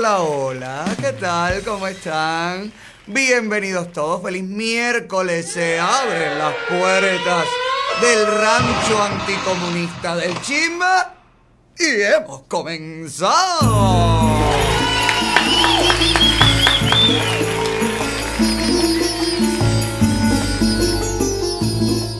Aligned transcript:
Hola, 0.00 0.20
hola, 0.20 0.96
¿qué 0.98 1.12
tal? 1.12 1.62
¿Cómo 1.62 1.86
están? 1.86 2.72
Bienvenidos 3.06 3.92
todos, 3.92 4.22
feliz 4.22 4.44
miércoles. 4.44 5.52
Se 5.52 5.78
abren 5.78 6.38
las 6.38 6.54
puertas 6.70 7.44
del 8.00 8.26
rancho 8.26 9.02
anticomunista 9.02 10.16
del 10.16 10.40
Chimba 10.40 11.16
y 11.78 12.00
hemos 12.00 12.44
comenzado. 12.48 14.08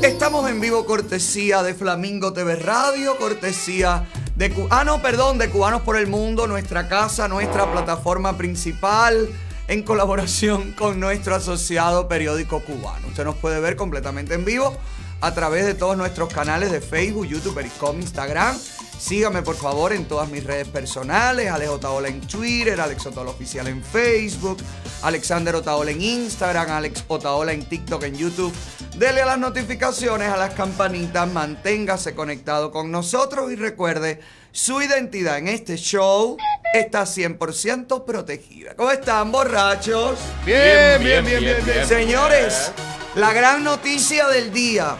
Estamos 0.03 0.51
en 0.51 0.61
vivo 0.61 0.85
cortesía 0.85 1.63
de 1.63 1.73
Flamingo 1.73 2.35
TV 2.35 2.57
Radio, 2.57 3.17
cortesía 3.17 4.07
de... 4.41 4.67
Ah, 4.71 4.85
no, 4.85 5.03
perdón, 5.03 5.37
de 5.37 5.51
Cubanos 5.51 5.83
por 5.83 5.99
el 5.99 6.07
Mundo, 6.07 6.47
nuestra 6.47 6.89
casa, 6.89 7.29
nuestra 7.29 7.71
plataforma 7.71 8.39
principal, 8.39 9.29
en 9.69 9.83
colaboración 9.83 10.73
con 10.73 10.99
nuestro 10.99 11.35
asociado 11.35 12.09
periódico 12.09 12.61
cubano. 12.61 13.07
Usted 13.09 13.25
nos 13.25 13.37
puede 13.37 13.61
ver 13.61 13.77
completamente 13.77 14.33
en 14.33 14.47
vivo 14.47 14.75
a 15.21 15.35
través 15.35 15.67
de 15.67 15.75
todos 15.75 15.97
nuestros 15.97 16.33
canales 16.33 16.73
de 16.73 16.81
Facebook, 16.81 17.27
YouTube, 17.27 17.55
Periscope, 17.55 17.99
Instagram. 17.99 18.57
Sígame 19.01 19.41
por 19.41 19.57
favor 19.57 19.95
en 19.95 20.05
todas 20.05 20.29
mis 20.29 20.45
redes 20.45 20.69
personales, 20.69 21.51
Alex 21.51 21.71
Otaola 21.71 22.09
en 22.09 22.21
Twitter, 22.21 22.79
Alex 22.79 23.07
Otaola 23.07 23.31
Oficial 23.31 23.67
en 23.67 23.83
Facebook, 23.83 24.59
Alexander 25.03 25.55
Otaola 25.55 25.91
en 25.91 26.03
Instagram, 26.03 26.71
Alex 26.71 27.05
Otaola 27.09 27.55
en 27.55 27.65
TikTok, 27.65 28.03
en 28.05 28.17
YouTube. 28.17 28.53
Dele 28.99 29.23
a 29.23 29.27
las 29.27 29.39
notificaciones, 29.39 30.29
a 30.29 30.37
las 30.37 30.53
campanitas, 30.53 31.27
manténgase 31.33 32.15
conectado 32.15 32.71
con 32.71 32.91
nosotros 32.91 33.51
y 33.51 33.57
recuerde, 33.57 34.21
su 34.53 34.83
identidad 34.83 35.39
en 35.39 35.49
este 35.49 35.77
show 35.77 36.37
está 36.75 37.05
100% 37.05 38.05
protegida. 38.05 38.75
¿Cómo 38.75 38.91
están, 38.91 39.33
borrachos? 39.33 40.19
Bien, 40.45 41.03
bien, 41.03 41.25
bien, 41.25 41.41
bien, 41.41 41.65
bien. 41.65 41.87
Señores, 41.87 42.71
la 43.15 43.33
gran 43.33 43.65
noticia 43.65 44.29
del 44.29 44.53
día. 44.53 44.95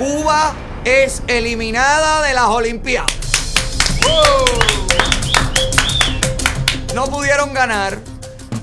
Cuba 0.00 0.54
es 0.82 1.22
eliminada 1.26 2.26
de 2.26 2.32
las 2.32 2.46
Olimpiadas. 2.46 3.12
No 6.94 7.04
pudieron 7.04 7.52
ganar. 7.52 7.98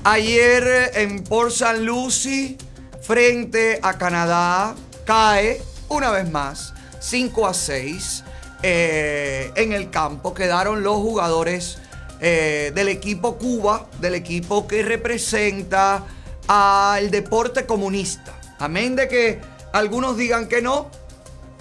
Ayer 0.04 0.94
en 0.96 1.24
Port 1.24 1.52
St. 1.52 1.82
Lucie, 1.82 2.58
frente 3.04 3.80
a 3.84 4.00
Canadá, 4.00 4.74
cae 5.06 5.62
una 5.90 6.10
vez 6.10 6.28
más 6.28 6.74
5 7.02 7.46
a 7.46 7.54
6 7.54 8.24
eh, 8.64 9.52
en 9.56 9.74
el 9.74 9.92
campo. 9.92 10.34
Quedaron 10.34 10.82
los 10.82 10.96
jugadores 10.96 11.78
eh, 12.20 12.72
del 12.74 12.88
equipo 12.88 13.38
Cuba, 13.38 13.86
del 14.02 14.16
equipo 14.16 14.66
que 14.66 14.82
representa 14.82 16.04
al 16.48 17.12
deporte 17.12 17.68
comunista. 17.68 18.34
Amén 18.58 18.96
de 18.96 19.08
que 19.08 19.40
algunos 19.72 20.18
digan 20.18 20.48
que 20.48 20.64
no, 20.64 20.90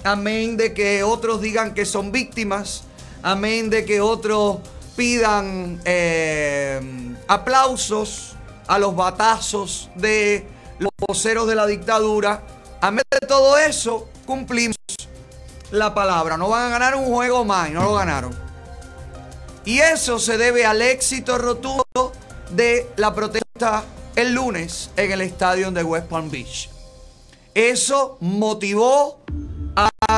Amén 0.04 0.56
de 0.56 0.72
que 0.72 1.02
otros 1.02 1.40
digan 1.40 1.74
que 1.74 1.84
son 1.84 2.12
víctimas. 2.12 2.84
Amén 3.22 3.70
de 3.70 3.84
que 3.84 4.00
otros 4.00 4.58
pidan 4.96 5.80
eh, 5.84 6.80
aplausos 7.28 8.36
a 8.66 8.78
los 8.78 8.96
batazos 8.96 9.90
de 9.94 10.46
los 10.78 10.90
voceros 11.06 11.46
de 11.46 11.54
la 11.54 11.66
dictadura. 11.66 12.42
Amén 12.80 13.04
de 13.10 13.26
todo 13.26 13.58
eso, 13.58 14.08
cumplimos 14.26 14.76
la 15.70 15.94
palabra. 15.94 16.36
No 16.36 16.48
van 16.48 16.66
a 16.66 16.70
ganar 16.70 16.94
un 16.96 17.06
juego 17.06 17.44
más 17.44 17.68
y 17.70 17.72
no 17.72 17.82
lo 17.82 17.94
ganaron. 17.94 18.36
Y 19.64 19.80
eso 19.80 20.18
se 20.18 20.38
debe 20.38 20.64
al 20.64 20.80
éxito 20.80 21.38
rotundo 21.38 22.12
de 22.50 22.88
la 22.96 23.14
protesta 23.14 23.84
el 24.14 24.32
lunes 24.32 24.90
en 24.96 25.12
el 25.12 25.20
estadio 25.20 25.70
de 25.70 25.82
West 25.82 26.06
Palm 26.06 26.30
Beach. 26.30 26.70
Eso 27.54 28.16
motivó 28.20 29.20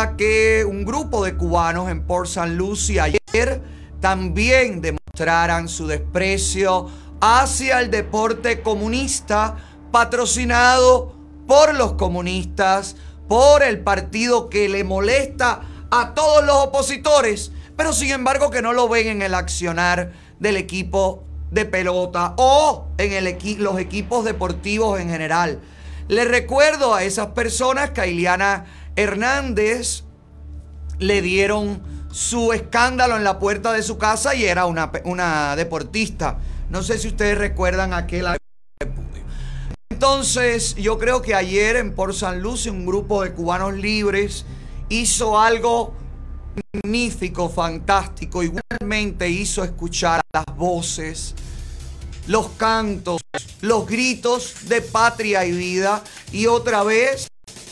que 0.06 0.64
un 0.64 0.84
grupo 0.84 1.24
de 1.24 1.36
cubanos 1.36 1.90
en 1.90 2.02
Port 2.02 2.28
St. 2.28 2.50
Lucie 2.50 3.00
ayer 3.00 3.60
también 4.00 4.80
demostraran 4.80 5.68
su 5.68 5.88
desprecio 5.88 6.88
hacia 7.20 7.80
el 7.80 7.90
deporte 7.90 8.62
comunista 8.62 9.56
patrocinado 9.90 11.16
por 11.48 11.74
los 11.74 11.94
comunistas, 11.94 12.94
por 13.26 13.64
el 13.64 13.80
partido 13.80 14.48
que 14.48 14.68
le 14.68 14.84
molesta 14.84 15.62
a 15.90 16.14
todos 16.14 16.44
los 16.44 16.56
opositores, 16.56 17.50
pero 17.76 17.92
sin 17.92 18.12
embargo 18.12 18.50
que 18.50 18.62
no 18.62 18.72
lo 18.72 18.88
ven 18.88 19.08
en 19.08 19.22
el 19.22 19.34
accionar 19.34 20.12
del 20.38 20.56
equipo 20.56 21.24
de 21.50 21.64
pelota 21.64 22.34
o 22.36 22.86
en 22.98 23.12
el 23.12 23.36
los 23.58 23.80
equipos 23.80 24.24
deportivos 24.24 25.00
en 25.00 25.08
general. 25.08 25.60
Le 26.06 26.24
recuerdo 26.24 26.94
a 26.94 27.02
esas 27.02 27.28
personas 27.28 27.90
que 27.90 28.00
Hernández 28.98 30.02
le 30.98 31.22
dieron 31.22 31.80
su 32.10 32.52
escándalo 32.52 33.16
en 33.16 33.22
la 33.22 33.38
puerta 33.38 33.72
de 33.72 33.84
su 33.84 33.96
casa 33.96 34.34
y 34.34 34.44
era 34.44 34.66
una, 34.66 34.90
una 35.04 35.54
deportista. 35.54 36.38
No 36.68 36.82
sé 36.82 36.98
si 36.98 37.06
ustedes 37.06 37.38
recuerdan 37.38 37.92
aquel. 37.92 38.26
Entonces, 39.88 40.74
yo 40.74 40.98
creo 40.98 41.22
que 41.22 41.36
ayer 41.36 41.76
en 41.76 41.94
Port 41.94 42.12
San 42.12 42.42
Lucie 42.42 42.72
un 42.72 42.84
grupo 42.84 43.22
de 43.22 43.32
cubanos 43.32 43.74
libres 43.74 44.44
hizo 44.88 45.38
algo 45.38 45.94
magnífico, 46.72 47.48
fantástico. 47.48 48.42
Igualmente 48.42 49.28
hizo 49.28 49.62
escuchar 49.62 50.20
las 50.32 50.56
voces, 50.56 51.36
los 52.26 52.48
cantos, 52.56 53.20
los 53.60 53.86
gritos 53.86 54.68
de 54.68 54.82
patria 54.82 55.44
y 55.44 55.52
vida. 55.52 56.02
Y 56.32 56.46
otra 56.46 56.82
vez 56.82 57.28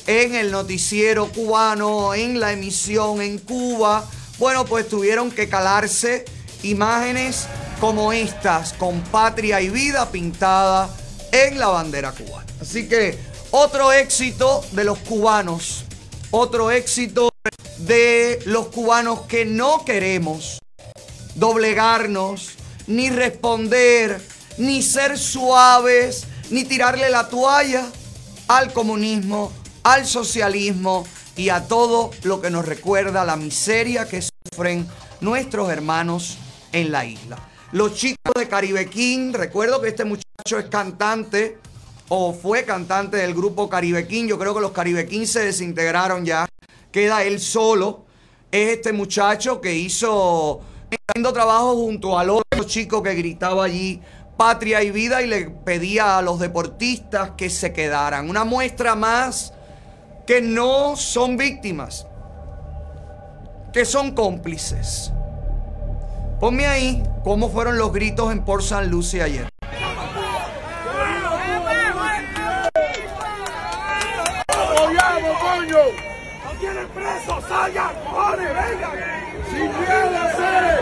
en 0.07 0.35
el 0.35 0.51
noticiero 0.51 1.27
cubano, 1.33 2.15
en 2.15 2.39
la 2.41 2.53
emisión 2.53 3.21
en 3.21 3.39
Cuba, 3.39 4.09
bueno, 4.39 4.65
pues 4.65 4.89
tuvieron 4.89 5.31
que 5.31 5.49
calarse 5.49 6.25
imágenes 6.63 7.47
como 7.81 8.13
estas, 8.13 8.73
con 8.75 9.01
patria 9.03 9.61
y 9.61 9.69
vida 9.69 10.11
pintada 10.11 10.95
en 11.33 11.59
la 11.59 11.69
bandera 11.69 12.13
cubana. 12.13 12.47
Así 12.61 12.89
que 12.89 13.19
otro 13.51 13.93
éxito 13.93 14.65
de 14.73 14.85
los 14.85 14.99
cubanos, 14.99 15.85
otro 16.31 16.71
éxito 16.71 17.31
de 17.79 18.41
los 18.47 18.69
cubanos 18.69 19.21
que 19.23 19.45
no 19.45 19.85
queremos 19.85 20.59
doblegarnos, 21.35 22.51
ni 22.87 23.11
responder, 23.11 24.21
ni 24.59 24.83
ser 24.83 25.19
suaves, 25.19 26.25
ni 26.51 26.65
tirarle 26.65 27.11
la 27.11 27.29
toalla 27.29 27.85
al 28.49 28.73
comunismo, 28.73 29.53
al 29.87 30.05
socialismo 30.05 31.07
y 31.37 31.51
a 31.51 31.69
todo 31.69 32.11
lo 32.25 32.41
que 32.41 32.51
nos 32.51 32.67
recuerda 32.67 33.25
la 33.25 33.37
miseria 33.37 34.09
que 34.09 34.21
sufren 34.21 34.85
nuestros 35.21 35.71
hermanos 35.71 36.39
en 36.73 36.91
la 36.91 37.05
isla. 37.05 37.39
Los 37.71 37.95
chicos 37.95 38.35
de 38.37 38.49
Caribe 38.49 38.91
King, 38.91 39.33
recuerdo 39.33 39.81
que 39.81 39.91
este 39.91 40.05
muchacho 40.05 40.59
es 40.59 40.65
cantante 40.65 41.59
o 42.09 42.35
fue 42.35 42.65
cantante 42.65 43.19
del 43.19 43.33
grupo 43.33 43.69
Caribe 43.69 44.09
King. 44.09 44.27
Yo 44.27 44.41
creo 44.41 44.57
que 44.57 44.61
los 44.61 44.73
Caribe 44.73 45.07
se 45.25 45.45
desintegraron 45.45 46.25
ya. 46.25 46.49
Queda 46.91 47.23
él 47.23 47.39
solo. 47.39 48.07
Es 48.51 48.79
este 48.79 48.93
muchacho 48.93 49.61
que 49.61 49.73
hizo 49.73 50.63
tremendo 50.89 51.33
trabajo 51.33 51.77
junto 51.77 52.19
al 52.19 52.31
otro 52.31 52.65
chico 52.65 53.05
que 53.05 53.15
gritaba 53.15 53.67
allí 53.67 54.03
patria 54.37 54.83
y 54.83 54.91
vida 54.91 55.23
y 55.23 55.29
le 55.29 55.49
pedía 55.49 56.19
a 56.19 56.23
los 56.23 56.41
deportistas 56.41 57.33
que 57.37 57.51
se 57.51 57.73
quedaran. 57.73 58.29
Una 58.29 58.45
muestra 58.45 58.97
más 58.97 59.53
que 60.27 60.43
no 60.43 60.97
son 60.97 61.37
víctimas, 61.37 62.07
que 63.73 63.85
son 63.85 64.13
cómplices. 64.13 65.13
Ponme 66.41 66.67
ahí 66.67 67.03
cómo 67.23 67.49
fueron 67.49 67.79
los 67.79 67.93
gritos 67.93 68.33
en 68.33 68.45
Port 68.45 68.63
San 68.63 68.91
Lucie 68.91 69.23
ayer. 69.23 69.49
¡Salgan, 77.49 77.95
cojones! 78.05 78.49
¡Vengan! 78.49 78.93
¡Sin 79.51 79.69
miedo 79.69 80.76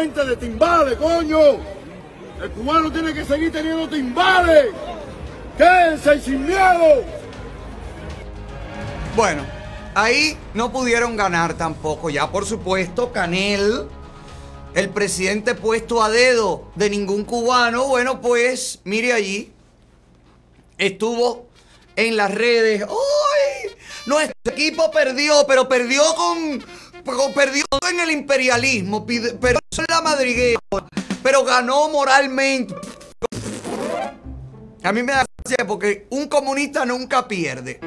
gente 0.00 0.24
de 0.24 0.36
timbales, 0.36 0.96
coño. 0.98 1.38
El 2.42 2.50
cubano 2.50 2.92
tiene 2.92 3.14
que 3.14 3.24
seguir 3.24 3.50
teniendo 3.50 3.88
timbales. 3.88 4.66
Quédense 5.56 6.20
sin 6.20 6.46
miedo. 6.46 7.02
Bueno, 9.14 9.42
ahí 9.94 10.36
no 10.52 10.70
pudieron 10.70 11.16
ganar 11.16 11.54
tampoco. 11.54 12.10
Ya 12.10 12.30
por 12.30 12.44
supuesto, 12.44 13.12
Canel, 13.12 13.88
el 14.74 14.88
presidente 14.90 15.54
puesto 15.54 16.02
a 16.02 16.10
dedo 16.10 16.70
de 16.74 16.90
ningún 16.90 17.24
cubano, 17.24 17.86
bueno, 17.88 18.20
pues 18.20 18.80
mire 18.84 19.14
allí, 19.14 19.50
estuvo 20.76 21.46
en 21.96 22.16
las 22.18 22.34
redes. 22.34 22.82
¡Ay! 22.82 23.70
Nuestro 24.04 24.34
equipo 24.52 24.90
perdió, 24.90 25.46
pero 25.48 25.66
perdió 25.68 26.02
con, 26.14 26.60
con- 26.60 26.66
perdió 27.34 27.64
en 27.88 28.00
el 28.00 28.10
imperialismo, 28.10 29.06
perdió 29.06 29.60
en 29.78 29.84
la 29.88 30.00
madriguera, 30.00 30.58
pero 31.22 31.44
ganó 31.44 31.88
moralmente. 31.88 32.74
A 34.82 34.92
mí 34.92 35.02
me 35.02 35.12
da 35.12 35.24
gracia 35.44 35.66
porque 35.66 36.06
un 36.10 36.28
comunista 36.28 36.84
nunca 36.84 37.26
pierde. 37.26 37.80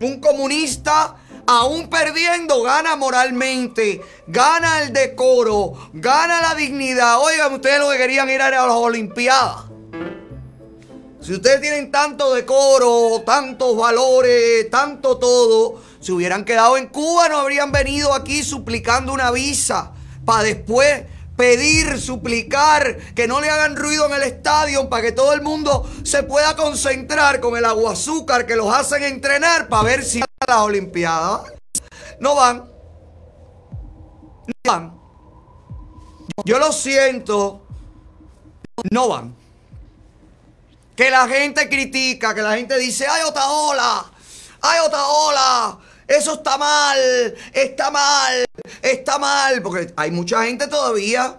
Un 0.00 0.20
comunista, 0.20 1.16
aún 1.46 1.88
perdiendo, 1.88 2.62
gana 2.62 2.96
moralmente, 2.96 4.02
gana 4.26 4.82
el 4.82 4.92
decoro, 4.92 5.90
gana 5.92 6.42
la 6.42 6.54
dignidad. 6.54 7.20
Oigan, 7.20 7.54
ustedes 7.54 7.78
lo 7.78 7.90
que 7.90 7.98
querían 7.98 8.28
ir 8.28 8.42
a 8.42 8.50
las 8.50 8.70
Olimpiadas. 8.70 9.64
Si 11.22 11.32
ustedes 11.32 11.60
tienen 11.60 11.92
tanto 11.92 12.34
decoro, 12.34 13.22
tantos 13.24 13.76
valores, 13.76 14.68
tanto 14.70 15.18
todo, 15.18 15.80
si 16.00 16.10
hubieran 16.10 16.44
quedado 16.44 16.76
en 16.76 16.88
Cuba 16.88 17.28
no 17.28 17.38
habrían 17.38 17.70
venido 17.70 18.12
aquí 18.12 18.42
suplicando 18.42 19.12
una 19.12 19.30
visa 19.30 19.92
para 20.24 20.42
después 20.42 21.04
pedir, 21.36 22.00
suplicar 22.00 22.96
que 23.14 23.28
no 23.28 23.40
le 23.40 23.50
hagan 23.50 23.76
ruido 23.76 24.06
en 24.06 24.14
el 24.14 24.24
estadio 24.24 24.88
para 24.88 25.02
que 25.02 25.12
todo 25.12 25.32
el 25.32 25.42
mundo 25.42 25.88
se 26.02 26.24
pueda 26.24 26.56
concentrar 26.56 27.38
con 27.38 27.56
el 27.56 27.66
agua 27.66 27.92
azúcar 27.92 28.44
que 28.44 28.56
los 28.56 28.74
hacen 28.74 29.04
entrenar 29.04 29.68
para 29.68 29.84
ver 29.84 30.04
si 30.04 30.18
van 30.18 30.28
a 30.40 30.50
las 30.50 30.60
Olimpiadas. 30.62 31.52
No 32.18 32.34
van. 32.34 32.68
No 34.46 34.54
van. 34.64 35.00
Yo 36.44 36.58
lo 36.58 36.72
siento. 36.72 37.64
No 38.90 39.08
van 39.08 39.41
que 40.96 41.10
la 41.10 41.26
gente 41.28 41.68
critica, 41.68 42.34
que 42.34 42.42
la 42.42 42.56
gente 42.56 42.78
dice, 42.78 43.06
hay 43.06 43.22
otra 43.22 43.46
ola, 43.46 44.10
hay 44.60 44.80
otra 44.80 45.06
ola, 45.06 45.78
eso 46.06 46.34
está 46.34 46.58
mal, 46.58 46.98
está 47.52 47.90
mal, 47.90 48.44
está 48.82 49.18
mal, 49.18 49.62
porque 49.62 49.92
hay 49.96 50.10
mucha 50.10 50.44
gente 50.44 50.66
todavía 50.66 51.38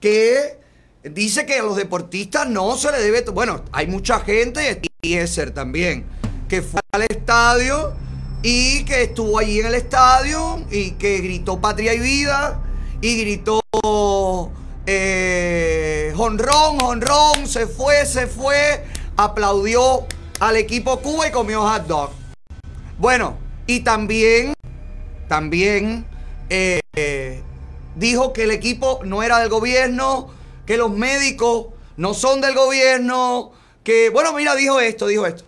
que 0.00 0.58
dice 1.02 1.44
que 1.44 1.58
a 1.58 1.62
los 1.62 1.76
deportistas 1.76 2.48
no 2.48 2.76
se 2.76 2.92
le 2.92 2.98
debe, 2.98 3.22
bueno, 3.30 3.64
hay 3.72 3.86
mucha 3.86 4.20
gente, 4.20 4.80
y 5.02 5.14
Esser 5.14 5.50
también, 5.50 6.06
que 6.48 6.62
fue 6.62 6.80
al 6.92 7.02
estadio 7.02 7.94
y 8.42 8.84
que 8.84 9.04
estuvo 9.04 9.38
allí 9.38 9.60
en 9.60 9.66
el 9.66 9.74
estadio 9.74 10.64
y 10.70 10.92
que 10.92 11.18
gritó 11.18 11.60
patria 11.60 11.94
y 11.94 11.98
vida 11.98 12.62
y 13.00 13.20
gritó 13.20 13.60
eh, 14.86 16.12
jonrón, 16.16 16.78
jonrón, 16.78 17.46
se 17.46 17.66
fue, 17.66 18.04
se 18.06 18.26
fue, 18.26 18.84
aplaudió 19.16 20.06
al 20.40 20.56
equipo 20.56 21.00
Cuba 21.00 21.28
y 21.28 21.30
comió 21.30 21.62
hot 21.62 21.86
dog. 21.86 22.10
Bueno, 22.98 23.36
y 23.66 23.80
también, 23.80 24.54
también 25.28 26.06
eh, 26.50 26.80
eh, 26.96 27.42
dijo 27.96 28.32
que 28.32 28.44
el 28.44 28.50
equipo 28.50 29.00
no 29.04 29.22
era 29.22 29.38
del 29.38 29.48
gobierno, 29.48 30.30
que 30.66 30.76
los 30.76 30.90
médicos 30.90 31.66
no 31.96 32.14
son 32.14 32.40
del 32.40 32.54
gobierno, 32.54 33.52
que, 33.82 34.10
bueno, 34.10 34.32
mira, 34.32 34.54
dijo 34.54 34.80
esto, 34.80 35.06
dijo 35.06 35.26
esto. 35.26 35.44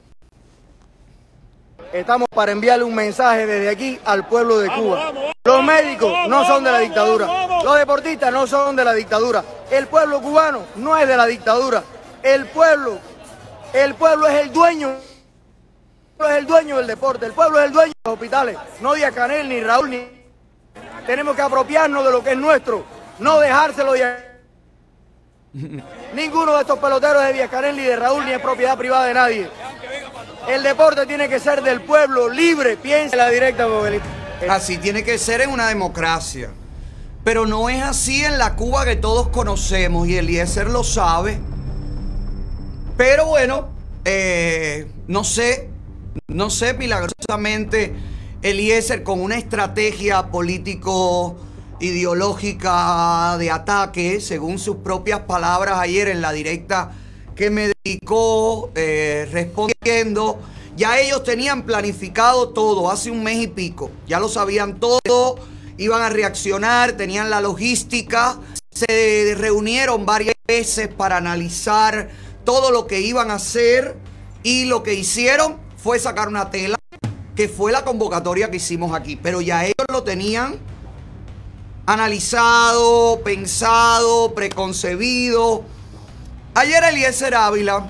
Estamos 1.92 2.28
para 2.34 2.52
enviarle 2.52 2.84
un 2.84 2.94
mensaje 2.94 3.46
desde 3.46 3.68
aquí 3.68 3.98
al 4.04 4.26
pueblo 4.26 4.58
de 4.58 4.68
Cuba. 4.68 5.12
Los 5.46 5.62
médicos 5.62 6.12
no 6.28 6.44
son 6.44 6.64
de 6.64 6.72
la 6.72 6.78
dictadura. 6.80 7.26
Los 7.62 7.78
deportistas 7.78 8.32
no 8.32 8.46
son 8.46 8.74
de 8.74 8.84
la 8.84 8.92
dictadura. 8.92 9.44
El 9.70 9.86
pueblo 9.86 10.20
cubano 10.20 10.62
no 10.74 10.96
es 10.96 11.06
de 11.06 11.16
la 11.16 11.24
dictadura. 11.26 11.82
El 12.22 12.46
pueblo, 12.46 12.98
el 13.72 13.94
pueblo 13.94 14.26
es 14.26 14.34
el 14.42 14.52
dueño. 14.52 14.88
El 14.88 16.16
pueblo 16.18 16.32
es 16.34 16.38
el 16.40 16.46
dueño 16.46 16.76
del 16.78 16.86
deporte. 16.88 17.26
El 17.26 17.32
pueblo 17.32 17.60
es 17.60 17.66
el 17.66 17.72
dueño 17.72 17.92
de 17.92 18.00
los 18.10 18.14
hospitales. 18.14 18.56
No 18.80 18.94
Díaz 18.94 19.14
Canel 19.14 19.48
ni 19.48 19.62
Raúl 19.62 19.90
ni. 19.90 20.08
Tenemos 21.06 21.36
que 21.36 21.42
apropiarnos 21.42 22.04
de 22.04 22.10
lo 22.10 22.24
que 22.24 22.32
es 22.32 22.36
nuestro. 22.36 22.84
No 23.20 23.38
dejárselo 23.38 23.92
de. 23.92 24.26
Ninguno 26.14 26.54
de 26.56 26.60
estos 26.62 26.78
peloteros 26.80 27.22
de 27.22 27.32
Díaz 27.34 27.50
Canel 27.50 27.76
ni 27.76 27.84
de 27.84 27.94
Raúl 27.96 28.24
ni 28.24 28.32
es 28.32 28.40
propiedad 28.40 28.76
privada 28.76 29.04
de 29.04 29.14
nadie. 29.14 29.50
El 30.48 30.62
deporte 30.62 31.06
tiene 31.06 31.28
que 31.28 31.38
ser 31.38 31.62
del 31.62 31.82
pueblo, 31.82 32.28
libre. 32.28 32.76
Piensa 32.76 33.14
en 33.14 33.18
la 33.18 33.28
directa, 33.28 33.64
el- 33.64 34.00
Así 34.48 34.78
tiene 34.78 35.02
que 35.02 35.18
ser 35.18 35.40
en 35.40 35.50
una 35.50 35.68
democracia. 35.68 36.50
Pero 37.24 37.46
no 37.46 37.68
es 37.68 37.82
así 37.82 38.24
en 38.24 38.38
la 38.38 38.54
Cuba 38.54 38.84
que 38.84 38.96
todos 38.96 39.28
conocemos 39.28 40.06
y 40.06 40.16
Eliezer 40.16 40.70
lo 40.70 40.84
sabe. 40.84 41.40
Pero 42.96 43.26
bueno, 43.26 43.68
eh, 44.04 44.86
no 45.08 45.24
sé, 45.24 45.68
no 46.28 46.50
sé, 46.50 46.74
milagrosamente 46.74 47.94
Eliezer 48.42 49.02
con 49.02 49.20
una 49.20 49.36
estrategia 49.36 50.30
político 50.30 51.36
ideológica 51.80 53.36
de 53.38 53.50
ataque, 53.50 54.20
según 54.20 54.58
sus 54.58 54.76
propias 54.76 55.20
palabras 55.20 55.78
ayer 55.78 56.08
en 56.08 56.20
la 56.20 56.32
directa 56.32 56.92
que 57.34 57.50
me 57.50 57.72
dedicó 57.84 58.70
eh, 58.74 59.28
respondiendo, 59.30 60.40
ya 60.76 60.98
ellos 61.00 61.24
tenían 61.24 61.62
planificado 61.62 62.50
todo 62.50 62.90
hace 62.90 63.10
un 63.10 63.22
mes 63.22 63.42
y 63.42 63.46
pico, 63.46 63.90
ya 64.06 64.20
lo 64.20 64.28
sabían 64.28 64.78
todo, 64.78 65.38
iban 65.78 66.02
a 66.02 66.10
reaccionar, 66.10 66.92
tenían 66.92 67.30
la 67.30 67.40
logística, 67.40 68.38
se 68.70 69.34
reunieron 69.36 70.04
varias 70.04 70.34
veces 70.46 70.88
para 70.88 71.16
analizar 71.16 72.10
todo 72.44 72.70
lo 72.70 72.86
que 72.86 73.00
iban 73.00 73.30
a 73.30 73.34
hacer 73.34 73.96
y 74.42 74.66
lo 74.66 74.82
que 74.82 74.94
hicieron 74.94 75.56
fue 75.82 75.98
sacar 75.98 76.28
una 76.28 76.50
tela 76.50 76.76
que 77.34 77.48
fue 77.48 77.72
la 77.72 77.84
convocatoria 77.84 78.50
que 78.50 78.58
hicimos 78.58 78.94
aquí, 78.94 79.16
pero 79.16 79.40
ya 79.40 79.64
ellos 79.64 79.86
lo 79.90 80.02
tenían 80.02 80.58
analizado, 81.86 83.20
pensado, 83.22 84.34
preconcebido. 84.34 85.64
Ayer 86.54 86.82
Eliezer 86.84 87.34
Ávila, 87.34 87.88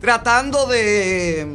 tratando 0.00 0.66
de, 0.66 1.46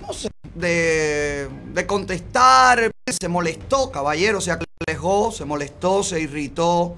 no 0.00 0.12
sé, 0.12 0.30
de, 0.54 1.48
de 1.72 1.86
contestar, 1.86 2.90
se 3.08 3.28
molestó, 3.28 3.90
caballero, 3.90 4.40
se 4.40 4.56
alejó, 4.86 5.32
se 5.32 5.44
molestó, 5.44 6.02
se 6.02 6.20
irritó, 6.20 6.96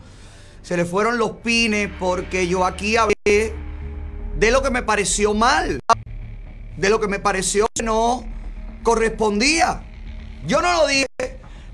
se 0.62 0.76
le 0.76 0.84
fueron 0.84 1.18
los 1.18 1.32
pines 1.38 1.90
porque 1.98 2.46
yo 2.46 2.64
aquí 2.64 2.96
hablé 2.96 3.54
de 4.36 4.50
lo 4.50 4.62
que 4.62 4.70
me 4.70 4.82
pareció 4.82 5.34
mal, 5.34 5.80
de 6.76 6.90
lo 6.90 7.00
que 7.00 7.08
me 7.08 7.18
pareció 7.18 7.66
que 7.74 7.82
no 7.82 8.24
correspondía. 8.82 9.82
Yo 10.46 10.62
no 10.62 10.72
lo 10.72 10.86
dije, 10.86 11.06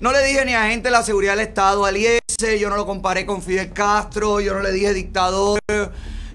no 0.00 0.10
le 0.10 0.24
dije 0.26 0.44
ni 0.44 0.54
a 0.54 0.68
gente 0.68 0.88
de 0.88 0.92
la 0.92 1.02
seguridad 1.02 1.36
del 1.36 1.46
Estado, 1.46 1.84
a 1.84 1.90
Eliezer, 1.90 2.58
yo 2.58 2.68
no 2.68 2.76
lo 2.76 2.86
comparé 2.86 3.24
con 3.24 3.42
Fidel 3.42 3.72
Castro, 3.72 4.40
yo 4.40 4.54
no 4.54 4.60
le 4.60 4.72
dije 4.72 4.92
dictador, 4.92 5.60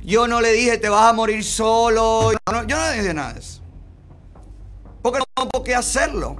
yo 0.03 0.27
no 0.27 0.41
le 0.41 0.51
dije 0.51 0.77
te 0.77 0.89
vas 0.89 1.09
a 1.09 1.13
morir 1.13 1.43
solo, 1.43 2.31
yo 2.31 2.37
no, 2.51 2.63
le 2.63 3.01
dije 3.01 3.13
nada 3.13 3.33
de 3.33 3.39
eso. 3.39 3.61
Porque 5.01 5.19
no 5.19 5.25
tengo 5.35 5.49
por 5.49 5.63
qué 5.63 5.75
hacerlo. 5.75 6.37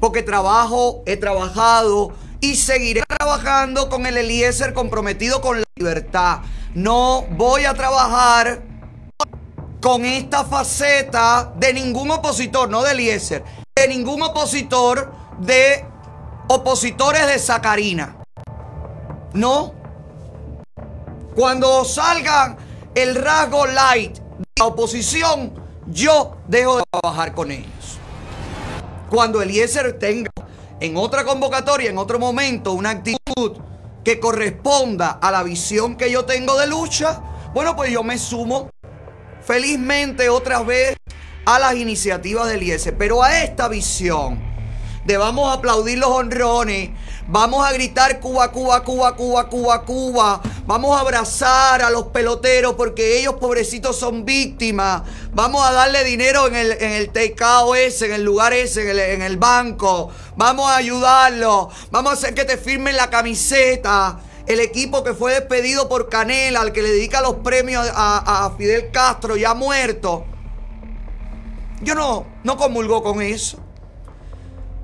Porque 0.00 0.22
trabajo, 0.22 1.02
he 1.06 1.16
trabajado 1.16 2.12
y 2.40 2.56
seguiré 2.56 3.02
trabajando 3.08 3.88
con 3.88 4.06
el 4.06 4.16
Eliezer 4.16 4.74
comprometido 4.74 5.40
con 5.40 5.60
la 5.60 5.66
libertad. 5.76 6.40
No 6.74 7.22
voy 7.30 7.64
a 7.64 7.74
trabajar 7.74 8.62
con 9.80 10.04
esta 10.04 10.44
faceta 10.44 11.52
de 11.56 11.72
ningún 11.72 12.10
opositor, 12.10 12.68
no 12.68 12.82
de 12.82 12.92
Eliezer, 12.92 13.44
de 13.74 13.88
ningún 13.88 14.22
opositor 14.22 15.12
de 15.38 15.84
opositores 16.48 17.26
de 17.26 17.38
Sacarina. 17.38 18.16
No. 19.32 19.74
Cuando 21.34 21.84
salgan 21.84 22.56
el 22.94 23.14
rasgo 23.16 23.66
light 23.66 24.18
de 24.18 24.44
la 24.58 24.66
oposición, 24.66 25.52
yo 25.86 26.36
dejo 26.48 26.78
de 26.78 26.84
trabajar 26.90 27.34
con 27.34 27.50
ellos. 27.50 27.98
Cuando 29.10 29.42
Eliezer 29.42 29.98
tenga 29.98 30.30
en 30.80 30.96
otra 30.96 31.24
convocatoria, 31.24 31.90
en 31.90 31.98
otro 31.98 32.18
momento, 32.18 32.72
una 32.72 32.90
actitud 32.90 33.58
que 34.04 34.20
corresponda 34.20 35.10
a 35.10 35.30
la 35.30 35.42
visión 35.42 35.96
que 35.96 36.10
yo 36.10 36.24
tengo 36.24 36.58
de 36.58 36.66
lucha, 36.66 37.20
bueno, 37.54 37.74
pues 37.76 37.90
yo 37.90 38.02
me 38.02 38.18
sumo 38.18 38.70
felizmente 39.42 40.28
otra 40.28 40.62
vez 40.62 40.96
a 41.46 41.58
las 41.58 41.74
iniciativas 41.74 42.48
del 42.48 42.62
IES, 42.62 42.92
pero 42.98 43.22
a 43.22 43.42
esta 43.42 43.68
visión 43.68 44.53
de 45.04 45.16
vamos 45.18 45.50
a 45.50 45.54
aplaudir 45.54 45.98
los 45.98 46.10
honrones, 46.10 46.90
vamos 47.28 47.66
a 47.66 47.72
gritar 47.72 48.20
Cuba, 48.20 48.50
Cuba, 48.50 48.82
Cuba, 48.84 49.14
Cuba, 49.16 49.48
Cuba, 49.48 49.82
Cuba, 49.84 50.40
vamos 50.66 50.96
a 50.96 51.00
abrazar 51.00 51.82
a 51.82 51.90
los 51.90 52.06
peloteros 52.06 52.74
porque 52.74 53.18
ellos 53.18 53.34
pobrecitos 53.34 53.98
son 53.98 54.24
víctimas, 54.24 55.02
vamos 55.32 55.66
a 55.66 55.72
darle 55.72 56.04
dinero 56.04 56.46
en 56.46 56.56
el, 56.56 56.72
en 56.72 56.92
el 56.92 57.10
ese, 57.76 58.06
en 58.06 58.12
el 58.12 58.24
lugar 58.24 58.52
ese, 58.54 58.82
en 58.82 58.88
el, 58.90 58.98
en 58.98 59.22
el 59.22 59.36
banco, 59.36 60.10
vamos 60.36 60.70
a 60.70 60.76
ayudarlos, 60.76 61.68
vamos 61.90 62.10
a 62.10 62.14
hacer 62.14 62.34
que 62.34 62.44
te 62.44 62.56
firmen 62.56 62.96
la 62.96 63.10
camiseta. 63.10 64.20
El 64.46 64.60
equipo 64.60 65.02
que 65.02 65.14
fue 65.14 65.32
despedido 65.32 65.88
por 65.88 66.10
Canela, 66.10 66.60
al 66.60 66.72
que 66.72 66.82
le 66.82 66.90
dedica 66.90 67.22
los 67.22 67.36
premios 67.36 67.88
a, 67.94 68.44
a 68.44 68.50
Fidel 68.58 68.90
Castro, 68.90 69.36
ya 69.36 69.54
muerto. 69.54 70.26
Yo 71.80 71.94
no, 71.94 72.26
no 72.42 72.58
comulgo 72.58 73.02
con 73.02 73.22
eso. 73.22 73.63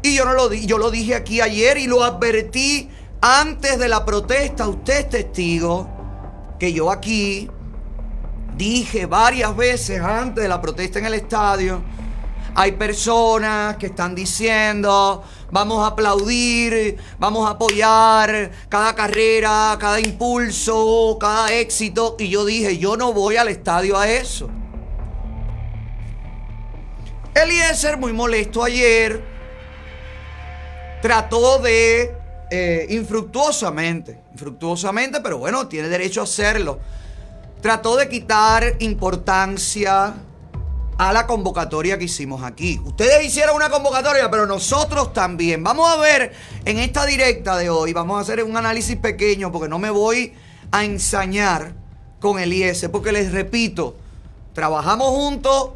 Y 0.03 0.15
yo 0.15 0.25
no 0.25 0.33
lo 0.33 0.53
yo 0.53 0.79
lo 0.79 0.91
dije 0.91 1.15
aquí 1.15 1.41
ayer 1.41 1.77
y 1.79 1.87
lo 1.87 2.03
advertí 2.03 2.89
antes 3.21 3.79
de 3.79 3.89
la 3.89 4.05
protesta. 4.05 4.69
Usted 4.69 5.01
es 5.01 5.09
testigo 5.11 5.89
que 6.59 6.73
yo 6.73 6.91
aquí 6.91 7.51
dije 8.57 9.07
varias 9.07 9.57
veces 9.57 10.01
antes 10.01 10.43
de 10.43 10.49
la 10.49 10.61
protesta 10.61 10.99
en 10.99 11.07
el 11.07 11.15
estadio. 11.15 11.83
Hay 12.55 12.73
personas 12.73 13.77
que 13.77 13.87
están 13.87 14.15
diciendo, 14.15 15.23
vamos 15.51 15.85
a 15.85 15.89
aplaudir, 15.89 16.97
vamos 17.19 17.47
a 17.47 17.53
apoyar 17.53 18.51
cada 18.69 18.95
carrera, 18.95 19.77
cada 19.79 20.01
impulso, 20.01 21.17
cada 21.21 21.53
éxito. 21.53 22.17
Y 22.19 22.29
yo 22.29 22.45
dije, 22.45 22.77
yo 22.77 22.97
no 22.97 23.13
voy 23.13 23.37
al 23.37 23.49
estadio 23.49 23.97
a 23.97 24.09
eso. 24.11 24.51
Eliezer, 27.35 27.97
muy 27.97 28.13
molesto 28.13 28.65
ayer, 28.65 29.25
trató 31.01 31.59
de, 31.59 32.15
eh, 32.51 32.87
infructuosamente, 32.91 34.21
infructuosamente, 34.33 35.21
pero 35.21 35.39
bueno, 35.39 35.69
tiene 35.69 35.89
derecho 35.89 36.21
a 36.21 36.25
hacerlo, 36.25 36.79
trató 37.61 37.97
de 37.97 38.09
quitar 38.09 38.77
importancia 38.81 40.15
a 40.99 41.13
la 41.15 41.27
convocatoria 41.27 41.97
que 41.97 42.05
hicimos 42.05 42.43
aquí. 42.43 42.79
Ustedes 42.85 43.25
hicieron 43.25 43.57
una 43.57 43.71
convocatoria, 43.71 44.31
pero 44.31 44.45
nosotros 44.45 45.15
también. 45.15 45.65
Vamos 45.65 45.91
a 45.91 45.97
ver 45.97 46.33
en 46.67 46.79
esta 46.79 47.07
directa 47.07 47.57
de 47.57 47.71
hoy, 47.71 47.95
vamos 47.95 48.19
a 48.19 48.21
hacer 48.21 48.45
un 48.45 48.57
análisis 48.57 48.97
pequeño, 48.97 49.51
porque 49.51 49.69
no 49.69 49.79
me 49.79 49.89
voy 49.89 50.35
a 50.71 50.85
ensañar 50.85 51.73
con 52.21 52.39
el 52.39 52.53
IS, 52.53 52.89
porque 52.93 53.13
les 53.13 53.33
repito, 53.33 53.97
trabajamos 54.53 55.09
juntos 55.09 55.71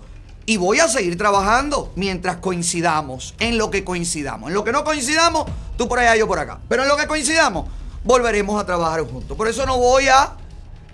y 0.46 0.56
voy 0.56 0.80
a 0.80 0.88
seguir 0.88 1.16
trabajando 1.16 1.92
mientras 1.96 2.36
coincidamos, 2.36 3.34
en 3.38 3.56
lo 3.56 3.70
que 3.70 3.84
coincidamos. 3.84 4.48
En 4.48 4.54
lo 4.54 4.64
que 4.64 4.72
no 4.72 4.84
coincidamos, 4.84 5.46
tú 5.76 5.88
por 5.88 5.98
allá, 5.98 6.16
yo 6.16 6.26
por 6.26 6.38
acá. 6.38 6.60
Pero 6.68 6.82
en 6.82 6.88
lo 6.88 6.96
que 6.96 7.06
coincidamos, 7.06 7.68
volveremos 8.04 8.60
a 8.60 8.66
trabajar 8.66 9.00
juntos. 9.02 9.36
Por 9.36 9.48
eso 9.48 9.64
no 9.64 9.78
voy 9.78 10.08
a 10.08 10.36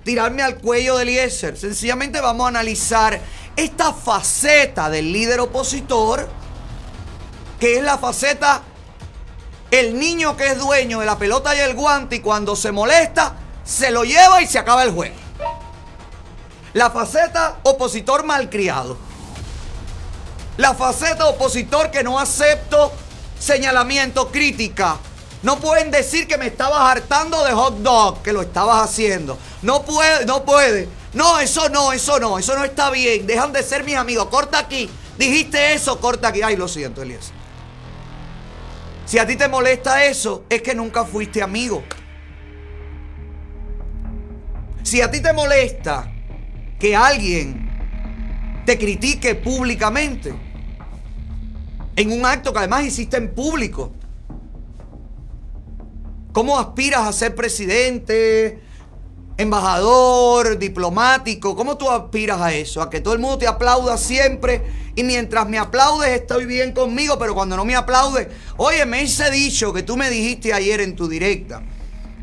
tirarme 0.04 0.42
al 0.42 0.59
cuello 0.59 0.97
del 0.97 1.09
Eliezer. 1.09 1.57
Sencillamente 1.57 2.21
vamos 2.21 2.47
a 2.47 2.49
analizar 2.49 3.21
esta 3.57 3.92
faceta 3.92 4.88
del 4.88 5.12
líder 5.12 5.40
opositor, 5.40 6.28
que 7.59 7.76
es 7.76 7.83
la 7.83 7.99
faceta, 7.99 8.62
el 9.71 9.99
niño 9.99 10.37
que 10.37 10.47
es 10.47 10.59
dueño 10.59 11.00
de 11.00 11.07
la 11.07 11.19
pelota 11.19 11.54
y 11.54 11.59
el 11.59 11.75
guante 11.75 12.16
y 12.16 12.21
cuando 12.21 12.54
se 12.54 12.73
molesta, 12.73 13.35
se 13.64 13.90
lo 13.90 14.04
lleva 14.04 14.40
y 14.42 14.47
se 14.47 14.59
acaba 14.59 14.85
el 14.85 14.92
juego. 14.92 15.16
La 16.73 16.90
faceta 16.90 17.59
opositor 17.64 18.25
malcriado. 18.25 19.10
La 20.61 20.75
faceta 20.75 21.25
opositor 21.26 21.90
que 21.90 22.05
no 22.05 22.19
acepto 22.19 22.93
señalamiento, 23.38 24.31
crítica. 24.31 24.99
No 25.43 25.59
pueden 25.59 25.90
decir 25.90 26.26
que 26.29 26.37
me 26.37 26.49
estabas 26.49 26.83
hartando 26.83 27.43
de 27.45 27.52
hot 27.52 27.79
dog, 27.79 28.21
que 28.21 28.35
lo 28.35 28.43
estabas 28.43 28.85
haciendo. 28.85 29.38
No 29.62 29.87
puede, 29.87 30.26
no 30.26 30.45
puede. 30.45 30.87
No, 31.14 31.40
eso 31.40 31.71
no, 31.71 31.95
eso 31.95 32.21
no, 32.21 32.38
eso 32.38 32.55
no 32.55 32.64
está 32.67 32.90
bien. 32.90 33.26
Dejan 33.26 33.55
de 33.55 33.62
ser 33.62 33.85
mis 33.85 33.97
amigos. 33.97 34.26
Corta 34.26 34.59
aquí. 34.59 34.90
Dijiste 35.17 35.73
eso, 35.73 35.99
corta 35.99 36.29
aquí. 36.29 36.43
Ay, 36.43 36.57
lo 36.57 36.69
siento, 36.69 37.00
Elías. 37.00 37.33
Si 39.07 39.19
a 39.19 39.26
ti 39.26 39.37
te 39.37 39.49
molesta 39.49 40.05
eso, 40.05 40.45
es 40.50 40.61
que 40.61 40.75
nunca 40.75 41.07
fuiste 41.07 41.40
amigo. 41.40 41.83
Si 44.83 45.00
a 45.00 45.11
ti 45.11 45.23
te 45.23 45.33
molesta 45.33 46.12
que 46.79 46.95
alguien 46.95 48.62
te 48.67 48.76
critique 48.76 49.37
públicamente, 49.37 50.50
en 52.00 52.12
un 52.12 52.25
acto 52.25 52.52
que 52.52 52.61
además 52.61 52.85
hiciste 52.85 53.19
en 53.19 53.35
público. 53.35 53.92
¿Cómo 56.33 56.59
aspiras 56.59 57.07
a 57.07 57.12
ser 57.12 57.35
presidente, 57.35 58.62
embajador, 59.37 60.59
diplomático? 60.59 61.54
¿Cómo 61.54 61.76
tú 61.76 61.90
aspiras 61.90 62.40
a 62.40 62.54
eso? 62.54 62.80
A 62.80 62.88
que 62.88 63.00
todo 63.00 63.12
el 63.12 63.21
mundo 63.21 63.37
te 63.37 63.47
aplauda 63.47 63.99
siempre 63.99 64.62
y 64.95 65.02
mientras 65.02 65.47
me 65.47 65.59
aplaudes 65.59 66.09
estoy 66.09 66.47
bien 66.47 66.73
conmigo, 66.73 67.19
pero 67.19 67.35
cuando 67.35 67.54
no 67.57 67.66
me 67.66 67.76
aplaudes, 67.76 68.28
oye, 68.57 68.87
me 68.87 69.02
hice 69.02 69.30
dicho 69.30 69.73
que 69.73 69.83
tú 69.83 69.99
me 69.99 70.09
dijiste 70.09 70.54
ayer 70.54 70.80
en 70.80 70.97
tu 70.97 71.07
directa 71.07 71.62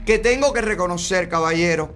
que 0.07 0.17
tengo 0.17 0.53
que 0.53 0.61
reconocer, 0.61 1.29
caballero, 1.29 1.93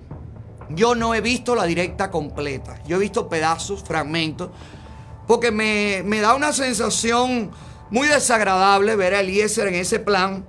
yo 0.70 0.94
no 0.94 1.16
he 1.16 1.22
visto 1.22 1.56
la 1.56 1.66
directa 1.66 2.12
completa. 2.12 2.80
Yo 2.86 2.98
he 2.98 3.00
visto 3.00 3.28
pedazos, 3.28 3.84
fragmentos, 3.84 4.50
porque 5.28 5.50
me, 5.50 6.04
me 6.06 6.20
da 6.20 6.36
una 6.36 6.54
sensación 6.54 7.52
muy 7.92 8.08
desagradable 8.08 8.96
ver 8.96 9.14
a 9.14 9.20
Eliezer 9.20 9.68
en 9.68 9.76
ese 9.76 10.00
plan, 10.00 10.46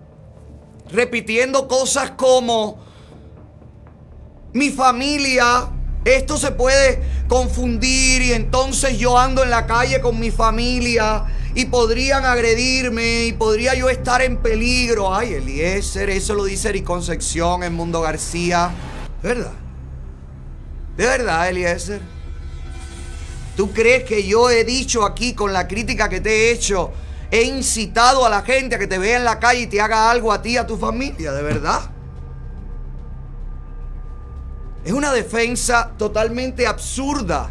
repitiendo 0.91 1.69
cosas 1.69 2.13
como, 2.13 2.79
mi 4.53 4.71
familia, 4.71 5.69
esto 6.05 6.37
se 6.37 6.53
puede 6.53 7.03
confundir 7.29 8.23
y 8.23 8.33
entonces 8.33 8.99
yo 8.99 9.19
ando 9.19 9.43
en 9.43 9.51
la 9.51 9.67
calle 9.67 10.01
con 10.01 10.19
mi 10.19 10.31
familia 10.31 11.25
y 11.55 11.67
podrían 11.67 12.25
agredirme 12.25 13.25
y 13.25 13.33
podría 13.33 13.75
yo 13.75 13.91
estar 13.91 14.23
en 14.23 14.37
peligro. 14.37 15.15
Ay, 15.15 15.35
Eliezer, 15.35 16.11
eso 16.11 16.35
lo 16.35 16.45
dice 16.45 16.69
Eri 16.69 16.83
Concepción 16.83 17.63
en 17.63 17.75
Mundo 17.75 18.01
García. 18.03 18.71
¿De 19.23 19.29
verdad? 19.29 19.53
¿De 20.97 21.07
verdad, 21.07 21.49
Eliezer? 21.49 22.01
¿Tú 23.57 23.73
crees 23.73 24.05
que 24.05 24.27
yo 24.27 24.49
he 24.49 24.65
dicho 24.65 25.05
aquí 25.05 25.35
con 25.35 25.53
la 25.53 25.67
crítica 25.67 26.09
que 26.09 26.21
te 26.21 26.31
he 26.31 26.53
hecho 26.53 26.91
he 27.33 27.45
incitado 27.45 28.27
a 28.27 28.29
la 28.29 28.43
gente 28.43 28.77
a 28.77 28.79
que 28.79 28.87
te 28.87 28.99
vea 28.99 29.17
en 29.17 29.25
la 29.25 29.41
calle 29.41 29.63
y 29.63 29.67
te 29.67 29.81
haga 29.81 30.11
algo 30.11 30.31
a 30.31 30.43
ti 30.43 30.51
y 30.51 30.57
a 30.59 30.67
tu 30.67 30.77
familia, 30.77 31.33
de 31.33 31.43
verdad. 31.43 31.81
Es 34.85 34.93
una 34.93 35.11
defensa 35.11 35.93
totalmente 35.97 36.67
absurda. 36.67 37.49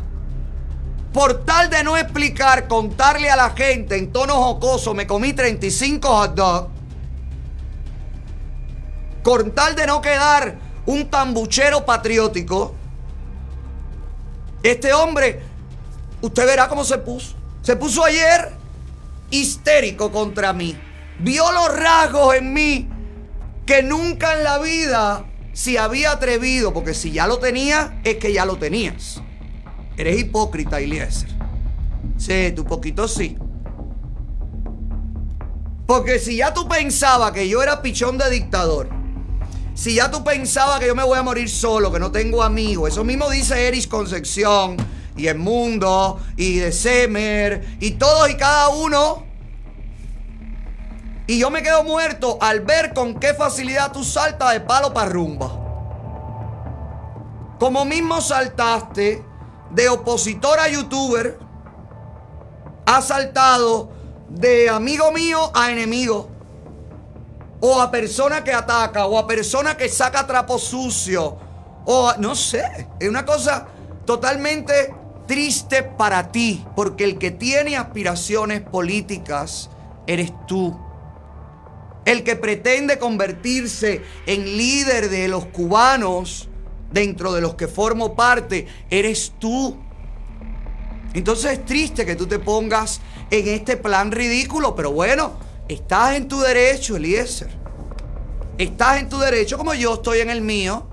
Por 1.11 1.45
tal 1.45 1.71
de 1.71 1.83
no 1.83 1.97
explicar, 1.97 2.67
contarle 2.67 3.31
a 3.31 3.35
la 3.35 3.49
gente 3.49 3.97
en 3.97 4.13
tono 4.13 4.35
jocoso, 4.35 4.93
me 4.93 5.07
comí 5.07 5.33
35 5.33 6.07
hot 6.07 6.35
dogs. 6.35 6.69
Con 9.23 9.51
tal 9.51 9.75
de 9.75 9.87
no 9.87 9.99
quedar 9.99 10.57
un 10.85 11.09
tambuchero 11.09 11.83
patriótico. 11.87 12.75
Este 14.61 14.93
hombre, 14.93 15.41
usted 16.21 16.45
verá 16.45 16.67
cómo 16.67 16.83
se 16.83 16.99
puso. 16.99 17.35
Se 17.63 17.75
puso 17.75 18.03
ayer 18.03 18.60
histérico 19.31 20.11
contra 20.11 20.53
mí. 20.53 20.77
Vio 21.19 21.51
los 21.51 21.75
rasgos 21.75 22.35
en 22.35 22.53
mí 22.53 22.89
que 23.65 23.83
nunca 23.83 24.37
en 24.37 24.43
la 24.43 24.59
vida 24.59 25.25
se 25.53 25.79
había 25.79 26.11
atrevido, 26.11 26.73
porque 26.73 26.93
si 26.93 27.11
ya 27.11 27.27
lo 27.27 27.39
tenía, 27.39 27.99
es 28.03 28.17
que 28.17 28.33
ya 28.33 28.45
lo 28.45 28.57
tenías. 28.57 29.21
Eres 29.97 30.19
hipócrita, 30.19 30.79
Eliezer. 30.79 31.29
Sí, 32.17 32.51
tu 32.55 32.65
poquito 32.65 33.07
sí. 33.07 33.37
Porque 35.85 36.19
si 36.19 36.37
ya 36.37 36.53
tú 36.53 36.67
pensabas 36.67 37.31
que 37.31 37.49
yo 37.49 37.61
era 37.61 37.81
pichón 37.81 38.17
de 38.17 38.29
dictador, 38.29 38.89
si 39.73 39.95
ya 39.95 40.09
tú 40.09 40.23
pensabas 40.23 40.79
que 40.79 40.87
yo 40.87 40.95
me 40.95 41.03
voy 41.03 41.17
a 41.17 41.23
morir 41.23 41.49
solo, 41.49 41.91
que 41.91 41.99
no 41.99 42.11
tengo 42.11 42.43
amigos, 42.43 42.91
eso 42.91 43.03
mismo 43.03 43.29
dice 43.29 43.67
Eris 43.67 43.87
Concepción 43.87 44.77
y 45.21 45.27
el 45.27 45.37
mundo 45.37 46.19
y 46.35 46.57
de 46.57 46.71
Semer 46.71 47.77
y 47.79 47.91
todos 47.91 48.29
y 48.29 48.35
cada 48.35 48.69
uno. 48.69 49.25
Y 51.27 51.37
yo 51.39 51.49
me 51.49 51.61
quedo 51.63 51.83
muerto 51.83 52.37
al 52.41 52.61
ver 52.61 52.93
con 52.93 53.19
qué 53.19 53.33
facilidad 53.33 53.91
tú 53.91 54.03
saltas 54.03 54.51
de 54.53 54.61
palo 54.61 54.93
para 54.93 55.09
rumba. 55.09 55.49
Como 57.59 57.85
mismo 57.85 58.19
saltaste 58.21 59.23
de 59.69 59.89
opositor 59.89 60.59
a 60.59 60.67
youtuber, 60.67 61.37
has 62.85 63.05
saltado 63.07 63.91
de 64.29 64.69
amigo 64.69 65.11
mío 65.11 65.51
a 65.53 65.71
enemigo. 65.71 66.29
o 67.63 67.79
a 67.79 67.91
persona 67.91 68.43
que 68.43 68.51
ataca, 68.51 69.05
o 69.05 69.19
a 69.19 69.27
persona 69.27 69.77
que 69.77 69.87
saca 69.87 70.25
trapo 70.25 70.57
sucio, 70.57 71.37
o 71.85 72.09
a- 72.09 72.17
no 72.17 72.33
sé, 72.33 72.87
es 72.99 73.07
una 73.07 73.23
cosa 73.23 73.67
totalmente 74.03 74.95
triste 75.31 75.81
para 75.81 76.29
ti, 76.29 76.61
porque 76.75 77.05
el 77.05 77.17
que 77.17 77.31
tiene 77.31 77.77
aspiraciones 77.77 78.59
políticas 78.59 79.69
eres 80.05 80.33
tú. 80.45 80.77
El 82.03 82.25
que 82.25 82.35
pretende 82.35 82.99
convertirse 82.99 84.01
en 84.25 84.43
líder 84.43 85.09
de 85.09 85.29
los 85.29 85.45
cubanos, 85.45 86.49
dentro 86.91 87.31
de 87.31 87.39
los 87.39 87.55
que 87.55 87.69
formo 87.69 88.13
parte, 88.13 88.67
eres 88.89 89.31
tú. 89.39 89.81
Entonces 91.13 91.53
es 91.53 91.65
triste 91.65 92.05
que 92.05 92.17
tú 92.17 92.27
te 92.27 92.37
pongas 92.37 92.99
en 93.29 93.47
este 93.47 93.77
plan 93.77 94.11
ridículo, 94.11 94.75
pero 94.75 94.91
bueno, 94.91 95.31
estás 95.69 96.17
en 96.17 96.27
tu 96.27 96.41
derecho, 96.41 96.97
Eliezer. 96.97 97.51
Estás 98.57 98.99
en 98.99 99.07
tu 99.07 99.17
derecho, 99.17 99.57
como 99.57 99.73
yo 99.75 99.93
estoy 99.93 100.19
en 100.19 100.29
el 100.29 100.41
mío, 100.41 100.89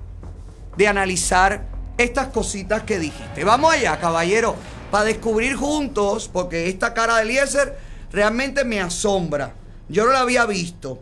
de 0.76 0.86
analizar 0.86 1.77
estas 1.98 2.28
cositas 2.28 2.84
que 2.84 2.98
dijiste. 2.98 3.44
Vamos 3.44 3.72
allá, 3.74 3.98
caballero, 3.98 4.54
para 4.90 5.04
descubrir 5.04 5.56
juntos, 5.56 6.30
porque 6.32 6.68
esta 6.68 6.94
cara 6.94 7.16
de 7.16 7.22
Eliezer 7.22 7.76
realmente 8.12 8.64
me 8.64 8.80
asombra. 8.80 9.54
Yo 9.88 10.06
no 10.06 10.12
la 10.12 10.20
había 10.20 10.46
visto. 10.46 11.00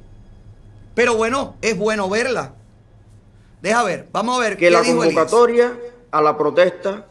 Pero 0.95 1.15
bueno, 1.15 1.57
es 1.61 1.77
bueno 1.79 2.09
verla. 2.09 2.55
Deja 3.63 3.85
ver, 3.85 4.09
vamos 4.13 4.39
a 4.39 4.41
ver 4.41 4.55
que 4.55 4.67
qué 4.67 4.71
la 4.71 4.81
dijo 4.81 5.03
Eliezer. 5.03 5.15
convocatoria 5.15 5.79
a 6.11 6.23
la 6.23 6.37
protesta 6.37 7.07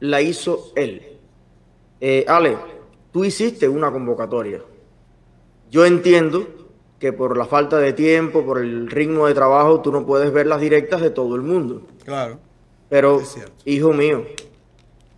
la 0.00 0.22
hizo 0.22 0.72
él. 0.76 1.18
Eh, 2.00 2.24
Ale, 2.28 2.56
tú 3.12 3.24
hiciste 3.24 3.68
una 3.68 3.90
convocatoria. 3.90 4.60
Yo 5.70 5.84
entiendo 5.84 6.46
que 6.98 7.12
por 7.12 7.36
la 7.36 7.46
falta 7.46 7.78
de 7.78 7.92
tiempo, 7.92 8.44
por 8.44 8.58
el 8.58 8.88
ritmo 8.88 9.26
de 9.26 9.34
trabajo, 9.34 9.80
tú 9.80 9.92
no 9.92 10.06
puedes 10.06 10.32
ver 10.32 10.46
las 10.46 10.60
directas 10.60 11.00
de 11.00 11.10
todo 11.10 11.34
el 11.34 11.42
mundo. 11.42 11.82
Claro. 12.04 12.38
Pero, 12.88 13.20
hijo 13.64 13.92
mío, 13.92 14.24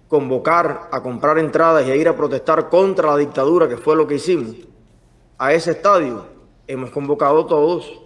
convocar 0.09 0.89
a 0.91 1.03
comprar 1.03 1.39
entradas 1.39 1.87
y 1.87 1.91
a 1.91 1.97
ir 1.97 2.09
a 2.09 2.17
protestar 2.17 2.69
contra 2.69 3.13
la 3.13 3.17
dictadura, 3.17 3.69
que 3.69 3.77
fue 3.77 3.95
lo 3.95 4.07
que 4.07 4.17
hicimos, 4.17 4.57
a 5.39 5.55
ese 5.55 5.71
estadio, 5.71 6.27
hemos 6.67 6.91
convocado 6.91 7.47
todos. 7.47 8.01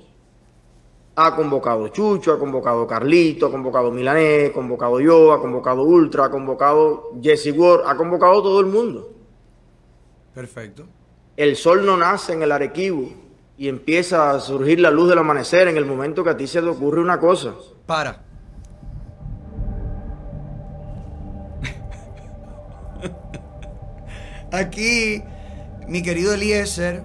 Ha 1.16 1.34
convocado 1.34 1.88
Chucho, 1.88 2.32
ha 2.32 2.38
convocado 2.38 2.86
Carlito, 2.86 3.46
ha 3.46 3.50
convocado 3.50 3.90
Milanés, 3.90 4.50
ha 4.50 4.52
convocado 4.52 5.00
yo, 5.00 5.32
ha 5.32 5.40
convocado 5.40 5.82
Ultra, 5.82 6.26
ha 6.26 6.30
convocado 6.30 7.12
Jesse 7.22 7.52
Ward, 7.56 7.82
ha 7.86 7.96
convocado 7.96 8.42
todo 8.42 8.60
el 8.60 8.66
mundo. 8.66 9.12
Perfecto. 10.34 10.84
El 11.36 11.56
sol 11.56 11.86
no 11.86 11.96
nace 11.96 12.32
en 12.32 12.42
el 12.42 12.52
Arequibo 12.52 13.10
y 13.56 13.68
empieza 13.68 14.32
a 14.32 14.40
surgir 14.40 14.80
la 14.80 14.90
luz 14.90 15.08
del 15.08 15.18
amanecer 15.18 15.68
en 15.68 15.76
el 15.76 15.86
momento 15.86 16.24
que 16.24 16.30
a 16.30 16.36
ti 16.36 16.46
se 16.46 16.60
te 16.60 16.68
ocurre 16.68 17.00
una 17.00 17.18
cosa. 17.20 17.54
Para. 17.86 18.23
Aquí, 24.54 25.20
mi 25.88 26.00
querido 26.02 26.32
Eliezer 26.32 27.02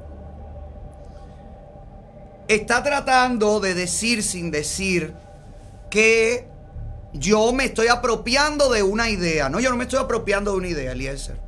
está 2.47 2.83
tratando 2.83 3.59
de 3.59 3.73
decir 3.73 4.21
sin 4.21 4.51
decir 4.51 5.15
que 5.89 6.47
yo 7.11 7.51
me 7.51 7.65
estoy 7.65 7.87
apropiando 7.87 8.69
de 8.69 8.83
una 8.83 9.09
idea. 9.09 9.49
No, 9.49 9.59
yo 9.59 9.71
no 9.71 9.77
me 9.77 9.85
estoy 9.85 9.99
apropiando 9.99 10.51
de 10.51 10.57
una 10.57 10.67
idea, 10.67 10.91
Eliezer. 10.91 11.39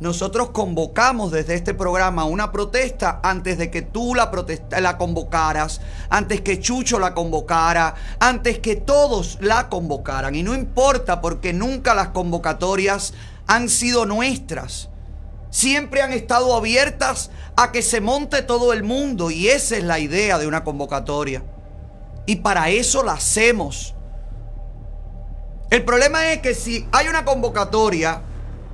Nosotros 0.00 0.50
convocamos 0.50 1.30
desde 1.30 1.54
este 1.54 1.72
programa 1.72 2.24
una 2.24 2.50
protesta 2.50 3.20
antes 3.22 3.58
de 3.58 3.70
que 3.70 3.82
tú 3.82 4.16
la, 4.16 4.32
protesta, 4.32 4.80
la 4.80 4.98
convocaras, 4.98 5.82
antes 6.08 6.40
que 6.40 6.58
Chucho 6.58 6.98
la 6.98 7.14
convocara, 7.14 7.94
antes 8.18 8.58
que 8.58 8.74
todos 8.74 9.38
la 9.40 9.68
convocaran. 9.68 10.34
Y 10.34 10.42
no 10.42 10.54
importa 10.54 11.20
porque 11.20 11.52
nunca 11.52 11.94
las 11.94 12.08
convocatorias 12.08 13.14
han 13.50 13.68
sido 13.68 14.06
nuestras. 14.06 14.88
Siempre 15.50 16.02
han 16.02 16.12
estado 16.12 16.54
abiertas 16.54 17.30
a 17.56 17.72
que 17.72 17.82
se 17.82 18.00
monte 18.00 18.42
todo 18.42 18.72
el 18.72 18.84
mundo 18.84 19.32
y 19.32 19.48
esa 19.48 19.76
es 19.76 19.82
la 19.82 19.98
idea 19.98 20.38
de 20.38 20.46
una 20.46 20.62
convocatoria. 20.62 21.42
Y 22.26 22.36
para 22.36 22.70
eso 22.70 23.02
la 23.02 23.14
hacemos. 23.14 23.96
El 25.68 25.84
problema 25.84 26.32
es 26.32 26.42
que 26.42 26.54
si 26.54 26.86
hay 26.92 27.08
una 27.08 27.24
convocatoria 27.24 28.22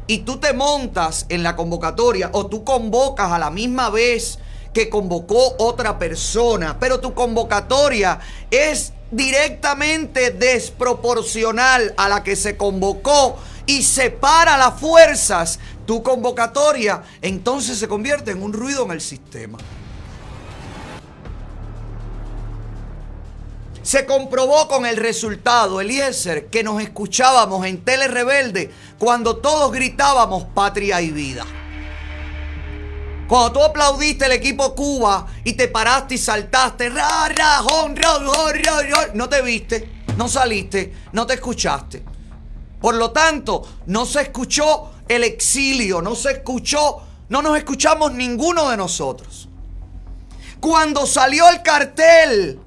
y 0.06 0.18
tú 0.18 0.40
te 0.40 0.52
montas 0.52 1.24
en 1.30 1.42
la 1.42 1.56
convocatoria 1.56 2.28
o 2.34 2.46
tú 2.46 2.62
convocas 2.62 3.32
a 3.32 3.38
la 3.38 3.48
misma 3.48 3.88
vez 3.88 4.38
que 4.74 4.90
convocó 4.90 5.54
otra 5.58 5.98
persona, 5.98 6.76
pero 6.78 7.00
tu 7.00 7.14
convocatoria 7.14 8.20
es 8.50 8.92
directamente 9.10 10.32
desproporcional 10.32 11.94
a 11.96 12.10
la 12.10 12.22
que 12.22 12.36
se 12.36 12.58
convocó 12.58 13.38
y 13.66 13.82
separa 13.82 14.56
las 14.56 14.78
fuerzas, 14.80 15.58
tu 15.84 16.02
convocatoria 16.02 17.02
entonces 17.20 17.78
se 17.78 17.88
convierte 17.88 18.30
en 18.30 18.42
un 18.42 18.52
ruido 18.52 18.84
en 18.84 18.92
el 18.92 19.00
sistema. 19.00 19.58
Se 23.82 24.04
comprobó 24.04 24.66
con 24.66 24.84
el 24.84 24.96
resultado, 24.96 25.80
Eliezer, 25.80 26.46
que 26.46 26.64
nos 26.64 26.82
escuchábamos 26.82 27.64
en 27.66 27.84
Tele 27.84 28.08
Rebelde 28.08 28.72
cuando 28.98 29.36
todos 29.36 29.70
gritábamos 29.70 30.44
patria 30.54 31.00
y 31.00 31.12
vida. 31.12 31.44
Cuando 33.28 33.52
tú 33.52 33.62
aplaudiste 33.62 34.26
el 34.26 34.32
equipo 34.32 34.74
Cuba 34.74 35.26
y 35.44 35.52
te 35.52 35.68
paraste 35.68 36.16
y 36.16 36.18
saltaste, 36.18 36.88
ra, 36.88 37.28
ra, 37.28 37.58
ro, 37.60 37.88
ro, 37.94 38.18
ro, 38.20 38.52
ro, 38.52 38.98
no 39.14 39.28
te 39.28 39.42
viste, 39.42 40.02
no 40.16 40.28
saliste, 40.28 40.92
no 41.12 41.24
te 41.24 41.34
escuchaste. 41.34 42.15
Por 42.80 42.94
lo 42.94 43.10
tanto, 43.10 43.66
no 43.86 44.06
se 44.06 44.22
escuchó 44.22 44.92
el 45.08 45.24
exilio, 45.24 46.02
no 46.02 46.14
se 46.14 46.32
escuchó, 46.32 47.02
no 47.28 47.42
nos 47.42 47.56
escuchamos 47.56 48.12
ninguno 48.12 48.70
de 48.70 48.76
nosotros. 48.76 49.48
Cuando 50.60 51.06
salió 51.06 51.48
el 51.48 51.62
cartel 51.62 52.60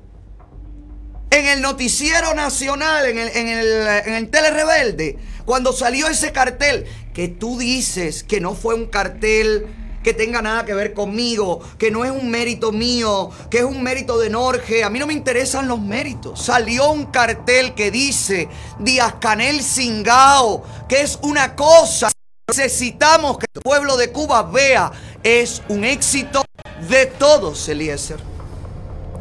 en 1.32 1.45
el 1.45 1.62
noticiero 1.62 2.34
nacional, 2.34 3.06
en 3.06 3.19
el, 3.19 3.30
en 3.30 3.48
el, 3.48 3.88
en 4.06 4.13
el 4.15 5.19
cuando 5.45 5.74
salió 5.74 6.08
ese 6.08 6.32
cartel, 6.32 6.86
que 7.13 7.28
tú 7.28 7.58
dices 7.58 8.24
que 8.24 8.39
no 8.39 8.56
fue 8.56 8.76
un 8.76 8.86
cartel 8.86 9.67
que 10.04 10.14
tenga 10.14 10.42
nada 10.42 10.66
que 10.66 10.74
ver 10.74 10.94
conmigo, 10.94 11.60
que 11.78 11.92
no 11.92 12.06
es 12.06 12.12
un 12.12 12.30
mérito 12.30 12.72
mío, 12.72 13.30
que 13.50 13.60
es 13.60 13.64
un 13.64 13.84
mérito 13.84 14.18
de 14.18 14.30
Norge. 14.30 14.84
A 14.84 14.90
mí 14.90 15.00
no 15.00 15.08
me 15.08 15.14
interesan 15.14 15.68
los 15.68 15.80
méritos. 15.80 16.42
Salió 16.42 16.92
un 16.92 17.06
cartel 17.06 17.74
que 17.74 17.92
dice 17.92 18.50
Díaz 18.80 19.16
Canel 19.20 19.62
Singao, 19.62 20.64
que 20.88 21.02
es 21.02 21.20
una 21.22 21.56
cosa 21.56 22.10
necesitamos 22.50 23.38
que 23.38 23.46
el 23.54 23.62
pueblo 23.62 23.96
de 23.98 24.12
Cuba 24.12 24.44
vea. 24.44 24.92
Es 25.24 25.62
un 25.70 25.84
éxito 25.84 26.44
de 26.90 27.06
todos, 27.06 27.68
Eliezer. 27.70 28.20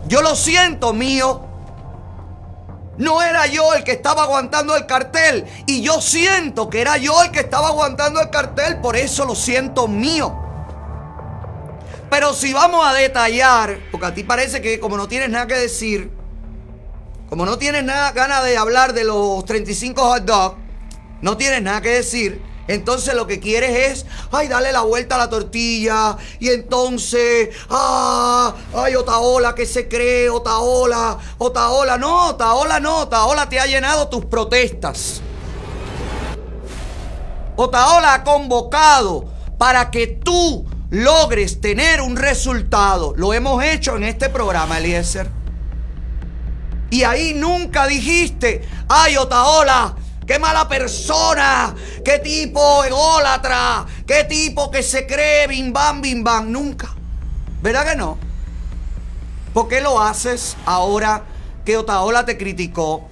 Yo 0.06 0.22
lo 0.22 0.34
siento, 0.34 0.92
mío. 0.92 1.44
No 2.96 3.22
era 3.22 3.46
yo 3.46 3.74
el 3.74 3.84
que 3.84 3.92
estaba 3.92 4.24
aguantando 4.24 4.74
el 4.76 4.86
cartel. 4.86 5.44
Y 5.66 5.82
yo 5.82 6.00
siento 6.00 6.70
que 6.70 6.80
era 6.80 6.96
yo 6.96 7.22
el 7.22 7.30
que 7.30 7.40
estaba 7.40 7.68
aguantando 7.68 8.20
el 8.20 8.30
cartel. 8.30 8.80
Por 8.80 8.96
eso 8.96 9.24
lo 9.24 9.34
siento 9.34 9.86
mío. 9.86 10.47
Pero 12.10 12.32
si 12.32 12.52
vamos 12.52 12.86
a 12.86 12.94
detallar, 12.94 13.78
porque 13.90 14.06
a 14.06 14.14
ti 14.14 14.24
parece 14.24 14.62
que 14.62 14.80
como 14.80 14.96
no 14.96 15.08
tienes 15.08 15.30
nada 15.30 15.46
que 15.46 15.54
decir, 15.54 16.10
como 17.28 17.44
no 17.44 17.58
tienes 17.58 17.84
nada 17.84 18.12
ganas 18.12 18.44
de 18.44 18.56
hablar 18.56 18.94
de 18.94 19.04
los 19.04 19.44
35 19.44 20.00
hot 20.02 20.22
dogs, 20.24 20.56
no 21.20 21.36
tienes 21.36 21.62
nada 21.62 21.80
que 21.82 21.90
decir, 21.90 22.40
entonces 22.68 23.14
lo 23.14 23.26
que 23.26 23.40
quieres 23.40 23.90
es, 23.92 24.06
ay, 24.30 24.46
darle 24.46 24.72
la 24.72 24.82
vuelta 24.82 25.14
a 25.14 25.18
la 25.18 25.30
tortilla. 25.30 26.18
Y 26.38 26.50
entonces, 26.50 27.48
ah, 27.70 28.54
ay, 28.74 28.94
Otaola, 28.94 29.54
que 29.54 29.64
se 29.64 29.88
cree? 29.88 30.28
Otaola, 30.28 31.18
Otaola, 31.38 31.96
no, 31.96 32.28
Otaola 32.28 32.78
no, 32.78 32.98
Otaola 33.00 33.48
te 33.48 33.58
ha 33.58 33.66
llenado 33.66 34.08
tus 34.08 34.26
protestas. 34.26 35.22
Otaola 37.56 38.14
ha 38.14 38.22
convocado 38.22 39.24
para 39.56 39.90
que 39.90 40.06
tú 40.06 40.66
logres 40.90 41.60
tener 41.60 42.00
un 42.00 42.16
resultado. 42.16 43.14
Lo 43.16 43.32
hemos 43.34 43.62
hecho 43.62 43.96
en 43.96 44.04
este 44.04 44.28
programa, 44.28 44.78
Eliezer. 44.78 45.28
Y 46.90 47.02
ahí 47.02 47.34
nunca 47.34 47.86
dijiste, 47.86 48.66
ay, 48.88 49.16
Otaola, 49.16 49.94
qué 50.26 50.38
mala 50.38 50.68
persona, 50.68 51.74
qué 52.04 52.18
tipo 52.18 52.84
ególatra, 52.84 53.84
qué 54.06 54.24
tipo 54.24 54.70
que 54.70 54.82
se 54.82 55.06
cree 55.06 55.46
bim 55.46 55.72
bam, 55.72 56.00
bim 56.00 56.24
bam. 56.24 56.50
Nunca. 56.50 56.94
¿Verdad 57.60 57.90
que 57.90 57.96
no? 57.96 58.16
¿Por 59.52 59.68
qué 59.68 59.80
lo 59.80 60.00
haces 60.00 60.56
ahora 60.64 61.24
que 61.64 61.76
Otaola 61.76 62.24
te 62.24 62.38
criticó? 62.38 63.08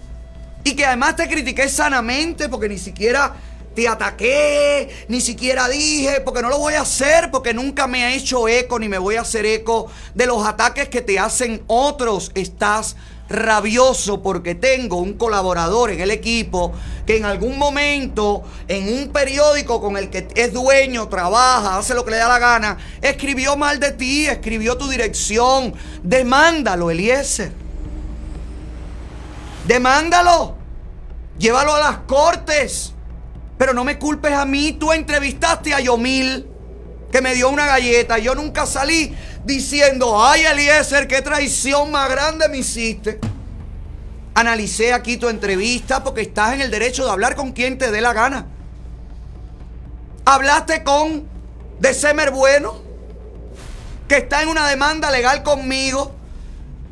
Y 0.64 0.74
que 0.74 0.86
además 0.86 1.16
te 1.16 1.28
critiqué 1.28 1.68
sanamente 1.68 2.48
porque 2.48 2.68
ni 2.68 2.78
siquiera 2.78 3.34
te 3.76 3.86
ataqué, 3.86 4.88
ni 5.08 5.20
siquiera 5.20 5.68
dije, 5.68 6.22
porque 6.22 6.40
no 6.40 6.48
lo 6.48 6.58
voy 6.58 6.74
a 6.74 6.80
hacer, 6.80 7.30
porque 7.30 7.52
nunca 7.52 7.86
me 7.86 8.04
ha 8.04 8.14
hecho 8.14 8.48
eco, 8.48 8.78
ni 8.78 8.88
me 8.88 8.96
voy 8.96 9.16
a 9.16 9.20
hacer 9.20 9.44
eco 9.44 9.90
de 10.14 10.26
los 10.26 10.46
ataques 10.46 10.88
que 10.88 11.02
te 11.02 11.18
hacen 11.18 11.62
otros. 11.66 12.32
Estás 12.34 12.96
rabioso 13.28 14.22
porque 14.22 14.54
tengo 14.54 14.96
un 14.96 15.14
colaborador 15.14 15.90
en 15.90 16.00
el 16.00 16.10
equipo 16.10 16.72
que 17.04 17.18
en 17.18 17.26
algún 17.26 17.58
momento 17.58 18.44
en 18.66 18.88
un 18.88 19.08
periódico 19.08 19.78
con 19.80 19.98
el 19.98 20.08
que 20.08 20.26
es 20.34 20.54
dueño, 20.54 21.08
trabaja, 21.08 21.76
hace 21.76 21.92
lo 21.92 22.02
que 22.04 22.12
le 22.12 22.16
da 22.16 22.28
la 22.28 22.38
gana, 22.38 22.78
escribió 23.02 23.58
mal 23.58 23.78
de 23.78 23.92
ti, 23.92 24.26
escribió 24.26 24.78
tu 24.78 24.88
dirección. 24.88 25.74
Demándalo, 26.02 26.90
Eliezer. 26.90 27.52
Demándalo. 29.66 30.54
Llévalo 31.38 31.74
a 31.74 31.80
las 31.80 31.98
cortes. 32.06 32.94
Pero 33.58 33.72
no 33.72 33.84
me 33.84 33.98
culpes 33.98 34.32
a 34.32 34.44
mí. 34.44 34.72
Tú 34.72 34.92
entrevistaste 34.92 35.72
a 35.72 35.80
Yomil, 35.80 36.46
que 37.10 37.20
me 37.20 37.34
dio 37.34 37.48
una 37.48 37.66
galleta. 37.66 38.18
Yo 38.18 38.34
nunca 38.34 38.66
salí 38.66 39.14
diciendo, 39.44 40.24
ay 40.24 40.44
Eliezer, 40.44 41.06
qué 41.06 41.22
traición 41.22 41.90
más 41.90 42.10
grande 42.10 42.48
me 42.48 42.58
hiciste. 42.58 43.20
Analicé 44.34 44.92
aquí 44.92 45.16
tu 45.16 45.28
entrevista 45.28 46.04
porque 46.04 46.22
estás 46.22 46.54
en 46.54 46.60
el 46.60 46.70
derecho 46.70 47.04
de 47.04 47.10
hablar 47.10 47.36
con 47.36 47.52
quien 47.52 47.78
te 47.78 47.90
dé 47.90 48.00
la 48.00 48.12
gana. 48.12 48.46
Hablaste 50.24 50.82
con 50.82 51.26
December 51.78 52.32
Bueno, 52.32 52.82
que 54.08 54.18
está 54.18 54.42
en 54.42 54.48
una 54.48 54.68
demanda 54.68 55.10
legal 55.10 55.42
conmigo 55.42 56.15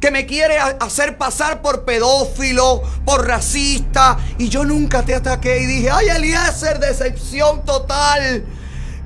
que 0.04 0.10
me 0.10 0.26
quiere 0.26 0.58
hacer 0.58 1.16
pasar 1.16 1.62
por 1.62 1.86
pedófilo, 1.86 2.82
por 3.06 3.26
racista, 3.26 4.18
y 4.36 4.50
yo 4.50 4.62
nunca 4.62 5.02
te 5.02 5.14
ataqué 5.14 5.62
y 5.62 5.64
dije, 5.64 5.88
ay 5.90 6.08
Eliezer, 6.08 6.78
decepción 6.78 7.64
total, 7.64 8.44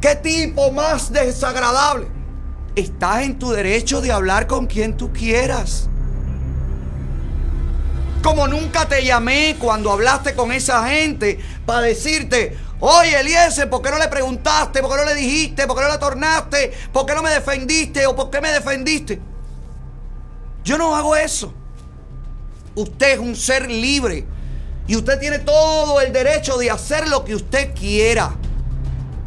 qué 0.00 0.16
tipo 0.16 0.72
más 0.72 1.12
desagradable. 1.12 2.08
Estás 2.74 3.22
en 3.22 3.38
tu 3.38 3.52
derecho 3.52 4.00
de 4.00 4.10
hablar 4.10 4.48
con 4.48 4.66
quien 4.66 4.96
tú 4.96 5.12
quieras. 5.12 5.88
Como 8.20 8.48
nunca 8.48 8.88
te 8.88 9.04
llamé 9.04 9.54
cuando 9.60 9.92
hablaste 9.92 10.34
con 10.34 10.50
esa 10.50 10.84
gente 10.88 11.38
para 11.64 11.82
decirte, 11.82 12.58
oye 12.80 13.20
Eliezer, 13.20 13.70
¿por 13.70 13.82
qué 13.82 13.90
no 13.90 14.00
le 14.00 14.08
preguntaste? 14.08 14.80
¿Por 14.80 14.90
qué 14.90 14.96
no 14.96 15.04
le 15.04 15.14
dijiste? 15.14 15.68
¿Por 15.68 15.76
qué 15.76 15.82
no 15.84 15.92
le 15.92 15.98
tornaste? 15.98 16.72
¿Por 16.92 17.06
qué 17.06 17.14
no 17.14 17.22
me 17.22 17.30
defendiste? 17.30 18.04
¿O 18.08 18.16
por 18.16 18.30
qué 18.30 18.40
me 18.40 18.50
defendiste? 18.50 19.37
Yo 20.68 20.76
no 20.76 20.94
hago 20.94 21.16
eso. 21.16 21.50
Usted 22.74 23.14
es 23.14 23.18
un 23.18 23.34
ser 23.34 23.70
libre 23.70 24.26
y 24.86 24.96
usted 24.96 25.18
tiene 25.18 25.38
todo 25.38 25.98
el 26.02 26.12
derecho 26.12 26.58
de 26.58 26.70
hacer 26.70 27.08
lo 27.08 27.24
que 27.24 27.34
usted 27.34 27.74
quiera. 27.74 28.36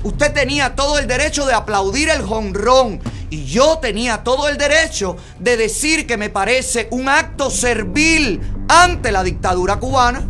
Usted 0.04 0.34
tenía 0.34 0.76
todo 0.76 1.00
el 1.00 1.08
derecho 1.08 1.48
de 1.48 1.56
aplaudir 1.56 2.10
el 2.10 2.22
jonrón 2.22 3.02
y 3.32 3.46
yo 3.46 3.80
tenía 3.80 4.24
todo 4.24 4.50
el 4.50 4.58
derecho 4.60 5.18
de 5.40 5.58
decir 5.58 6.06
que 6.06 6.16
me 6.16 6.30
parece 6.30 6.88
un 6.92 7.10
acto 7.10 7.50
servil 7.50 8.40
ante 8.68 9.12
la 9.12 9.24
dictadura 9.24 9.78
cubana. 9.78 10.24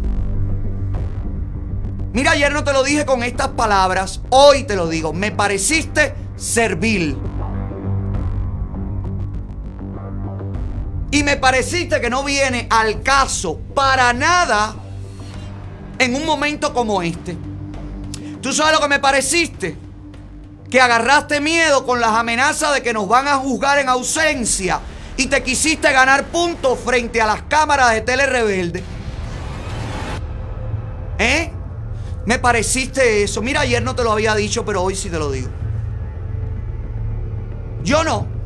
Mira, 2.13 2.32
ayer 2.32 2.54
no 2.54 2.63
te 2.63 2.71
lo 2.71 2.84
dije 2.84 3.06
con 3.06 3.21
estas 3.21 3.50
palabras, 3.50 4.21
hoy 4.30 4.63
te 4.63 4.78
lo 4.78 4.88
digo, 4.88 5.12
me 5.12 5.34
pareciste 5.34 6.15
servil. 6.38 7.17
Y 11.12 11.24
me 11.24 11.36
pareciste 11.36 12.00
que 12.00 12.10
no 12.10 12.24
viene 12.24 12.67
al 12.69 13.04
caso 13.04 13.60
para 13.76 14.13
nada 14.13 14.76
en 16.00 16.15
un 16.15 16.26
momento 16.26 16.74
como 16.74 17.02
este. 17.02 17.38
¿Tú 18.41 18.54
sabes 18.54 18.74
lo 18.74 18.80
que 18.80 18.88
me 18.88 19.00
pareciste? 19.00 19.78
Que 20.69 20.80
agarraste 20.80 21.41
miedo 21.41 21.86
con 21.86 22.00
las 22.00 22.12
amenazas 22.12 22.74
de 22.74 22.82
que 22.82 22.93
nos 22.93 23.08
van 23.08 23.28
a 23.28 23.36
juzgar 23.36 23.78
en 23.80 23.89
ausencia 23.89 24.80
y 25.17 25.28
te 25.28 25.43
quisiste 25.43 25.91
ganar 25.91 26.26
puntos 26.26 26.80
frente 26.80 27.21
a 27.21 27.28
las 27.28 27.43
cámaras 27.43 27.91
de 27.91 28.02
Tele 28.02 28.26
Rebelde. 28.26 28.82
¿Eh? 31.19 31.52
Me 32.26 32.39
pareciste 32.39 33.24
eso. 33.24 33.41
Mira, 33.41 33.62
ayer 33.62 33.84
no 33.84 33.95
te 33.95 34.04
lo 34.04 34.12
había 34.12 34.34
dicho, 34.34 34.65
pero 34.65 34.82
hoy 34.82 34.95
sí 34.95 35.10
te 35.10 35.19
lo 35.19 35.30
digo. 35.30 35.50
Yo 37.84 38.04
no. 38.04 38.40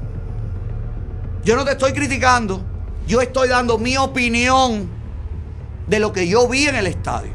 Yo 1.46 1.56
no 1.56 1.64
te 1.64 1.74
estoy 1.74 1.94
criticando. 1.94 2.60
Yo 3.06 3.22
estoy 3.22 3.48
dando 3.48 3.78
mi 3.78 3.96
opinión 3.98 4.90
de 5.86 6.00
lo 6.00 6.12
que 6.12 6.28
yo 6.28 6.48
vi 6.48 6.66
en 6.66 6.76
el 6.76 6.88
estadio. 6.88 7.32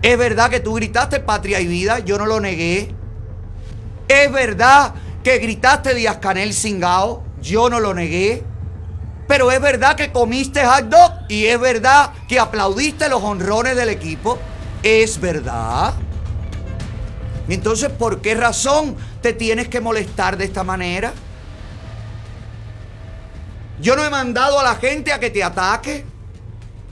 Es 0.00 0.16
verdad 0.16 0.48
que 0.48 0.60
tú 0.60 0.74
gritaste 0.74 1.20
patria 1.20 1.60
y 1.60 1.66
vida, 1.66 1.98
yo 1.98 2.16
no 2.16 2.24
lo 2.24 2.40
negué. 2.40 2.94
Es 4.08 4.32
verdad 4.32 4.94
que 5.22 5.38
gritaste 5.40 5.94
Díaz 5.94 6.16
Canel 6.16 6.54
Singao, 6.54 7.22
yo 7.42 7.68
no 7.68 7.80
lo 7.80 7.92
negué. 7.92 8.44
Pero 9.26 9.50
es 9.50 9.60
verdad 9.60 9.94
que 9.94 10.10
comiste 10.10 10.64
hot 10.64 10.84
dog 10.84 11.12
y 11.28 11.44
es 11.44 11.60
verdad 11.60 12.12
que 12.28 12.40
aplaudiste 12.40 13.10
los 13.10 13.22
honrones 13.22 13.76
del 13.76 13.90
equipo. 13.90 14.38
Es 14.82 15.20
verdad. 15.20 15.92
Entonces, 17.46 17.90
¿por 17.90 18.22
qué 18.22 18.34
razón 18.34 18.96
te 19.20 19.34
tienes 19.34 19.68
que 19.68 19.82
molestar 19.82 20.38
de 20.38 20.46
esta 20.46 20.64
manera? 20.64 21.12
Yo 23.80 23.94
no 23.94 24.04
he 24.04 24.10
mandado 24.10 24.58
a 24.58 24.64
la 24.64 24.74
gente 24.74 25.12
a 25.12 25.20
que 25.20 25.30
te 25.30 25.42
ataque. 25.42 26.04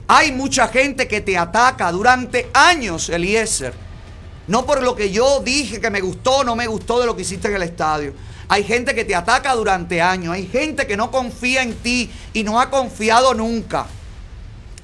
Hay 0.07 0.31
mucha 0.31 0.69
gente 0.69 1.07
que 1.07 1.19
te 1.19 1.37
ataca 1.37 1.91
durante 1.91 2.49
años, 2.53 3.09
Eliezer. 3.09 3.73
No 4.47 4.65
por 4.65 4.81
lo 4.81 4.95
que 4.95 5.11
yo 5.11 5.41
dije 5.41 5.81
que 5.81 5.89
me 5.89 5.99
gustó 5.99 6.37
o 6.37 6.43
no 6.45 6.55
me 6.55 6.67
gustó 6.67 6.99
de 6.99 7.05
lo 7.05 7.15
que 7.15 7.23
hiciste 7.23 7.49
en 7.49 7.55
el 7.55 7.63
estadio. 7.63 8.13
Hay 8.47 8.63
gente 8.63 8.95
que 8.95 9.03
te 9.03 9.13
ataca 9.13 9.53
durante 9.53 10.01
años. 10.01 10.33
Hay 10.33 10.47
gente 10.47 10.87
que 10.87 10.95
no 10.95 11.11
confía 11.11 11.61
en 11.61 11.75
ti 11.75 12.09
y 12.33 12.43
no 12.43 12.61
ha 12.61 12.69
confiado 12.69 13.33
nunca. 13.33 13.87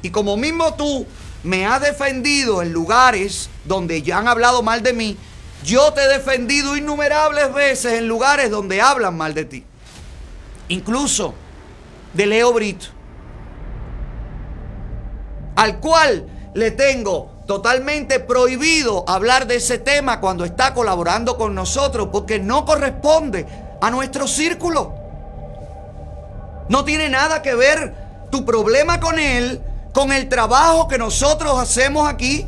Y 0.02 0.10
como 0.10 0.36
mismo 0.36 0.74
tú 0.74 1.08
me 1.44 1.66
has 1.66 1.82
defendido 1.82 2.62
en 2.62 2.74
lugares 2.74 3.50
donde 3.64 4.02
ya 4.02 4.18
han 4.18 4.28
hablado 4.28 4.62
mal 4.62 4.84
de 4.84 4.92
mí, 4.92 5.18
yo 5.64 5.94
te 5.94 6.02
he 6.02 6.08
defendido 6.10 6.76
innumerables 6.76 7.54
veces 7.54 7.94
en 7.94 8.10
lugares 8.10 8.52
donde 8.52 8.82
hablan 8.82 9.16
mal 9.16 9.34
de 9.34 9.46
ti. 9.46 9.64
Incluso 10.68 11.34
de 12.14 12.26
Leo 12.26 12.54
Brito, 12.54 12.88
al 15.56 15.80
cual 15.80 16.28
le 16.54 16.72
tengo 16.72 17.32
totalmente 17.48 18.20
prohibido 18.20 19.04
hablar 19.08 19.48
de 19.48 19.56
ese 19.56 19.78
tema 19.78 20.20
cuando 20.20 20.46
está 20.46 20.74
colaborando 20.74 21.38
con 21.38 21.54
nosotros 21.54 22.10
porque 22.12 22.40
no 22.40 22.66
corresponde 22.66 23.46
a 23.82 23.92
nuestro 23.92 24.28
círculo. 24.28 24.94
No 26.70 26.86
tiene 26.86 27.10
nada 27.10 27.42
que 27.42 27.56
ver 27.56 27.94
tu 28.32 28.46
problema 28.46 29.00
con 29.00 29.20
él 29.20 29.62
con 29.94 30.12
el 30.12 30.28
trabajo 30.28 30.88
que 30.88 30.98
nosotros 30.98 31.58
hacemos 31.60 32.10
aquí. 32.10 32.46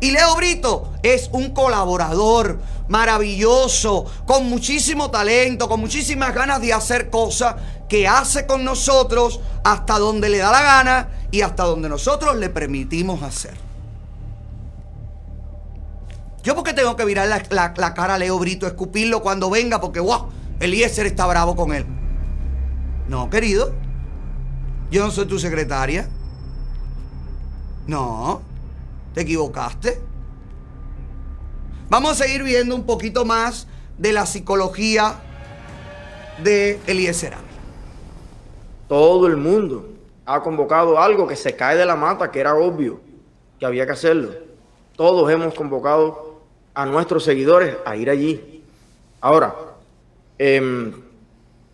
Y 0.00 0.12
Leo 0.12 0.34
Brito 0.36 0.92
es 1.02 1.28
un 1.32 1.50
colaborador 1.50 2.60
maravilloso, 2.88 4.06
con 4.24 4.48
muchísimo 4.48 5.10
talento, 5.10 5.68
con 5.68 5.80
muchísimas 5.80 6.34
ganas 6.34 6.60
de 6.60 6.72
hacer 6.72 7.10
cosas 7.10 7.56
que 7.90 8.06
hace 8.06 8.46
con 8.46 8.64
nosotros 8.64 9.40
hasta 9.64 9.98
donde 9.98 10.28
le 10.28 10.38
da 10.38 10.52
la 10.52 10.62
gana 10.62 11.08
y 11.32 11.40
hasta 11.40 11.64
donde 11.64 11.88
nosotros 11.88 12.36
le 12.36 12.48
permitimos 12.48 13.20
hacer. 13.24 13.54
Yo 16.44 16.54
porque 16.54 16.72
tengo 16.72 16.94
que 16.94 17.04
virar 17.04 17.28
la, 17.50 17.94
cara 17.94 18.14
a 18.14 18.18
Leo 18.18 18.38
Brito, 18.38 18.68
escupirlo 18.68 19.20
cuando 19.22 19.50
venga 19.50 19.80
porque, 19.80 19.98
wow, 19.98 20.28
Eliezer 20.60 21.06
está 21.06 21.26
bravo 21.26 21.56
con 21.56 21.74
él. 21.74 21.84
No, 23.08 23.28
querido. 23.28 23.74
Yo 24.92 25.04
no 25.04 25.10
soy 25.10 25.26
tu 25.26 25.40
secretaria. 25.40 26.08
No, 27.88 28.40
te 29.14 29.22
equivocaste. 29.22 30.00
Vamos 31.88 32.12
a 32.12 32.24
seguir 32.24 32.44
viendo 32.44 32.76
un 32.76 32.84
poquito 32.84 33.24
más 33.24 33.66
de 33.98 34.12
la 34.12 34.26
psicología 34.26 35.16
de 36.44 36.78
Eliezer 36.86 37.49
todo 38.90 39.28
el 39.28 39.36
mundo 39.36 39.88
ha 40.26 40.42
convocado 40.42 40.98
algo 40.98 41.28
que 41.28 41.36
se 41.36 41.54
cae 41.54 41.76
de 41.76 41.86
la 41.86 41.94
mata, 41.94 42.32
que 42.32 42.40
era 42.40 42.56
obvio 42.56 43.00
que 43.56 43.64
había 43.64 43.86
que 43.86 43.92
hacerlo. 43.92 44.32
Todos 44.96 45.30
hemos 45.30 45.54
convocado 45.54 46.40
a 46.74 46.84
nuestros 46.86 47.22
seguidores 47.22 47.76
a 47.84 47.94
ir 47.94 48.10
allí. 48.10 48.64
Ahora, 49.20 49.54
em, 50.36 50.92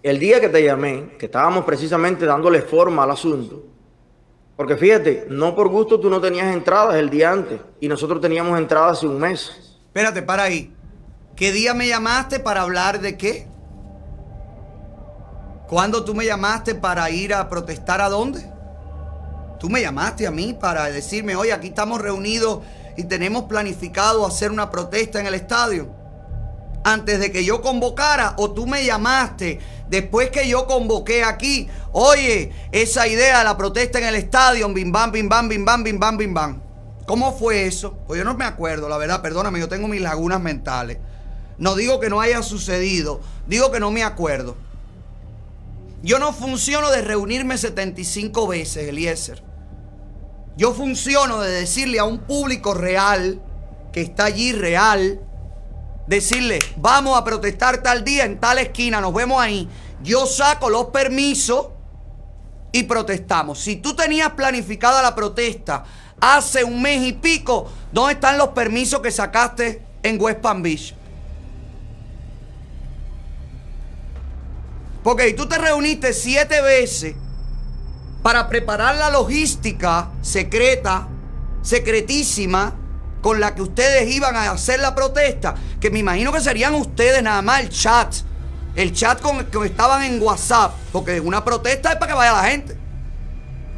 el 0.03 0.19
día 0.19 0.43
que 0.43 0.51
te 0.51 0.63
llamé, 0.63 1.17
que 1.19 1.25
estábamos 1.25 1.65
precisamente 1.65 2.27
dándole 2.27 2.61
forma 2.61 3.05
al 3.05 3.13
asunto, 3.13 3.65
porque 4.55 4.77
fíjate, 4.77 5.25
no 5.31 5.57
por 5.57 5.69
gusto 5.69 5.99
tú 5.99 6.11
no 6.11 6.21
tenías 6.21 6.55
entradas 6.55 6.97
el 6.97 7.09
día 7.09 7.33
antes 7.33 7.59
y 7.81 7.89
nosotros 7.89 8.21
teníamos 8.21 8.59
entradas 8.59 8.99
hace 8.99 9.07
un 9.07 9.19
mes. 9.19 9.79
Espérate, 9.87 10.21
para 10.21 10.43
ahí. 10.43 10.71
¿Qué 11.35 11.51
día 11.51 11.73
me 11.73 11.89
llamaste 11.89 12.41
para 12.41 12.61
hablar 12.61 13.01
de 13.01 13.17
qué? 13.17 13.49
¿Cuándo 15.69 16.05
tú 16.05 16.15
me 16.15 16.25
llamaste 16.25 16.77
para 16.77 17.11
ir 17.11 17.35
a 17.35 17.49
protestar 17.49 18.01
a 18.01 18.09
dónde? 18.09 18.49
Tú 19.59 19.69
me 19.69 19.81
llamaste 19.81 20.27
a 20.27 20.31
mí 20.31 20.53
para 20.53 20.85
decirme, 20.87 21.35
oye, 21.35 21.53
aquí 21.53 21.69
estamos 21.69 22.01
reunidos 22.01 22.61
y 22.97 23.05
tenemos 23.05 23.45
planificado 23.45 24.25
hacer 24.25 24.53
una 24.53 24.71
protesta 24.71 25.19
en 25.19 25.27
el 25.27 25.35
estadio. 25.35 25.89
Antes 26.85 27.19
de 27.19 27.33
que 27.33 27.45
yo 27.45 27.63
convocara 27.63 28.35
o 28.39 28.53
tú 28.53 28.69
me 28.69 28.85
llamaste 28.85 29.59
después 29.89 30.31
que 30.31 30.49
yo 30.49 30.67
convoqué 30.67 31.25
aquí, 31.25 31.69
oye, 31.91 32.53
esa 32.71 33.09
idea 33.09 33.39
de 33.39 33.45
la 33.45 33.57
protesta 33.57 33.99
en 33.99 34.05
el 34.05 34.15
estadio, 34.15 34.73
bim 34.73 34.93
bam, 34.93 35.11
bim 35.11 35.29
bam, 35.29 35.49
bim 35.49 35.65
bam, 35.65 35.83
bim 35.83 35.99
bam, 35.99 36.17
bim 36.17 36.33
bam. 36.33 36.63
¿Cómo 37.07 37.37
fue 37.37 37.67
eso? 37.67 37.99
Pues 38.07 38.19
yo 38.19 38.25
no 38.25 38.35
me 38.35 38.45
acuerdo, 38.45 38.89
la 38.89 38.99
verdad, 38.99 39.21
perdóname, 39.21 39.59
yo 39.59 39.69
tengo 39.69 39.89
mis 39.89 40.01
lagunas 40.01 40.41
mentales. 40.41 40.99
No 41.59 41.75
digo 41.75 41.99
que 41.99 42.09
no 42.09 42.21
haya 42.21 42.43
sucedido, 42.45 43.21
digo 43.49 43.73
que 43.73 43.81
no 43.81 43.91
me 43.91 44.05
acuerdo. 44.05 44.57
Yo 46.03 46.19
no 46.19 46.33
funciono 46.33 46.91
de 46.91 47.03
reunirme 47.03 47.59
75 47.59 48.47
veces, 48.47 48.89
Eliezer. 48.89 49.43
Yo 50.57 50.73
funciono 50.73 51.41
de 51.41 51.51
decirle 51.51 51.99
a 51.99 52.05
un 52.05 52.19
público 52.19 52.75
real, 52.75 53.41
que 53.93 54.03
está 54.03 54.27
allí 54.27 54.53
real, 54.53 55.21
decirle, 56.07 56.59
vamos 56.77 57.19
a 57.19 57.25
protestar 57.25 57.83
tal 57.83 58.05
día 58.05 58.25
en 58.25 58.39
tal 58.39 58.59
esquina, 58.59 59.01
nos 59.01 59.13
vemos 59.13 59.41
ahí. 59.41 59.69
Yo 60.03 60.27
saco 60.27 60.71
los 60.71 60.87
permisos 60.87 61.69
y 62.73 62.85
protestamos. 62.85 63.59
Si 63.59 63.77
tú 63.77 63.95
tenías 63.95 64.31
planificada 64.33 65.03
la 65.03 65.15
protesta 65.15 65.85
hace 66.21 66.65
un 66.65 66.81
mes 66.81 67.03
y 67.03 67.13
pico, 67.15 67.71
¿dónde 67.93 68.15
están 68.15 68.39
los 68.39 68.49
permisos 68.49 69.01
que 69.01 69.11
sacaste 69.11 69.83
en 70.03 70.21
West 70.21 70.41
Palm 70.41 70.63
Beach? 70.63 70.95
Porque 75.07 75.33
tú 75.35 75.47
te 75.47 75.57
reuniste 75.57 76.13
siete 76.13 76.61
veces 76.63 77.15
para 78.25 78.49
preparar 78.49 78.97
la 78.97 79.09
logística 79.09 80.11
secreta, 80.21 81.07
secretísima, 81.63 82.75
con 83.23 83.39
la 83.39 83.55
que 83.55 83.63
ustedes 83.63 84.13
iban 84.13 84.35
a 84.35 84.51
hacer 84.51 84.81
la 84.81 84.97
protesta, 84.97 85.55
que 85.81 85.93
me 85.93 86.01
imagino 86.01 86.33
que 86.33 86.41
serían 86.41 86.75
ustedes 86.75 87.23
nada 87.23 87.41
más 87.41 87.61
el 87.61 87.69
chat, 87.69 88.17
el 88.75 88.93
chat 88.93 89.21
con 89.21 89.37
el 89.37 89.47
que 89.47 89.65
estaban 89.67 90.03
en 90.03 90.21
WhatsApp, 90.21 90.75
porque 90.91 91.21
una 91.21 91.45
protesta 91.45 91.93
es 91.93 91.99
para 91.99 92.11
que 92.11 92.19
vaya 92.19 92.33
la 92.33 92.43
gente. 92.43 92.77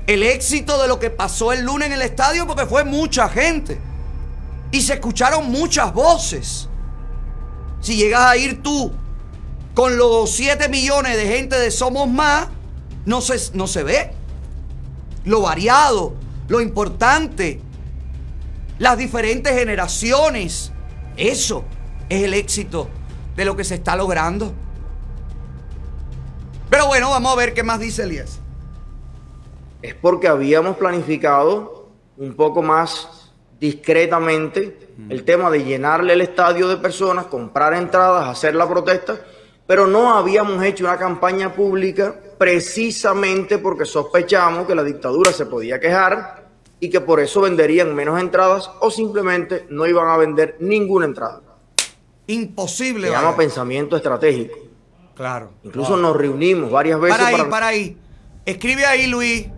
El 0.06 0.22
éxito 0.22 0.80
de 0.80 0.88
lo 0.88 0.98
que 0.98 1.10
pasó 1.10 1.52
el 1.52 1.62
lunes 1.62 1.88
en 1.88 1.92
el 1.92 2.00
estadio, 2.00 2.46
porque 2.46 2.64
fue 2.64 2.84
mucha 2.84 3.28
gente. 3.28 3.78
Y 4.70 4.80
se 4.80 4.94
escucharon 4.94 5.50
muchas 5.50 5.92
voces. 5.92 6.70
Si 7.82 7.96
llegas 7.96 8.24
a 8.24 8.34
ir 8.38 8.62
tú 8.62 8.94
con 9.74 9.96
los 9.96 10.30
7 10.30 10.68
millones 10.68 11.16
de 11.16 11.26
gente 11.26 11.56
de 11.56 11.70
Somos 11.70 12.08
Más, 12.08 12.48
no 13.04 13.20
se, 13.20 13.56
no 13.56 13.66
se 13.66 13.82
ve. 13.82 14.10
Lo 15.24 15.42
variado, 15.42 16.14
lo 16.48 16.60
importante, 16.60 17.60
las 18.78 18.98
diferentes 18.98 19.52
generaciones. 19.52 20.72
Eso 21.16 21.64
es 22.08 22.22
el 22.22 22.34
éxito 22.34 22.88
de 23.36 23.44
lo 23.44 23.56
que 23.56 23.64
se 23.64 23.76
está 23.76 23.96
logrando. 23.96 24.52
Pero 26.70 26.86
bueno, 26.86 27.10
vamos 27.10 27.32
a 27.32 27.36
ver 27.36 27.54
qué 27.54 27.62
más 27.62 27.80
dice 27.80 28.02
Elías. 28.02 28.40
Es 29.80 29.94
porque 29.94 30.28
habíamos 30.28 30.76
planificado 30.76 31.88
un 32.16 32.34
poco 32.34 32.62
más 32.62 33.32
discretamente 33.60 34.88
el 35.08 35.24
tema 35.24 35.50
de 35.50 35.64
llenarle 35.64 36.12
el 36.12 36.20
estadio 36.20 36.68
de 36.68 36.76
personas, 36.76 37.26
comprar 37.26 37.74
entradas, 37.74 38.28
hacer 38.28 38.54
la 38.54 38.68
protesta 38.68 39.20
pero 39.68 39.86
no 39.86 40.14
habíamos 40.14 40.64
hecho 40.64 40.84
una 40.84 40.96
campaña 40.96 41.52
pública 41.52 42.14
precisamente 42.38 43.58
porque 43.58 43.84
sospechamos 43.84 44.66
que 44.66 44.74
la 44.74 44.82
dictadura 44.82 45.30
se 45.30 45.44
podía 45.44 45.78
quejar 45.78 46.48
y 46.80 46.88
que 46.88 47.02
por 47.02 47.20
eso 47.20 47.42
venderían 47.42 47.94
menos 47.94 48.18
entradas 48.18 48.70
o 48.80 48.90
simplemente 48.90 49.66
no 49.68 49.86
iban 49.86 50.08
a 50.08 50.16
vender 50.16 50.56
ninguna 50.60 51.04
entrada. 51.04 51.42
Imposible. 52.28 53.08
Se 53.08 53.12
llama 53.12 53.36
pensamiento 53.36 53.94
estratégico. 53.94 54.56
Claro. 55.14 55.50
Incluso 55.62 55.98
nos 55.98 56.16
reunimos 56.16 56.70
varias 56.70 56.98
veces. 56.98 57.18
Para 57.18 57.28
ahí, 57.28 57.36
para... 57.36 57.50
para 57.50 57.66
ahí. 57.66 57.98
Escribe 58.46 58.86
ahí, 58.86 59.06
Luis. 59.06 59.48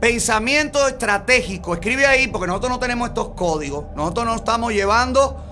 Pensamiento 0.00 0.88
estratégico. 0.88 1.74
Escribe 1.74 2.06
ahí 2.06 2.28
porque 2.28 2.46
nosotros 2.46 2.70
no 2.70 2.78
tenemos 2.78 3.08
estos 3.08 3.34
códigos. 3.34 3.84
Nosotros 3.94 4.24
nos 4.24 4.36
estamos 4.36 4.72
llevando 4.72 5.49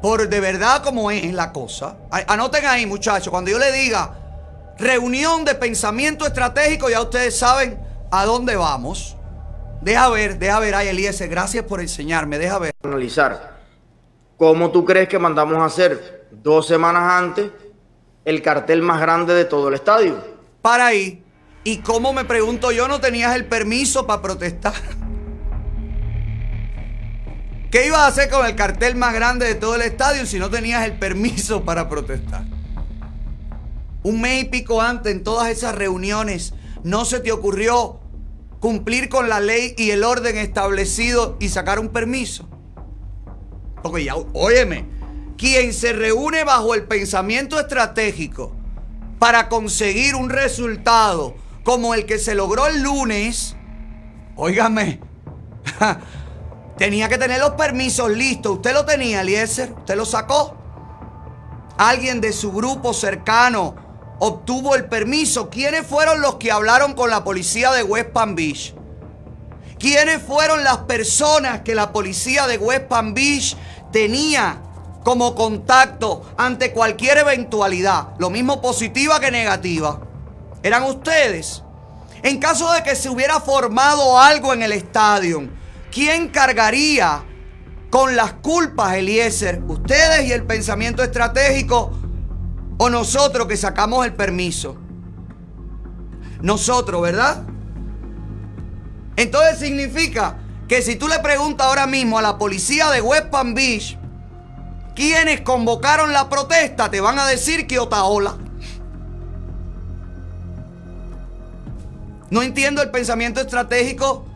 por 0.00 0.28
de 0.28 0.40
verdad 0.40 0.82
como 0.82 1.10
es 1.10 1.32
la 1.32 1.52
cosa. 1.52 1.96
Anoten 2.10 2.66
ahí, 2.66 2.86
muchachos, 2.86 3.30
cuando 3.30 3.50
yo 3.50 3.58
le 3.58 3.72
diga 3.72 4.14
reunión 4.78 5.44
de 5.44 5.54
pensamiento 5.54 6.26
estratégico, 6.26 6.88
ya 6.88 7.00
ustedes 7.00 7.36
saben 7.36 7.78
a 8.10 8.24
dónde 8.24 8.56
vamos. 8.56 9.16
Deja 9.80 10.08
ver, 10.08 10.38
deja 10.38 10.58
ver, 10.60 10.74
ay 10.74 10.88
Eliezer, 10.88 11.28
gracias 11.28 11.64
por 11.64 11.80
enseñarme, 11.80 12.38
deja 12.38 12.58
ver. 12.58 12.72
Analizar. 12.82 13.58
¿Cómo 14.36 14.70
tú 14.70 14.84
crees 14.84 15.08
que 15.08 15.18
mandamos 15.18 15.58
a 15.58 15.64
hacer 15.64 16.28
dos 16.30 16.66
semanas 16.66 17.02
antes 17.12 17.50
el 18.24 18.42
cartel 18.42 18.82
más 18.82 19.00
grande 19.00 19.34
de 19.34 19.44
todo 19.44 19.68
el 19.68 19.74
estadio? 19.74 20.16
Para 20.62 20.86
ahí. 20.86 21.24
¿Y 21.64 21.78
cómo 21.78 22.12
me 22.12 22.24
pregunto 22.24 22.70
yo 22.70 22.88
no 22.88 23.00
tenías 23.00 23.34
el 23.34 23.46
permiso 23.46 24.06
para 24.06 24.22
protestar? 24.22 24.74
¿Qué 27.70 27.86
ibas 27.86 28.00
a 28.00 28.06
hacer 28.06 28.30
con 28.30 28.46
el 28.46 28.56
cartel 28.56 28.96
más 28.96 29.12
grande 29.12 29.46
de 29.46 29.54
todo 29.54 29.74
el 29.74 29.82
estadio 29.82 30.24
si 30.24 30.38
no 30.38 30.48
tenías 30.48 30.86
el 30.86 30.98
permiso 30.98 31.64
para 31.64 31.86
protestar? 31.86 32.44
Un 34.02 34.22
mes 34.22 34.44
y 34.44 34.44
pico 34.46 34.80
antes, 34.80 35.12
en 35.12 35.22
todas 35.22 35.50
esas 35.50 35.74
reuniones, 35.74 36.54
¿no 36.82 37.04
se 37.04 37.20
te 37.20 37.30
ocurrió 37.30 38.00
cumplir 38.58 39.10
con 39.10 39.28
la 39.28 39.40
ley 39.40 39.74
y 39.76 39.90
el 39.90 40.02
orden 40.02 40.38
establecido 40.38 41.36
y 41.40 41.50
sacar 41.50 41.78
un 41.78 41.90
permiso? 41.90 42.48
Porque 43.82 44.04
ya, 44.04 44.14
óyeme, 44.16 44.86
quien 45.36 45.74
se 45.74 45.92
reúne 45.92 46.44
bajo 46.44 46.74
el 46.74 46.84
pensamiento 46.84 47.60
estratégico 47.60 48.56
para 49.18 49.50
conseguir 49.50 50.14
un 50.14 50.30
resultado 50.30 51.36
como 51.64 51.92
el 51.92 52.06
que 52.06 52.18
se 52.18 52.34
logró 52.34 52.66
el 52.66 52.82
lunes, 52.82 53.56
óigame, 54.36 55.00
Tenía 56.78 57.08
que 57.08 57.18
tener 57.18 57.40
los 57.40 57.50
permisos 57.50 58.08
listos. 58.10 58.52
¿Usted 58.52 58.72
lo 58.72 58.84
tenía, 58.84 59.22
Eliezer? 59.22 59.72
¿Usted 59.72 59.96
lo 59.96 60.06
sacó? 60.06 60.56
¿Alguien 61.76 62.20
de 62.20 62.32
su 62.32 62.52
grupo 62.52 62.94
cercano 62.94 63.74
obtuvo 64.20 64.76
el 64.76 64.84
permiso? 64.84 65.50
¿Quiénes 65.50 65.84
fueron 65.84 66.20
los 66.20 66.36
que 66.36 66.52
hablaron 66.52 66.94
con 66.94 67.10
la 67.10 67.24
policía 67.24 67.72
de 67.72 67.82
West 67.82 68.10
Palm 68.10 68.36
Beach? 68.36 68.74
¿Quiénes 69.80 70.22
fueron 70.22 70.62
las 70.62 70.78
personas 70.78 71.62
que 71.62 71.74
la 71.74 71.92
policía 71.92 72.46
de 72.46 72.58
West 72.58 72.84
Palm 72.84 73.12
Beach 73.12 73.56
tenía 73.90 74.60
como 75.04 75.34
contacto 75.34 76.32
ante 76.36 76.72
cualquier 76.72 77.18
eventualidad? 77.18 78.10
Lo 78.18 78.30
mismo 78.30 78.60
positiva 78.60 79.18
que 79.18 79.32
negativa. 79.32 80.00
¿Eran 80.62 80.84
ustedes? 80.84 81.64
En 82.22 82.38
caso 82.38 82.70
de 82.72 82.84
que 82.84 82.94
se 82.94 83.08
hubiera 83.08 83.40
formado 83.40 84.18
algo 84.18 84.52
en 84.52 84.62
el 84.62 84.72
estadio, 84.72 85.48
¿quién 85.90 86.28
cargaría 86.28 87.24
con 87.90 88.16
las 88.16 88.34
culpas, 88.34 88.94
Eliezer? 88.94 89.62
¿Ustedes 89.66 90.28
y 90.28 90.32
el 90.32 90.44
pensamiento 90.44 91.02
estratégico 91.02 91.92
o 92.78 92.90
nosotros 92.90 93.46
que 93.46 93.56
sacamos 93.56 94.04
el 94.06 94.14
permiso? 94.14 94.76
Nosotros, 96.40 97.02
¿verdad? 97.02 97.44
Entonces 99.16 99.58
significa 99.58 100.38
que 100.68 100.82
si 100.82 100.96
tú 100.96 101.08
le 101.08 101.18
preguntas 101.18 101.66
ahora 101.66 101.86
mismo 101.86 102.18
a 102.18 102.22
la 102.22 102.38
policía 102.38 102.90
de 102.90 103.00
West 103.00 103.26
Palm 103.26 103.54
Beach 103.54 103.98
quiénes 104.94 105.40
convocaron 105.42 106.12
la 106.12 106.28
protesta, 106.28 106.90
te 106.90 107.00
van 107.00 107.18
a 107.18 107.26
decir 107.26 107.66
que 107.66 107.78
Otaola. 107.78 108.36
No 112.30 112.42
entiendo 112.42 112.82
el 112.82 112.90
pensamiento 112.90 113.40
estratégico 113.40 114.26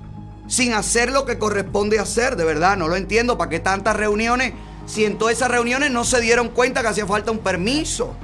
sin 0.52 0.74
hacer 0.74 1.10
lo 1.10 1.24
que 1.24 1.38
corresponde 1.38 1.98
hacer, 1.98 2.36
de 2.36 2.44
verdad, 2.44 2.76
no 2.76 2.86
lo 2.86 2.96
entiendo. 2.96 3.38
¿Para 3.38 3.48
qué 3.48 3.58
tantas 3.58 3.96
reuniones? 3.96 4.52
Si 4.84 5.06
en 5.06 5.16
todas 5.16 5.34
esas 5.34 5.50
reuniones 5.50 5.90
no 5.90 6.04
se 6.04 6.20
dieron 6.20 6.50
cuenta 6.50 6.82
que 6.82 6.88
hacía 6.88 7.06
falta 7.06 7.30
un 7.30 7.38
permiso. 7.38 8.14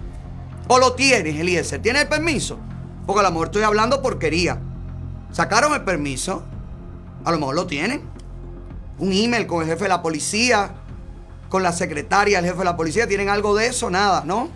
¿O 0.67 0.79
lo 0.79 0.93
tienes, 0.93 1.41
Eliezer? 1.41 1.81
¿Tienes 1.81 2.03
el 2.03 2.09
permiso? 2.09 2.59
Porque 3.07 3.21
a 3.21 3.23
lo 3.23 3.31
mejor 3.31 3.47
estoy 3.47 3.63
hablando 3.63 4.03
porquería. 4.03 4.61
¿Sacaron 5.33 5.73
el 5.73 5.85
permiso? 5.85 6.43
A 7.25 7.33
lo 7.33 7.39
mejor 7.39 7.55
lo 7.55 7.67
tienen. 7.67 8.03
Un 8.99 9.11
email 9.11 9.47
con 9.47 9.63
el 9.63 9.67
jefe 9.67 9.85
de 9.85 9.89
la 9.89 10.03
policía, 10.03 10.75
con 11.49 11.63
la 11.63 11.73
secretaria, 11.73 12.41
el 12.41 12.45
jefe 12.45 12.59
de 12.59 12.65
la 12.65 12.77
policía. 12.77 13.09
¿Tienen 13.09 13.31
algo 13.31 13.57
de 13.57 13.69
eso? 13.69 13.89
Nada, 13.89 14.25
¿no? 14.27 14.51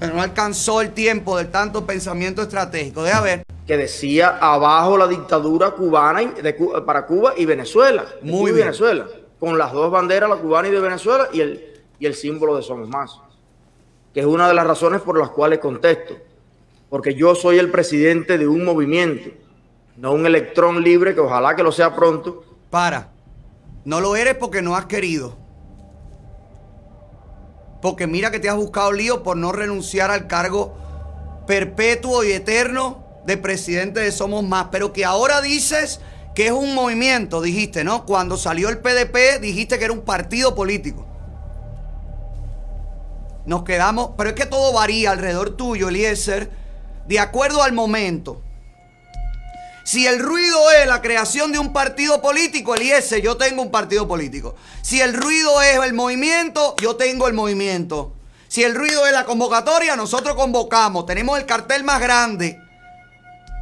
Pero 0.00 0.14
no 0.14 0.22
alcanzó 0.22 0.80
el 0.80 0.92
tiempo 0.92 1.36
del 1.36 1.50
tanto 1.50 1.86
pensamiento 1.86 2.42
estratégico. 2.42 3.02
Deja 3.02 3.20
ver 3.20 3.42
que 3.70 3.76
decía 3.76 4.36
abajo 4.40 4.98
la 4.98 5.06
dictadura 5.06 5.70
cubana 5.70 6.34
para 6.84 7.06
Cuba 7.06 7.34
y 7.36 7.44
Venezuela. 7.44 8.04
Muy 8.20 8.50
bien. 8.50 8.66
Venezuela. 8.66 9.06
Con 9.38 9.56
las 9.58 9.72
dos 9.72 9.92
banderas, 9.92 10.28
la 10.28 10.34
cubana 10.34 10.66
y 10.66 10.72
de 10.72 10.80
Venezuela, 10.80 11.28
y 11.32 11.40
el, 11.40 11.80
y 12.00 12.06
el 12.06 12.14
símbolo 12.16 12.56
de 12.56 12.64
Somos 12.64 12.88
Más. 12.88 13.20
Que 14.12 14.20
es 14.20 14.26
una 14.26 14.48
de 14.48 14.54
las 14.54 14.66
razones 14.66 15.02
por 15.02 15.16
las 15.16 15.30
cuales 15.30 15.60
contesto. 15.60 16.16
Porque 16.88 17.14
yo 17.14 17.36
soy 17.36 17.60
el 17.60 17.70
presidente 17.70 18.38
de 18.38 18.48
un 18.48 18.64
movimiento, 18.64 19.30
no 19.96 20.14
un 20.14 20.26
electrón 20.26 20.82
libre, 20.82 21.14
que 21.14 21.20
ojalá 21.20 21.54
que 21.54 21.62
lo 21.62 21.70
sea 21.70 21.94
pronto. 21.94 22.42
Para. 22.70 23.12
No 23.84 24.00
lo 24.00 24.16
eres 24.16 24.34
porque 24.34 24.62
no 24.62 24.74
has 24.74 24.86
querido. 24.86 25.36
Porque 27.80 28.06
mira 28.06 28.30
que 28.30 28.40
te 28.40 28.48
has 28.48 28.56
buscado 28.56 28.92
lío 28.92 29.22
por 29.22 29.36
no 29.36 29.52
renunciar 29.52 30.10
al 30.10 30.26
cargo 30.26 30.74
perpetuo 31.46 32.24
y 32.24 32.32
eterno 32.32 33.04
de 33.26 33.36
presidente 33.36 34.00
de 34.00 34.12
Somos 34.12 34.44
Más. 34.44 34.66
Pero 34.70 34.92
que 34.92 35.04
ahora 35.04 35.40
dices 35.40 36.00
que 36.34 36.46
es 36.46 36.52
un 36.52 36.74
movimiento, 36.74 37.40
dijiste, 37.40 37.84
¿no? 37.84 38.06
Cuando 38.06 38.36
salió 38.36 38.68
el 38.68 38.78
PDP 38.78 39.40
dijiste 39.40 39.78
que 39.78 39.84
era 39.84 39.92
un 39.92 40.02
partido 40.02 40.54
político. 40.54 41.06
Nos 43.46 43.64
quedamos, 43.64 44.10
pero 44.16 44.30
es 44.30 44.36
que 44.36 44.46
todo 44.46 44.72
varía 44.72 45.10
alrededor 45.10 45.56
tuyo, 45.56 45.88
Eliezer, 45.88 46.50
de 47.08 47.18
acuerdo 47.18 47.62
al 47.62 47.72
momento. 47.72 48.42
Si 49.90 50.06
el 50.06 50.20
ruido 50.20 50.70
es 50.70 50.86
la 50.86 51.02
creación 51.02 51.50
de 51.50 51.58
un 51.58 51.72
partido 51.72 52.22
político, 52.22 52.76
Eliezer, 52.76 53.20
yo 53.20 53.36
tengo 53.36 53.60
un 53.60 53.72
partido 53.72 54.06
político. 54.06 54.54
Si 54.82 55.00
el 55.00 55.14
ruido 55.14 55.60
es 55.62 55.80
el 55.82 55.94
movimiento, 55.94 56.76
yo 56.80 56.94
tengo 56.94 57.26
el 57.26 57.34
movimiento. 57.34 58.12
Si 58.46 58.62
el 58.62 58.76
ruido 58.76 59.04
es 59.08 59.12
la 59.12 59.24
convocatoria, 59.24 59.96
nosotros 59.96 60.36
convocamos. 60.36 61.06
Tenemos 61.06 61.40
el 61.40 61.44
cartel 61.44 61.82
más 61.82 62.00
grande. 62.00 62.60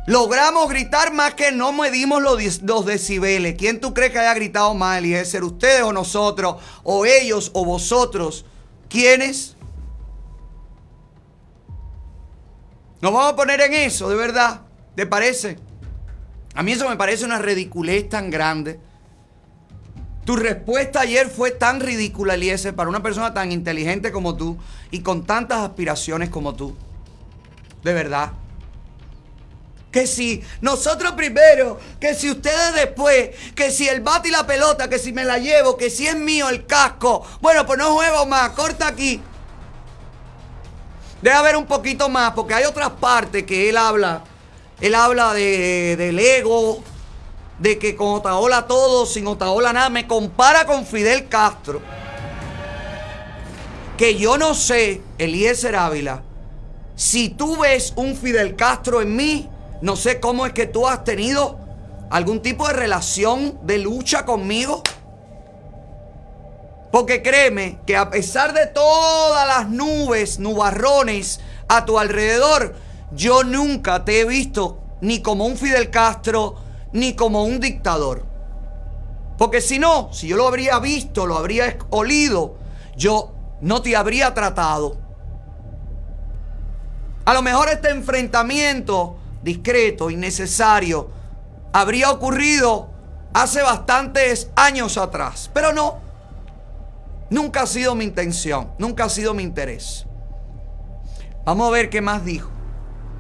Logramos 0.07 0.69
gritar 0.69 1.15
más 1.15 1.33
que 1.33 1.51
no 1.51 1.73
medimos 1.73 2.21
los, 2.21 2.85
decibeles. 2.85 3.55
¿Quién 3.57 3.81
tú 3.81 3.95
crees 3.95 4.13
que 4.13 4.19
haya 4.19 4.35
gritado 4.35 4.75
más, 4.75 4.99
Eliezer? 4.99 5.43
¿Ustedes 5.43 5.81
o 5.81 5.95
nosotros? 5.95 6.57
¿O 6.83 7.07
ellos 7.07 7.51
o 7.55 7.65
vosotros? 7.65 8.45
¿Quiénes? 8.91 9.57
Nos 13.01 13.15
vamos 13.15 13.33
a 13.33 13.37
poner 13.37 13.63
en 13.63 13.73
eso, 13.73 14.11
de 14.11 14.17
verdad. 14.17 14.61
¿Te 14.95 15.07
parece? 15.07 15.68
A 16.59 16.65
mí 16.65 16.73
eso 16.73 16.89
me 16.89 16.97
parece 16.97 17.25
una 17.25 17.39
ridiculez 17.39 18.09
tan 18.09 18.31
grande. 18.31 18.81
Tu 20.25 20.35
respuesta 20.35 21.03
ayer 21.03 21.29
fue 21.29 21.53
tan 21.53 21.79
ridícula, 21.79 22.35
Eliezer, 22.35 22.75
para 22.75 22.91
una 22.91 23.01
persona 23.01 23.33
tan 23.33 23.53
inteligente 23.53 24.11
como 24.11 24.37
tú 24.37 24.59
y 24.91 25.03
con 25.03 25.25
tantas 25.25 25.61
aspiraciones 25.61 26.31
como 26.31 26.57
tú. 26.57 26.77
De 27.85 27.93
verdad. 27.93 28.33
Que 29.93 30.09
si 30.09 30.43
nosotros 30.61 31.13
primero, 31.13 31.79
que 32.01 32.17
si 32.17 32.29
ustedes 32.29 32.75
después, 32.75 33.31
que 33.55 33.71
si 33.71 33.89
el 33.89 34.01
bate 34.01 34.27
y 34.27 34.33
la 34.33 34.45
pelota, 34.45 34.89
que 34.89 34.99
si 34.99 35.13
me 35.13 35.25
la 35.25 35.39
llevo, 35.39 35.77
que 35.77 35.91
si 35.91 36.09
es 36.09 36.17
mío 36.17 36.49
el 36.49 36.67
casco. 36.67 37.25
Bueno, 37.41 37.65
pues 37.67 37.79
no 37.79 37.95
juego 37.95 38.27
más, 38.27 38.51
corta 38.51 38.89
aquí. 38.89 39.23
Debe 41.23 41.37
haber 41.37 41.57
un 41.57 41.67
poquito 41.67 42.09
más, 42.09 42.33
porque 42.33 42.55
hay 42.55 42.65
otras 42.65 42.91
partes 42.91 43.45
que 43.45 43.69
él 43.69 43.77
habla. 43.77 44.25
Él 44.81 44.95
habla 44.95 45.35
de, 45.35 45.97
del 45.97 46.19
ego, 46.19 46.83
de 47.59 47.79
que 47.79 47.97
con 47.97 48.09
Otaola 48.09 48.67
todo, 48.67 49.07
sin 49.07 49.27
Otaola 49.27 49.73
nada. 49.73 49.91
Me 49.91 50.07
compara 50.07 50.67
con 50.67 50.87
Fidel 50.87 51.29
Castro. 51.29 51.81
Que 53.97 54.17
yo 54.17 54.39
no 54.39 54.55
sé, 54.55 55.03
Eliezer 55.19 55.75
Ávila, 55.75 56.23
si 56.95 57.29
tú 57.29 57.59
ves 57.59 57.93
un 57.97 58.17
Fidel 58.17 58.55
Castro 58.55 59.01
en 59.03 59.17
mí, 59.17 59.49
no 59.83 59.97
sé 59.97 60.21
cómo 60.21 60.47
es 60.47 60.53
que 60.53 60.67
tú 60.67 60.87
has 60.87 61.05
tenido 61.05 61.59
algún 62.11 62.41
tipo 62.41 62.67
de 62.69 62.75
relación 62.75 63.59
de 63.63 63.79
lucha 63.79 64.25
conmigo. 64.25 64.83
Porque 66.93 67.23
créeme 67.23 67.81
que 67.87 67.97
a 67.97 68.09
pesar 68.11 68.55
de 68.55 68.67
todas 68.67 69.47
las 69.47 69.69
nubes, 69.69 70.39
nubarrones 70.39 71.41
a 71.69 71.85
tu 71.85 71.99
alrededor, 71.99 72.75
yo 73.13 73.45
nunca 73.45 74.05
te 74.05 74.21
he 74.21 74.25
visto 74.25 74.79
ni 75.01 75.23
como 75.23 75.47
un 75.47 75.57
Fidel 75.57 75.91
Castro, 75.91 76.57
ni 76.93 77.15
como 77.15 77.45
un 77.45 77.61
dictador. 77.61 78.27
Porque 79.37 79.61
si 79.61 79.79
no, 79.79 80.13
si 80.13 80.29
yo 80.29 80.37
lo 80.37 80.49
habría 80.49 80.79
visto, 80.79 81.27
lo 81.27 81.37
habría 81.37 81.79
olido, 81.91 82.57
yo 82.97 83.33
no 83.61 83.83
te 83.83 83.97
habría 83.97 84.35
tratado. 84.35 84.97
A 87.25 87.35
lo 87.35 87.43
mejor 87.43 87.69
este 87.69 87.91
enfrentamiento 87.91 89.17
discreto, 89.43 90.11
innecesario, 90.11 91.11
habría 91.73 92.11
ocurrido 92.11 92.89
hace 93.33 93.63
bastantes 93.63 94.51
años 94.57 94.99
atrás. 94.99 95.51
Pero 95.53 95.73
no, 95.73 96.09
Nunca 97.31 97.63
ha 97.63 97.67
sido 97.67 97.95
mi 97.95 98.05
intención, 98.05 98.73
nunca 98.79 99.05
ha 99.05 99.09
sido 99.11 99.35
mi 99.35 99.43
interés. 99.43 100.07
Vamos 101.45 101.69
a 101.69 101.71
ver 101.71 101.91
qué 101.91 102.01
más 102.01 102.25
dijo. 102.25 102.51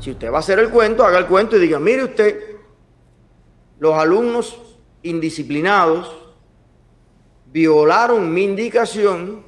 Si 0.01 0.13
usted 0.13 0.31
va 0.31 0.37
a 0.37 0.41
hacer 0.41 0.59
el 0.59 0.71
cuento, 0.71 1.05
haga 1.05 1.19
el 1.19 1.27
cuento 1.27 1.57
y 1.57 1.61
diga, 1.61 1.79
mire 1.79 2.05
usted, 2.05 2.57
los 3.79 3.95
alumnos 3.95 4.59
indisciplinados 5.03 6.15
violaron 7.47 8.33
mi 8.33 8.45
indicación 8.45 9.45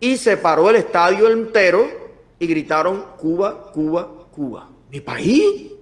y 0.00 0.16
se 0.16 0.36
paró 0.36 0.70
el 0.70 0.76
estadio 0.76 1.30
entero 1.30 1.86
y 2.38 2.46
gritaron 2.46 3.04
Cuba, 3.18 3.70
Cuba, 3.72 4.08
Cuba. 4.30 4.68
Mi 4.90 5.00
país. 5.00 5.72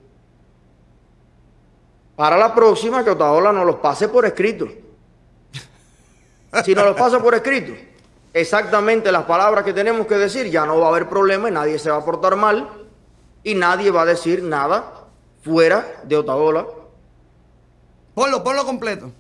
Para 2.17 2.37
la 2.37 2.55
próxima 2.55 3.05
que 3.05 3.11
Otaola 3.11 3.53
nos 3.53 3.65
los 3.65 3.77
pase 3.77 4.09
por 4.09 4.27
escrito. 4.27 4.69
Si 6.65 6.75
nos 6.75 6.85
lo 6.85 6.97
pasa 6.97 7.23
por 7.23 7.35
escrito, 7.35 7.73
exactamente 8.33 9.13
las 9.13 9.25
palabras 9.25 9.65
que 9.65 9.73
tenemos 9.73 10.07
que 10.07 10.17
decir, 10.17 10.51
ya 10.51 10.67
no 10.67 10.81
va 10.81 10.87
a 10.87 10.89
haber 10.91 11.09
problema 11.09 11.49
y 11.49 11.53
nadie 11.53 11.79
se 11.79 11.91
va 11.91 11.99
a 11.99 12.05
portar 12.05 12.37
mal 12.37 12.78
y 13.49 13.55
nadie 13.55 13.91
va 13.91 14.03
a 14.03 14.05
decir 14.05 14.43
nada 14.43 15.09
fuera 15.43 16.03
de 16.05 16.17
Otaola. 16.17 16.67
Ponlo, 18.15 18.45
ponlo 18.45 18.67
completo. 18.67 19.11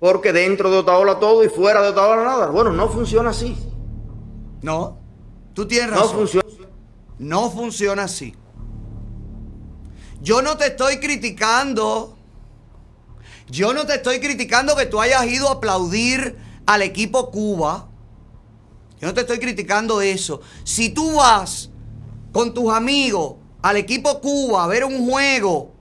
Porque 0.00 0.32
dentro 0.32 0.70
de 0.70 0.78
Otaola 0.78 1.18
todo 1.18 1.44
y 1.44 1.48
fuera 1.48 1.80
de 1.82 1.88
Otaola 1.88 2.24
nada. 2.24 2.46
Bueno, 2.48 2.72
no 2.72 2.88
funciona 2.88 3.30
así. 3.30 3.56
No, 4.62 4.98
tú 5.54 5.66
tienes 5.68 5.90
razón. 5.90 6.06
No 6.06 6.12
funciona. 6.12 6.48
No 7.18 7.50
funciona 7.50 8.02
así. 8.04 8.34
Yo 10.20 10.42
no 10.42 10.56
te 10.56 10.66
estoy 10.66 10.98
criticando 10.98 12.18
yo 13.50 13.72
no 13.72 13.86
te 13.86 13.94
estoy 13.94 14.20
criticando 14.20 14.76
que 14.76 14.86
tú 14.86 15.00
hayas 15.00 15.24
ido 15.26 15.48
a 15.48 15.52
aplaudir 15.52 16.36
al 16.66 16.82
equipo 16.82 17.30
Cuba. 17.30 17.88
Yo 19.00 19.06
no 19.06 19.14
te 19.14 19.22
estoy 19.22 19.38
criticando 19.38 20.02
eso. 20.02 20.40
Si 20.64 20.90
tú 20.90 21.14
vas 21.14 21.70
con 22.38 22.54
tus 22.54 22.72
amigos 22.72 23.34
al 23.62 23.78
equipo 23.78 24.20
Cuba 24.20 24.62
a 24.62 24.68
ver 24.68 24.84
un 24.84 25.10
juego 25.10 25.72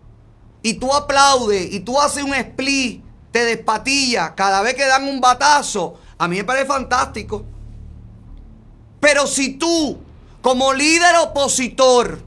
y 0.64 0.74
tú 0.74 0.92
aplaudes 0.92 1.72
y 1.72 1.82
tú 1.82 2.02
haces 2.02 2.24
un 2.24 2.34
split, 2.34 3.04
te 3.32 3.46
despatilla 3.46 4.34
cada 4.34 4.64
vez 4.64 4.74
que 4.74 4.88
dan 4.88 5.08
un 5.08 5.22
batazo, 5.22 6.00
a 6.18 6.28
mí 6.28 6.38
me 6.38 6.44
parece 6.44 6.66
fantástico. 6.66 7.46
Pero 9.00 9.28
si 9.28 9.54
tú, 9.60 10.00
como 10.42 10.74
líder 10.74 11.18
opositor, 11.18 12.24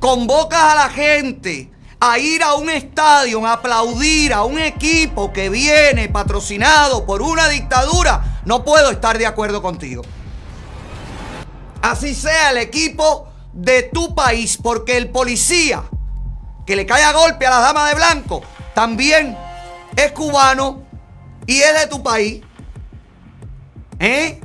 convocas 0.00 0.72
a 0.72 0.74
la 0.74 0.88
gente 0.88 1.70
a 2.00 2.18
ir 2.18 2.42
a 2.42 2.54
un 2.54 2.70
estadio 2.70 3.46
a 3.46 3.52
aplaudir 3.52 4.32
a 4.32 4.44
un 4.44 4.58
equipo 4.58 5.30
que 5.30 5.50
viene 5.50 6.08
patrocinado 6.08 7.04
por 7.04 7.20
una 7.20 7.50
dictadura, 7.50 8.40
no 8.46 8.64
puedo 8.64 8.90
estar 8.90 9.18
de 9.18 9.26
acuerdo 9.26 9.60
contigo. 9.60 10.04
Así 11.82 12.14
sea 12.14 12.50
el 12.50 12.58
equipo 12.58 13.28
de 13.52 13.84
tu 13.84 14.14
país, 14.14 14.58
porque 14.62 14.96
el 14.96 15.10
policía 15.10 15.84
que 16.66 16.76
le 16.76 16.84
cae 16.84 17.04
a 17.04 17.12
golpe 17.12 17.46
a 17.46 17.50
la 17.50 17.60
dama 17.60 17.88
de 17.88 17.94
blanco 17.94 18.42
también 18.74 19.36
es 19.96 20.12
cubano 20.12 20.82
y 21.46 21.60
es 21.60 21.80
de 21.80 21.86
tu 21.86 22.02
país. 22.02 22.42
¿Eh? 23.98 24.40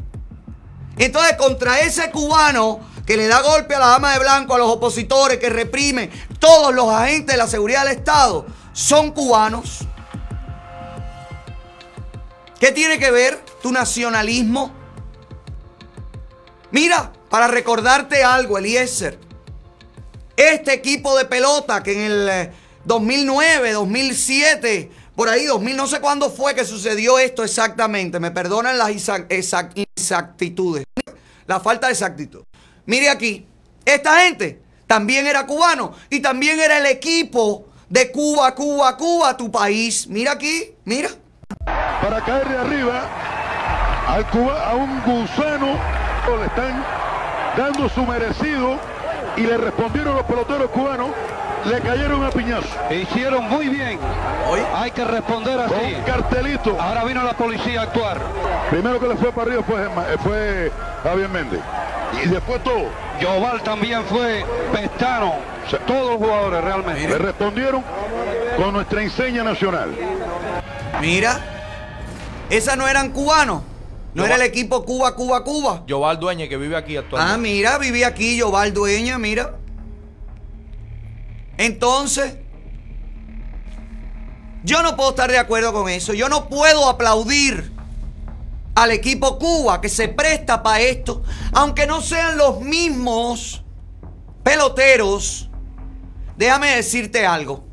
Entonces, 0.98 1.36
contra 1.36 1.80
ese 1.80 2.12
cubano 2.12 2.80
que 3.06 3.18
le 3.18 3.28
da 3.28 3.42
golpe 3.42 3.76
a 3.76 3.80
la 3.80 3.88
dama 3.88 4.14
de 4.14 4.20
blanco, 4.20 4.54
a 4.54 4.58
los 4.58 4.70
opositores, 4.70 5.40
que 5.40 5.50
reprime, 5.50 6.10
todos 6.40 6.74
los 6.74 6.90
agentes 6.94 7.34
de 7.34 7.38
la 7.38 7.48
seguridad 7.48 7.84
del 7.84 7.98
Estado 7.98 8.46
son 8.72 9.12
cubanos. 9.12 9.80
¿Qué 12.60 12.72
tiene 12.72 13.00
que 13.00 13.10
ver 13.10 13.44
tu 13.62 13.72
nacionalismo? 13.72 14.72
Mira, 16.70 17.12
para 17.32 17.48
recordarte 17.48 18.26
algo, 18.26 18.58
Eliezer, 18.58 19.18
este 20.36 20.74
equipo 20.74 21.18
de 21.18 21.24
pelota 21.24 21.82
que 21.82 21.94
en 21.94 22.12
el 22.12 22.52
2009, 22.84 23.70
eh, 23.70 23.74
2007, 23.74 24.92
por 25.16 25.30
ahí, 25.30 25.46
2000, 25.46 25.78
no 25.78 25.88
sé 25.88 26.02
cuándo 26.02 26.30
fue 26.30 26.54
que 26.54 26.66
sucedió 26.66 27.18
esto 27.18 27.46
exactamente, 27.46 28.20
me 28.20 28.32
perdonan 28.32 28.78
las 28.78 28.92
inexactitudes, 28.92 30.84
la 31.48 31.62
falta 31.62 31.88
de 31.88 31.94
exactitud. 31.94 32.44
Mire 32.86 33.10
aquí, 33.10 33.48
esta 33.86 34.26
gente 34.26 34.62
también 34.86 35.26
era 35.26 35.48
cubano 35.48 35.94
y 36.10 36.20
también 36.20 36.60
era 36.60 36.80
el 36.80 36.86
equipo 36.86 37.66
de 37.88 38.12
Cuba, 38.12 38.54
Cuba, 38.56 38.98
Cuba, 38.98 39.38
tu 39.38 39.50
país. 39.50 40.06
Mira 40.08 40.34
aquí, 40.34 40.76
mira. 40.84 41.10
Para 41.66 42.24
caer 42.26 42.50
de 42.50 42.58
arriba 42.58 43.10
al 44.08 44.30
Cuba, 44.32 44.70
a 44.70 44.76
un 44.76 45.02
gusano 45.04 45.80
le 46.38 46.46
están 46.46 46.84
dando 47.58 47.90
su 47.90 48.06
merecido 48.06 48.78
y 49.38 49.42
le 49.42 49.58
respondieron 49.58 50.16
los 50.16 50.26
peloteros 50.26 50.70
cubanos 50.72 51.10
le 51.66 51.80
cayeron 51.82 52.24
a 52.24 52.30
piñazo. 52.32 52.68
Hicieron 52.90 53.48
muy 53.50 53.70
bien. 53.70 54.00
Hay 54.76 54.92
que 54.92 55.06
responder 55.06 55.60
así. 55.60 55.94
Con 55.94 56.04
cartelito. 56.04 56.78
Ahora 56.80 57.04
vino 57.04 57.24
la 57.24 57.34
policía 57.34 57.82
a 57.82 57.84
actuar. 57.84 58.20
Primero 58.70 59.00
que 59.00 59.08
le 59.08 59.16
fue 59.16 59.32
para 59.32 59.48
arriba 59.48 59.64
fue, 59.64 60.18
fue 60.24 60.72
Javier 61.04 61.30
Méndez. 61.30 61.62
Y 62.24 62.28
después 62.30 62.64
todo. 62.64 62.86
Yoval 63.20 63.62
también 63.62 64.04
fue 64.06 64.44
Pestano. 64.72 65.36
todos 65.86 66.12
los 66.12 66.18
jugadores 66.18 66.64
realmente. 66.64 67.08
Le 67.08 67.18
respondieron 67.18 67.84
con 68.58 68.74
nuestra 68.74 69.02
enseña 69.02 69.44
nacional. 69.44 69.96
Mira, 71.00 71.40
esas 72.50 72.78
no 72.78 72.88
eran 72.88 73.10
cubanos. 73.10 73.64
No 74.14 74.26
era 74.26 74.36
el 74.36 74.42
equipo 74.42 74.84
Cuba, 74.84 75.16
Cuba, 75.16 75.44
Cuba. 75.44 75.84
Yoval 75.88 76.20
Dueña, 76.20 76.48
que 76.48 76.58
vive 76.58 76.76
aquí 76.76 76.98
actualmente. 76.98 77.34
Ah, 77.34 77.38
mira, 77.38 77.78
vivía 77.78 78.08
aquí 78.08 78.36
Yoval 78.36 78.74
Dueña, 78.74 79.18
mira. 79.18 79.58
Entonces, 81.58 82.38
yo 84.64 84.84
no 84.84 84.96
puedo 84.96 85.12
estar 85.12 85.32
de 85.32 85.38
acuerdo 85.38 85.72
con 85.72 85.90
eso. 85.90 86.14
Yo 86.14 86.28
no 86.28 86.50
puedo 86.50 86.90
aplaudir 86.90 87.72
al 88.76 88.92
equipo 88.92 89.38
Cuba 89.40 89.80
que 89.80 89.90
se 89.90 90.10
presta 90.10 90.62
para 90.62 90.82
esto, 90.82 91.24
aunque 91.54 91.88
no 91.88 92.02
sean 92.02 92.38
los 92.38 92.60
mismos 92.60 93.64
peloteros. 94.44 95.50
Déjame 96.38 96.76
decirte 96.76 97.26
algo. 97.26 97.64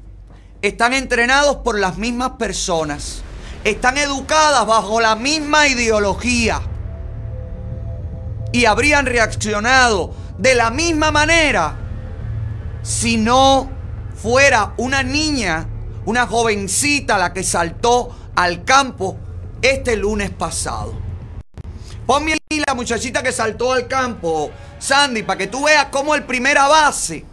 Están 0.62 0.92
entrenados 0.92 1.56
por 1.58 1.78
las 1.78 1.96
mismas 1.98 2.32
personas 2.32 3.22
están 3.70 3.98
educadas 3.98 4.66
bajo 4.66 5.00
la 5.00 5.16
misma 5.16 5.68
ideología 5.68 6.60
y 8.52 8.64
habrían 8.64 9.06
reaccionado 9.06 10.14
de 10.38 10.54
la 10.54 10.70
misma 10.70 11.10
manera 11.10 11.76
si 12.82 13.16
no 13.16 13.68
fuera 14.14 14.72
una 14.78 15.02
niña, 15.02 15.68
una 16.06 16.26
jovencita 16.26 17.18
la 17.18 17.32
que 17.32 17.42
saltó 17.42 18.16
al 18.34 18.64
campo 18.64 19.16
este 19.60 19.96
lunes 19.96 20.30
pasado. 20.30 20.94
Ponme 22.06 22.32
ahí 22.32 22.62
la 22.66 22.74
muchachita 22.74 23.22
que 23.22 23.32
saltó 23.32 23.72
al 23.72 23.86
campo, 23.86 24.50
Sandy, 24.78 25.24
para 25.24 25.36
que 25.36 25.46
tú 25.46 25.64
veas 25.64 25.86
cómo 25.90 26.14
el 26.14 26.24
primera 26.24 26.66
base. 26.66 27.24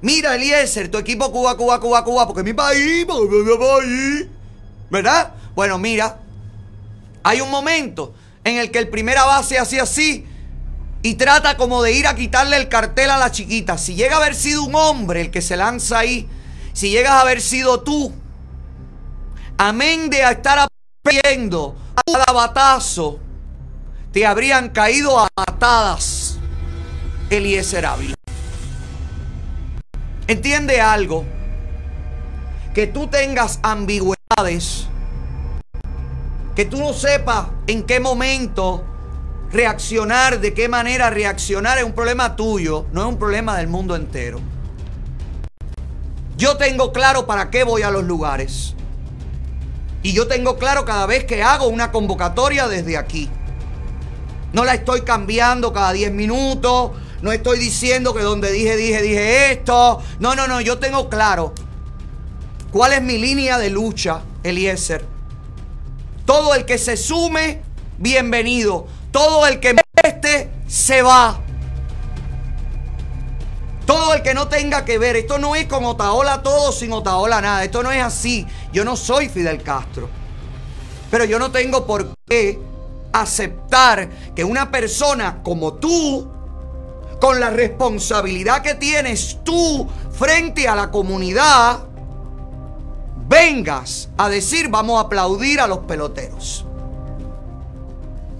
Mira, 0.00 0.36
Eliezer, 0.36 0.88
tu 0.88 0.98
equipo 0.98 1.32
Cuba, 1.32 1.56
Cuba, 1.56 1.80
Cuba, 1.80 2.04
Cuba, 2.04 2.26
porque 2.26 2.44
mi 2.44 2.52
país, 2.52 3.04
porque 3.04 3.34
mi 3.34 3.58
país. 3.58 4.26
¿Verdad? 4.90 5.32
Bueno, 5.58 5.76
mira, 5.76 6.20
hay 7.24 7.40
un 7.40 7.50
momento 7.50 8.14
en 8.44 8.58
el 8.58 8.70
que 8.70 8.78
el 8.78 8.86
primera 8.90 9.24
base 9.24 9.58
hace 9.58 9.80
así 9.80 10.24
y 11.02 11.14
trata 11.14 11.56
como 11.56 11.82
de 11.82 11.90
ir 11.90 12.06
a 12.06 12.14
quitarle 12.14 12.56
el 12.56 12.68
cartel 12.68 13.10
a 13.10 13.18
la 13.18 13.32
chiquita. 13.32 13.76
Si 13.76 13.96
llega 13.96 14.14
a 14.14 14.20
haber 14.20 14.36
sido 14.36 14.62
un 14.62 14.76
hombre 14.76 15.20
el 15.20 15.32
que 15.32 15.42
se 15.42 15.56
lanza 15.56 15.98
ahí, 15.98 16.28
si 16.72 16.90
llegas 16.90 17.10
a 17.10 17.22
haber 17.22 17.40
sido 17.40 17.80
tú, 17.80 18.14
amén 19.56 20.10
de 20.10 20.20
estar 20.30 20.68
aprendiendo 21.04 21.74
cada 22.06 22.32
batazo, 22.32 23.18
te 24.12 24.24
habrían 24.24 24.68
caído 24.68 25.18
a 25.18 25.26
patadas 25.34 26.38
Eliezer 27.30 27.84
Ávila. 27.84 28.14
Entiende 30.28 30.80
algo, 30.80 31.24
que 32.74 32.86
tú 32.86 33.08
tengas 33.08 33.58
ambigüedades 33.64 34.86
que 36.58 36.64
tú 36.64 36.78
no 36.78 36.92
sepas 36.92 37.46
en 37.68 37.84
qué 37.84 38.00
momento 38.00 38.84
reaccionar, 39.52 40.40
de 40.40 40.54
qué 40.54 40.68
manera 40.68 41.08
reaccionar, 41.08 41.78
es 41.78 41.84
un 41.84 41.92
problema 41.92 42.34
tuyo, 42.34 42.84
no 42.90 43.02
es 43.02 43.06
un 43.06 43.16
problema 43.16 43.56
del 43.56 43.68
mundo 43.68 43.94
entero. 43.94 44.40
Yo 46.36 46.56
tengo 46.56 46.92
claro 46.92 47.28
para 47.28 47.50
qué 47.50 47.62
voy 47.62 47.82
a 47.82 47.92
los 47.92 48.02
lugares. 48.02 48.74
Y 50.02 50.12
yo 50.14 50.26
tengo 50.26 50.58
claro 50.58 50.84
cada 50.84 51.06
vez 51.06 51.22
que 51.26 51.44
hago 51.44 51.68
una 51.68 51.92
convocatoria 51.92 52.66
desde 52.66 52.96
aquí. 52.96 53.30
No 54.52 54.64
la 54.64 54.74
estoy 54.74 55.02
cambiando 55.02 55.72
cada 55.72 55.92
10 55.92 56.10
minutos. 56.10 56.90
No 57.22 57.30
estoy 57.30 57.60
diciendo 57.60 58.14
que 58.14 58.22
donde 58.22 58.50
dije, 58.50 58.76
dije, 58.76 59.00
dije 59.00 59.52
esto. 59.52 60.02
No, 60.18 60.34
no, 60.34 60.48
no. 60.48 60.60
Yo 60.60 60.80
tengo 60.80 61.08
claro 61.08 61.54
cuál 62.72 62.94
es 62.94 63.02
mi 63.02 63.16
línea 63.16 63.58
de 63.58 63.70
lucha, 63.70 64.22
Eliezer. 64.42 65.17
Todo 66.28 66.54
el 66.54 66.66
que 66.66 66.76
se 66.76 66.98
sume, 66.98 67.62
bienvenido. 67.96 68.86
Todo 69.10 69.46
el 69.46 69.60
que 69.60 69.74
moleste, 69.74 70.50
se 70.66 71.00
va. 71.00 71.40
Todo 73.86 74.12
el 74.12 74.20
que 74.20 74.34
no 74.34 74.46
tenga 74.46 74.84
que 74.84 74.98
ver. 74.98 75.16
Esto 75.16 75.38
no 75.38 75.56
es 75.56 75.64
con 75.64 75.86
Otaola 75.86 76.42
todo 76.42 76.70
sin 76.70 76.92
Otaola 76.92 77.40
nada. 77.40 77.64
Esto 77.64 77.82
no 77.82 77.90
es 77.90 78.02
así. 78.02 78.46
Yo 78.74 78.84
no 78.84 78.94
soy 78.94 79.30
Fidel 79.30 79.62
Castro. 79.62 80.10
Pero 81.10 81.24
yo 81.24 81.38
no 81.38 81.50
tengo 81.50 81.86
por 81.86 82.12
qué 82.28 82.60
aceptar 83.10 84.10
que 84.36 84.44
una 84.44 84.70
persona 84.70 85.42
como 85.42 85.72
tú, 85.76 86.30
con 87.22 87.40
la 87.40 87.48
responsabilidad 87.48 88.60
que 88.60 88.74
tienes 88.74 89.38
tú 89.44 89.88
frente 90.12 90.68
a 90.68 90.76
la 90.76 90.90
comunidad, 90.90 91.87
vengas 93.28 94.08
a 94.16 94.28
decir 94.28 94.68
vamos 94.68 94.98
a 94.98 95.06
aplaudir 95.06 95.60
a 95.60 95.66
los 95.66 95.80
peloteros. 95.80 96.64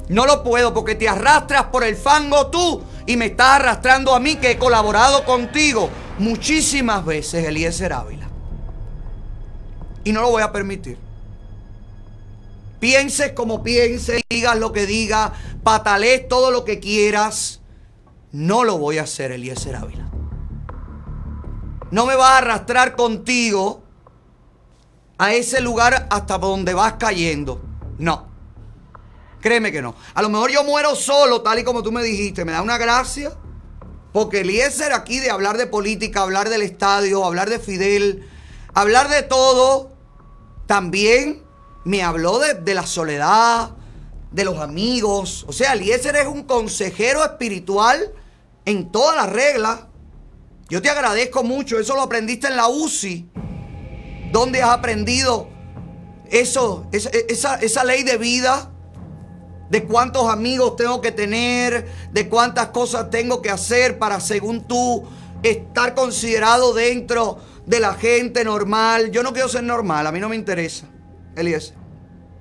No 0.09 0.24
lo 0.24 0.43
puedo 0.43 0.72
porque 0.72 0.95
te 0.95 1.09
arrastras 1.09 1.64
por 1.64 1.84
el 1.84 1.95
fango 1.95 2.47
tú 2.47 2.82
y 3.07 3.16
me 3.16 3.26
estás 3.26 3.61
arrastrando 3.61 4.14
a 4.14 4.20
mí 4.20 4.36
que 4.36 4.53
he 4.53 4.59
colaborado 4.59 5.24
contigo 5.24 5.91
muchísimas 6.18 7.05
veces, 7.05 7.45
Eliezer 7.45 7.93
Ávila. 7.93 8.28
Y 10.05 10.12
no 10.12 10.22
lo 10.22 10.30
voy 10.30 10.43
a 10.43 10.51
permitir. 10.51 10.99
Pienses 12.80 13.32
como 13.32 13.62
pienses, 13.62 14.22
digas 14.30 14.57
lo 14.57 14.72
que 14.72 14.86
digas, 14.86 15.32
patales 15.62 16.26
todo 16.28 16.51
lo 16.51 16.64
que 16.64 16.80
quieras. 16.80 17.61
No 18.32 18.64
lo 18.64 18.78
voy 18.78 18.99
a 18.99 19.03
hacer, 19.03 19.32
Eliezer 19.32 19.76
Ávila. 19.76 20.09
No 21.91 22.07
me 22.07 22.14
vas 22.14 22.30
a 22.30 22.39
arrastrar 22.39 22.97
contigo 22.97 23.82
a 25.19 25.35
ese 25.35 25.61
lugar 25.61 26.07
hasta 26.11 26.39
donde 26.39 26.73
vas 26.75 26.95
cayendo. 26.95 27.61
No. 27.99 28.29
Créeme 29.41 29.71
que 29.73 29.83
no. 29.83 29.95
A 30.14 30.23
lo 30.23 30.29
mejor 30.29 30.51
yo 30.51 30.64
muero 30.64 30.95
solo, 30.95 31.43
tal 31.43 31.59
y 31.59 31.64
como 31.64 31.83
tú 31.83 31.93
me 31.93 32.03
dijiste. 32.03 32.45
Me 32.45 32.53
da 32.53 32.62
una 32.62 32.79
gracia. 32.79 33.33
Porque 34.12 34.41
Eliezer 34.41 34.93
aquí 34.93 35.19
de 35.19 35.31
hablar 35.31 35.59
de 35.59 35.66
política, 35.66 36.23
hablar 36.23 36.49
del 36.49 36.62
estadio, 36.62 37.25
hablar 37.25 37.51
de 37.51 37.59
Fidel, 37.59 38.27
hablar 38.73 39.09
de 39.11 39.23
todo, 39.23 39.93
también 40.66 41.43
me 41.85 42.03
habló 42.03 42.39
de, 42.39 42.55
de 42.55 42.75
la 42.75 42.87
soledad, 42.87 43.73
de 44.33 44.45
los 44.45 44.59
amigos. 44.59 45.45
O 45.47 45.53
sea, 45.53 45.75
Eliezer 45.75 46.16
es 46.16 46.27
un 46.27 46.45
consejero 46.45 47.23
espiritual 47.25 48.12
en 48.64 48.91
todas 48.91 49.16
las 49.16 49.31
reglas. 49.31 49.81
Yo 50.69 50.81
te 50.81 50.91
agradezco 50.91 51.45
mucho. 51.45 51.79
Eso 51.79 51.95
lo 51.95 52.03
aprendiste 52.03 52.47
en 52.47 52.57
la 52.57 52.69
UCI. 52.69 53.31
¿Dónde 54.31 54.62
has 54.62 54.70
aprendido 54.70 55.49
eso, 56.31 56.87
esa, 56.93 57.55
esa, 57.57 57.85
ley 57.85 58.03
de 58.03 58.18
vida? 58.18 58.72
de 59.70 59.85
cuántos 59.85 60.31
amigos 60.31 60.76
tengo 60.76 61.03
que 61.03 61.12
tener, 61.12 61.87
de 62.11 62.29
cuántas 62.31 62.68
cosas 62.68 63.11
tengo 63.11 63.43
que 63.43 63.51
hacer 63.51 63.99
para, 63.99 64.18
según 64.18 64.66
tú, 64.66 65.05
estar 65.43 65.95
considerado 65.95 66.72
dentro 66.72 67.39
de 67.66 67.79
la 67.79 67.93
gente 67.93 68.45
normal. 68.45 69.11
Yo 69.11 69.22
no 69.22 69.35
quiero 69.35 69.47
ser 69.47 69.64
normal, 69.64 70.07
a 70.07 70.12
mí 70.12 70.20
no 70.20 70.31
me 70.31 70.37
interesa, 70.37 70.87
Elías. 71.37 71.74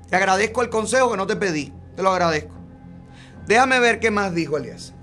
Te 0.10 0.16
agradezco 0.16 0.62
el 0.62 0.70
consejo 0.70 1.12
que 1.12 1.18
no 1.18 1.28
te 1.28 1.36
pedí, 1.36 1.74
te 1.98 2.02
lo 2.02 2.12
agradezco. 2.12 2.56
Déjame 3.46 3.80
ver 3.80 4.00
qué 4.00 4.10
más 4.10 4.34
dijo 4.34 4.58
Elías. 4.58 4.94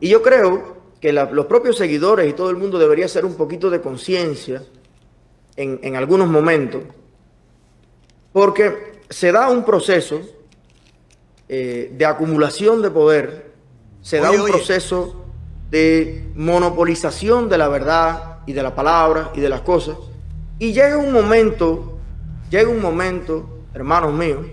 Y 0.00 0.08
yo 0.08 0.22
creo 0.22 0.81
que 1.02 1.12
los 1.12 1.46
propios 1.46 1.76
seguidores 1.76 2.30
y 2.30 2.32
todo 2.32 2.48
el 2.48 2.56
mundo 2.56 2.78
debería 2.78 3.06
hacer 3.06 3.24
un 3.24 3.34
poquito 3.34 3.68
de 3.70 3.80
conciencia 3.80 4.62
en, 5.56 5.96
algunos 5.96 6.28
momentos, 6.28 6.82
porque 8.32 9.00
se 9.10 9.32
da 9.32 9.48
un 9.48 9.64
proceso 9.64 10.20
eh, 11.48 11.92
de 11.92 12.06
acumulación 12.06 12.80
de 12.82 12.90
poder, 12.90 13.52
se 14.00 14.20
da 14.20 14.30
un 14.30 14.44
proceso 14.44 15.24
de 15.70 16.30
monopolización 16.36 17.48
de 17.48 17.58
la 17.58 17.66
verdad 17.66 18.38
y 18.46 18.52
de 18.52 18.62
la 18.62 18.76
palabra 18.76 19.32
y 19.34 19.40
de 19.40 19.48
las 19.48 19.62
cosas, 19.62 19.96
y 20.60 20.72
llega 20.72 20.96
un 20.98 21.12
momento, 21.12 21.98
llega 22.48 22.70
un 22.70 22.80
momento, 22.80 23.58
hermanos 23.74 24.12
míos, 24.12 24.46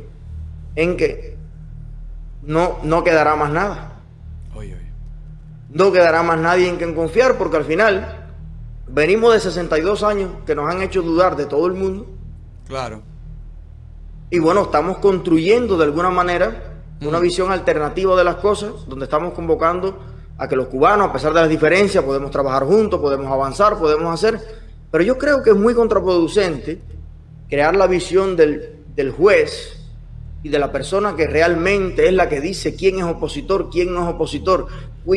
en 0.76 0.98
que 0.98 1.38
no, 2.42 2.80
no 2.82 3.04
quedará 3.04 3.36
más 3.36 3.52
nada 3.52 3.89
no 5.70 5.92
quedará 5.92 6.24
más 6.24 6.40
nadie 6.40 6.68
en 6.68 6.78
quien 6.78 6.96
confiar 6.96 7.38
porque 7.38 7.58
al 7.58 7.66
final 7.66 8.32
venimos 8.88 9.34
de 9.34 9.40
62 9.40 10.04
años 10.04 10.32
que 10.46 10.56
nos 10.56 10.70
han 10.70 10.82
hecho 10.82 11.02
dudar 11.02 11.36
de 11.36 11.46
todo 11.46 11.68
el 11.68 11.74
mundo. 11.74 12.08
Claro. 12.68 13.02
Y 14.30 14.40
bueno, 14.40 14.64
estamos 14.64 14.98
construyendo 14.98 15.78
de 15.78 15.86
alguna 15.86 16.10
manera 16.10 16.82
una 17.02 17.20
mm. 17.20 17.22
visión 17.22 17.52
alternativa 17.52 18.16
de 18.16 18.24
las 18.24 18.36
cosas, 18.36 18.72
donde 18.88 19.06
estamos 19.06 19.34
convocando 19.34 19.98
a 20.38 20.48
que 20.48 20.56
los 20.56 20.68
cubanos, 20.68 21.10
a 21.10 21.14
pesar 21.14 21.34
de 21.34 21.42
las 21.42 21.50
diferencias, 21.50 22.04
podemos 22.04 22.32
trabajar 22.32 22.64
juntos, 22.64 23.00
podemos 23.00 23.28
avanzar, 23.28 23.78
podemos 23.78 24.14
hacer, 24.14 24.40
pero 24.92 25.04
yo 25.04 25.18
creo 25.18 25.44
que 25.44 25.52
es 25.52 25.56
muy 25.56 25.74
contraproducente 25.74 26.82
crear 27.50 27.76
la 27.76 27.88
visión 27.88 28.36
del, 28.36 28.84
del 28.96 29.12
juez 29.12 29.79
y 30.42 30.50
de 30.50 30.60
la 30.60 30.72
persona 30.72 31.16
que 31.16 31.28
realmente 31.28 32.08
es 32.08 32.14
la 32.14 32.30
que 32.30 32.40
dice 32.40 32.76
quién 32.76 33.00
es 33.00 33.04
opositor, 33.04 33.70
quién 33.70 33.94
no 33.94 34.04
es 34.04 34.16
opositor, 34.16 34.68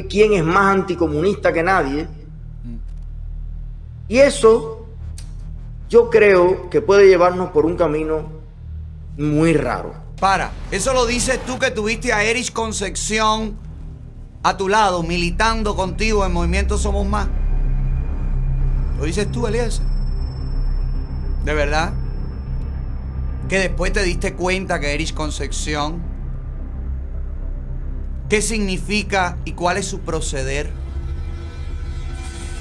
quién 0.08 0.32
es 0.32 0.44
más 0.44 0.74
anticomunista 0.74 1.52
que 1.52 1.62
nadie. 1.62 2.08
Y 4.08 4.18
eso 4.18 4.86
yo 5.88 6.10
creo 6.10 6.68
que 6.70 6.80
puede 6.80 7.06
llevarnos 7.06 7.50
por 7.50 7.66
un 7.66 7.76
camino 7.76 8.30
muy 9.16 9.52
raro. 9.52 9.94
Para, 10.18 10.52
eso 10.70 10.92
lo 10.92 11.06
dices 11.06 11.40
tú 11.46 11.58
que 11.58 11.70
tuviste 11.70 12.12
a 12.12 12.24
Erich 12.24 12.52
Concepción 12.52 13.56
a 14.42 14.56
tu 14.56 14.68
lado, 14.68 15.02
militando 15.02 15.76
contigo 15.76 16.24
en 16.26 16.32
Movimiento 16.32 16.78
Somos 16.78 17.06
Más. 17.06 17.28
Lo 18.98 19.04
dices 19.04 19.30
tú, 19.30 19.46
Eliezer. 19.46 19.84
¿De 21.44 21.54
verdad? 21.54 21.92
Que 23.52 23.58
después 23.58 23.92
te 23.92 24.02
diste 24.02 24.32
cuenta 24.32 24.80
que 24.80 24.94
Erich 24.94 25.12
Concepción, 25.12 26.02
qué 28.30 28.40
significa 28.40 29.36
y 29.44 29.52
cuál 29.52 29.76
es 29.76 29.84
su 29.84 30.00
proceder. 30.00 30.70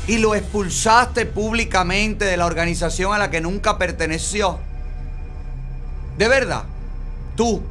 Y 0.05 0.17
lo 0.17 0.35
expulsaste 0.35 1.25
públicamente 1.25 2.25
de 2.25 2.35
la 2.35 2.45
organización 2.45 3.13
a 3.13 3.17
la 3.17 3.31
que 3.31 3.39
nunca 3.39 3.77
perteneció. 3.77 4.59
De 6.17 6.27
verdad, 6.27 6.65
tú, 7.37 7.63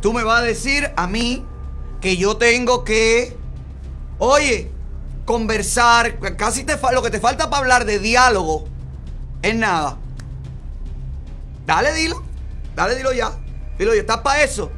tú 0.00 0.14
me 0.14 0.24
vas 0.24 0.40
a 0.40 0.44
decir 0.44 0.90
a 0.96 1.06
mí 1.06 1.44
que 2.00 2.16
yo 2.16 2.38
tengo 2.38 2.82
que, 2.82 3.36
oye, 4.18 4.70
conversar, 5.26 6.18
casi 6.38 6.64
te 6.64 6.78
lo 6.94 7.02
que 7.02 7.10
te 7.10 7.20
falta 7.20 7.50
para 7.50 7.60
hablar 7.60 7.84
de 7.84 7.98
diálogo 7.98 8.64
es 9.42 9.54
nada. 9.54 9.98
Dale, 11.66 11.92
dilo. 11.92 12.22
Dale, 12.74 12.94
dilo 12.94 13.12
ya. 13.12 13.32
Dilo 13.78 13.92
ya. 13.92 14.00
¿Estás 14.00 14.18
para 14.18 14.42
eso? 14.42 14.70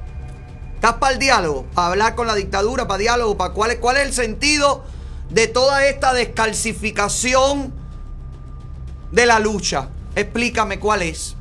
¿Estás 0.75 0.95
para 0.95 1.13
el 1.13 1.19
diálogo? 1.19 1.67
¿Para 1.75 1.89
hablar 1.89 2.15
con 2.15 2.27
la 2.27 2.35
dictadura? 2.35 2.89
¿Para 2.89 2.99
diálogo? 2.99 3.37
¿Para 3.37 3.53
cuál, 3.53 3.73
es, 3.73 3.79
¿Cuál 3.79 3.99
es 3.99 4.07
el 4.07 4.13
sentido 4.13 4.85
de 5.29 5.47
toda 5.47 5.87
esta 5.87 6.15
descalcificación 6.15 7.75
de 9.13 9.27
la 9.27 9.39
lucha? 9.39 9.91
Explícame 10.15 10.79
cuál 10.79 11.03
es. 11.03 11.37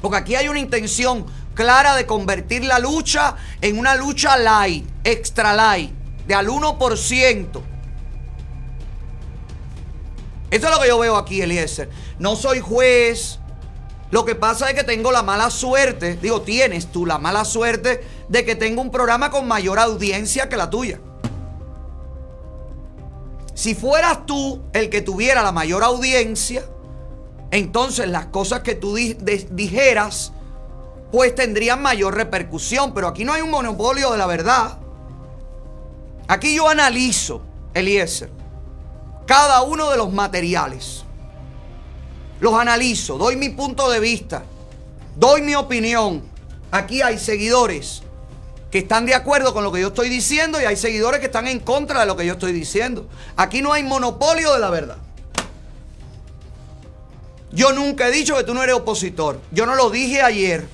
Porque 0.00 0.16
aquí 0.16 0.34
hay 0.36 0.48
una 0.48 0.58
intención 0.58 1.26
clara 1.54 1.96
de 1.96 2.06
convertir 2.06 2.64
la 2.64 2.78
lucha 2.78 3.36
en 3.60 3.78
una 3.78 3.96
lucha 3.96 4.36
light, 4.36 4.86
extra 5.04 5.52
light, 5.54 5.90
de 6.26 6.34
al 6.34 6.48
1%. 6.48 7.62
Eso 10.50 10.66
es 10.66 10.72
lo 10.72 10.80
que 10.80 10.88
yo 10.88 10.98
veo 10.98 11.16
aquí, 11.16 11.42
Eliezer. 11.42 11.90
No 12.18 12.36
soy 12.36 12.60
juez, 12.60 13.40
lo 14.10 14.24
que 14.24 14.34
pasa 14.34 14.70
es 14.70 14.74
que 14.74 14.84
tengo 14.84 15.10
la 15.10 15.22
mala 15.22 15.50
suerte, 15.50 16.16
digo, 16.16 16.42
tienes 16.42 16.92
tú 16.92 17.06
la 17.06 17.18
mala 17.18 17.44
suerte 17.44 18.04
de 18.28 18.44
que 18.44 18.54
tengo 18.54 18.80
un 18.80 18.90
programa 18.90 19.30
con 19.30 19.48
mayor 19.48 19.78
audiencia 19.78 20.48
que 20.48 20.56
la 20.56 20.70
tuya. 20.70 21.00
Si 23.54 23.74
fueras 23.74 24.26
tú 24.26 24.62
el 24.74 24.90
que 24.90 25.00
tuviera 25.00 25.42
la 25.42 25.50
mayor 25.50 25.82
audiencia, 25.82 26.62
entonces 27.50 28.06
las 28.08 28.26
cosas 28.26 28.60
que 28.60 28.74
tú 28.74 28.94
dijeras, 28.94 30.32
pues 31.10 31.34
tendrían 31.34 31.80
mayor 31.80 32.14
repercusión. 32.14 32.92
Pero 32.92 33.08
aquí 33.08 33.24
no 33.24 33.32
hay 33.32 33.40
un 33.40 33.50
monopolio 33.50 34.12
de 34.12 34.18
la 34.18 34.26
verdad. 34.26 34.78
Aquí 36.28 36.54
yo 36.54 36.68
analizo, 36.68 37.40
Eliezer, 37.72 38.30
cada 39.26 39.62
uno 39.62 39.90
de 39.90 39.96
los 39.96 40.12
materiales 40.12 41.05
los 42.40 42.54
analizo, 42.54 43.18
doy 43.18 43.36
mi 43.36 43.50
punto 43.50 43.90
de 43.90 44.00
vista, 44.00 44.44
doy 45.16 45.42
mi 45.42 45.54
opinión. 45.54 46.22
Aquí 46.70 47.02
hay 47.02 47.18
seguidores 47.18 48.02
que 48.70 48.78
están 48.78 49.06
de 49.06 49.14
acuerdo 49.14 49.54
con 49.54 49.64
lo 49.64 49.72
que 49.72 49.80
yo 49.80 49.88
estoy 49.88 50.08
diciendo 50.08 50.60
y 50.60 50.64
hay 50.64 50.76
seguidores 50.76 51.20
que 51.20 51.26
están 51.26 51.46
en 51.46 51.60
contra 51.60 52.00
de 52.00 52.06
lo 52.06 52.16
que 52.16 52.26
yo 52.26 52.34
estoy 52.34 52.52
diciendo. 52.52 53.08
Aquí 53.36 53.62
no 53.62 53.72
hay 53.72 53.82
monopolio 53.82 54.52
de 54.52 54.58
la 54.58 54.70
verdad. 54.70 54.98
Yo 57.52 57.72
nunca 57.72 58.08
he 58.08 58.10
dicho 58.10 58.36
que 58.36 58.44
tú 58.44 58.52
no 58.52 58.62
eres 58.62 58.74
opositor. 58.74 59.40
Yo 59.52 59.64
no 59.64 59.76
lo 59.76 59.88
dije 59.90 60.20
ayer. 60.20 60.68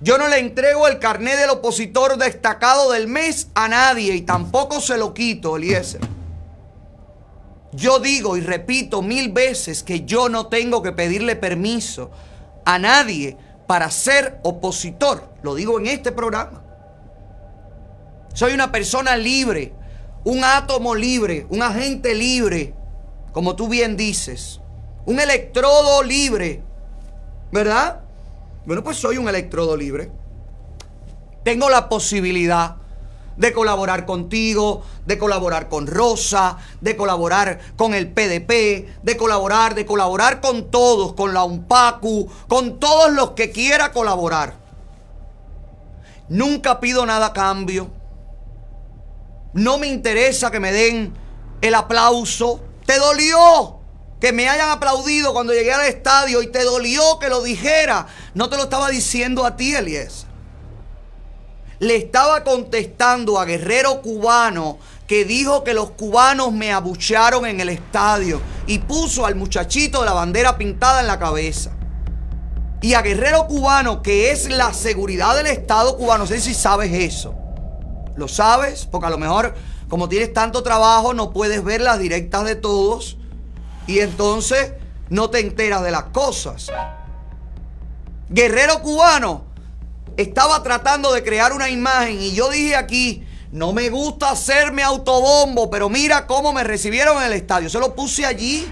Yo 0.00 0.16
no 0.16 0.28
le 0.28 0.38
entrego 0.38 0.88
el 0.88 0.98
carnet 0.98 1.38
del 1.38 1.50
opositor 1.50 2.16
destacado 2.16 2.90
del 2.90 3.06
mes 3.06 3.48
a 3.54 3.68
nadie 3.68 4.14
y 4.14 4.22
tampoco 4.22 4.80
se 4.80 4.96
lo 4.96 5.12
quito, 5.12 5.56
Eliezer. 5.56 6.00
Yo 7.72 8.00
digo 8.00 8.36
y 8.36 8.40
repito 8.40 9.00
mil 9.00 9.30
veces 9.32 9.82
que 9.82 10.04
yo 10.04 10.28
no 10.28 10.48
tengo 10.48 10.82
que 10.82 10.92
pedirle 10.92 11.36
permiso 11.36 12.10
a 12.64 12.78
nadie 12.78 13.36
para 13.66 13.90
ser 13.90 14.40
opositor. 14.42 15.32
Lo 15.42 15.54
digo 15.54 15.78
en 15.78 15.86
este 15.86 16.10
programa. 16.10 16.64
Soy 18.34 18.52
una 18.54 18.72
persona 18.72 19.16
libre, 19.16 19.72
un 20.24 20.42
átomo 20.44 20.94
libre, 20.94 21.46
un 21.50 21.62
agente 21.62 22.14
libre, 22.14 22.74
como 23.32 23.54
tú 23.54 23.68
bien 23.68 23.96
dices. 23.96 24.60
Un 25.06 25.20
electrodo 25.20 26.02
libre, 26.02 26.62
¿verdad? 27.52 28.00
Bueno, 28.66 28.82
pues 28.82 28.96
soy 28.96 29.16
un 29.16 29.28
electrodo 29.28 29.76
libre. 29.76 30.10
Tengo 31.44 31.70
la 31.70 31.88
posibilidad 31.88 32.76
de 33.40 33.54
colaborar 33.54 34.04
contigo, 34.04 34.82
de 35.06 35.16
colaborar 35.16 35.70
con 35.70 35.86
Rosa, 35.86 36.58
de 36.82 36.94
colaborar 36.94 37.58
con 37.74 37.94
el 37.94 38.12
PDP, 38.12 39.02
de 39.02 39.16
colaborar, 39.16 39.74
de 39.74 39.86
colaborar 39.86 40.42
con 40.42 40.70
todos, 40.70 41.14
con 41.14 41.32
la 41.32 41.42
UNPACU, 41.44 42.30
con 42.48 42.78
todos 42.78 43.10
los 43.12 43.30
que 43.30 43.50
quiera 43.50 43.92
colaborar. 43.92 44.52
Nunca 46.28 46.80
pido 46.80 47.06
nada 47.06 47.28
a 47.28 47.32
cambio. 47.32 47.90
No 49.54 49.78
me 49.78 49.86
interesa 49.86 50.50
que 50.50 50.60
me 50.60 50.70
den 50.70 51.14
el 51.62 51.74
aplauso. 51.74 52.60
¿Te 52.84 52.98
dolió? 52.98 53.78
Que 54.20 54.32
me 54.32 54.50
hayan 54.50 54.68
aplaudido 54.68 55.32
cuando 55.32 55.54
llegué 55.54 55.72
al 55.72 55.86
estadio 55.86 56.42
y 56.42 56.48
te 56.48 56.62
dolió 56.62 57.18
que 57.18 57.30
lo 57.30 57.42
dijera. 57.42 58.06
No 58.34 58.50
te 58.50 58.58
lo 58.58 58.64
estaba 58.64 58.90
diciendo 58.90 59.46
a 59.46 59.56
ti, 59.56 59.74
Elías 59.74 60.26
le 61.80 61.96
estaba 61.96 62.44
contestando 62.44 63.40
a 63.40 63.46
Guerrero 63.46 64.02
Cubano 64.02 64.78
que 65.06 65.24
dijo 65.24 65.64
que 65.64 65.74
los 65.74 65.90
cubanos 65.90 66.52
me 66.52 66.72
abucharon 66.72 67.46
en 67.46 67.58
el 67.60 67.70
estadio 67.70 68.40
y 68.66 68.78
puso 68.78 69.26
al 69.26 69.34
muchachito 69.34 70.00
de 70.00 70.06
la 70.06 70.12
bandera 70.12 70.56
pintada 70.56 71.00
en 71.00 71.06
la 71.06 71.18
cabeza. 71.18 71.72
Y 72.82 72.94
a 72.94 73.02
Guerrero 73.02 73.46
Cubano, 73.46 74.02
que 74.02 74.30
es 74.30 74.48
la 74.48 74.72
seguridad 74.72 75.34
del 75.36 75.46
Estado 75.46 75.96
cubano, 75.96 76.20
no 76.20 76.26
sé 76.26 76.40
si 76.40 76.54
sabes 76.54 76.92
eso. 76.92 77.34
¿Lo 78.14 78.28
sabes? 78.28 78.86
Porque 78.86 79.06
a 79.06 79.10
lo 79.10 79.18
mejor, 79.18 79.54
como 79.88 80.08
tienes 80.08 80.32
tanto 80.32 80.62
trabajo, 80.62 81.12
no 81.14 81.32
puedes 81.32 81.64
ver 81.64 81.80
las 81.80 81.98
directas 81.98 82.44
de 82.44 82.56
todos 82.56 83.16
y 83.86 83.98
entonces 84.00 84.74
no 85.08 85.30
te 85.30 85.40
enteras 85.40 85.82
de 85.82 85.90
las 85.90 86.04
cosas. 86.04 86.70
Guerrero 88.28 88.80
Cubano 88.80 89.49
estaba 90.20 90.62
tratando 90.62 91.12
de 91.12 91.22
crear 91.22 91.52
una 91.52 91.68
imagen 91.68 92.20
y 92.20 92.32
yo 92.32 92.50
dije 92.50 92.76
aquí, 92.76 93.24
no 93.52 93.72
me 93.72 93.90
gusta 93.90 94.30
hacerme 94.30 94.82
autobombo, 94.82 95.70
pero 95.70 95.88
mira 95.88 96.26
cómo 96.26 96.52
me 96.52 96.62
recibieron 96.62 97.18
en 97.18 97.24
el 97.24 97.32
estadio. 97.32 97.68
Se 97.68 97.80
lo 97.80 97.94
puse 97.94 98.24
allí. 98.24 98.66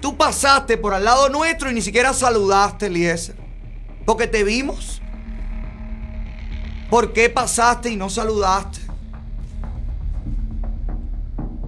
Tú 0.00 0.16
pasaste 0.16 0.78
por 0.78 0.94
al 0.94 1.04
lado 1.04 1.28
nuestro 1.28 1.70
y 1.70 1.74
ni 1.74 1.82
siquiera 1.82 2.14
saludaste, 2.14 2.86
Eliezer. 2.86 3.36
Porque 4.06 4.26
te 4.26 4.44
vimos. 4.44 5.02
¿Por 6.88 7.12
qué 7.12 7.28
pasaste 7.28 7.90
y 7.90 7.96
no 7.96 8.08
saludaste? 8.08 8.80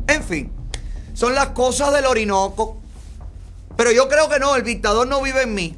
En 0.07 0.25
fin, 0.25 0.53
son 1.13 1.35
las 1.35 1.49
cosas 1.49 1.93
del 1.93 2.07
Orinoco. 2.07 2.79
Pero 3.77 3.93
yo 3.93 4.09
creo 4.09 4.29
que 4.29 4.39
no, 4.39 4.57
el 4.57 4.65
dictador 4.65 5.07
no 5.07 5.21
vive 5.21 5.43
en 5.43 5.55
mí. 5.55 5.77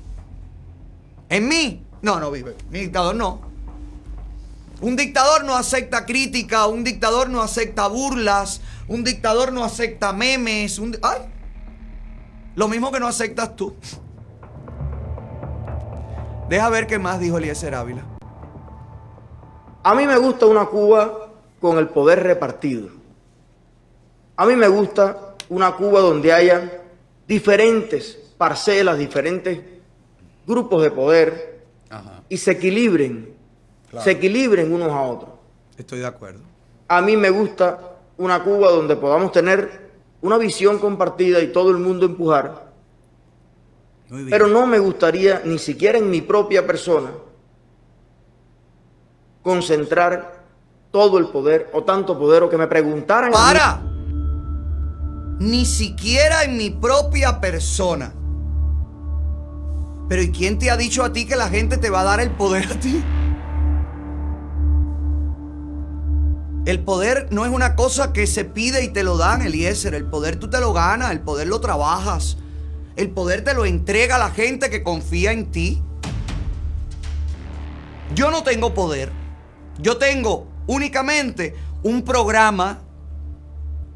En 1.29 1.49
mí 1.49 1.82
no, 2.03 2.19
no 2.19 2.31
vive. 2.31 2.57
Mi 2.71 2.81
dictador 2.81 3.15
no. 3.15 3.41
Un 4.81 4.97
dictador 4.97 5.45
no 5.45 5.55
acepta 5.55 6.05
crítica, 6.05 6.67
un 6.67 6.83
dictador 6.83 7.31
no 7.31 7.41
acepta 7.41 7.87
burlas, 7.87 8.61
un 8.89 9.05
dictador 9.05 9.53
no 9.53 9.63
acepta 9.63 10.13
memes. 10.13 10.81
¡Ay! 11.03 11.21
Lo 12.57 12.67
mismo 12.67 12.91
que 12.91 12.99
no 12.99 13.07
aceptas 13.07 13.55
tú. 13.55 13.77
Deja 16.49 16.69
ver 16.69 16.89
qué 16.89 16.99
más 16.99 17.21
dijo 17.21 17.39
Eliezer 17.39 17.77
Ávila. 17.77 18.05
A 19.85 19.95
mí 19.95 20.07
me 20.07 20.19
gusta 20.19 20.47
una 20.47 20.67
Cuba 20.67 21.29
con 21.61 21.79
el 21.79 21.89
poder 21.89 22.25
repartido. 22.25 22.89
A 24.37 24.45
mí 24.47 24.57
me 24.57 24.67
gusta 24.67 25.37
una 25.49 25.73
Cuba 25.77 26.01
donde 26.01 26.33
haya 26.33 26.83
diferentes 27.29 28.19
parcelas, 28.37 28.99
diferentes 28.99 29.61
grupos 30.45 30.83
de 30.83 30.91
poder 30.91 31.52
y 32.29 32.37
se 32.37 32.53
equilibren, 32.53 33.35
se 34.03 34.13
equilibren 34.13 34.73
unos 34.73 34.91
a 34.91 35.03
otros. 35.03 35.31
Estoy 35.77 36.01
de 36.01 36.07
acuerdo. 36.07 36.41
A 36.89 37.01
mí 37.01 37.17
me 37.17 37.31
gusta 37.31 37.97
una 38.19 38.43
Cuba 38.43 38.71
donde 38.71 38.97
podamos 38.97 39.33
tener 39.33 39.91
una 40.21 40.39
visión 40.39 40.79
compartida 40.79 41.41
y 41.41 41.49
todo 41.49 41.71
el 41.71 41.79
mundo 41.79 42.07
empujar. 42.07 42.73
Muy 44.09 44.21
bien. 44.21 44.31
Pero 44.31 44.47
no 44.47 44.67
me 44.67 44.79
gustaría, 44.79 45.43
ni 45.45 45.59
siquiera 45.59 45.99
en 45.99 46.11
mi 46.11 46.21
propia 46.21 46.67
persona, 46.67 47.11
concentrar 49.43 50.43
todo 50.91 51.19
el 51.19 51.29
poder 51.29 51.71
o 51.73 51.83
tanto 51.83 52.19
poder 52.19 52.43
o 52.45 52.49
que 52.49 52.59
me 52.59 52.67
preguntaran. 52.67 53.33
¡Para! 53.33 53.83
Ni 55.39 55.65
siquiera 55.65 56.45
en 56.45 56.57
mi 56.57 56.71
propia 56.71 57.41
persona. 57.41 58.13
Pero 60.09 60.23
¿y 60.23 60.31
quién 60.31 60.59
te 60.59 60.71
ha 60.71 60.77
dicho 60.77 61.05
a 61.05 61.13
ti 61.13 61.27
que 61.27 61.37
la 61.37 61.49
gente 61.49 61.79
te 61.79 61.91
va 61.91 62.01
a 62.01 62.05
dar 62.05 62.21
el 62.21 62.31
poder 62.31 62.67
a 62.71 62.79
ti? 62.79 63.03
El 66.65 66.79
poder 66.85 67.27
no 67.31 67.45
es 67.45 67.51
una 67.51 67.75
cosa 67.75 68.13
que 68.13 68.27
se 68.27 68.45
pide 68.45 68.85
y 68.85 68.89
te 68.89 69.03
lo 69.03 69.17
dan, 69.17 69.43
Eliezer. 69.43 69.95
El 69.95 70.05
poder 70.05 70.37
tú 70.37 70.49
te 70.49 70.61
lo 70.61 70.73
ganas, 70.73 71.11
el 71.11 71.21
poder 71.21 71.49
lo 71.49 71.61
trabajas. 71.61 72.37
El 72.95 73.11
poder 73.11 73.43
te 73.43 73.55
lo 73.55 73.65
entrega 73.65 74.17
la 74.19 74.31
gente 74.31 74.71
que 74.71 74.83
confía 74.83 75.33
en 75.33 75.51
ti. 75.51 75.83
Yo 78.15 78.31
no 78.31 78.45
tengo 78.45 78.75
poder. 78.75 79.11
Yo 79.79 79.97
tengo 79.97 80.47
únicamente 80.67 81.57
un 81.83 82.05
programa 82.05 82.83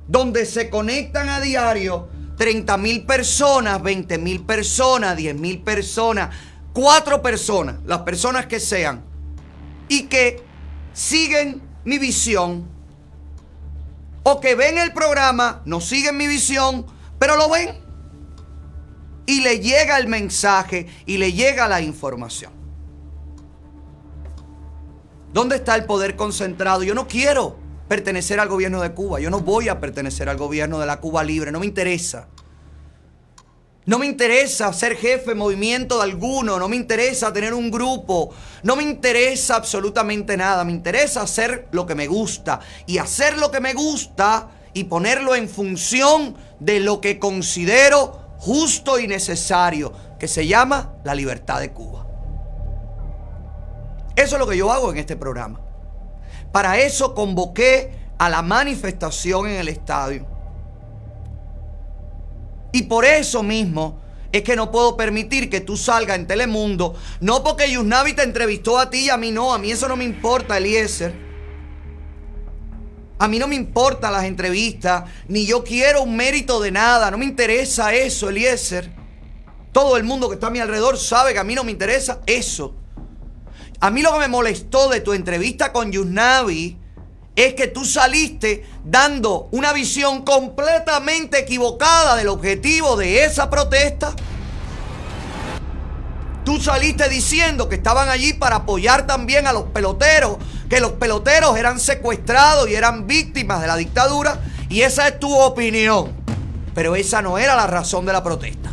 donde 0.08 0.44
se 0.46 0.70
conectan 0.70 1.28
a 1.28 1.40
diario 1.40 2.08
30 2.36 2.76
mil 2.76 3.06
personas, 3.06 3.82
20 3.82 4.18
mil 4.18 4.44
personas, 4.44 5.16
10 5.16 5.34
mil 5.36 5.62
personas, 5.62 6.34
cuatro 6.72 7.22
personas, 7.22 7.76
las 7.84 8.00
personas 8.00 8.46
que 8.46 8.60
sean, 8.60 9.02
y 9.88 10.04
que 10.04 10.42
siguen 10.92 11.62
mi 11.84 11.98
visión, 11.98 12.68
o 14.22 14.40
que 14.40 14.54
ven 14.54 14.76
el 14.78 14.92
programa, 14.92 15.62
no 15.64 15.80
siguen 15.80 16.16
mi 16.16 16.26
visión, 16.26 16.86
pero 17.18 17.36
lo 17.36 17.48
ven, 17.48 17.86
y 19.24 19.40
le 19.40 19.60
llega 19.60 19.98
el 19.98 20.06
mensaje 20.06 20.86
y 21.06 21.16
le 21.18 21.32
llega 21.32 21.68
la 21.68 21.80
información. 21.80 22.52
¿Dónde 25.32 25.56
está 25.56 25.74
el 25.74 25.84
poder 25.84 26.16
concentrado? 26.16 26.82
Yo 26.82 26.94
no 26.94 27.08
quiero 27.08 27.65
pertenecer 27.88 28.40
al 28.40 28.48
gobierno 28.48 28.82
de 28.82 28.92
Cuba. 28.92 29.20
Yo 29.20 29.30
no 29.30 29.40
voy 29.40 29.68
a 29.68 29.80
pertenecer 29.80 30.28
al 30.28 30.36
gobierno 30.36 30.78
de 30.78 30.86
la 30.86 31.00
Cuba 31.00 31.22
libre. 31.22 31.52
No 31.52 31.60
me 31.60 31.66
interesa. 31.66 32.28
No 33.86 34.00
me 34.00 34.06
interesa 34.06 34.72
ser 34.72 34.96
jefe 34.96 35.30
de 35.30 35.34
movimiento 35.36 35.98
de 35.98 36.04
alguno. 36.04 36.58
No 36.58 36.68
me 36.68 36.74
interesa 36.74 37.32
tener 37.32 37.54
un 37.54 37.70
grupo. 37.70 38.34
No 38.64 38.74
me 38.74 38.82
interesa 38.82 39.54
absolutamente 39.54 40.36
nada. 40.36 40.64
Me 40.64 40.72
interesa 40.72 41.22
hacer 41.22 41.68
lo 41.70 41.86
que 41.86 41.94
me 41.94 42.08
gusta. 42.08 42.58
Y 42.86 42.98
hacer 42.98 43.38
lo 43.38 43.50
que 43.52 43.60
me 43.60 43.74
gusta 43.74 44.50
y 44.74 44.84
ponerlo 44.84 45.36
en 45.36 45.48
función 45.48 46.36
de 46.58 46.80
lo 46.80 47.00
que 47.00 47.20
considero 47.20 48.34
justo 48.38 48.98
y 48.98 49.06
necesario. 49.06 49.92
Que 50.18 50.26
se 50.26 50.48
llama 50.48 50.94
la 51.04 51.14
libertad 51.14 51.60
de 51.60 51.72
Cuba. 51.72 52.06
Eso 54.16 54.34
es 54.34 54.40
lo 54.40 54.48
que 54.48 54.56
yo 54.56 54.72
hago 54.72 54.90
en 54.90 54.96
este 54.96 55.14
programa. 55.14 55.60
Para 56.56 56.78
eso 56.78 57.14
convoqué 57.14 57.92
a 58.16 58.30
la 58.30 58.40
manifestación 58.40 59.46
en 59.46 59.56
el 59.56 59.68
estadio. 59.68 60.26
Y 62.72 62.84
por 62.84 63.04
eso 63.04 63.42
mismo 63.42 64.00
es 64.32 64.40
que 64.40 64.56
no 64.56 64.70
puedo 64.70 64.96
permitir 64.96 65.50
que 65.50 65.60
tú 65.60 65.76
salgas 65.76 66.16
en 66.16 66.26
Telemundo. 66.26 66.94
No 67.20 67.44
porque 67.44 67.70
Yusnavi 67.70 68.14
te 68.14 68.22
entrevistó 68.22 68.78
a 68.78 68.88
ti 68.88 69.00
y 69.00 69.10
a 69.10 69.18
mí 69.18 69.32
no. 69.32 69.52
A 69.52 69.58
mí 69.58 69.70
eso 69.70 69.86
no 69.86 69.96
me 69.96 70.04
importa, 70.04 70.56
Eliezer. 70.56 71.14
A 73.18 73.28
mí 73.28 73.38
no 73.38 73.48
me 73.48 73.56
importan 73.56 74.14
las 74.14 74.24
entrevistas. 74.24 75.04
Ni 75.28 75.44
yo 75.44 75.62
quiero 75.62 76.04
un 76.04 76.16
mérito 76.16 76.58
de 76.58 76.70
nada. 76.70 77.10
No 77.10 77.18
me 77.18 77.26
interesa 77.26 77.92
eso, 77.92 78.30
Eliezer. 78.30 78.90
Todo 79.72 79.98
el 79.98 80.04
mundo 80.04 80.30
que 80.30 80.36
está 80.36 80.46
a 80.46 80.50
mi 80.50 80.60
alrededor 80.60 80.96
sabe 80.96 81.34
que 81.34 81.38
a 81.38 81.44
mí 81.44 81.54
no 81.54 81.64
me 81.64 81.72
interesa 81.72 82.22
eso. 82.24 82.74
A 83.80 83.90
mí 83.90 84.02
lo 84.02 84.12
que 84.14 84.20
me 84.20 84.28
molestó 84.28 84.88
de 84.88 85.00
tu 85.00 85.12
entrevista 85.12 85.72
con 85.72 85.92
Yusnavi 85.92 86.78
es 87.36 87.54
que 87.54 87.66
tú 87.66 87.84
saliste 87.84 88.64
dando 88.84 89.48
una 89.52 89.74
visión 89.74 90.22
completamente 90.22 91.38
equivocada 91.40 92.16
del 92.16 92.28
objetivo 92.28 92.96
de 92.96 93.24
esa 93.24 93.50
protesta. 93.50 94.14
Tú 96.44 96.60
saliste 96.60 97.08
diciendo 97.08 97.68
que 97.68 97.74
estaban 97.74 98.08
allí 98.08 98.32
para 98.32 98.56
apoyar 98.56 99.06
también 99.06 99.46
a 99.46 99.52
los 99.52 99.64
peloteros, 99.64 100.38
que 100.70 100.80
los 100.80 100.92
peloteros 100.92 101.58
eran 101.58 101.78
secuestrados 101.78 102.70
y 102.70 102.74
eran 102.74 103.06
víctimas 103.06 103.60
de 103.60 103.66
la 103.66 103.76
dictadura, 103.76 104.40
y 104.70 104.80
esa 104.80 105.08
es 105.08 105.18
tu 105.18 105.36
opinión. 105.38 106.12
Pero 106.74 106.96
esa 106.96 107.20
no 107.20 107.36
era 107.36 107.54
la 107.56 107.66
razón 107.66 108.06
de 108.06 108.12
la 108.12 108.22
protesta. 108.22 108.70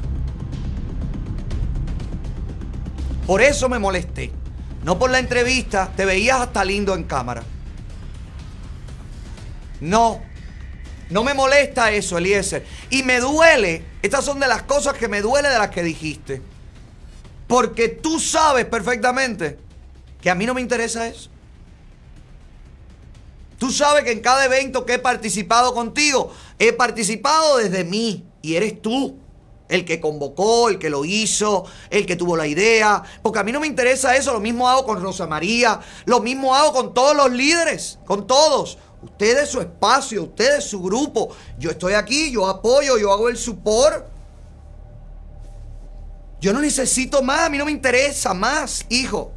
Por 3.26 3.42
eso 3.42 3.68
me 3.68 3.80
molesté. 3.80 4.43
No 4.84 5.00
por 5.00 5.10
la 5.10 5.20
entrevista, 5.20 5.92
te 5.96 6.06
veías 6.06 6.42
hasta 6.42 6.64
lindo 6.66 6.94
en 6.94 7.04
cámara. 7.04 7.44
No, 9.80 10.22
no 11.10 11.24
me 11.24 11.34
molesta 11.34 11.92
eso, 11.92 12.18
Eliezer. 12.18 12.66
Y 12.90 13.04
me 13.04 13.20
duele, 13.20 13.86
estas 14.02 14.26
son 14.26 14.40
de 14.40 14.48
las 14.48 14.64
cosas 14.64 14.94
que 14.94 15.08
me 15.08 15.22
duele 15.22 15.50
de 15.50 15.58
las 15.58 15.70
que 15.70 15.84
dijiste. 15.84 16.42
Porque 17.48 17.90
tú 17.90 18.20
sabes 18.20 18.66
perfectamente 18.66 19.58
que 20.22 20.30
a 20.30 20.36
mí 20.36 20.46
no 20.46 20.54
me 20.54 20.62
interesa 20.62 21.08
eso. 21.08 21.30
Tú 23.58 23.72
sabes 23.72 24.04
que 24.04 24.12
en 24.12 24.20
cada 24.20 24.44
evento 24.44 24.86
que 24.86 24.96
he 24.96 25.00
participado 25.00 25.74
contigo, 25.74 26.34
he 26.60 26.74
participado 26.74 27.58
desde 27.58 27.84
mí 27.84 28.26
y 28.42 28.56
eres 28.56 28.82
tú. 28.82 29.18
El 29.70 29.86
que 29.86 30.00
convocó, 30.00 30.70
el 30.70 30.78
que 30.78 30.90
lo 30.90 31.06
hizo, 31.06 31.66
el 31.90 32.06
que 32.06 32.16
tuvo 32.16 32.38
la 32.38 32.48
idea. 32.48 33.02
Porque 33.22 33.40
a 33.40 33.44
mí 33.44 33.52
no 33.52 33.60
me 33.60 33.68
interesa 33.68 34.16
eso. 34.16 34.34
Lo 34.34 34.40
mismo 34.40 34.68
hago 34.70 34.86
con 34.86 35.02
Rosa 35.02 35.26
María. 35.26 35.80
Lo 36.06 36.20
mismo 36.20 36.54
hago 36.56 36.74
con 36.74 36.94
todos 36.94 37.16
los 37.16 37.32
líderes. 37.32 38.00
Con 38.06 38.28
todos. 38.28 38.78
Ustedes 39.02 39.50
su 39.50 39.60
espacio, 39.60 40.24
ustedes 40.24 40.64
su 40.64 40.82
grupo. 40.82 41.36
Yo 41.58 41.72
estoy 41.72 41.94
aquí, 41.94 42.32
yo 42.32 42.48
apoyo, 42.48 42.98
yo 42.98 43.12
hago 43.12 43.30
el 43.30 43.38
support. 43.38 44.06
Yo 46.40 46.52
no 46.52 46.60
necesito 46.60 47.22
más, 47.22 47.42
a 47.42 47.50
mí 47.50 47.58
no 47.58 47.66
me 47.66 47.72
interesa 47.72 48.34
más, 48.34 48.86
hijo. 48.90 49.32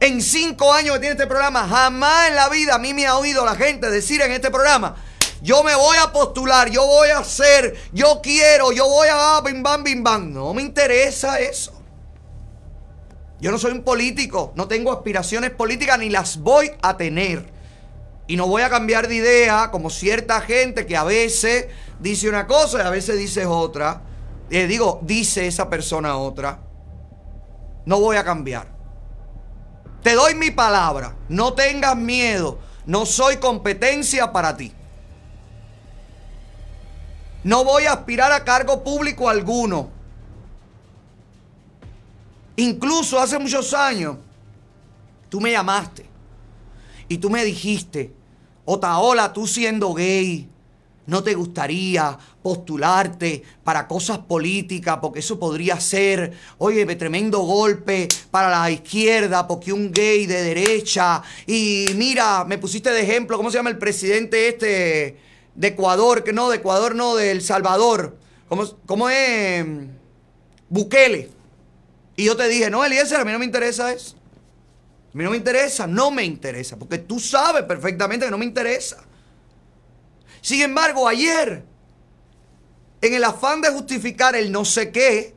En 0.00 0.20
cinco 0.20 0.72
años 0.72 0.94
que 0.94 1.00
tiene 1.00 1.12
este 1.14 1.26
programa, 1.26 1.66
jamás 1.66 2.28
en 2.28 2.34
la 2.36 2.48
vida 2.48 2.74
a 2.74 2.78
mí 2.78 2.92
me 2.92 3.06
ha 3.06 3.16
oído 3.16 3.44
la 3.44 3.56
gente 3.56 3.90
decir 3.90 4.20
en 4.20 4.32
este 4.32 4.50
programa, 4.50 4.96
yo 5.44 5.62
me 5.62 5.74
voy 5.74 5.98
a 5.98 6.10
postular, 6.10 6.70
yo 6.70 6.86
voy 6.86 7.10
a 7.10 7.18
hacer, 7.18 7.76
yo 7.92 8.22
quiero, 8.22 8.72
yo 8.72 8.88
voy 8.88 9.08
a 9.12 9.42
bim 9.44 9.62
bam, 9.62 9.84
bim 9.84 10.02
bam. 10.02 10.32
No 10.32 10.54
me 10.54 10.62
interesa 10.62 11.38
eso. 11.38 11.70
Yo 13.40 13.50
no 13.50 13.58
soy 13.58 13.72
un 13.72 13.82
político, 13.82 14.54
no 14.56 14.68
tengo 14.68 14.90
aspiraciones 14.90 15.50
políticas 15.50 15.98
ni 15.98 16.08
las 16.08 16.38
voy 16.38 16.70
a 16.80 16.96
tener. 16.96 17.44
Y 18.26 18.36
no 18.36 18.46
voy 18.46 18.62
a 18.62 18.70
cambiar 18.70 19.06
de 19.06 19.16
idea 19.16 19.70
como 19.70 19.90
cierta 19.90 20.40
gente 20.40 20.86
que 20.86 20.96
a 20.96 21.04
veces 21.04 21.66
dice 22.00 22.26
una 22.30 22.46
cosa 22.46 22.78
y 22.78 22.86
a 22.86 22.90
veces 22.90 23.18
dice 23.18 23.44
otra. 23.44 24.00
Eh, 24.48 24.66
digo, 24.66 25.00
dice 25.02 25.46
esa 25.46 25.68
persona 25.68 26.16
otra. 26.16 26.60
No 27.84 28.00
voy 28.00 28.16
a 28.16 28.24
cambiar. 28.24 28.68
Te 30.02 30.14
doy 30.14 30.36
mi 30.36 30.50
palabra. 30.52 31.14
No 31.28 31.52
tengas 31.52 31.98
miedo. 31.98 32.60
No 32.86 33.04
soy 33.04 33.36
competencia 33.36 34.32
para 34.32 34.56
ti. 34.56 34.72
No 37.44 37.62
voy 37.62 37.84
a 37.84 37.92
aspirar 37.92 38.32
a 38.32 38.42
cargo 38.42 38.82
público 38.82 39.28
alguno. 39.28 39.90
Incluso 42.56 43.20
hace 43.20 43.38
muchos 43.38 43.74
años, 43.74 44.16
tú 45.28 45.40
me 45.40 45.50
llamaste 45.50 46.06
y 47.06 47.18
tú 47.18 47.28
me 47.28 47.44
dijiste, 47.44 48.12
Otaola, 48.64 49.32
tú 49.32 49.46
siendo 49.46 49.92
gay, 49.92 50.48
¿no 51.06 51.22
te 51.22 51.34
gustaría 51.34 52.16
postularte 52.42 53.42
para 53.62 53.86
cosas 53.86 54.18
políticas? 54.18 54.98
Porque 55.02 55.18
eso 55.18 55.38
podría 55.38 55.78
ser, 55.80 56.32
oye, 56.56 56.86
tremendo 56.96 57.40
golpe 57.40 58.08
para 58.30 58.48
la 58.48 58.70
izquierda, 58.70 59.46
porque 59.46 59.70
un 59.72 59.92
gay 59.92 60.24
de 60.24 60.42
derecha. 60.42 61.22
Y 61.46 61.86
mira, 61.96 62.44
me 62.46 62.56
pusiste 62.56 62.90
de 62.90 63.02
ejemplo, 63.02 63.36
¿cómo 63.36 63.50
se 63.50 63.58
llama 63.58 63.70
el 63.70 63.78
presidente 63.78 64.48
este 64.48 65.23
de 65.54 65.68
Ecuador? 65.68 66.24
Que 66.24 66.32
no, 66.32 66.48
de 66.50 66.56
Ecuador 66.56 66.94
no, 66.94 67.14
de 67.16 67.30
El 67.30 67.42
Salvador. 67.42 68.16
¿Cómo, 68.48 68.64
cómo 68.86 69.08
es? 69.10 69.64
Bukele. 70.68 71.30
Y 72.16 72.24
yo 72.24 72.36
te 72.36 72.48
dije, 72.48 72.70
no, 72.70 72.84
Eliezer, 72.84 73.20
a 73.20 73.24
mí 73.24 73.32
no 73.32 73.38
me 73.38 73.44
interesa 73.44 73.92
eso. 73.92 74.16
A 75.12 75.16
mí 75.16 75.22
no 75.22 75.30
me 75.30 75.36
interesa, 75.36 75.86
no 75.86 76.10
me 76.10 76.24
interesa, 76.24 76.76
porque 76.76 76.98
tú 76.98 77.20
sabes 77.20 77.62
perfectamente 77.64 78.24
que 78.24 78.30
no 78.30 78.38
me 78.38 78.44
interesa. 78.44 79.04
Sin 80.40 80.60
embargo, 80.60 81.06
ayer, 81.06 81.64
en 83.00 83.14
el 83.14 83.24
afán 83.24 83.60
de 83.60 83.70
justificar 83.70 84.34
el 84.34 84.50
no 84.50 84.64
sé 84.64 84.90
qué, 84.90 85.34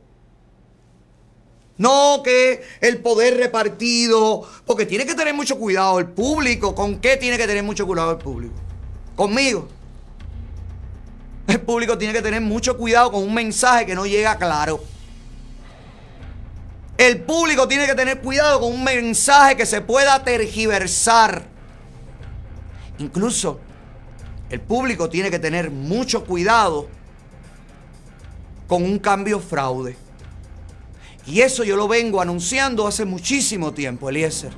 No 1.78 2.22
que 2.24 2.62
el 2.80 2.98
poder 2.98 3.36
repartido, 3.36 4.46
porque 4.66 4.84
tiene 4.84 5.06
que 5.06 5.14
tener 5.14 5.32
mucho 5.32 5.56
cuidado 5.58 6.00
el 6.00 6.08
público. 6.08 6.74
¿Con 6.74 7.00
qué 7.00 7.16
tiene 7.16 7.38
que 7.38 7.46
tener 7.46 7.62
mucho 7.62 7.86
cuidado 7.86 8.10
el 8.10 8.18
público? 8.18 8.54
Conmigo. 9.14 9.68
El 11.48 11.62
público 11.62 11.96
tiene 11.96 12.12
que 12.12 12.20
tener 12.20 12.42
mucho 12.42 12.76
cuidado 12.76 13.10
con 13.10 13.22
un 13.22 13.32
mensaje 13.32 13.86
que 13.86 13.94
no 13.94 14.04
llega 14.04 14.36
claro. 14.36 14.84
El 16.98 17.22
público 17.22 17.66
tiene 17.66 17.86
que 17.86 17.94
tener 17.94 18.20
cuidado 18.20 18.60
con 18.60 18.70
un 18.70 18.84
mensaje 18.84 19.56
que 19.56 19.64
se 19.64 19.80
pueda 19.80 20.22
tergiversar. 20.22 21.46
Incluso 22.98 23.60
el 24.50 24.60
público 24.60 25.08
tiene 25.08 25.30
que 25.30 25.38
tener 25.38 25.70
mucho 25.70 26.26
cuidado 26.26 26.86
con 28.66 28.82
un 28.82 28.98
cambio 28.98 29.40
fraude. 29.40 29.96
Y 31.24 31.40
eso 31.40 31.64
yo 31.64 31.76
lo 31.76 31.88
vengo 31.88 32.20
anunciando 32.20 32.86
hace 32.86 33.06
muchísimo 33.06 33.72
tiempo, 33.72 34.10
Eliezer. 34.10 34.52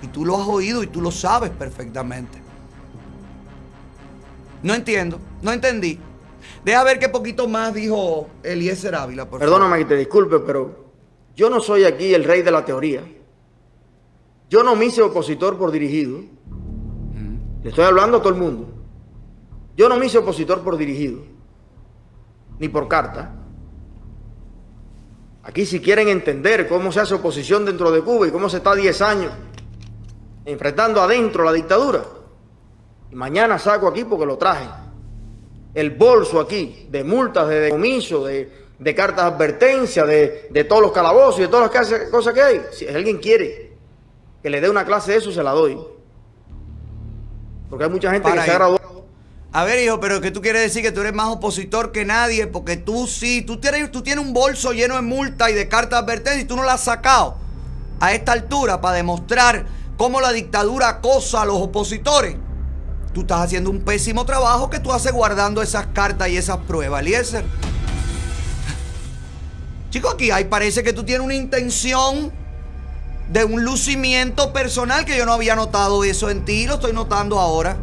Y 0.00 0.06
tú 0.06 0.24
lo 0.24 0.40
has 0.40 0.48
oído 0.48 0.82
y 0.82 0.86
tú 0.86 1.02
lo 1.02 1.10
sabes 1.10 1.50
perfectamente. 1.50 2.38
No 4.62 4.72
entiendo, 4.74 5.20
no 5.42 5.52
entendí. 5.52 6.00
Deja 6.64 6.82
ver 6.82 6.98
qué 6.98 7.08
poquito 7.08 7.46
más 7.46 7.74
dijo 7.74 8.28
Eliezer 8.42 8.94
Ávila, 8.94 9.28
por 9.28 9.38
Perdóname 9.38 9.78
que 9.78 9.84
te 9.84 9.96
disculpe, 9.96 10.38
pero 10.40 10.92
yo 11.36 11.50
no 11.50 11.60
soy 11.60 11.84
aquí 11.84 12.14
el 12.14 12.24
rey 12.24 12.42
de 12.42 12.50
la 12.50 12.64
teoría. 12.64 13.02
Yo 14.48 14.62
no 14.62 14.74
me 14.74 14.86
hice 14.86 15.02
opositor 15.02 15.58
por 15.58 15.70
dirigido. 15.70 16.20
Le 17.62 17.68
estoy 17.68 17.84
hablando 17.84 18.18
a 18.18 18.20
todo 18.20 18.32
el 18.32 18.38
mundo. 18.40 18.68
Yo 19.76 19.88
no 19.88 19.96
me 19.96 20.06
hice 20.06 20.18
opositor 20.18 20.62
por 20.62 20.76
dirigido, 20.76 21.22
ni 22.58 22.68
por 22.68 22.88
carta. 22.88 23.34
Aquí 25.42 25.66
si 25.66 25.80
quieren 25.80 26.08
entender 26.08 26.68
cómo 26.68 26.92
se 26.92 27.00
hace 27.00 27.14
oposición 27.14 27.66
dentro 27.66 27.90
de 27.90 28.00
Cuba 28.00 28.26
y 28.26 28.30
cómo 28.30 28.48
se 28.48 28.58
está 28.58 28.74
10 28.74 29.02
años 29.02 29.32
enfrentando 30.44 31.00
adentro 31.00 31.44
la 31.44 31.52
dictadura. 31.52 32.04
Y 33.10 33.14
mañana 33.14 33.58
saco 33.58 33.88
aquí 33.88 34.04
porque 34.04 34.26
lo 34.26 34.38
traje. 34.38 34.83
El 35.74 35.90
bolso 35.90 36.40
aquí 36.40 36.86
de 36.88 37.02
multas, 37.04 37.48
de 37.48 37.60
decomiso, 37.60 38.24
de, 38.24 38.50
de 38.78 38.94
cartas 38.94 39.24
de 39.24 39.34
advertencia, 39.34 40.04
de, 40.04 40.48
de, 40.50 40.64
todos 40.64 40.82
los 40.82 40.92
calabozos 40.92 41.38
y 41.38 41.42
de 41.42 41.48
todas 41.48 41.90
las 41.90 42.10
cosas 42.10 42.32
que 42.32 42.42
hay. 42.42 42.60
Si 42.72 42.86
alguien 42.86 43.18
quiere 43.18 43.72
que 44.42 44.50
le 44.50 44.60
dé 44.60 44.70
una 44.70 44.84
clase 44.84 45.12
de 45.12 45.18
eso, 45.18 45.32
se 45.32 45.42
la 45.42 45.52
doy. 45.52 45.78
Porque 47.68 47.84
hay 47.84 47.90
mucha 47.90 48.10
gente 48.10 48.30
que 48.30 48.40
se 48.40 48.50
ha 48.50 48.54
graduado. 48.54 49.04
A 49.52 49.64
ver, 49.64 49.78
hijo, 49.78 50.00
pero 50.00 50.20
que 50.20 50.32
tú 50.32 50.42
quieres 50.42 50.62
decir 50.62 50.82
que 50.82 50.90
tú 50.90 51.00
eres 51.00 51.14
más 51.14 51.28
opositor 51.28 51.92
que 51.92 52.04
nadie, 52.04 52.48
porque 52.48 52.76
tú 52.76 53.06
sí, 53.06 53.42
tú 53.42 53.60
tienes, 53.60 53.90
tú 53.92 54.02
tienes 54.02 54.24
un 54.24 54.32
bolso 54.32 54.72
lleno 54.72 54.96
de 54.96 55.02
multa 55.02 55.48
y 55.48 55.54
de 55.54 55.68
cartas 55.68 55.90
de 56.00 56.12
advertencia 56.12 56.42
y 56.42 56.44
tú 56.44 56.56
no 56.56 56.64
la 56.64 56.72
has 56.72 56.82
sacado 56.82 57.36
a 58.00 58.12
esta 58.12 58.32
altura 58.32 58.80
para 58.80 58.96
demostrar 58.96 59.64
cómo 59.96 60.20
la 60.20 60.32
dictadura 60.32 60.88
acosa 60.88 61.42
a 61.42 61.44
los 61.44 61.56
opositores. 61.56 62.36
Tú 63.14 63.20
estás 63.20 63.42
haciendo 63.42 63.70
un 63.70 63.80
pésimo 63.80 64.26
trabajo 64.26 64.68
que 64.68 64.80
tú 64.80 64.92
haces 64.92 65.12
guardando 65.12 65.62
esas 65.62 65.86
cartas 65.86 66.28
y 66.28 66.36
esas 66.36 66.56
pruebas, 66.58 67.00
Eliezer. 67.00 67.44
Chico, 69.90 70.10
aquí 70.10 70.32
hay, 70.32 70.46
parece 70.46 70.82
que 70.82 70.92
tú 70.92 71.04
tienes 71.04 71.24
una 71.24 71.34
intención 71.34 72.32
de 73.28 73.44
un 73.44 73.64
lucimiento 73.64 74.52
personal 74.52 75.04
que 75.04 75.16
yo 75.16 75.24
no 75.24 75.32
había 75.32 75.54
notado 75.54 76.02
eso 76.02 76.28
en 76.28 76.44
ti, 76.44 76.66
lo 76.66 76.74
estoy 76.74 76.92
notando 76.92 77.38
ahora. 77.38 77.76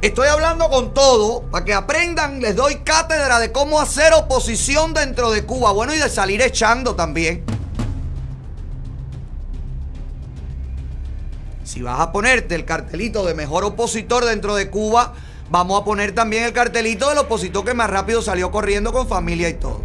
Estoy 0.00 0.28
hablando 0.28 0.70
con 0.70 0.94
todo 0.94 1.42
para 1.42 1.64
que 1.66 1.74
aprendan, 1.74 2.40
les 2.40 2.56
doy 2.56 2.76
cátedra 2.76 3.38
de 3.38 3.52
cómo 3.52 3.78
hacer 3.78 4.14
oposición 4.14 4.94
dentro 4.94 5.30
de 5.30 5.44
Cuba. 5.44 5.70
Bueno, 5.72 5.94
y 5.94 5.98
de 5.98 6.08
salir 6.08 6.40
echando 6.40 6.96
también. 6.96 7.44
Si 11.72 11.80
vas 11.80 12.00
a 12.00 12.12
ponerte 12.12 12.54
el 12.54 12.66
cartelito 12.66 13.24
de 13.24 13.32
mejor 13.32 13.64
opositor 13.64 14.26
dentro 14.26 14.54
de 14.54 14.68
Cuba, 14.68 15.14
vamos 15.48 15.80
a 15.80 15.84
poner 15.86 16.14
también 16.14 16.44
el 16.44 16.52
cartelito 16.52 17.08
del 17.08 17.16
opositor 17.16 17.64
que 17.64 17.72
más 17.72 17.88
rápido 17.88 18.20
salió 18.20 18.50
corriendo 18.50 18.92
con 18.92 19.08
familia 19.08 19.48
y 19.48 19.54
todo. 19.54 19.80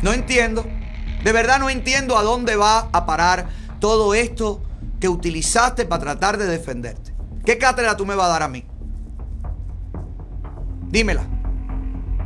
No 0.00 0.14
entiendo. 0.14 0.64
De 1.22 1.32
verdad 1.32 1.58
no 1.58 1.68
entiendo 1.68 2.16
a 2.16 2.22
dónde 2.22 2.56
va 2.56 2.88
a 2.92 3.04
parar 3.04 3.50
todo 3.78 4.14
esto 4.14 4.62
que 5.00 5.10
utilizaste 5.10 5.84
para 5.84 6.04
tratar 6.04 6.38
de 6.38 6.46
defenderte. 6.46 7.14
¿Qué 7.44 7.58
cátedra 7.58 7.94
tú 7.94 8.06
me 8.06 8.14
vas 8.14 8.28
a 8.28 8.32
dar 8.32 8.42
a 8.44 8.48
mí? 8.48 8.64
Dímela. 10.88 11.26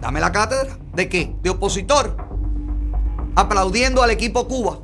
Dame 0.01 0.21
la 0.21 0.31
cátedra. 0.31 0.79
¿De 0.95 1.09
qué? 1.09 1.35
¿De 1.43 1.51
opositor? 1.51 2.17
Aplaudiendo 3.35 4.01
al 4.01 4.13
equipo 4.13 4.47
Cuba. 4.47 4.79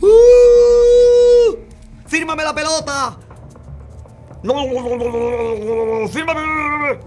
¡Uh! 0.00 1.56
¡Fírmame 2.06 2.44
la 2.44 2.54
pelota! 2.54 3.16
¡No! 4.42 4.54
¡Fírmame! 6.08 7.00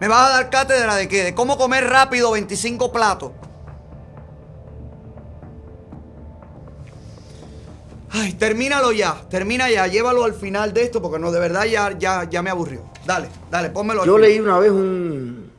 ¿Me 0.00 0.08
vas 0.08 0.30
a 0.30 0.32
dar 0.32 0.50
cátedra 0.50 0.96
de 0.96 1.06
qué? 1.06 1.22
De 1.22 1.34
cómo 1.34 1.56
comer 1.56 1.84
rápido 1.84 2.32
25 2.32 2.90
platos. 2.90 3.32
Ay, 8.10 8.34
termínalo 8.34 8.92
ya, 8.92 9.22
termina 9.30 9.70
ya, 9.70 9.86
llévalo 9.86 10.24
al 10.24 10.34
final 10.34 10.72
de 10.74 10.82
esto 10.82 11.00
porque 11.00 11.18
no, 11.18 11.30
de 11.30 11.40
verdad 11.40 11.64
ya, 11.64 11.96
ya, 11.98 12.28
ya 12.28 12.42
me 12.42 12.50
aburrió. 12.50 12.82
Dale, 13.06 13.28
dale, 13.50 13.70
pónmelo. 13.70 14.04
Yo 14.04 14.18
leí 14.18 14.38
una 14.38 14.58
vez 14.58 14.70
un, 14.70 15.50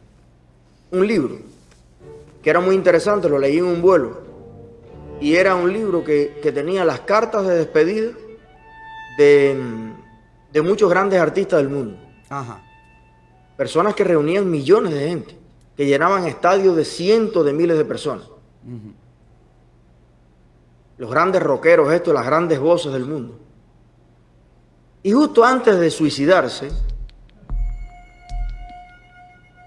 un 0.92 1.08
libro 1.08 1.38
que 2.44 2.50
era 2.50 2.60
muy 2.60 2.76
interesante, 2.76 3.30
lo 3.30 3.40
leí 3.40 3.58
en 3.58 3.66
un 3.66 3.82
vuelo. 3.82 4.23
Y 5.24 5.38
era 5.38 5.56
un 5.56 5.72
libro 5.72 6.04
que, 6.04 6.38
que 6.44 6.52
tenía 6.52 6.84
las 6.84 7.00
cartas 7.00 7.48
de 7.48 7.56
despedida 7.56 8.12
de, 9.18 9.58
de 10.52 10.62
muchos 10.62 10.90
grandes 10.90 11.18
artistas 11.18 11.60
del 11.60 11.70
mundo. 11.70 11.98
Ajá. 12.28 12.62
Personas 13.56 13.96
que 13.96 14.04
reunían 14.04 14.52
millones 14.52 14.94
de 14.94 15.08
gente, 15.08 15.38
que 15.78 15.86
llenaban 15.86 16.28
estadios 16.28 16.76
de 16.76 16.84
cientos 16.84 17.46
de 17.46 17.54
miles 17.54 17.78
de 17.78 17.86
personas. 17.86 18.28
Los 20.98 21.10
grandes 21.10 21.42
rockeros, 21.42 21.94
estos, 21.94 22.14
las 22.14 22.26
grandes 22.26 22.60
voces 22.60 22.92
del 22.92 23.06
mundo. 23.06 23.40
Y 25.04 25.14
justo 25.14 25.46
antes 25.46 25.80
de 25.80 25.90
suicidarse, 25.90 26.70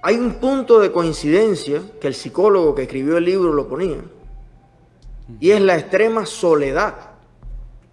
hay 0.02 0.16
un 0.16 0.34
punto 0.34 0.80
de 0.80 0.92
coincidencia 0.92 1.80
que 1.98 2.09
el 2.09 2.14
psicólogo 2.14 2.74
que 2.74 2.82
escribió 2.82 3.16
el 3.16 3.24
libro 3.24 3.54
lo 3.54 3.66
ponía, 3.66 4.02
y 5.41 5.51
es 5.51 5.61
la 5.61 5.77
extrema 5.77 6.27
soledad 6.27 6.95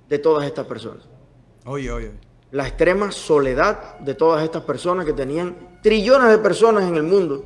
de 0.10 0.20
todas 0.20 0.46
estas 0.46 0.66
personas. 0.66 1.08
Oye, 1.66 1.92
oye. 1.92 2.12
La 2.52 2.68
extrema 2.68 3.12
soledad 3.12 3.98
de 4.00 4.14
todas 4.14 4.44
estas 4.44 4.64
personas 4.64 5.06
que 5.06 5.14
tenían 5.14 5.80
trillones 5.82 6.30
de 6.30 6.38
personas 6.38 6.84
en 6.84 6.96
el 6.96 7.04
mundo 7.04 7.44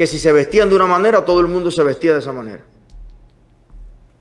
que 0.00 0.06
si 0.06 0.18
se 0.18 0.32
vestían 0.32 0.70
de 0.70 0.76
una 0.76 0.86
manera, 0.86 1.26
todo 1.26 1.40
el 1.40 1.46
mundo 1.46 1.70
se 1.70 1.82
vestía 1.82 2.14
de 2.14 2.20
esa 2.20 2.32
manera. 2.32 2.64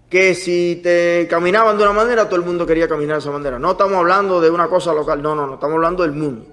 Que 0.10 0.36
si 0.36 0.82
te 0.84 1.26
caminaban 1.30 1.78
de 1.78 1.84
una 1.84 1.94
manera, 1.94 2.26
todo 2.28 2.36
el 2.36 2.46
mundo 2.46 2.66
quería 2.66 2.86
caminar 2.90 3.16
de 3.16 3.20
esa 3.20 3.32
manera. 3.32 3.58
No 3.60 3.72
estamos 3.72 3.96
hablando 3.96 4.42
de 4.42 4.50
una 4.50 4.68
cosa 4.68 4.94
local, 4.94 5.22
no, 5.22 5.36
no, 5.36 5.48
no, 5.48 5.54
estamos 5.54 5.76
hablando 5.76 6.04
del 6.04 6.12
mundo. 6.12 6.48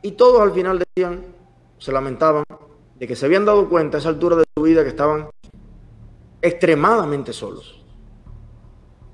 Y 0.00 0.12
todos 0.12 0.40
al 0.40 0.52
final 0.52 0.78
decían, 0.78 1.26
se 1.78 1.92
lamentaban 1.92 2.44
de 2.98 3.06
que 3.06 3.14
se 3.16 3.26
habían 3.26 3.44
dado 3.44 3.68
cuenta 3.68 3.98
a 3.98 4.00
esa 4.00 4.08
altura 4.08 4.36
de 4.36 4.44
su 4.56 4.62
vida 4.62 4.82
que 4.82 4.88
estaban 4.88 5.28
extremadamente 6.44 7.32
solos. 7.32 7.82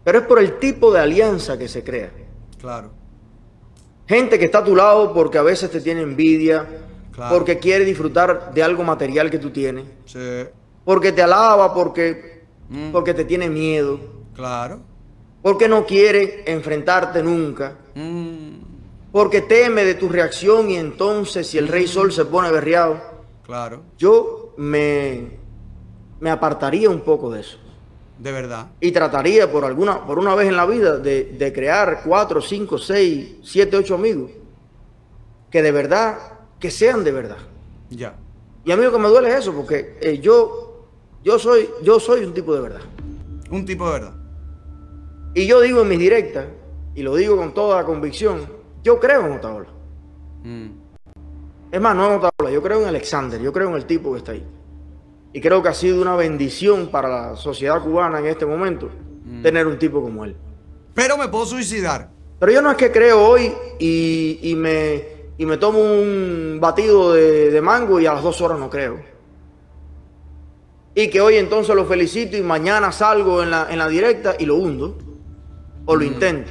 Pero 0.02 0.18
es 0.18 0.26
por 0.26 0.40
el 0.40 0.58
tipo 0.58 0.92
de 0.92 1.00
alianza 1.00 1.56
que 1.56 1.68
se 1.68 1.84
crea. 1.84 2.10
Claro. 2.60 2.90
Gente 4.08 4.38
que 4.38 4.46
está 4.46 4.58
a 4.58 4.64
tu 4.64 4.74
lado 4.74 5.14
porque 5.14 5.38
a 5.38 5.42
veces 5.42 5.70
te 5.70 5.80
tiene 5.80 6.00
envidia, 6.00 6.66
porque 7.28 7.58
quiere 7.60 7.84
disfrutar 7.84 8.52
de 8.52 8.62
algo 8.62 8.82
material 8.82 9.30
que 9.30 9.38
tú 9.38 9.50
tienes, 9.50 9.84
porque 10.84 11.12
te 11.12 11.22
alaba, 11.22 11.72
porque, 11.72 12.44
mm. 12.68 12.90
porque 12.90 13.14
te 13.14 13.24
tiene 13.24 13.48
miedo. 13.48 14.00
Claro. 14.34 14.80
Porque 15.42 15.68
no 15.68 15.86
quiere 15.86 16.42
enfrentarte 16.46 17.22
nunca. 17.22 17.76
Mm. 17.94 18.70
Porque 19.12 19.42
teme 19.42 19.84
de 19.84 19.94
tu 19.94 20.08
reacción 20.08 20.70
y 20.70 20.76
entonces 20.76 21.46
si 21.46 21.58
el 21.58 21.68
Rey 21.68 21.84
mm. 21.84 21.88
Sol 21.88 22.12
se 22.12 22.24
pone 22.24 22.50
berriado. 22.50 23.00
Claro. 23.44 23.82
Yo 23.96 24.54
me, 24.56 25.39
me 26.20 26.30
apartaría 26.30 26.88
un 26.88 27.00
poco 27.00 27.30
de 27.30 27.40
eso. 27.40 27.58
De 28.18 28.32
verdad. 28.32 28.68
Y 28.80 28.92
trataría 28.92 29.50
por 29.50 29.64
alguna, 29.64 30.06
por 30.06 30.18
una 30.18 30.34
vez 30.34 30.48
en 30.48 30.56
la 30.56 30.66
vida 30.66 30.98
de, 30.98 31.52
crear 31.54 32.02
cuatro, 32.04 32.42
cinco, 32.42 32.76
seis, 32.76 33.36
siete, 33.42 33.76
ocho 33.76 33.94
amigos. 33.94 34.30
Que 35.50 35.62
de 35.62 35.72
verdad, 35.72 36.18
que 36.58 36.70
sean 36.70 37.02
de 37.02 37.12
verdad. 37.12 37.38
Ya. 37.88 38.14
Y 38.64 38.72
a 38.72 38.76
mí 38.76 38.84
lo 38.84 38.92
que 38.92 38.98
me 38.98 39.08
duele 39.08 39.30
es 39.30 39.36
eso, 39.36 39.54
porque 39.54 39.96
eh, 40.02 40.18
yo, 40.18 40.86
yo, 41.24 41.38
soy, 41.38 41.70
yo 41.82 41.98
soy 41.98 42.24
un 42.24 42.34
tipo 42.34 42.54
de 42.54 42.60
verdad. 42.60 42.82
Un 43.50 43.64
tipo 43.64 43.86
de 43.86 43.92
verdad. 43.92 44.14
Y 45.34 45.46
yo 45.46 45.60
digo 45.60 45.80
en 45.80 45.88
mis 45.88 45.98
directas, 45.98 46.44
y 46.94 47.02
lo 47.02 47.14
digo 47.16 47.36
con 47.36 47.54
toda 47.54 47.84
convicción, 47.84 48.60
Yo 48.82 48.98
creo 48.98 49.26
en 49.26 49.32
Otaola. 49.32 49.68
Es 51.70 51.80
más, 51.80 51.96
no 51.96 52.06
en 52.06 52.12
Otaola, 52.18 52.50
yo 52.52 52.62
creo 52.62 52.82
en 52.82 52.88
Alexander, 52.88 53.40
yo 53.40 53.52
creo 53.52 53.68
en 53.70 53.76
el 53.76 53.86
tipo 53.86 54.12
que 54.12 54.18
está 54.18 54.32
ahí. 54.32 54.44
Y 55.32 55.40
creo 55.40 55.62
que 55.62 55.68
ha 55.68 55.74
sido 55.74 56.00
una 56.02 56.16
bendición 56.16 56.88
para 56.88 57.08
la 57.08 57.36
sociedad 57.36 57.80
cubana 57.82 58.18
en 58.18 58.26
este 58.26 58.46
momento 58.46 58.90
tener 59.42 59.66
un 59.66 59.78
tipo 59.78 60.02
como 60.02 60.24
él. 60.24 60.36
Pero 60.94 61.16
me 61.16 61.28
puedo 61.28 61.46
suicidar. 61.46 62.10
Pero 62.38 62.52
yo 62.52 62.62
no 62.62 62.70
es 62.70 62.76
que 62.76 62.90
creo 62.90 63.22
hoy 63.22 63.52
y, 63.78 64.40
y 64.42 64.56
me, 64.56 65.04
y 65.38 65.46
me 65.46 65.56
tomo 65.56 65.78
un 65.80 66.58
batido 66.60 67.12
de, 67.12 67.50
de 67.50 67.60
mango 67.60 68.00
y 68.00 68.06
a 68.06 68.14
las 68.14 68.22
dos 68.22 68.40
horas 68.40 68.58
no 68.58 68.68
creo. 68.68 68.98
Y 70.94 71.08
que 71.08 71.20
hoy 71.20 71.36
entonces 71.36 71.74
lo 71.76 71.84
felicito 71.84 72.36
y 72.36 72.42
mañana 72.42 72.90
salgo 72.90 73.42
en 73.42 73.50
la, 73.50 73.68
en 73.70 73.78
la 73.78 73.88
directa 73.88 74.34
y 74.38 74.46
lo 74.46 74.56
hundo. 74.56 74.98
O 75.86 75.96
lo 75.96 76.04
intento. 76.04 76.50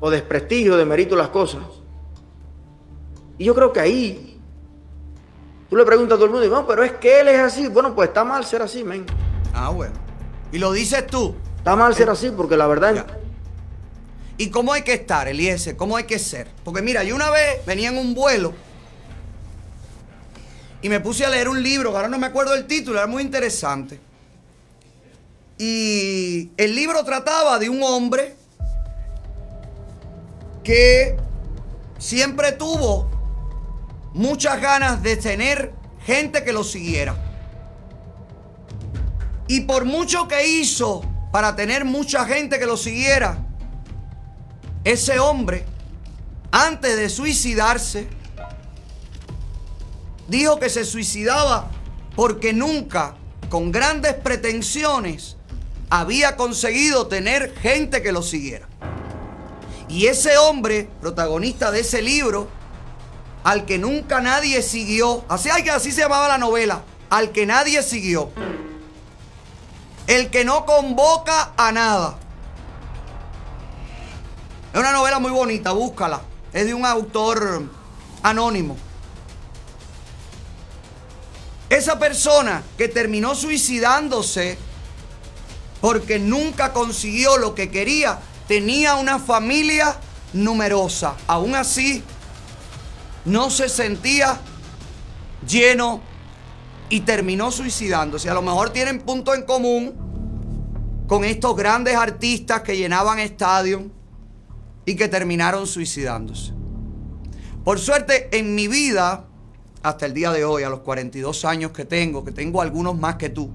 O 0.00 0.10
desprestigio, 0.10 0.76
demerito 0.76 1.16
las 1.16 1.28
cosas. 1.28 1.62
Y 3.38 3.44
yo 3.44 3.54
creo 3.54 3.72
que 3.72 3.80
ahí, 3.80 4.35
tú 5.68 5.76
le 5.76 5.84
preguntas 5.84 6.14
a 6.14 6.16
todo 6.16 6.26
el 6.26 6.30
mundo 6.32 6.46
y 6.46 6.50
no, 6.50 6.66
pero 6.66 6.82
es 6.82 6.92
que 6.92 7.20
él 7.20 7.28
es 7.28 7.40
así. 7.40 7.68
Bueno, 7.68 7.94
pues 7.94 8.08
está 8.08 8.24
mal 8.24 8.44
ser 8.44 8.62
así, 8.62 8.84
men. 8.84 9.06
Ah, 9.54 9.70
bueno. 9.70 9.94
Y 10.52 10.58
lo 10.58 10.72
dices 10.72 11.06
tú. 11.06 11.34
Está 11.58 11.76
mal 11.76 11.94
ser 11.94 12.10
así 12.10 12.30
porque 12.30 12.56
la 12.56 12.66
verdad... 12.66 12.94
Ya. 12.94 13.06
¿Y 14.38 14.50
cómo 14.50 14.72
hay 14.72 14.82
que 14.82 14.92
estar, 14.92 15.28
Eliezer? 15.28 15.76
¿Cómo 15.76 15.96
hay 15.96 16.04
que 16.04 16.18
ser? 16.18 16.48
Porque 16.62 16.82
mira, 16.82 17.02
yo 17.02 17.14
una 17.14 17.30
vez 17.30 17.64
venía 17.64 17.88
en 17.88 17.96
un 17.96 18.14
vuelo 18.14 18.52
y 20.82 20.88
me 20.88 21.00
puse 21.00 21.24
a 21.24 21.30
leer 21.30 21.48
un 21.48 21.62
libro, 21.62 21.90
que 21.90 21.96
ahora 21.96 22.08
no 22.08 22.18
me 22.18 22.26
acuerdo 22.26 22.52
del 22.52 22.66
título, 22.66 22.98
era 22.98 23.06
muy 23.06 23.22
interesante. 23.22 23.98
Y 25.58 26.50
el 26.58 26.74
libro 26.74 27.02
trataba 27.04 27.58
de 27.58 27.70
un 27.70 27.82
hombre 27.82 28.36
que 30.62 31.16
siempre 31.98 32.52
tuvo 32.52 33.08
muchas 34.16 34.62
ganas 34.62 35.02
de 35.02 35.18
tener 35.18 35.74
gente 36.04 36.42
que 36.42 36.52
lo 36.52 36.64
siguiera. 36.64 37.14
Y 39.46 39.60
por 39.60 39.84
mucho 39.84 40.26
que 40.26 40.48
hizo 40.48 41.04
para 41.30 41.54
tener 41.54 41.84
mucha 41.84 42.24
gente 42.24 42.58
que 42.58 42.64
lo 42.64 42.78
siguiera, 42.78 43.46
ese 44.84 45.18
hombre, 45.18 45.66
antes 46.50 46.96
de 46.96 47.10
suicidarse, 47.10 48.08
dijo 50.28 50.58
que 50.58 50.70
se 50.70 50.86
suicidaba 50.86 51.70
porque 52.16 52.54
nunca, 52.54 53.16
con 53.50 53.70
grandes 53.70 54.14
pretensiones, 54.14 55.36
había 55.90 56.36
conseguido 56.36 57.06
tener 57.06 57.54
gente 57.56 58.02
que 58.02 58.12
lo 58.12 58.22
siguiera. 58.22 58.66
Y 59.88 60.06
ese 60.06 60.38
hombre, 60.38 60.88
protagonista 61.02 61.70
de 61.70 61.80
ese 61.80 62.00
libro, 62.00 62.55
al 63.46 63.64
que 63.64 63.78
nunca 63.78 64.20
nadie 64.20 64.60
siguió, 64.60 65.24
así, 65.28 65.50
así 65.50 65.92
se 65.92 66.00
llamaba 66.00 66.26
la 66.26 66.36
novela, 66.36 66.82
al 67.08 67.30
que 67.30 67.46
nadie 67.46 67.80
siguió, 67.84 68.32
el 70.08 70.30
que 70.30 70.44
no 70.44 70.66
convoca 70.66 71.52
a 71.56 71.70
nada. 71.70 72.18
Es 74.74 74.80
una 74.80 74.90
novela 74.90 75.20
muy 75.20 75.30
bonita, 75.30 75.70
búscala. 75.70 76.22
Es 76.52 76.66
de 76.66 76.74
un 76.74 76.84
autor 76.84 77.62
anónimo. 78.20 78.76
Esa 81.70 82.00
persona 82.00 82.64
que 82.76 82.88
terminó 82.88 83.36
suicidándose 83.36 84.58
porque 85.80 86.18
nunca 86.18 86.72
consiguió 86.72 87.36
lo 87.36 87.54
que 87.54 87.70
quería, 87.70 88.18
tenía 88.48 88.96
una 88.96 89.20
familia 89.20 89.96
numerosa. 90.32 91.14
Aún 91.28 91.54
así, 91.54 92.02
no 93.26 93.50
se 93.50 93.68
sentía 93.68 94.40
lleno 95.46 96.00
y 96.88 97.00
terminó 97.00 97.50
suicidándose. 97.50 98.30
A 98.30 98.34
lo 98.34 98.42
mejor 98.42 98.70
tienen 98.70 99.00
punto 99.00 99.34
en 99.34 99.42
común 99.42 99.94
con 101.06 101.24
estos 101.24 101.56
grandes 101.56 101.96
artistas 101.96 102.62
que 102.62 102.76
llenaban 102.76 103.18
estadios 103.18 103.82
y 104.84 104.94
que 104.94 105.08
terminaron 105.08 105.66
suicidándose. 105.66 106.52
Por 107.64 107.80
suerte, 107.80 108.28
en 108.36 108.54
mi 108.54 108.68
vida, 108.68 109.26
hasta 109.82 110.06
el 110.06 110.14
día 110.14 110.30
de 110.30 110.44
hoy, 110.44 110.62
a 110.62 110.68
los 110.68 110.80
42 110.80 111.44
años 111.44 111.72
que 111.72 111.84
tengo, 111.84 112.24
que 112.24 112.30
tengo 112.30 112.62
algunos 112.62 112.96
más 112.96 113.16
que 113.16 113.28
tú, 113.28 113.50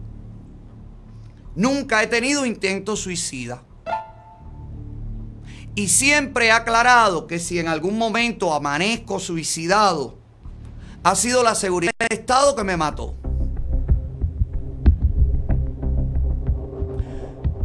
nunca 1.55 2.03
he 2.03 2.07
tenido 2.07 2.45
intento 2.45 2.97
suicida. 2.97 3.63
Y 5.75 5.87
siempre 5.87 6.47
he 6.47 6.51
aclarado 6.51 7.27
que 7.27 7.39
si 7.39 7.59
en 7.59 7.67
algún 7.67 7.97
momento 7.97 8.53
amanezco 8.53 9.19
suicidado, 9.19 10.17
ha 11.03 11.15
sido 11.15 11.43
la 11.43 11.55
seguridad 11.55 11.93
del 11.97 12.19
Estado 12.19 12.55
que 12.55 12.63
me 12.63 12.77
mató. 12.77 13.15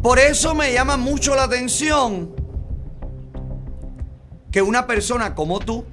Por 0.03 0.21
eso 0.21 0.55
me 0.55 0.73
llama 0.73 0.97
mucho 0.97 1.35
la 1.35 1.45
atención 1.45 2.33
que 4.53 4.63
una 4.63 4.87
persona 4.87 5.35
como 5.35 5.59
tú, 5.59 5.85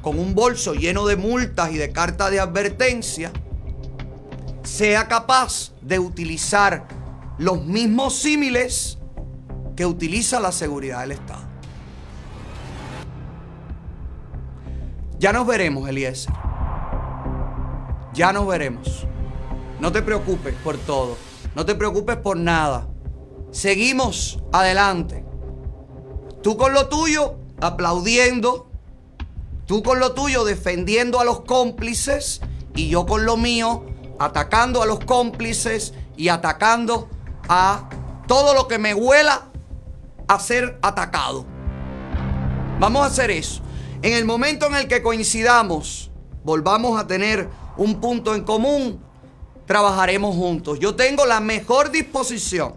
con 0.00 0.18
un 0.18 0.34
bolso 0.34 0.72
lleno 0.72 1.06
de 1.06 1.16
multas 1.16 1.70
y 1.70 1.76
de 1.76 1.92
cartas 1.92 2.30
de 2.30 2.40
advertencia, 2.40 3.30
sea 4.62 5.08
capaz 5.08 5.72
de 5.82 5.98
utilizar 5.98 6.88
los 7.36 7.64
mismos 7.64 8.14
símiles 8.18 8.97
que 9.78 9.86
utiliza 9.86 10.40
la 10.40 10.50
seguridad 10.50 11.02
del 11.02 11.12
Estado. 11.12 11.44
Ya 15.20 15.32
nos 15.32 15.46
veremos, 15.46 15.88
Eliezer. 15.88 16.34
Ya 18.12 18.32
nos 18.32 18.48
veremos. 18.48 19.06
No 19.78 19.92
te 19.92 20.02
preocupes 20.02 20.56
por 20.64 20.76
todo. 20.78 21.16
No 21.54 21.64
te 21.64 21.76
preocupes 21.76 22.16
por 22.16 22.36
nada. 22.36 22.88
Seguimos 23.52 24.42
adelante. 24.50 25.24
Tú 26.42 26.56
con 26.56 26.72
lo 26.72 26.88
tuyo, 26.88 27.36
aplaudiendo. 27.60 28.68
Tú 29.64 29.84
con 29.84 30.00
lo 30.00 30.12
tuyo, 30.12 30.44
defendiendo 30.44 31.20
a 31.20 31.24
los 31.24 31.42
cómplices. 31.42 32.40
Y 32.74 32.88
yo 32.88 33.06
con 33.06 33.24
lo 33.24 33.36
mío, 33.36 33.86
atacando 34.18 34.82
a 34.82 34.86
los 34.86 34.98
cómplices 35.04 35.94
y 36.16 36.30
atacando 36.30 37.08
a 37.48 37.88
todo 38.26 38.54
lo 38.54 38.66
que 38.66 38.78
me 38.78 38.92
huela 38.92 39.48
a 40.28 40.38
ser 40.38 40.78
atacado. 40.82 41.44
Vamos 42.78 43.02
a 43.02 43.06
hacer 43.06 43.30
eso. 43.30 43.62
En 44.02 44.12
el 44.12 44.24
momento 44.24 44.66
en 44.66 44.76
el 44.76 44.86
que 44.86 45.02
coincidamos, 45.02 46.10
volvamos 46.44 47.00
a 47.00 47.06
tener 47.06 47.48
un 47.76 48.00
punto 48.00 48.34
en 48.34 48.44
común, 48.44 49.00
trabajaremos 49.66 50.36
juntos. 50.36 50.78
Yo 50.78 50.94
tengo 50.94 51.26
la 51.26 51.40
mejor 51.40 51.90
disposición 51.90 52.74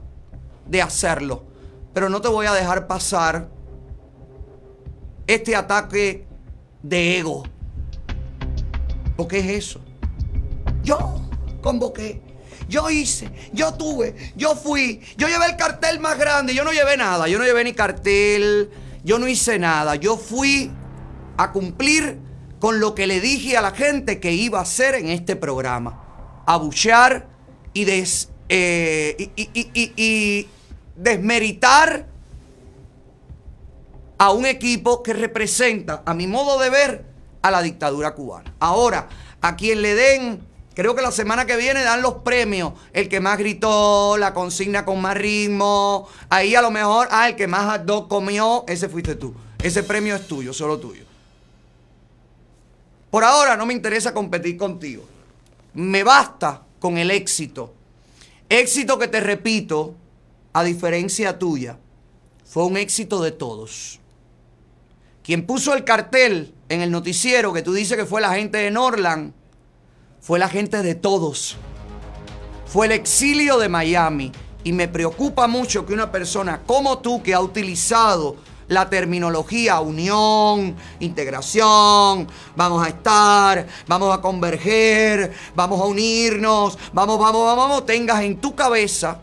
de 0.66 0.82
hacerlo, 0.82 1.44
pero 1.94 2.10
no 2.10 2.22
te 2.22 2.28
voy 2.28 2.48
a 2.48 2.54
dejar 2.54 2.88
pasar 2.88 3.50
este 5.28 5.56
ataque 5.56 6.26
de 6.82 7.20
ego. 7.20 7.44
¿Porque 9.16 9.40
es 9.40 9.48
eso? 9.48 9.82
Yo 10.84 11.22
convoqué, 11.62 12.22
yo 12.72 12.90
hice, 12.90 13.30
yo 13.52 13.74
tuve, 13.74 14.16
yo 14.36 14.56
fui, 14.56 15.02
yo 15.18 15.28
llevé 15.28 15.46
el 15.46 15.58
cartel 15.58 16.00
más 16.00 16.18
grande, 16.18 16.56
yo 16.56 16.64
no 16.64 16.72
llevé 16.72 16.96
nada, 16.96 17.28
yo 17.28 17.38
no 17.38 17.44
llevé 17.44 17.66
ni 17.66 17.74
cartel, 17.74 18.72
yo 19.04 19.20
no 19.20 19.28
hice 19.28 19.60
nada, 19.60 19.96
yo 19.96 20.16
fui 20.18 20.72
a 21.38 21.52
cumplir 21.52 22.18
con 22.60 22.80
lo 22.80 22.96
que 22.96 23.08
le 23.08 23.20
dije 23.20 23.58
a 23.58 23.62
la 23.62 23.72
gente 23.72 24.22
que 24.22 24.32
iba 24.32 24.60
a 24.60 24.62
hacer 24.62 24.96
en 24.96 25.10
este 25.10 25.36
programa. 25.36 26.44
Abuchear 26.46 27.28
eh, 27.74 29.32
y, 29.36 29.50
y 29.74 30.48
desmeritar 30.96 32.08
a 34.18 34.32
un 34.32 34.46
equipo 34.46 35.04
que 35.04 35.14
representa, 35.14 36.04
a 36.06 36.14
mi 36.14 36.28
modo 36.28 36.58
de 36.60 36.70
ver, 36.70 37.06
a 37.42 37.52
la 37.52 37.62
dictadura 37.62 38.14
cubana. 38.14 38.56
Ahora, 38.60 39.10
a 39.42 39.56
quien 39.58 39.82
le 39.82 39.96
den, 39.96 40.51
creo 40.74 40.96
que 40.96 41.02
la 41.02 41.12
semana 41.12 41.46
que 41.46 41.58
viene 41.58 41.84
dan 41.84 42.02
los 42.02 42.16
premios, 42.16 42.74
el 42.94 43.10
que 43.10 43.20
más 43.20 43.38
gritó, 43.38 44.18
la 44.18 44.34
consigna 44.34 44.86
con 44.86 45.02
más 45.02 45.16
ritmo, 45.18 46.08
ahí 46.30 46.56
a 46.56 46.62
lo 46.62 46.72
mejor, 46.72 47.08
ah, 47.12 47.30
el 47.30 47.36
que 47.36 47.48
más 47.48 47.82
comió, 48.08 48.64
ese 48.68 48.90
fuiste 48.90 49.16
tú. 49.16 49.34
Ese 49.62 49.84
premio 49.84 50.16
es 50.16 50.28
tuyo, 50.28 50.54
solo 50.54 50.80
tuyo. 50.80 51.06
Por 53.12 53.24
ahora 53.24 53.58
no 53.58 53.66
me 53.66 53.74
interesa 53.74 54.14
competir 54.14 54.58
contigo. 54.58 55.04
Me 55.74 56.04
basta 56.04 56.64
con 56.80 56.98
el 56.98 57.12
éxito. 57.12 57.74
Éxito 58.50 58.98
que 58.98 59.08
te 59.08 59.20
repito, 59.20 59.96
a 60.54 60.64
diferencia 60.64 61.38
tuya, 61.38 61.78
fue 62.46 62.66
un 62.66 62.78
éxito 62.78 63.22
de 63.22 63.32
todos. 63.32 64.00
Quien 65.24 65.46
puso 65.46 65.74
el 65.74 65.84
cartel 65.84 66.54
en 66.70 66.82
el 66.82 66.92
noticiero 66.92 67.54
que 67.54 67.62
tú 67.62 67.74
dices 67.74 67.98
que 67.98 68.06
fue 68.06 68.22
la 68.22 68.34
gente 68.34 68.58
de 68.58 68.72
Norland, 68.72 69.34
fue 70.22 70.38
la 70.40 70.48
gente 70.48 70.84
de 70.84 70.96
todos. 70.96 71.58
Fue 72.68 72.86
el 72.86 72.92
exilio 72.94 73.58
de 73.58 73.68
Miami. 73.68 74.32
Y 74.64 74.72
me 74.74 74.88
preocupa 74.88 75.48
mucho 75.48 75.86
que 75.86 75.94
una 75.94 76.12
persona 76.12 76.62
como 76.66 77.00
tú, 77.00 77.24
que 77.24 77.34
ha 77.34 77.42
utilizado 77.42 78.36
la 78.68 78.90
terminología 78.90 79.80
unión, 79.82 80.76
integración, 81.00 82.28
vamos 82.56 82.86
a 82.86 82.90
estar, 82.90 83.68
vamos 83.88 84.16
a 84.16 84.22
converger, 84.22 85.34
vamos 85.56 85.82
a 85.82 85.86
unirnos, 85.86 86.78
vamos, 86.94 87.20
vamos, 87.20 87.44
vamos, 87.44 87.70
vamos, 87.70 87.86
tengas 87.88 88.22
en 88.22 88.38
tu 88.38 88.56
cabeza 88.56 89.20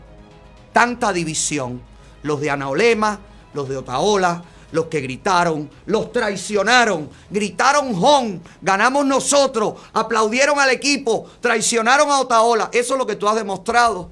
tanta 0.73 1.13
división. 1.13 1.81
Los 2.21 2.41
de 2.41 2.51
Anaolema, 2.51 3.19
los 3.53 3.69
de 3.69 3.77
Otaola, 3.77 4.43
los 4.71 4.85
que 4.85 5.01
gritaron, 5.01 5.69
los 5.85 6.11
traicionaron, 6.11 7.09
gritaron 7.29 7.93
Hon, 7.95 8.41
ganamos 8.61 9.05
nosotros, 9.05 9.75
aplaudieron 9.93 10.59
al 10.59 10.69
equipo, 10.69 11.25
traicionaron 11.39 12.09
a 12.09 12.19
Otaola. 12.19 12.69
Eso 12.71 12.93
es 12.93 12.99
lo 12.99 13.05
que 13.05 13.15
tú 13.15 13.27
has 13.27 13.35
demostrado 13.35 14.09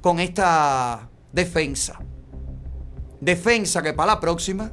con 0.00 0.20
esta 0.20 1.08
defensa. 1.32 1.98
Defensa 3.20 3.82
que 3.82 3.92
para 3.92 4.14
la 4.14 4.20
próxima 4.20 4.70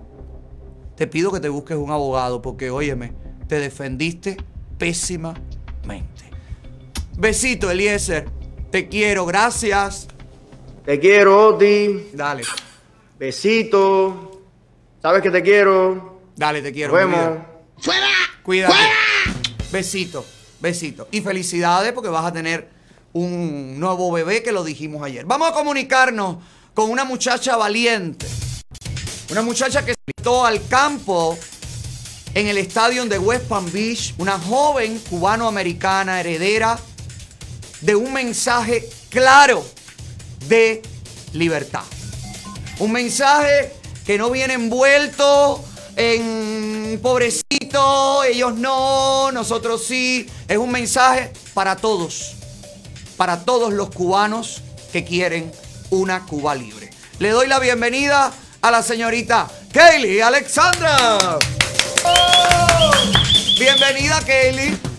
te 0.95 1.07
pido 1.07 1.31
que 1.31 1.39
te 1.39 1.49
busques 1.49 1.77
un 1.77 1.91
abogado 1.91 2.41
porque, 2.41 2.69
óyeme, 2.69 3.13
te 3.47 3.59
defendiste 3.59 4.37
pésimamente. 4.77 6.25
Besito, 7.17 7.69
Eliezer. 7.69 8.29
Te 8.71 8.87
quiero, 8.87 9.25
gracias. 9.25 10.07
Te 10.85 10.99
quiero, 10.99 11.49
Oti. 11.49 12.09
Dale. 12.13 12.43
Besito. 13.17 14.24
Sabes 15.05 15.21
que 15.21 15.29
te 15.29 15.43
quiero. 15.43 16.19
Dale, 16.35 16.63
te 16.63 16.73
quiero. 16.73 16.91
Nos 16.91 16.99
vemos. 16.99 17.37
¡Fuera! 17.77 18.07
Cuídate. 18.41 18.73
¡Fuera! 18.73 19.39
Besito, 19.71 20.25
besito. 20.59 21.07
Y 21.11 21.21
felicidades 21.21 21.93
porque 21.93 22.09
vas 22.09 22.25
a 22.25 22.33
tener 22.33 22.71
un 23.13 23.79
nuevo 23.79 24.11
bebé 24.11 24.41
que 24.41 24.51
lo 24.51 24.63
dijimos 24.63 25.03
ayer. 25.03 25.23
Vamos 25.23 25.51
a 25.51 25.53
comunicarnos 25.53 26.37
con 26.73 26.89
una 26.89 27.05
muchacha 27.05 27.55
valiente. 27.55 28.25
Una 29.29 29.43
muchacha 29.43 29.85
que 29.85 29.93
saltó 30.17 30.43
al 30.43 30.67
campo 30.67 31.37
en 32.33 32.47
el 32.47 32.57
estadio 32.57 33.05
de 33.05 33.19
West 33.19 33.45
Palm 33.47 33.71
Beach. 33.71 34.15
Una 34.17 34.39
joven 34.39 34.97
cubano-americana 35.07 36.19
heredera 36.19 36.79
de 37.81 37.93
un 37.93 38.11
mensaje 38.11 38.89
claro 39.09 39.63
de 40.47 40.81
libertad. 41.31 41.83
Un 42.79 42.91
mensaje 42.91 43.71
que 44.05 44.17
no 44.17 44.29
viene 44.29 44.53
envuelto 44.53 45.63
en 45.95 46.99
pobrecito, 47.01 48.23
ellos 48.23 48.55
no, 48.55 49.31
nosotros 49.31 49.83
sí. 49.85 50.29
Es 50.47 50.57
un 50.57 50.71
mensaje 50.71 51.31
para 51.53 51.75
todos, 51.75 52.33
para 53.17 53.43
todos 53.43 53.73
los 53.73 53.89
cubanos 53.89 54.61
que 54.91 55.03
quieren 55.03 55.51
una 55.89 56.25
Cuba 56.25 56.53
libre. 56.55 56.89
Le 57.19 57.29
doy 57.29 57.47
la 57.47 57.59
bienvenida 57.59 58.31
a 58.61 58.71
la 58.71 58.83
señorita 58.83 59.47
Kaylee 59.71 60.21
Alexandra. 60.21 61.39
¡Oh! 62.03 62.91
Bienvenida, 63.57 64.19
Kaylee. 64.25 64.94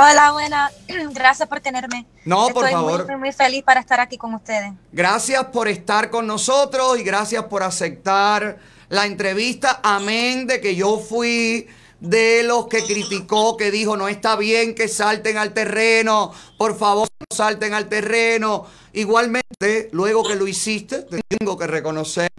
Hola, 0.00 0.30
buena. 0.30 0.70
Gracias 1.12 1.48
por 1.48 1.58
tenerme. 1.58 2.06
No, 2.24 2.46
por 2.50 2.64
Estoy 2.64 2.70
favor. 2.70 3.06
Muy, 3.08 3.16
muy 3.16 3.32
feliz 3.32 3.64
para 3.64 3.80
estar 3.80 3.98
aquí 3.98 4.16
con 4.16 4.32
ustedes. 4.32 4.72
Gracias 4.92 5.46
por 5.46 5.66
estar 5.66 6.08
con 6.08 6.24
nosotros 6.24 7.00
y 7.00 7.02
gracias 7.02 7.42
por 7.46 7.64
aceptar 7.64 8.58
la 8.90 9.06
entrevista. 9.06 9.80
Amén 9.82 10.46
de 10.46 10.60
que 10.60 10.76
yo 10.76 11.00
fui 11.00 11.66
de 11.98 12.44
los 12.44 12.68
que 12.68 12.84
criticó, 12.84 13.56
que 13.56 13.72
dijo 13.72 13.96
no 13.96 14.06
está 14.06 14.36
bien 14.36 14.76
que 14.76 14.86
salten 14.86 15.36
al 15.36 15.52
terreno, 15.52 16.32
por 16.56 16.78
favor 16.78 17.08
no 17.18 17.36
salten 17.36 17.74
al 17.74 17.88
terreno. 17.88 18.66
Igualmente, 18.92 19.88
luego 19.90 20.22
que 20.22 20.36
lo 20.36 20.46
hiciste, 20.46 21.02
te 21.02 21.20
tengo 21.26 21.58
que 21.58 21.66
reconocer 21.66 22.30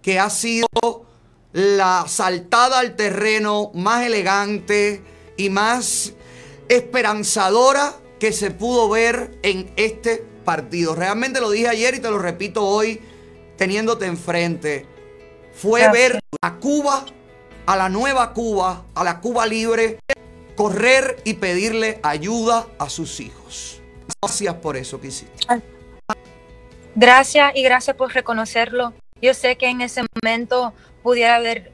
que 0.00 0.20
ha 0.20 0.30
sido 0.30 0.68
la 1.52 2.04
saltada 2.06 2.78
al 2.78 2.94
terreno 2.94 3.72
más 3.74 4.06
elegante 4.06 5.02
y 5.36 5.50
más 5.50 6.14
esperanzadora 6.70 7.94
que 8.20 8.32
se 8.32 8.50
pudo 8.50 8.88
ver 8.88 9.38
en 9.42 9.72
este 9.76 10.24
partido. 10.44 10.94
Realmente 10.94 11.40
lo 11.40 11.50
dije 11.50 11.68
ayer 11.68 11.96
y 11.96 12.00
te 12.00 12.10
lo 12.10 12.18
repito 12.18 12.64
hoy 12.66 13.00
teniéndote 13.56 14.06
enfrente. 14.06 14.86
Fue 15.52 15.80
Gracias. 15.80 16.12
ver 16.12 16.20
a 16.40 16.54
Cuba, 16.56 17.04
a 17.66 17.76
la 17.76 17.88
nueva 17.88 18.32
Cuba, 18.32 18.84
a 18.94 19.04
la 19.04 19.20
Cuba 19.20 19.46
libre, 19.46 19.98
correr 20.54 21.20
y 21.24 21.34
pedirle 21.34 21.98
ayuda 22.02 22.68
a 22.78 22.88
sus 22.88 23.20
hijos. 23.20 23.82
Gracias 24.22 24.54
por 24.54 24.76
eso 24.76 25.00
que 25.00 25.08
hiciste. 25.08 25.46
Gracias 26.94 27.52
y 27.54 27.62
gracias 27.62 27.96
por 27.96 28.12
reconocerlo. 28.12 28.92
Yo 29.20 29.34
sé 29.34 29.56
que 29.56 29.68
en 29.68 29.80
ese 29.80 30.02
momento 30.14 30.72
pudiera 31.02 31.36
haber 31.36 31.72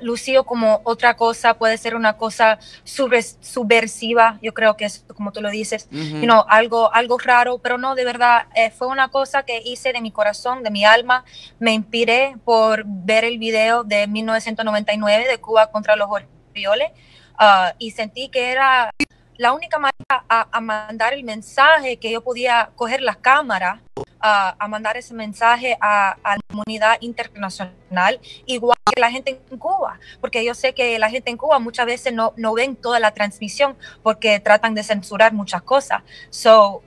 lucido 0.00 0.44
como 0.44 0.80
otra 0.84 1.16
cosa, 1.16 1.54
puede 1.54 1.76
ser 1.78 1.94
una 1.94 2.16
cosa 2.16 2.58
subversiva, 2.84 4.38
yo 4.42 4.54
creo 4.54 4.76
que 4.76 4.84
es 4.84 5.04
como 5.14 5.32
tú 5.32 5.40
lo 5.40 5.50
dices, 5.50 5.88
Ujú. 5.92 6.00
you 6.00 6.22
know, 6.22 6.44
algo, 6.48 6.92
algo 6.92 7.18
raro, 7.18 7.58
pero 7.58 7.78
no, 7.78 7.94
de 7.94 8.04
verdad, 8.04 8.46
eh, 8.54 8.70
fue 8.70 8.88
una 8.88 9.08
cosa 9.08 9.44
que 9.44 9.60
hice 9.64 9.92
de 9.92 10.00
mi 10.00 10.10
corazón, 10.10 10.62
de 10.62 10.70
mi 10.70 10.84
alma. 10.84 11.24
Me 11.58 11.72
inspiré 11.72 12.36
por 12.44 12.84
ver 12.86 13.24
el 13.24 13.38
video 13.38 13.84
de 13.84 14.06
1999 14.06 15.28
de 15.28 15.38
Cuba 15.38 15.70
contra 15.70 15.96
los 15.96 16.08
Orioles 16.10 16.90
ah, 17.38 17.74
y 17.78 17.90
sentí 17.90 18.28
que 18.28 18.52
era 18.52 18.90
la 19.36 19.52
única 19.52 19.78
manera 19.78 20.24
a, 20.28 20.60
mandar 20.60 21.12
el 21.12 21.24
mensaje 21.24 21.96
que 21.96 22.10
yo 22.10 22.22
podía 22.22 22.70
coger 22.76 23.00
la 23.00 23.14
cámara 23.14 23.80
a, 24.20 24.54
a 24.58 24.68
mandar 24.68 24.96
ese 24.96 25.14
mensaje 25.14 25.76
a, 25.80 26.16
a 26.22 26.36
la 26.36 26.42
comunidad 26.48 26.96
internacional, 27.00 28.20
igual 28.46 28.76
que 28.94 29.00
la 29.00 29.10
gente 29.10 29.40
en 29.50 29.58
Cuba, 29.58 29.98
porque 30.20 30.44
yo 30.44 30.54
sé 30.54 30.74
que 30.74 30.98
la 30.98 31.10
gente 31.10 31.30
en 31.30 31.36
Cuba 31.36 31.58
muchas 31.58 31.86
veces 31.86 32.12
no, 32.12 32.32
no 32.36 32.54
ven 32.54 32.76
toda 32.76 33.00
la 33.00 33.12
transmisión 33.12 33.76
porque 34.02 34.40
tratan 34.40 34.74
de 34.74 34.82
censurar 34.82 35.32
muchas 35.32 35.62
cosas. 35.62 36.02
So, 36.30 36.82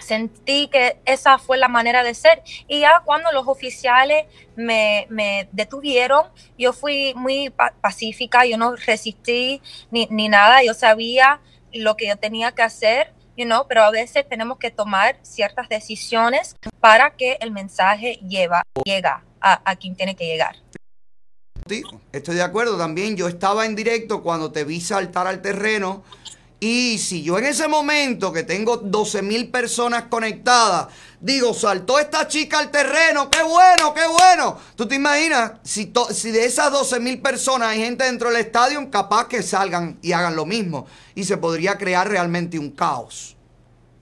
sentí 0.00 0.68
que 0.68 0.98
esa 1.04 1.38
fue 1.38 1.58
la 1.58 1.68
manera 1.68 2.02
de 2.02 2.14
ser. 2.14 2.42
Y 2.68 2.80
ya 2.80 3.02
cuando 3.04 3.32
los 3.32 3.46
oficiales 3.46 4.26
me, 4.56 5.06
me 5.10 5.48
detuvieron, 5.52 6.26
yo 6.58 6.72
fui 6.72 7.14
muy 7.14 7.50
pa- 7.50 7.74
pacífica, 7.80 8.44
yo 8.46 8.56
no 8.58 8.76
resistí 8.76 9.62
ni, 9.90 10.06
ni 10.10 10.28
nada, 10.28 10.62
yo 10.62 10.74
sabía 10.74 11.40
lo 11.72 11.96
que 11.96 12.08
yo 12.08 12.16
tenía 12.16 12.52
que 12.52 12.62
hacer, 12.62 13.12
you 13.36 13.44
know, 13.44 13.66
pero 13.68 13.82
a 13.84 13.90
veces 13.90 14.28
tenemos 14.28 14.58
que 14.58 14.70
tomar 14.70 15.16
ciertas 15.22 15.68
decisiones 15.68 16.56
para 16.80 17.16
que 17.16 17.38
el 17.40 17.52
mensaje 17.52 18.18
lleva, 18.26 18.62
llega 18.84 19.24
a, 19.40 19.62
a 19.64 19.76
quien 19.76 19.94
tiene 19.94 20.16
que 20.16 20.26
llegar. 20.26 20.56
Estoy 22.12 22.34
de 22.34 22.42
acuerdo 22.42 22.76
también. 22.76 23.16
Yo 23.16 23.28
estaba 23.28 23.64
en 23.64 23.76
directo 23.76 24.22
cuando 24.22 24.50
te 24.50 24.64
vi 24.64 24.80
saltar 24.80 25.28
al 25.28 25.40
terreno. 25.40 26.02
Y 26.62 26.98
si 26.98 27.22
yo 27.22 27.38
en 27.38 27.46
ese 27.46 27.68
momento 27.68 28.34
que 28.34 28.42
tengo 28.42 28.76
12 28.76 29.22
mil 29.22 29.48
personas 29.50 30.04
conectadas, 30.04 30.88
digo, 31.18 31.54
saltó 31.54 31.98
esta 31.98 32.28
chica 32.28 32.58
al 32.58 32.70
terreno, 32.70 33.30
qué 33.30 33.42
bueno, 33.42 33.94
qué 33.94 34.06
bueno. 34.06 34.58
¿Tú 34.76 34.86
te 34.86 34.96
imaginas? 34.96 35.52
Si, 35.62 35.90
si 36.10 36.30
de 36.30 36.44
esas 36.44 36.70
12 36.70 37.00
mil 37.00 37.22
personas 37.22 37.70
hay 37.70 37.80
gente 37.80 38.04
dentro 38.04 38.28
del 38.28 38.40
estadio, 38.40 38.90
capaz 38.90 39.26
que 39.26 39.42
salgan 39.42 39.98
y 40.02 40.12
hagan 40.12 40.36
lo 40.36 40.44
mismo. 40.44 40.86
Y 41.14 41.24
se 41.24 41.38
podría 41.38 41.78
crear 41.78 42.06
realmente 42.06 42.58
un 42.58 42.70
caos. 42.72 43.38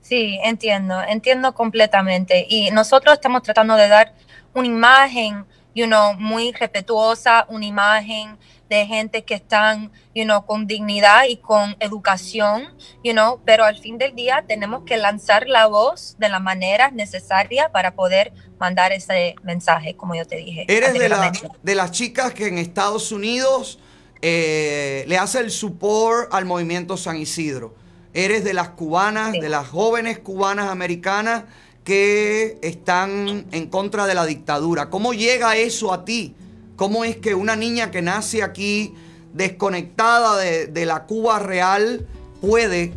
Sí, 0.00 0.40
entiendo, 0.42 1.00
entiendo 1.00 1.54
completamente. 1.54 2.44
Y 2.48 2.72
nosotros 2.72 3.14
estamos 3.14 3.44
tratando 3.44 3.76
de 3.76 3.86
dar 3.86 4.14
una 4.52 4.66
imagen, 4.66 5.44
you 5.74 5.86
know, 5.86 6.14
muy 6.14 6.52
respetuosa, 6.52 7.46
una 7.48 7.66
imagen 7.66 8.36
de 8.68 8.84
gente 8.86 9.24
que 9.24 9.34
están, 9.34 9.90
you 10.14 10.24
know, 10.24 10.44
con 10.44 10.66
dignidad 10.66 11.24
y 11.28 11.36
con 11.38 11.76
educación, 11.80 12.64
you 13.02 13.12
know, 13.12 13.40
pero 13.44 13.64
al 13.64 13.78
fin 13.78 13.96
del 13.96 14.14
día 14.14 14.44
tenemos 14.46 14.82
que 14.84 14.96
lanzar 14.98 15.46
la 15.48 15.66
voz 15.66 16.16
de 16.18 16.28
la 16.28 16.38
manera 16.38 16.90
necesaria 16.90 17.70
para 17.70 17.94
poder 17.94 18.32
mandar 18.58 18.92
ese 18.92 19.36
mensaje, 19.42 19.94
como 19.96 20.14
yo 20.14 20.26
te 20.26 20.36
dije. 20.36 20.66
Eres 20.68 20.92
de, 20.94 21.08
la- 21.08 21.32
de 21.62 21.74
las 21.74 21.92
chicas 21.92 22.34
que 22.34 22.48
en 22.48 22.58
Estados 22.58 23.10
Unidos 23.12 23.78
eh, 24.20 25.04
le 25.06 25.16
hace 25.16 25.38
el 25.40 25.50
support 25.50 26.32
al 26.34 26.44
movimiento 26.44 26.96
San 26.96 27.16
Isidro. 27.16 27.74
Eres 28.14 28.42
de 28.42 28.52
las 28.52 28.70
cubanas, 28.70 29.32
Sí. 29.32 29.40
de 29.40 29.48
las 29.48 29.68
jóvenes 29.68 30.18
cubanas 30.18 30.70
americanas 30.70 31.44
que 31.88 32.58
están 32.60 33.46
en 33.50 33.66
contra 33.68 34.06
de 34.06 34.14
la 34.14 34.26
dictadura. 34.26 34.90
¿Cómo 34.90 35.14
llega 35.14 35.56
eso 35.56 35.90
a 35.94 36.04
ti? 36.04 36.36
¿Cómo 36.76 37.02
es 37.02 37.16
que 37.16 37.34
una 37.34 37.56
niña 37.56 37.90
que 37.90 38.02
nace 38.02 38.42
aquí 38.42 38.94
desconectada 39.32 40.36
de, 40.36 40.84
la 40.84 41.06
Cuba 41.06 41.38
real 41.38 42.06
puede 42.42 42.92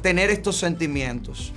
tener 0.00 0.30
estos 0.30 0.56
sentimientos? 0.56 1.52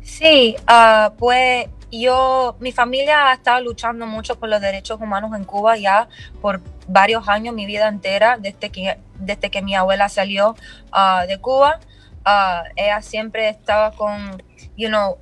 Sí, 0.00 0.56
ah, 0.66 1.12
pues 1.18 1.66
yo, 1.92 2.56
mi 2.58 2.72
familia 2.72 3.28
ha 3.28 3.34
estado 3.34 3.60
luchando 3.62 4.06
mucho 4.06 4.38
por 4.38 4.48
los 4.48 4.62
derechos 4.62 4.98
humanos 5.02 5.32
en 5.36 5.44
Cuba 5.44 5.76
ya 5.76 6.08
por 6.40 6.62
varios 6.86 7.28
años, 7.28 7.54
mi 7.54 7.66
vida 7.66 7.86
entera, 7.86 8.38
desde 8.40 8.70
que, 8.70 8.96
desde 9.18 9.50
que 9.50 9.60
mi 9.60 9.74
abuela 9.74 10.08
salió 10.08 10.56
ah, 10.90 11.26
de 11.28 11.38
Cuba. 11.38 11.80
Ah, 12.24 12.62
ella 12.76 13.02
siempre 13.02 13.50
estaba 13.50 13.90
con, 13.90 14.42
you 14.74 14.88
know, 14.88 15.18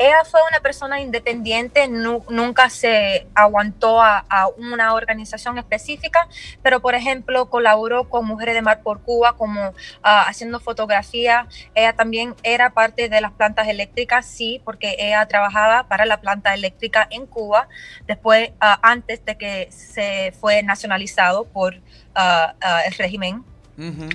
ella 0.00 0.24
fue 0.24 0.40
una 0.48 0.60
persona 0.60 0.98
independiente, 0.98 1.86
nunca 1.86 2.70
se 2.70 3.26
aguantó 3.34 4.00
a, 4.00 4.24
una 4.56 4.94
organización 4.94 5.58
específica, 5.58 6.26
pero 6.62 6.80
por 6.80 6.94
ejemplo 6.94 7.50
colaboró 7.50 8.08
con 8.08 8.24
Mujeres 8.24 8.54
de 8.54 8.62
Mar 8.62 8.80
por 8.82 9.02
Cuba 9.02 9.36
como 9.36 9.74
ah, 10.02 10.24
haciendo 10.26 10.58
fotografía. 10.58 11.46
Ella 11.74 11.92
también 11.92 12.34
era 12.42 12.70
parte 12.70 13.10
de 13.10 13.20
las 13.20 13.32
plantas 13.32 13.68
eléctricas, 13.68 14.24
sí, 14.24 14.62
porque 14.64 14.96
ella 14.98 15.26
trabajaba 15.26 15.86
para 15.86 16.06
la 16.06 16.22
planta 16.22 16.54
eléctrica 16.54 17.06
en 17.10 17.26
Cuba, 17.26 17.68
después, 18.06 18.52
ah, 18.58 18.78
antes 18.82 19.22
de 19.26 19.36
que 19.36 19.70
se 19.70 20.32
fue 20.40 20.62
nacionalizado 20.62 21.44
por 21.44 21.74
ah, 22.14 22.54
el 22.86 22.94
régimen 22.94 23.44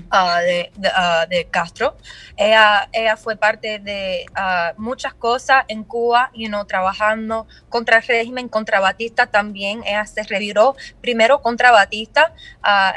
Ah, 0.10 0.40
de, 0.42 0.72
ah, 0.94 1.26
de, 1.30 1.46
Castro. 1.46 1.98
Ella, 2.38 2.90
ella 2.92 3.18
fue 3.18 3.36
parte 3.36 3.80
de 3.80 4.26
ah, 4.36 4.74
muchas 4.78 5.14
cosas 5.14 5.66
en 5.68 5.84
Cuba, 5.84 6.32
you 6.34 6.48
know, 6.48 6.66
trabajando 6.66 7.48
contra 7.70 7.98
el 7.98 8.04
régimen, 8.04 8.48
contra 8.48 8.80
Batista 8.80 9.28
también. 9.28 9.82
Ella 9.86 10.06
se 10.06 10.24
reviró 10.24 10.76
primero 11.02 11.42
contra 11.42 11.72
Batista. 11.72 12.34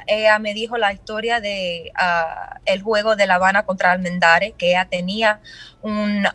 ella 0.07 0.39
me 0.39 0.55
dijo 0.55 0.77
la 0.77 0.93
historia 0.93 1.41
de 1.41 1.93
el 2.65 2.83
juego 2.83 3.17
de 3.17 3.27
La 3.27 3.37
Habana 3.37 3.65
contra 3.65 3.93
Almendares, 3.93 4.53
que 4.59 4.71
ella 4.71 4.87
tenía 4.89 5.41
un, 5.83 6.27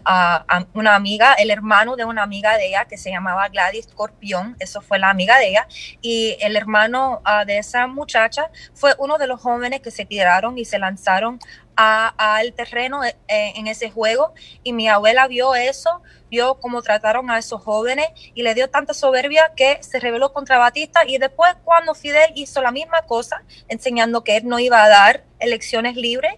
una 0.73 0.95
amiga, 0.95 1.33
el 1.33 1.51
hermano 1.51 1.95
de 1.95 2.05
una 2.05 2.23
amiga 2.23 2.57
de 2.57 2.67
ella 2.67 2.85
que 2.85 2.97
se 2.97 3.11
llamaba 3.11 3.49
Gladys 3.49 3.87
Corpión, 3.87 4.55
eso 4.59 4.81
fue 4.81 4.99
la 4.99 5.09
amiga 5.09 5.37
de 5.37 5.49
ella, 5.49 5.67
y 6.01 6.37
el 6.41 6.55
hermano 6.55 7.21
de 7.45 7.57
esa 7.57 7.87
muchacha 7.87 8.49
fue 8.73 8.95
uno 8.97 9.17
de 9.17 9.27
los 9.27 9.41
jóvenes 9.41 9.81
que 9.81 9.91
se 9.91 10.05
tiraron 10.05 10.57
y 10.57 10.65
se 10.65 10.79
lanzaron 10.79 11.39
al 11.75 12.53
terreno 12.53 13.03
eh, 13.03 13.13
en 13.27 13.67
ese 13.67 13.89
juego 13.89 14.33
y 14.63 14.73
mi 14.73 14.87
abuela 14.87 15.27
vio 15.27 15.55
eso, 15.55 16.01
vio 16.29 16.55
cómo 16.59 16.81
trataron 16.81 17.29
a 17.29 17.39
esos 17.39 17.61
jóvenes 17.61 18.07
y 18.33 18.43
le 18.43 18.53
dio 18.53 18.69
tanta 18.69 18.93
soberbia 18.93 19.51
que 19.55 19.81
se 19.81 19.99
rebeló 19.99 20.33
contra 20.33 20.57
Batista 20.57 21.01
y 21.07 21.17
después 21.17 21.55
cuando 21.63 21.95
Fidel 21.95 22.31
hizo 22.35 22.61
la 22.61 22.71
misma 22.71 23.01
cosa, 23.03 23.43
enseñando 23.67 24.23
que 24.23 24.37
él 24.37 24.47
no 24.47 24.59
iba 24.59 24.83
a 24.83 24.89
dar 24.89 25.23
elecciones 25.39 25.95
libres, 25.95 26.35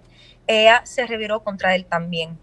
ella 0.47 0.82
se 0.86 1.06
rebeló 1.08 1.43
contra 1.43 1.76
él 1.76 1.86
también. 1.86 2.39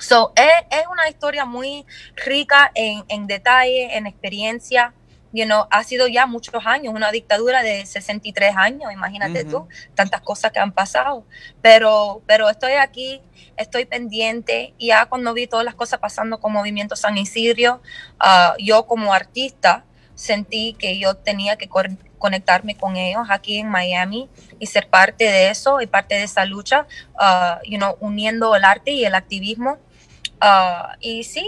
So, 0.00 0.32
es, 0.34 0.86
una 0.90 1.08
historia 1.08 1.44
muy 1.44 1.84
rica 2.16 2.72
en, 2.74 3.04
en 3.08 3.26
detalle, 3.26 3.96
en 3.96 4.06
experiencia. 4.06 4.94
You 5.32 5.44
know, 5.44 5.66
ha 5.70 5.84
sido 5.84 6.08
ya 6.08 6.26
muchos 6.26 6.66
años, 6.66 6.92
una 6.92 7.12
dictadura 7.12 7.62
de 7.62 7.86
63 7.86 8.56
años, 8.56 8.90
imagínate 8.92 9.44
tú, 9.44 9.68
tantas 9.94 10.22
cosas 10.22 10.50
que 10.50 10.58
han 10.58 10.72
pasado. 10.72 11.24
Pero, 11.62 12.22
pero 12.26 12.48
estoy 12.48 12.72
aquí, 12.72 13.20
estoy 13.56 13.84
pendiente, 13.84 14.74
y 14.76 14.88
ya 14.88 15.06
cuando 15.06 15.32
vi 15.32 15.46
todas 15.46 15.64
las 15.64 15.76
cosas 15.76 16.00
pasando 16.00 16.40
con 16.40 16.52
Movimiento 16.52 16.96
San 16.96 17.16
Isidro, 17.16 17.80
ah, 18.18 18.56
yo 18.58 18.86
como 18.86 19.12
artista 19.12 19.84
sentí 20.16 20.74
que 20.78 20.98
yo 20.98 21.14
tenía 21.14 21.56
que 21.56 21.68
conectarme 22.18 22.76
con 22.76 22.96
ellos 22.96 23.26
aquí 23.30 23.58
en 23.58 23.68
Miami 23.68 24.28
y 24.58 24.66
ser 24.66 24.88
parte 24.88 25.24
de 25.24 25.50
eso 25.50 25.80
y 25.80 25.86
parte 25.86 26.16
de 26.16 26.24
esa 26.24 26.44
lucha, 26.44 26.86
uh, 27.14 27.64
you 27.64 27.78
know, 27.78 27.96
uniendo 28.00 28.54
el 28.54 28.64
arte 28.64 28.90
y 28.90 29.04
el 29.04 29.14
activismo 29.14 29.78
Ah, 30.40 30.96
y 31.00 31.24
sí, 31.24 31.44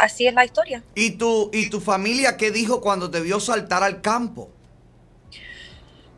así 0.00 0.26
es 0.26 0.34
la 0.34 0.44
historia. 0.44 0.82
¿Y 0.94 1.12
tu, 1.12 1.50
¿Y 1.52 1.70
tu 1.70 1.80
familia 1.80 2.36
qué 2.36 2.50
dijo 2.50 2.80
cuando 2.80 3.10
te 3.10 3.20
vio 3.20 3.40
saltar 3.40 3.82
al 3.82 4.00
campo? 4.00 4.50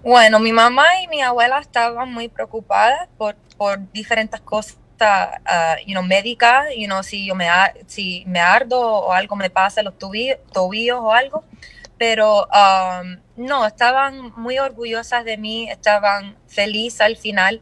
Bueno, 0.03 0.39
mi 0.39 0.53
mamá 0.53 0.85
y 1.03 1.09
mi 1.09 1.23
abuela 1.23 1.59
estaban 1.59 2.13
muy 2.13 2.29
preocupadas 2.29 3.09
por, 3.19 3.35
por 3.57 3.81
diferentes 3.93 4.41
cosas 4.41 4.77
uh, 5.01 5.77
you 5.87 5.95
know, 5.95 6.03
médicas, 6.03 6.67
you 6.77 6.87
know, 6.87 7.03
si 7.03 7.27
yo 7.27 7.35
me, 7.35 7.49
si 7.87 8.25
me 8.27 8.41
ardo 8.41 8.81
o 8.81 9.13
algo 9.13 9.37
me 9.37 9.51
pasa 9.51 9.81
en 9.81 9.87
los 9.87 9.99
tobillos, 9.99 10.39
tobillos 10.53 10.99
o 11.01 11.13
algo, 11.13 11.45
pero 11.99 12.47
um, 12.47 13.17
no, 13.37 13.67
estaban 13.67 14.33
muy 14.37 14.59
orgullosas 14.59 15.25
de 15.25 15.37
mí, 15.37 15.69
estaban 15.71 16.37
felices 16.47 17.01
al 17.01 17.17
final 17.17 17.61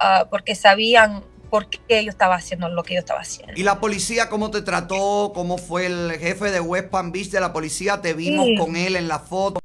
uh, 0.00 0.28
porque 0.28 0.54
sabían 0.54 1.24
por 1.50 1.68
qué 1.68 2.04
yo 2.04 2.10
estaba 2.10 2.34
haciendo 2.34 2.68
lo 2.68 2.82
que 2.82 2.94
yo 2.94 3.00
estaba 3.00 3.20
haciendo. 3.20 3.54
¿Y 3.56 3.62
la 3.62 3.80
policía 3.80 4.28
cómo 4.28 4.50
te 4.50 4.62
trató? 4.62 5.32
¿Cómo 5.34 5.58
fue 5.58 5.86
el 5.86 6.12
jefe 6.18 6.50
de 6.50 6.60
West 6.60 6.88
Palm 6.88 7.12
Beach 7.12 7.30
de 7.30 7.40
la 7.40 7.52
policía? 7.52 8.00
¿Te 8.00 8.14
vimos 8.14 8.48
con 8.58 8.76
él 8.76 8.96
en 8.96 9.08
la 9.08 9.18
foto? 9.18 9.60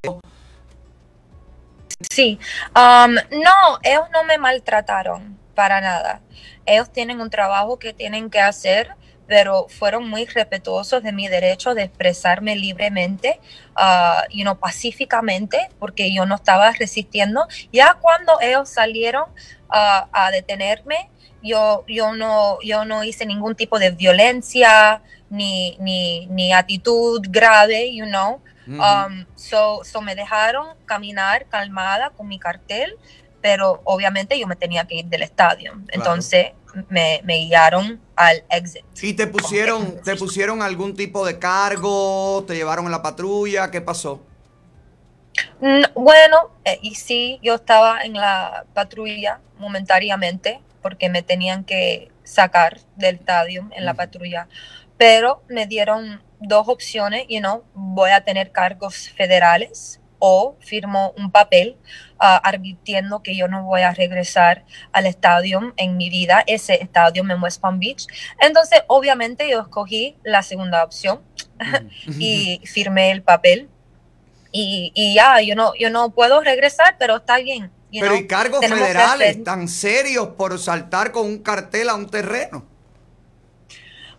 Sí, 2.10 2.40
um, 2.76 3.14
no, 3.14 3.80
ellos 3.84 4.06
no 4.12 4.24
me 4.24 4.38
maltrataron 4.38 5.38
para 5.56 5.82
nada. 5.82 6.22
Ellos 6.66 6.92
tienen 6.92 7.22
un 7.22 7.30
trabajo 7.30 7.78
que 7.78 7.94
tienen 7.94 8.30
que 8.30 8.40
hacer, 8.40 8.96
pero 9.28 9.68
fueron 9.70 10.10
muy 10.10 10.26
respetuosos 10.26 11.04
de 11.04 11.12
mi 11.12 11.28
derecho 11.28 11.74
de 11.74 11.84
expresarme 11.84 12.56
libremente, 12.56 13.40
uh, 13.78 14.24
y 14.30 14.44
no 14.44 14.60
pacíficamente, 14.60 15.70
porque 15.80 16.14
yo 16.14 16.26
no 16.26 16.36
estaba 16.36 16.72
resistiendo. 16.72 17.48
Ya 17.72 17.98
cuando 18.02 18.40
ellos 18.42 18.70
salieron 18.70 19.30
uh, 19.70 20.08
a 20.12 20.32
detenerme, 20.32 21.10
yo, 21.42 21.84
yo, 21.88 22.16
no, 22.16 22.60
yo 22.62 22.86
no 22.86 23.04
hice 23.04 23.26
ningún 23.26 23.56
tipo 23.56 23.80
de 23.80 23.92
violencia 23.92 25.02
ni, 25.30 25.78
ni, 25.80 26.28
ni 26.28 26.54
actitud 26.54 27.22
grave, 27.30 27.94
you 27.94 28.06
know. 28.06 28.42
um, 28.68 29.26
so, 29.36 29.82
so 29.84 30.02
me 30.02 30.16
dejaron 30.16 30.68
caminar 30.86 31.46
calmada 31.48 32.12
con 32.12 32.28
mi 32.28 32.40
cartel, 32.40 32.96
pero 33.42 33.82
obviamente 33.84 34.40
yo 34.40 34.48
me 34.48 34.56
tenía 34.56 34.86
que 34.86 34.96
ir 34.96 35.06
del 35.06 35.24
estadio. 35.24 35.74
Entonces 35.90 36.52
me, 36.90 37.22
me, 37.24 37.38
guiaron 37.46 38.00
al 38.16 38.44
exit. 38.50 38.86
¿Y 39.02 39.14
te 39.14 39.28
pusieron, 39.28 40.02
te 40.04 40.16
pusieron 40.16 40.62
algún 40.62 40.96
tipo 40.96 41.26
de 41.26 41.40
cargo? 41.40 42.44
¿Te 42.48 42.56
llevaron 42.56 42.88
a 42.88 42.90
la 42.90 43.02
patrulla? 43.02 43.72
¿Qué 43.72 43.82
pasó? 43.82 44.22
bueno, 45.96 46.52
eh, 46.66 46.80
y 46.82 46.96
sí, 46.96 47.40
yo 47.42 47.56
estaba 47.56 48.02
en 48.02 48.14
la 48.14 48.66
patrulla 48.74 49.40
momentáneamente 49.58 50.60
porque 50.82 51.10
me 51.10 51.22
tenían 51.22 51.64
que 51.64 52.12
sacar 52.24 52.80
del 52.96 53.16
estadio 53.16 53.70
en 53.76 53.86
la 53.86 53.94
patrulla. 53.94 54.48
Pero 54.98 55.44
me 55.48 55.66
dieron 55.66 56.22
dos 56.40 56.68
opciones, 56.68 57.26
you 57.30 57.40
know, 57.40 57.64
voy 57.74 58.12
a 58.12 58.22
tener 58.22 58.52
cargos 58.52 59.10
federales 59.10 60.02
o 60.24 60.56
firmo 60.60 61.14
un 61.18 61.32
papel 61.32 61.78
uh, 62.20 62.40
advirtiendo 62.44 63.24
que 63.24 63.36
yo 63.36 63.48
no 63.48 63.64
voy 63.64 63.82
a 63.82 63.92
regresar 63.92 64.64
al 64.92 65.08
estadio 65.08 65.74
en 65.78 65.98
mi 65.98 66.12
vida, 66.12 66.44
ese 66.46 66.76
estadio 66.76 67.24
en 67.24 67.42
West 67.42 67.60
Palm 67.60 67.80
Beach. 67.80 68.06
Entonces, 68.40 68.84
obviamente 68.88 69.50
yo 69.50 69.62
escogí 69.62 70.16
la 70.24 70.44
segunda 70.44 70.84
opción 70.84 71.22
y 72.20 72.62
firmé 72.66 73.12
el 73.12 73.24
papel. 73.24 73.68
Y, 74.52 74.92
y, 74.94 75.16
ya, 75.16 75.42
yo 75.42 75.56
no, 75.56 75.74
yo 75.80 75.90
no 75.90 76.12
puedo 76.12 76.42
regresar, 76.42 76.98
pero 77.00 77.18
está 77.18 77.38
bien. 77.38 77.72
Pero 77.92 78.16
¿y 78.16 78.28
cargos 78.28 78.66
federales 78.66 79.44
tan 79.44 79.68
serios 79.68 80.30
por 80.30 80.58
saltar 80.60 81.12
con 81.12 81.26
un 81.26 81.40
cartel 81.40 81.90
a 81.90 81.96
un 81.96 82.10
terreno? 82.10 82.66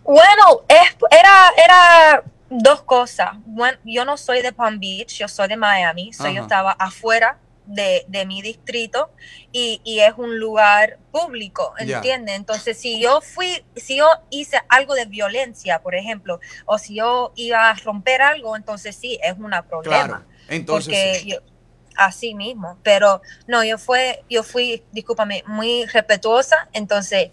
Bueno, 0.04 0.62
era, 1.10 1.52
era 1.64 2.24
dos 2.50 2.82
cosas. 2.82 3.30
Bueno, 3.46 3.78
yo 3.84 4.04
no 4.04 4.16
soy 4.16 4.42
de 4.42 4.52
Palm 4.52 4.78
Beach, 4.78 5.18
yo 5.18 5.28
soy 5.28 5.48
de 5.48 5.56
Miami, 5.56 6.10
yo 6.12 6.42
estaba 6.42 6.72
afuera 6.72 7.38
de, 7.66 8.24
mi 8.26 8.42
distrito 8.42 9.10
y, 9.52 9.80
es 9.84 10.14
un 10.16 10.38
lugar 10.38 10.98
público, 11.10 11.74
¿entiendes? 11.78 12.36
Entonces, 12.36 12.78
si 12.78 13.00
yo 13.00 13.20
fui, 13.20 13.64
si 13.76 13.96
yo 13.96 14.08
hice 14.30 14.60
algo 14.68 14.94
de 14.94 15.06
violencia, 15.06 15.80
por 15.80 15.94
ejemplo, 15.94 16.40
o 16.66 16.78
si 16.78 16.96
yo 16.96 17.32
iba 17.36 17.70
a 17.70 17.74
romper 17.74 18.22
algo, 18.22 18.56
entonces 18.56 18.96
sí, 18.96 19.18
es 19.22 19.34
un 19.38 19.52
problema. 19.68 20.06
Claro. 20.06 20.24
Entonces, 20.48 21.24
yo, 21.24 21.38
así 21.96 22.34
mismo. 22.34 22.78
Pero 22.82 23.22
no, 23.46 23.64
yo 23.64 23.78
fue, 23.78 24.24
yo 24.28 24.42
fui, 24.42 24.82
discúlpame, 24.92 25.44
muy 25.46 25.86
respetuosa, 25.86 26.68
entonces 26.72 27.30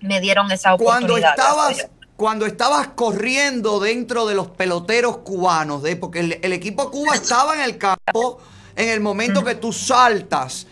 me 0.00 0.20
dieron 0.20 0.50
esa 0.50 0.74
oportunidad. 0.74 1.34
Cuando 1.34 1.68
estabas, 1.68 1.88
cuando 2.16 2.46
estabas 2.46 2.88
corriendo 2.88 3.78
dentro 3.80 4.26
de 4.26 4.34
los 4.34 4.48
peloteros 4.48 5.18
cubanos, 5.18 5.82
de, 5.82 5.96
porque 5.96 6.20
el, 6.20 6.52
equipo 6.52 6.90
Cuba 6.90 7.14
estaba 7.14 7.54
en 7.54 7.60
el 7.60 7.78
campo 7.78 8.40
en 8.74 8.88
el 8.88 9.00
momento 9.00 9.44
que 9.44 9.54
tú 9.54 9.72
saltas. 9.72 10.66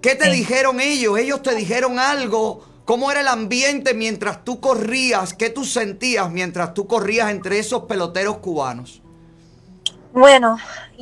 ¿Qué 0.00 0.14
te 0.14 0.30
dijeron 0.30 0.80
ellos? 0.80 1.18
¿Ellos 1.18 1.42
te 1.42 1.54
dijeron 1.54 1.98
algo? 1.98 2.64
¿Cómo 2.84 3.10
era 3.10 3.20
el 3.20 3.28
ambiente 3.28 3.94
mientras 3.94 4.44
tú 4.44 4.60
corrías? 4.60 5.34
¿Qué 5.34 5.50
tú 5.50 5.64
sentías 5.64 6.30
mientras 6.30 6.74
tú 6.74 6.86
corrías 6.86 7.30
entre 7.30 7.58
esos 7.58 7.84
peloteros 7.84 8.38
cubanos? 8.38 9.02
Bueno, 10.12 10.58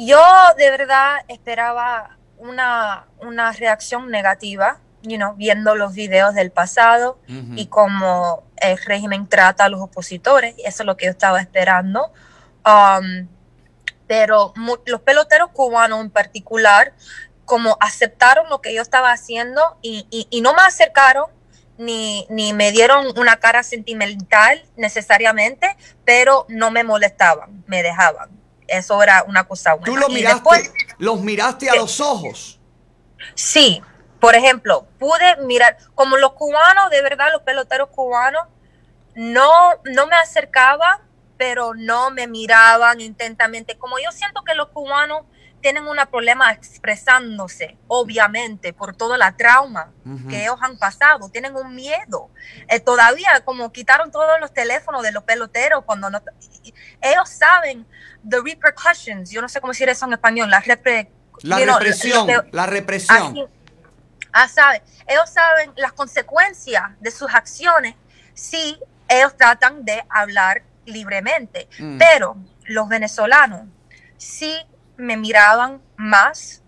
yo 0.06 0.22
de 0.56 0.70
verdad 0.70 1.16
esperaba 1.28 2.18
una, 2.38 3.06
una 3.20 3.52
reacción 3.52 4.10
negativa, 4.10 4.78
you 5.02 5.16
know, 5.16 5.34
viendo 5.34 5.74
los 5.74 5.92
videos 5.92 6.34
del 6.34 6.50
pasado 6.50 7.18
y 7.26 7.66
cómo 7.66 8.44
el 8.56 8.78
régimen 8.78 9.28
trata 9.28 9.64
a 9.64 9.68
los 9.68 9.80
opositores. 9.80 10.54
Eso 10.58 10.82
es 10.82 10.86
lo 10.86 10.96
que 10.96 11.06
yo 11.06 11.10
estaba 11.10 11.40
esperando. 11.40 12.12
Um, 12.64 13.28
pero 14.06 14.52
los 14.86 15.00
peloteros 15.02 15.50
cubanos 15.50 16.00
en 16.00 16.10
particular, 16.10 16.94
como 17.44 17.76
aceptaron 17.80 18.48
lo 18.48 18.60
que 18.60 18.74
yo 18.74 18.82
estaba 18.82 19.12
haciendo 19.12 19.78
y, 19.82 20.06
y, 20.10 20.26
y 20.30 20.40
no 20.40 20.54
me 20.54 20.62
acercaron, 20.62 21.26
ni, 21.76 22.26
ni 22.28 22.52
me 22.52 22.72
dieron 22.72 23.06
una 23.18 23.36
cara 23.36 23.62
sentimental 23.62 24.64
necesariamente, 24.76 25.76
pero 26.04 26.44
no 26.48 26.70
me 26.70 26.84
molestaban, 26.84 27.62
me 27.66 27.82
dejaban. 27.82 28.37
Eso 28.68 29.02
era 29.02 29.24
una 29.26 29.44
cosa 29.44 29.74
buena. 29.74 29.86
¿Tú 29.86 29.96
lo 29.96 30.08
miraste, 30.08 30.34
después- 30.34 30.72
los 30.98 31.20
miraste 31.20 31.68
a 31.70 31.74
los 31.74 32.00
ojos? 32.00 32.60
Sí, 33.34 33.82
por 34.20 34.34
ejemplo, 34.36 34.86
pude 34.98 35.36
mirar, 35.38 35.76
como 35.94 36.16
los 36.18 36.32
cubanos, 36.34 36.90
de 36.90 37.02
verdad, 37.02 37.28
los 37.32 37.42
peloteros 37.42 37.88
cubanos, 37.88 38.42
no, 39.14 39.50
no 39.84 40.06
me 40.06 40.16
acercaban, 40.16 41.00
pero 41.36 41.72
no 41.74 42.10
me 42.10 42.26
miraban 42.26 43.00
intensamente. 43.00 43.78
Como 43.78 43.98
yo 43.98 44.12
siento 44.12 44.42
que 44.44 44.54
los 44.54 44.68
cubanos 44.68 45.22
tienen 45.60 45.86
un 45.86 45.96
problema 46.10 46.52
expresándose, 46.52 47.76
obviamente, 47.86 48.72
por 48.72 48.96
toda 48.96 49.18
la 49.18 49.36
trauma 49.36 49.92
que 50.28 50.42
ellos 50.42 50.58
han 50.60 50.78
pasado, 50.78 51.28
tienen 51.28 51.54
un 51.54 51.74
miedo. 51.74 52.30
Eh, 52.68 52.80
todavía, 52.80 53.42
como 53.44 53.72
quitaron 53.72 54.10
todos 54.10 54.40
los 54.40 54.52
teléfonos 54.52 55.02
de 55.02 55.12
los 55.12 55.22
peloteros, 55.24 55.84
cuando 55.84 56.08
no, 56.10 56.22
ellos 57.00 57.28
saben 57.28 57.86
the 58.28 58.38
repercussions, 58.40 59.30
yo 59.30 59.42
no 59.42 59.48
sé 59.48 59.60
cómo 59.60 59.72
decir 59.72 59.88
eso 59.88 60.06
en 60.06 60.14
español, 60.14 60.50
la 60.50 60.60
repre, 60.60 61.10
La 61.42 61.56
know, 61.58 61.78
represión, 61.78 62.28
la 62.52 62.66
represión. 62.66 63.18
Así, 63.18 63.44
ah, 64.32 64.48
sabe, 64.48 64.82
ellos 65.06 65.28
saben 65.30 65.72
las 65.76 65.92
consecuencias 65.92 66.84
de 67.00 67.10
sus 67.10 67.32
acciones 67.34 67.94
si 68.34 68.78
ellos 69.08 69.36
tratan 69.36 69.84
de 69.84 70.04
hablar 70.08 70.62
libremente. 70.84 71.68
Mm. 71.78 71.98
Pero 71.98 72.36
los 72.64 72.88
venezolanos 72.88 73.66
sí 74.16 74.56
me 74.98 75.16
miraban 75.16 75.80
más 75.96 76.62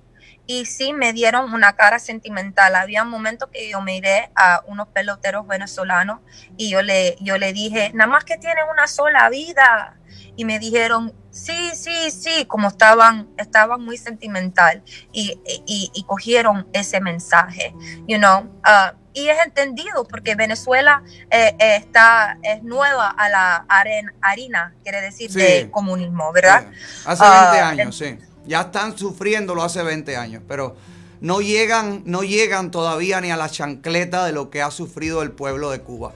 y 0.50 0.66
sí 0.66 0.92
me 0.92 1.12
dieron 1.12 1.52
una 1.54 1.74
cara 1.76 2.00
sentimental. 2.00 2.74
Había 2.74 3.04
un 3.04 3.08
momento 3.08 3.50
que 3.50 3.70
yo 3.70 3.80
miré 3.82 4.30
a 4.34 4.62
unos 4.66 4.88
peloteros 4.88 5.46
venezolanos 5.46 6.18
y 6.56 6.70
yo 6.70 6.82
le, 6.82 7.14
yo 7.20 7.38
le 7.38 7.52
dije, 7.52 7.92
nada 7.94 8.10
más 8.10 8.24
que 8.24 8.36
tienen 8.36 8.64
una 8.72 8.88
sola 8.88 9.28
vida. 9.28 9.96
Y 10.34 10.44
me 10.44 10.58
dijeron, 10.58 11.14
sí, 11.30 11.70
sí, 11.74 12.10
sí, 12.10 12.46
como 12.46 12.66
estaban, 12.68 13.28
estaban 13.36 13.80
muy 13.84 13.96
sentimental 13.96 14.82
y, 15.12 15.40
y, 15.66 15.90
y 15.94 16.02
cogieron 16.04 16.66
ese 16.72 17.00
mensaje, 17.00 17.72
you 18.08 18.16
know. 18.18 18.50
ah, 18.64 18.94
y 19.12 19.28
es 19.28 19.38
entendido 19.44 20.04
porque 20.04 20.34
Venezuela 20.36 21.02
eh, 21.30 21.54
eh, 21.58 21.76
está, 21.76 22.38
es 22.42 22.62
nueva 22.62 23.08
a 23.10 23.28
la 23.28 23.64
aren- 23.68 24.12
harina, 24.20 24.74
quiere 24.82 25.00
decir, 25.00 25.30
Sí. 25.30 25.38
de 25.38 25.70
comunismo, 25.70 26.32
¿verdad? 26.32 26.66
Sí, 26.72 27.02
Hace 27.06 27.22
20 27.24 27.58
Ah, 27.60 27.68
años, 27.68 27.96
sí. 27.96 28.18
Ya 28.46 28.62
están 28.62 28.96
sufriéndolo 28.96 29.62
hace 29.62 29.82
20 29.82 30.16
años, 30.16 30.42
pero 30.46 30.76
no 31.20 31.40
llegan, 31.40 32.02
no 32.06 32.22
llegan 32.22 32.70
todavía 32.70 33.20
ni 33.20 33.30
a 33.30 33.36
la 33.36 33.48
chancleta 33.48 34.24
de 34.24 34.32
lo 34.32 34.50
que 34.50 34.62
ha 34.62 34.70
sufrido 34.70 35.22
el 35.22 35.32
pueblo 35.32 35.70
de 35.70 35.80
Cuba. 35.80 36.12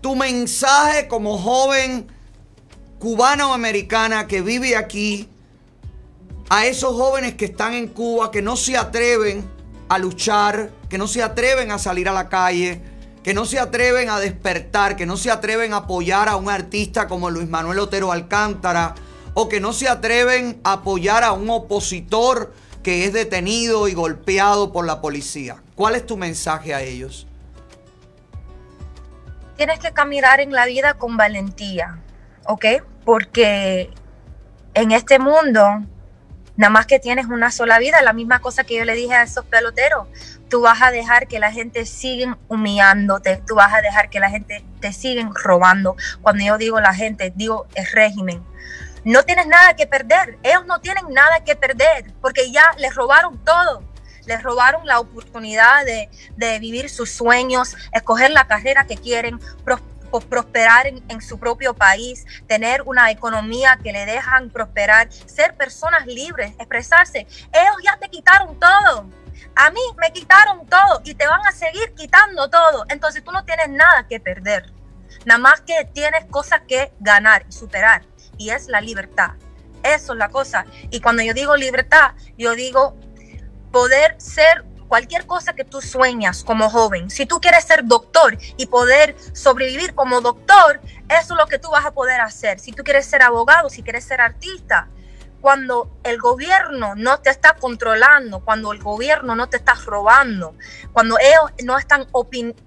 Tu 0.00 0.16
mensaje 0.16 1.08
como 1.08 1.38
joven 1.38 2.08
cubano-americana 2.98 4.26
que 4.26 4.42
vive 4.42 4.76
aquí, 4.76 5.28
a 6.50 6.66
esos 6.66 6.94
jóvenes 6.94 7.34
que 7.34 7.46
están 7.46 7.74
en 7.74 7.86
Cuba, 7.86 8.30
que 8.30 8.42
no 8.42 8.56
se 8.56 8.76
atreven 8.76 9.48
a 9.88 9.98
luchar, 9.98 10.70
que 10.88 10.98
no 10.98 11.06
se 11.06 11.22
atreven 11.22 11.70
a 11.70 11.78
salir 11.78 12.08
a 12.08 12.12
la 12.12 12.28
calle, 12.28 12.82
que 13.22 13.34
no 13.34 13.44
se 13.44 13.60
atreven 13.60 14.10
a 14.10 14.18
despertar, 14.18 14.96
que 14.96 15.06
no 15.06 15.16
se 15.16 15.30
atreven 15.30 15.72
a 15.72 15.78
apoyar 15.78 16.28
a 16.28 16.36
un 16.36 16.50
artista 16.50 17.06
como 17.06 17.30
Luis 17.30 17.48
Manuel 17.48 17.78
Otero 17.78 18.10
Alcántara, 18.10 18.96
o 19.40 19.48
que 19.48 19.60
no 19.60 19.72
se 19.72 19.88
atreven 19.88 20.60
a 20.64 20.74
apoyar 20.74 21.24
a 21.24 21.32
un 21.32 21.48
opositor 21.50 22.52
que 22.82 23.04
es 23.04 23.12
detenido 23.12 23.88
y 23.88 23.94
golpeado 23.94 24.72
por 24.72 24.86
la 24.86 25.00
policía. 25.00 25.62
¿Cuál 25.74 25.94
es 25.94 26.06
tu 26.06 26.16
mensaje 26.16 26.74
a 26.74 26.82
ellos? 26.82 27.26
tienes 29.60 29.78
que 29.78 29.92
caminar 29.92 30.40
en 30.40 30.52
la 30.52 30.64
vida 30.64 30.94
con 30.94 31.18
valentía, 31.18 31.98
¿ok? 32.46 32.64
Porque 33.04 33.90
en 34.72 34.90
este 34.92 35.18
mundo, 35.18 35.82
nada 36.56 36.70
más 36.70 36.86
que 36.86 36.98
tienes 36.98 37.26
una 37.26 37.50
sola 37.50 37.78
vida, 37.78 38.00
la 38.00 38.14
misma 38.14 38.38
cosa 38.38 38.64
que 38.64 38.76
yo 38.76 38.86
le 38.86 38.94
dije 38.94 39.12
a 39.12 39.22
esos 39.22 39.44
peloteros, 39.44 40.08
tú 40.48 40.62
vas 40.62 40.80
a 40.80 40.90
dejar 40.90 41.28
que 41.28 41.38
la 41.38 41.52
gente 41.52 41.84
siga 41.84 42.38
humillándote, 42.48 43.42
tú 43.46 43.56
vas 43.56 43.74
a 43.74 43.82
dejar 43.82 44.08
que 44.08 44.18
la 44.18 44.30
gente 44.30 44.64
te 44.80 44.94
siga 44.94 45.28
robando. 45.44 45.94
Cuando 46.22 46.42
yo 46.42 46.56
digo 46.56 46.80
la 46.80 46.94
gente, 46.94 47.30
digo 47.36 47.66
el 47.74 47.84
régimen. 47.92 48.42
No 49.04 49.22
tienes 49.22 49.46
nada 49.46 49.74
que 49.74 49.86
perder, 49.86 50.38
ellos 50.42 50.66
no 50.66 50.80
tienen 50.80 51.04
nada 51.10 51.42
que 51.44 51.56
perder, 51.56 52.12
porque 52.20 52.50
ya 52.50 52.64
les 52.78 52.94
robaron 52.94 53.42
todo 53.44 53.82
les 54.26 54.42
robaron 54.42 54.86
la 54.86 55.00
oportunidad 55.00 55.84
de, 55.84 56.58
vivir 56.60 56.88
sus 56.88 57.10
sueños, 57.10 57.76
escoger 57.92 58.30
la 58.30 58.46
carrera 58.46 58.84
que 58.84 58.96
quieren, 58.96 59.40
pros, 59.64 59.80
prosperar 60.28 60.86
en, 60.86 61.02
en, 61.08 61.20
su 61.20 61.38
propio 61.38 61.74
país, 61.74 62.26
tener 62.46 62.82
una 62.82 63.10
economía 63.10 63.78
que 63.82 63.92
le 63.92 64.06
dejan 64.06 64.50
prosperar, 64.50 65.12
ser 65.12 65.56
personas 65.56 66.06
libres, 66.06 66.52
expresarse. 66.58 67.26
Ellos 67.52 67.76
ya 67.84 67.96
te 67.96 68.08
quitaron 68.08 68.58
todo. 68.58 69.06
A 69.54 69.70
mí 69.70 69.80
me 69.98 70.12
quitaron 70.12 70.66
todo 70.66 71.00
y 71.04 71.14
te 71.14 71.26
van 71.26 71.44
a 71.46 71.52
seguir 71.52 71.92
quitando 71.96 72.48
todo. 72.50 72.84
Entonces 72.88 73.24
tú 73.24 73.32
no 73.32 73.44
tienes 73.44 73.68
nada 73.68 74.06
que 74.08 74.20
perder. 74.20 74.72
Nada 75.24 75.38
más 75.38 75.60
que 75.60 75.84
tienes 75.92 76.24
cosas 76.26 76.62
que 76.66 76.92
ganar 77.00 77.44
y 77.48 77.52
superar. 77.52 78.02
Y 78.40 78.48
es 78.48 78.68
la 78.68 78.80
libertad. 78.80 79.32
Eso 79.82 80.14
es 80.14 80.18
la 80.18 80.30
cosa. 80.30 80.64
Y 80.90 81.00
cuando 81.00 81.22
yo 81.22 81.34
digo 81.34 81.56
libertad, 81.56 82.12
yo 82.38 82.54
digo 82.54 82.96
poder 83.70 84.14
ser 84.18 84.64
cualquier 84.88 85.26
cosa 85.26 85.52
que 85.52 85.62
tú 85.62 85.82
sueñas 85.82 86.42
como 86.42 86.70
joven. 86.70 87.10
Si 87.10 87.26
tú 87.26 87.38
quieres 87.38 87.64
ser 87.64 87.84
doctor 87.84 88.38
y 88.56 88.64
poder 88.64 89.14
sobrevivir 89.34 89.94
como 89.94 90.22
doctor, 90.22 90.80
eso 91.10 91.34
es 91.34 91.38
lo 91.38 91.46
que 91.48 91.58
tú 91.58 91.70
vas 91.70 91.84
a 91.84 91.92
poder 91.92 92.22
hacer. 92.22 92.58
Si 92.58 92.72
tú 92.72 92.82
quieres 92.82 93.04
ser 93.04 93.20
abogado, 93.20 93.68
si 93.68 93.82
quieres 93.82 94.04
ser 94.04 94.22
artista, 94.22 94.88
cuando 95.42 95.90
el 96.02 96.18
gobierno 96.18 96.94
no 96.94 97.20
te 97.20 97.28
está 97.28 97.56
controlando, 97.56 98.40
cuando 98.40 98.72
el 98.72 98.82
gobierno 98.82 99.36
no 99.36 99.50
te 99.50 99.58
está 99.58 99.74
robando, 99.74 100.54
cuando 100.94 101.18
ellos 101.18 101.52
no 101.62 101.76
están 101.76 102.06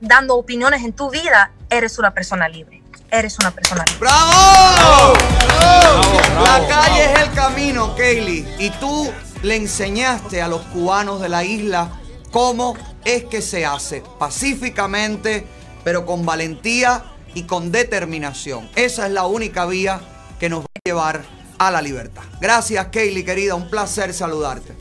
dando 0.01 0.35
opiniones 0.35 0.83
en 0.83 0.93
tu 0.93 1.09
vida, 1.09 1.51
eres 1.71 1.97
una 1.97 2.13
persona 2.13 2.47
libre. 2.47 2.82
Eres 3.14 3.38
una 3.38 3.52
persona. 3.52 3.85
¡Bravo! 3.99 5.14
¡Bravo! 5.45 6.14
bravo 6.34 6.44
La 6.44 6.68
calle 6.68 7.07
bravo. 7.07 7.15
es 7.15 7.22
el 7.22 7.31
camino, 7.34 7.95
Kaylee. 7.95 8.56
Y 8.57 8.72
tú 8.72 9.14
le 9.44 9.56
enseñaste 9.56 10.41
a 10.41 10.48
los 10.48 10.61
cubanos 10.64 11.22
de 11.22 11.30
la 11.30 11.44
isla 11.44 11.91
cómo 12.31 12.76
es 13.06 13.26
que 13.26 13.44
se 13.44 13.68
hace 13.68 14.02
pacíficamente, 14.18 15.45
pero 15.84 16.07
con 16.07 16.26
valentía 16.26 17.03
y 17.35 17.44
con 17.44 17.72
determinación. 17.72 18.68
Esa 18.76 19.06
es 19.06 19.11
la 19.11 19.27
única 19.27 19.68
vía 19.68 20.02
que 20.40 20.49
nos 20.49 20.61
va 20.61 20.68
a 20.73 20.80
llevar 20.84 21.22
a 21.60 21.69
la 21.69 21.84
libertad. 21.84 22.23
Gracias, 22.41 22.88
Kaylee, 22.88 23.23
querida. 23.23 23.53
Un 23.53 23.69
placer 23.69 24.11
saludarte. 24.15 24.76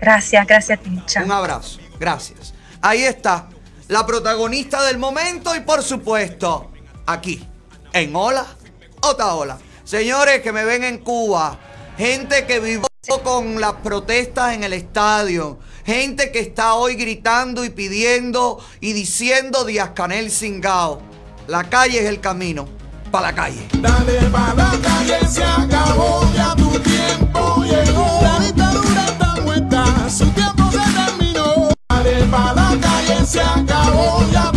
Gracias, 0.00 0.46
gracias, 0.46 0.80
Tincha. 0.80 1.24
Un 1.24 1.32
abrazo. 1.32 1.80
Gracias. 1.98 2.54
Ahí 2.80 3.02
está 3.02 3.48
la 3.88 4.06
protagonista 4.06 4.84
del 4.84 4.98
momento 4.98 5.56
y, 5.56 5.60
por 5.60 5.82
supuesto, 5.82 6.70
aquí, 7.06 7.44
en 7.94 8.14
Hola, 8.14 8.44
Otaola. 9.02 9.56
Señores 9.84 10.42
que 10.42 10.52
me 10.52 10.64
ven 10.64 10.82
en 10.82 10.98
Cuba, 10.98 11.56
gente 11.96 12.44
que 12.44 12.58
vivió 12.58 12.86
con 13.22 13.60
las 13.60 13.74
protestas 13.74 14.54
en 14.54 14.64
el 14.64 14.72
estadio. 14.72 15.58
Gente 15.86 16.32
que 16.32 16.40
está 16.40 16.74
hoy 16.74 16.96
gritando 16.96 17.64
y 17.64 17.70
pidiendo 17.70 18.58
y 18.80 18.94
diciendo 18.94 19.64
Díaz 19.64 19.90
Canel 19.94 20.30
Singao. 20.30 21.02
La 21.46 21.64
calle 21.64 22.00
es 22.00 22.06
el 22.06 22.20
camino. 22.20 22.66
Para 23.12 23.28
la 23.28 23.34
calle. 23.34 23.68
Dale 23.74 24.20
para 24.32 24.54
la 24.54 24.78
calle, 24.82 25.28
se 25.28 25.44
acabó 25.44 26.22
ya 26.34 26.56
tu 26.56 26.70
tiempo 26.80 27.62
llegó. 27.62 28.20
La 28.22 28.40
dictadura 28.40 29.04
está 29.06 29.40
muerta, 29.42 30.10
su 30.10 30.28
tiempo 30.30 30.64
se 30.72 30.78
terminó. 30.78 31.68
Dale 31.88 32.24
para 32.24 32.54
la 32.54 32.80
calle, 32.80 33.26
se 33.26 33.40
acabó 33.40 34.24
ya 34.32 34.53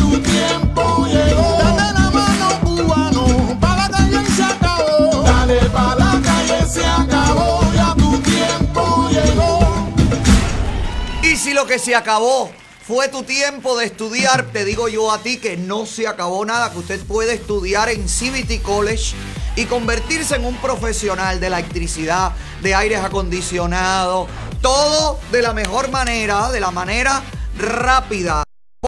lo 11.57 11.65
que 11.65 11.79
se 11.79 11.95
acabó 11.95 12.51
fue 12.85 13.07
tu 13.07 13.23
tiempo 13.23 13.75
de 13.79 13.87
estudiar, 13.87 14.45
te 14.51 14.63
digo 14.63 14.89
yo 14.89 15.11
a 15.11 15.23
ti 15.23 15.37
que 15.37 15.57
no 15.57 15.87
se 15.87 16.07
acabó 16.07 16.45
nada, 16.45 16.71
que 16.71 16.77
usted 16.77 17.03
puede 17.07 17.33
estudiar 17.33 17.89
en 17.89 18.03
CBT 18.03 18.61
College 18.61 19.15
y 19.55 19.65
convertirse 19.65 20.35
en 20.35 20.45
un 20.45 20.55
profesional 20.57 21.39
de 21.39 21.47
electricidad, 21.47 22.33
de 22.61 22.75
aires 22.75 22.99
acondicionados, 22.99 24.29
todo 24.61 25.19
de 25.31 25.41
la 25.41 25.53
mejor 25.53 25.89
manera, 25.89 26.51
de 26.51 26.59
la 26.59 26.69
manera 26.69 27.23
rápida. 27.57 28.43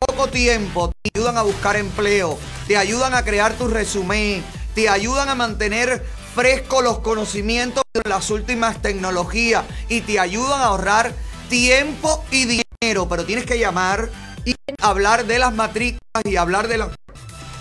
Poco 0.06 0.28
tiempo, 0.28 0.92
te 1.02 1.10
ayudan 1.16 1.40
a 1.40 1.42
buscar 1.42 1.76
empleo, 1.76 2.38
te 2.68 2.78
ayudan 2.78 3.16
a 3.16 3.26
crear 3.26 3.54
tu 3.54 3.68
resumen, 3.68 4.44
te 4.76 4.90
ayudan 4.90 5.28
a 5.30 5.34
mantener 5.34 6.06
frescos 6.36 6.84
los 6.84 7.00
conocimientos 7.00 7.82
de 7.96 8.08
las 8.08 8.30
últimas 8.30 8.80
tecnologías 8.80 9.66
y 9.90 10.02
te 10.02 10.20
ayudan 10.20 10.62
a 10.62 10.66
ahorrar 10.66 11.16
tiempo 11.50 12.24
y 12.32 12.46
dinero, 12.46 13.10
pero 13.10 13.26
tienes 13.26 13.46
que 13.46 13.60
llamar 13.60 14.10
y 14.46 14.56
hablar 14.82 15.26
de 15.26 15.40
las 15.40 15.54
matrículas 15.54 16.00
y 16.24 16.38
hablar 16.38 16.70
de, 16.70 16.78
la- 16.78 16.92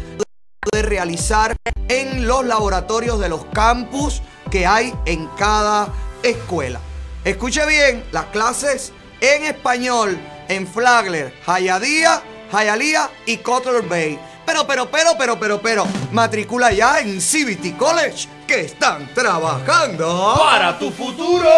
de 0.73 0.83
realizar 0.83 1.55
en 1.89 2.27
los 2.27 2.45
laboratorios 2.45 3.21
de 3.21 3.29
los 3.29 3.45
campus 3.47 4.23
que 4.51 4.67
hay 4.67 4.95
en 5.05 5.27
cada 5.39 5.93
escuela. 6.23 6.81
Escuche 7.25 7.67
bien, 7.67 8.05
las 8.13 8.27
clases 8.27 8.93
en 9.21 9.45
español 9.45 10.19
en 10.49 10.67
Flagler, 10.67 11.35
Hialeah, 11.47 12.23
Hialeah 12.51 13.11
y 13.27 13.37
Cutler 13.39 13.83
Bay. 13.83 14.19
Pero, 14.51 14.67
pero, 14.67 14.91
pero, 14.91 15.11
pero, 15.17 15.39
pero, 15.39 15.61
pero, 15.63 15.87
matricula 16.11 16.73
ya 16.73 16.99
en 16.99 17.21
CBT 17.21 17.77
College, 17.77 18.27
que 18.49 18.63
están 18.63 19.07
trabajando 19.15 20.35
Para 20.37 20.77
tu 20.77 20.91
futuro. 20.91 21.49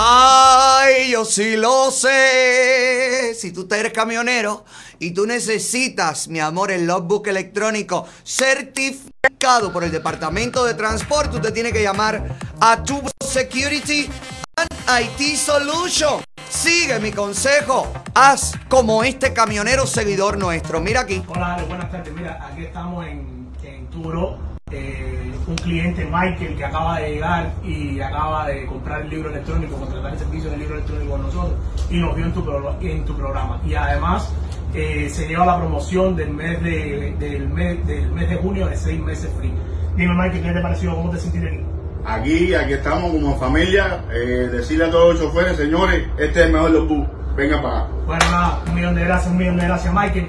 Ay, 0.00 1.10
yo 1.10 1.24
sí 1.24 1.56
lo 1.56 1.90
sé. 1.90 3.34
Si 3.34 3.50
tú 3.50 3.66
eres 3.74 3.92
camionero 3.92 4.64
y 5.00 5.10
tú 5.10 5.26
necesitas, 5.26 6.28
mi 6.28 6.38
amor, 6.38 6.70
el 6.70 6.86
logbook 6.86 7.26
electrónico 7.26 8.06
certificado 8.22 9.72
por 9.72 9.82
el 9.82 9.90
Departamento 9.90 10.64
de 10.64 10.74
Transporte, 10.74 11.38
usted 11.38 11.52
tiene 11.52 11.72
que 11.72 11.82
llamar 11.82 12.38
a 12.60 12.80
Tubo 12.84 13.10
Security 13.20 14.08
and 14.54 15.02
IT 15.02 15.36
Solution. 15.36 16.22
Sigue 16.48 17.00
mi 17.00 17.10
consejo. 17.10 17.92
Haz 18.14 18.52
como 18.68 19.02
este 19.02 19.32
camionero 19.32 19.84
seguidor 19.84 20.38
nuestro. 20.38 20.80
Mira 20.80 21.00
aquí. 21.00 21.24
Hola, 21.26 21.64
buenas 21.66 21.90
tardes. 21.90 22.14
Mira, 22.14 22.46
aquí 22.46 22.66
estamos 22.66 23.04
en, 23.04 23.48
en 23.64 23.90
Turo. 23.90 24.47
Eh, 24.70 25.32
un 25.46 25.56
cliente, 25.56 26.04
Michael, 26.04 26.54
que 26.56 26.64
acaba 26.64 26.98
de 27.00 27.12
llegar 27.14 27.52
y 27.64 28.00
acaba 28.00 28.46
de 28.48 28.66
comprar 28.66 29.00
el 29.02 29.08
libro 29.10 29.30
electrónico, 29.30 29.76
contratar 29.76 30.12
el 30.12 30.18
servicio 30.18 30.50
del 30.50 30.58
libro 30.60 30.74
electrónico 30.74 31.10
con 31.12 31.22
nosotros 31.22 31.54
y 31.88 31.98
nos 31.98 32.14
vio 32.14 32.26
en 32.26 32.32
tu, 32.34 32.44
pro- 32.44 32.76
en 32.80 33.04
tu 33.06 33.16
programa. 33.16 33.58
Y 33.64 33.74
además 33.74 34.30
eh, 34.74 35.08
se 35.10 35.26
lleva 35.26 35.46
la 35.46 35.56
promoción 35.58 36.14
del 36.16 36.30
mes 36.30 36.62
de, 36.62 37.14
del, 37.18 37.48
mes, 37.48 37.86
del 37.86 38.10
mes 38.12 38.28
de 38.28 38.36
junio 38.36 38.66
de 38.66 38.76
seis 38.76 39.00
meses 39.00 39.30
free. 39.38 39.52
Dime, 39.96 40.12
Michael, 40.14 40.42
¿qué 40.42 40.52
te 40.52 40.60
pareció? 40.60 40.94
¿Cómo 40.94 41.10
te 41.10 41.18
sentiste 41.18 41.48
aquí? 41.48 41.60
Aquí, 42.04 42.54
aquí 42.54 42.72
estamos 42.74 43.10
como 43.10 43.36
familia. 43.38 44.04
Eh, 44.12 44.48
decirle 44.52 44.84
a 44.84 44.90
todos 44.90 45.14
los 45.18 45.22
choferes, 45.32 45.56
señores, 45.56 46.06
este 46.18 46.40
es 46.40 46.46
el 46.46 46.52
mejor 46.52 46.70
los 46.72 46.86
bus. 46.88 47.06
Venga 47.36 47.62
para 47.62 47.78
acá. 47.78 47.88
Bueno, 48.06 48.24
nada, 48.30 48.60
un 48.68 48.74
millón 48.74 48.94
de 48.96 49.04
gracias, 49.04 49.30
un 49.32 49.38
millón 49.38 49.56
de 49.56 49.64
gracias, 49.64 49.94
Michael. 49.94 50.28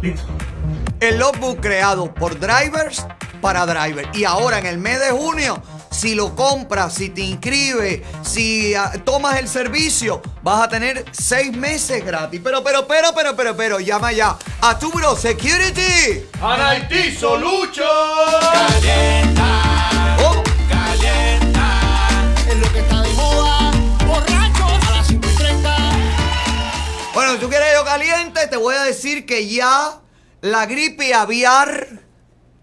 Listo. 0.00 0.22
El 1.00 1.18
logbook 1.18 1.60
creado 1.60 2.12
por 2.12 2.38
drivers 2.38 3.06
para 3.40 3.64
drivers. 3.64 4.08
Y 4.12 4.24
ahora 4.24 4.58
en 4.58 4.66
el 4.66 4.76
mes 4.76 5.00
de 5.00 5.10
junio, 5.10 5.62
si 5.90 6.14
lo 6.14 6.36
compras, 6.36 6.92
si 6.92 7.08
te 7.08 7.22
inscribes, 7.22 8.02
si 8.22 8.74
ah, 8.74 8.92
tomas 9.02 9.38
el 9.38 9.48
servicio, 9.48 10.20
vas 10.42 10.62
a 10.62 10.68
tener 10.68 11.06
seis 11.12 11.56
meses 11.56 12.04
gratis. 12.04 12.40
Pero, 12.44 12.62
pero, 12.62 12.86
pero, 12.86 13.14
pero, 13.14 13.34
pero, 13.34 13.56
pero, 13.56 13.80
llama 13.80 14.12
ya 14.12 14.36
a 14.60 14.78
tu 14.78 14.90
bro 14.92 15.16
Security. 15.16 16.26
Anaiti 16.42 17.12
Solution. 17.16 17.86
Oh, 20.22 20.42
Es 22.46 22.56
lo 22.58 22.72
que 22.72 22.78
está 22.78 23.00
de 23.00 23.12
moda. 23.14 23.70
Borrachos 24.06 24.88
a 24.88 24.96
las 24.96 25.06
5 25.06 25.28
y 25.30 25.34
30. 25.34 25.76
Bueno, 27.14 27.32
si 27.32 27.38
tú 27.38 27.48
quieres 27.48 27.68
yo 27.74 27.84
caliente, 27.86 28.46
te 28.48 28.56
voy 28.58 28.74
a 28.74 28.82
decir 28.82 29.24
que 29.24 29.48
ya 29.48 29.99
la 30.42 30.64
gripe 30.64 31.12
aviar 31.12 31.88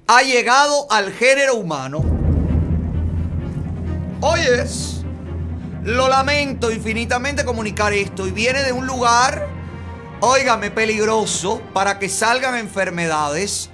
ha 0.07 0.21
llegado 0.23 0.91
al 0.91 1.11
género 1.13 1.55
humano. 1.55 2.03
Oyes, 4.21 5.01
lo 5.83 6.07
lamento 6.07 6.71
infinitamente 6.71 7.45
comunicar 7.45 7.93
esto 7.93 8.25
y 8.25 8.31
viene 8.31 8.63
de 8.63 8.71
un 8.71 8.87
lugar, 8.87 9.47
óigame, 10.21 10.71
peligroso 10.71 11.61
para 11.73 11.99
que 11.99 12.09
salgan 12.09 12.55
enfermedades. 12.55 13.69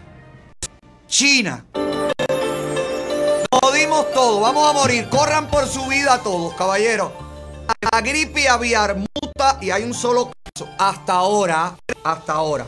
China. 1.08 1.66
Nos 1.74 3.62
jodimos 3.62 4.12
todo, 4.12 4.42
vamos 4.42 4.70
a 4.70 4.74
morir, 4.74 5.08
corran 5.10 5.48
por 5.48 5.66
su 5.68 5.86
vida 5.88 6.20
todos, 6.22 6.54
caballeros. 6.56 7.12
La 7.92 8.02
gripe 8.02 8.50
aviar 8.50 8.98
muta 8.98 9.60
y 9.62 9.70
hay 9.70 9.84
un 9.84 9.94
solo 9.94 10.32
caso. 10.54 10.70
Hasta 10.78 11.14
ahora, 11.14 11.76
hasta 12.04 12.34
ahora. 12.34 12.66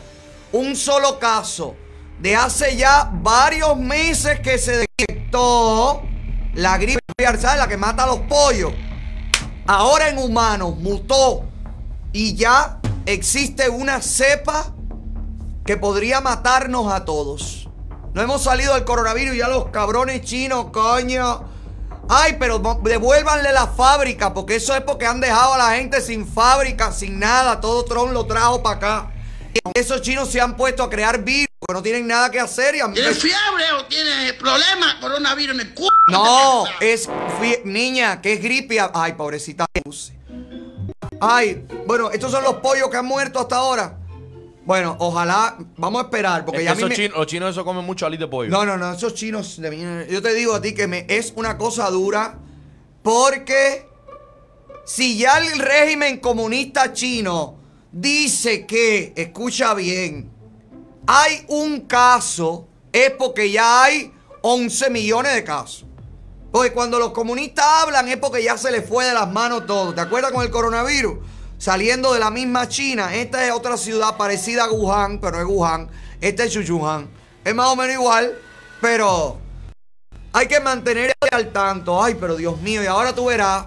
Un 0.56 0.74
solo 0.74 1.18
caso 1.18 1.76
de 2.18 2.34
hace 2.34 2.76
ya 2.76 3.10
varios 3.12 3.76
meses 3.76 4.40
que 4.40 4.56
se 4.56 4.86
detectó 4.98 6.02
la 6.54 6.78
gripe 6.78 6.98
aviar. 7.18 7.38
La 7.58 7.68
que 7.68 7.76
mata 7.76 8.04
a 8.04 8.06
los 8.06 8.20
pollos. 8.20 8.72
Ahora 9.66 10.08
en 10.08 10.16
humanos 10.16 10.78
mutó 10.78 11.44
y 12.10 12.34
ya 12.34 12.80
existe 13.04 13.68
una 13.68 14.00
cepa 14.00 14.72
que 15.66 15.76
podría 15.76 16.22
matarnos 16.22 16.90
a 16.90 17.04
todos. 17.04 17.68
No 18.14 18.22
hemos 18.22 18.42
salido 18.42 18.72
del 18.72 18.84
coronavirus 18.86 19.36
ya 19.36 19.48
los 19.48 19.66
cabrones 19.66 20.22
chinos, 20.22 20.68
coño. 20.72 21.50
Ay, 22.08 22.36
pero 22.38 22.60
devuélvanle 22.82 23.52
la 23.52 23.66
fábrica, 23.66 24.32
porque 24.32 24.56
eso 24.56 24.74
es 24.74 24.80
porque 24.80 25.04
han 25.04 25.20
dejado 25.20 25.52
a 25.52 25.58
la 25.58 25.70
gente 25.72 26.00
sin 26.00 26.26
fábrica, 26.26 26.92
sin 26.92 27.18
nada. 27.18 27.60
Todo 27.60 27.84
Trump 27.84 28.12
lo 28.12 28.24
trajo 28.24 28.62
para 28.62 28.76
acá. 28.76 29.12
Esos 29.74 30.00
chinos 30.02 30.30
se 30.30 30.40
han 30.40 30.56
puesto 30.56 30.82
a 30.82 30.90
crear 30.90 31.22
virus, 31.22 31.46
porque 31.58 31.74
no 31.74 31.82
tienen 31.82 32.06
nada 32.06 32.30
que 32.30 32.40
hacer 32.40 32.74
y 32.76 32.80
han 32.80 32.92
¿Tienes 32.94 33.18
fiebre 33.20 33.72
o 33.78 33.84
tienes 33.86 34.32
problemas? 34.34 34.94
Coronavirus 35.00 35.54
en 35.54 35.60
el 35.60 35.74
culo. 35.74 35.90
No, 36.08 36.64
es 36.80 37.08
fie- 37.40 37.62
niña, 37.64 38.20
que 38.20 38.34
es 38.34 38.42
gripe. 38.42 38.78
Ay, 38.94 39.12
pobrecita. 39.14 39.66
Ay, 41.20 41.66
bueno, 41.86 42.10
estos 42.10 42.30
son 42.30 42.42
los 42.44 42.56
pollos 42.56 42.88
que 42.90 42.96
han 42.96 43.06
muerto 43.06 43.38
hasta 43.40 43.56
ahora. 43.56 43.98
Bueno, 44.64 44.96
ojalá, 44.98 45.56
vamos 45.76 46.02
a 46.02 46.04
esperar, 46.06 46.44
porque 46.44 46.58
Es 46.62 46.64
ya 46.64 46.74
que 46.74 46.82
a 46.82 46.84
mí 46.86 46.88
me- 46.90 46.96
chinos, 46.96 47.16
los 47.18 47.26
chinos 47.26 47.50
eso 47.52 47.64
comen 47.64 47.84
mucho 47.84 48.04
alito 48.04 48.24
de 48.24 48.30
pollo. 48.30 48.50
No, 48.50 48.66
no, 48.66 48.76
no, 48.76 48.92
esos 48.92 49.14
chinos 49.14 49.60
de. 49.60 50.06
Yo 50.10 50.20
te 50.20 50.34
digo 50.34 50.54
a 50.54 50.60
ti 50.60 50.74
que 50.74 50.86
me 50.88 51.06
es 51.08 51.32
una 51.36 51.56
cosa 51.56 51.88
dura 51.90 52.38
porque 53.02 53.88
si 54.84 55.16
ya 55.18 55.38
el 55.38 55.58
régimen 55.60 56.18
comunista 56.18 56.92
chino 56.92 57.60
dice 57.96 58.66
que, 58.66 59.12
escucha 59.16 59.72
bien, 59.74 60.30
hay 61.06 61.44
un 61.48 61.80
caso, 61.82 62.68
es 62.92 63.10
porque 63.12 63.50
ya 63.50 63.84
hay 63.84 64.12
11 64.42 64.90
millones 64.90 65.34
de 65.34 65.44
casos. 65.44 65.86
Porque 66.52 66.72
cuando 66.72 66.98
los 66.98 67.12
comunistas 67.12 67.64
hablan 67.82 68.08
es 68.08 68.16
porque 68.18 68.42
ya 68.42 68.56
se 68.56 68.70
les 68.70 68.86
fue 68.86 69.04
de 69.04 69.14
las 69.14 69.30
manos 69.30 69.66
todo. 69.66 69.94
¿Te 69.94 70.00
acuerdas 70.00 70.32
con 70.32 70.42
el 70.42 70.50
coronavirus? 70.50 71.18
Saliendo 71.58 72.12
de 72.12 72.20
la 72.20 72.30
misma 72.30 72.68
China. 72.68 73.14
Esta 73.14 73.44
es 73.44 73.52
otra 73.52 73.76
ciudad 73.76 74.16
parecida 74.16 74.64
a 74.64 74.70
Wuhan, 74.70 75.18
pero 75.18 75.38
es 75.38 75.46
Wuhan. 75.46 75.88
Esta 76.20 76.44
es 76.44 76.52
Chuchuhan. 76.52 77.08
Es 77.44 77.54
más 77.54 77.68
o 77.68 77.76
menos 77.76 77.94
igual, 77.94 78.38
pero 78.80 79.38
hay 80.32 80.48
que 80.48 80.60
mantener 80.60 81.12
al 81.30 81.52
tanto. 81.52 82.02
Ay, 82.02 82.16
pero 82.18 82.36
Dios 82.36 82.60
mío, 82.60 82.82
y 82.82 82.86
ahora 82.86 83.14
tú 83.14 83.26
verás. 83.26 83.66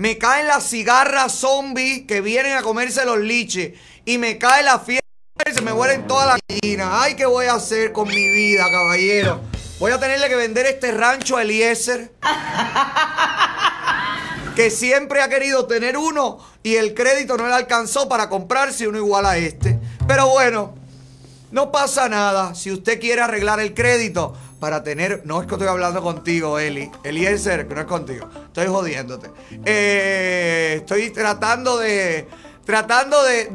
Me 0.00 0.16
caen 0.16 0.46
las 0.46 0.64
cigarras 0.64 1.30
zombies 1.30 2.06
que 2.06 2.22
vienen 2.22 2.56
a 2.56 2.62
comerse 2.62 3.04
los 3.04 3.18
liches. 3.18 3.78
Y 4.06 4.16
me 4.16 4.38
cae 4.38 4.62
la 4.62 4.78
fiebre 4.78 5.02
se 5.52 5.60
me 5.60 5.74
mueren 5.74 6.06
todas 6.06 6.26
las 6.26 6.38
gallinas. 6.48 6.88
Ay, 6.90 7.16
¿qué 7.16 7.26
voy 7.26 7.44
a 7.44 7.56
hacer 7.56 7.92
con 7.92 8.08
mi 8.08 8.30
vida, 8.30 8.70
caballero? 8.70 9.42
Voy 9.78 9.92
a 9.92 10.00
tenerle 10.00 10.30
que 10.30 10.36
vender 10.36 10.64
este 10.64 10.92
rancho 10.92 11.36
a 11.36 11.42
Eliezer. 11.42 12.14
Que 14.56 14.70
siempre 14.70 15.22
ha 15.22 15.28
querido 15.28 15.66
tener 15.66 15.96
uno 15.96 16.38
y 16.62 16.76
el 16.76 16.92
crédito 16.92 17.36
no 17.36 17.46
le 17.46 17.54
alcanzó 17.54 18.08
para 18.08 18.28
comprarse 18.28 18.88
uno 18.88 18.98
igual 18.98 19.24
a 19.24 19.36
este. 19.36 19.78
Pero 20.06 20.28
bueno, 20.28 20.74
no 21.50 21.70
pasa 21.70 22.08
nada. 22.08 22.54
Si 22.54 22.70
usted 22.70 23.00
quiere 23.00 23.20
arreglar 23.20 23.60
el 23.60 23.74
crédito 23.74 24.34
para 24.60 24.84
tener. 24.84 25.22
No 25.24 25.40
es 25.40 25.48
que 25.48 25.54
estoy 25.54 25.68
hablando 25.68 26.02
contigo, 26.02 26.58
Eli. 26.58 26.90
Eliezer, 27.02 27.66
que 27.66 27.74
no 27.74 27.80
es 27.80 27.86
contigo. 27.86 28.28
Estoy 28.46 28.66
jodiéndote. 28.66 29.30
Eh, 29.64 30.74
estoy 30.76 31.10
tratando 31.10 31.78
de. 31.78 32.28
Tratando 32.64 33.20
de. 33.24 33.46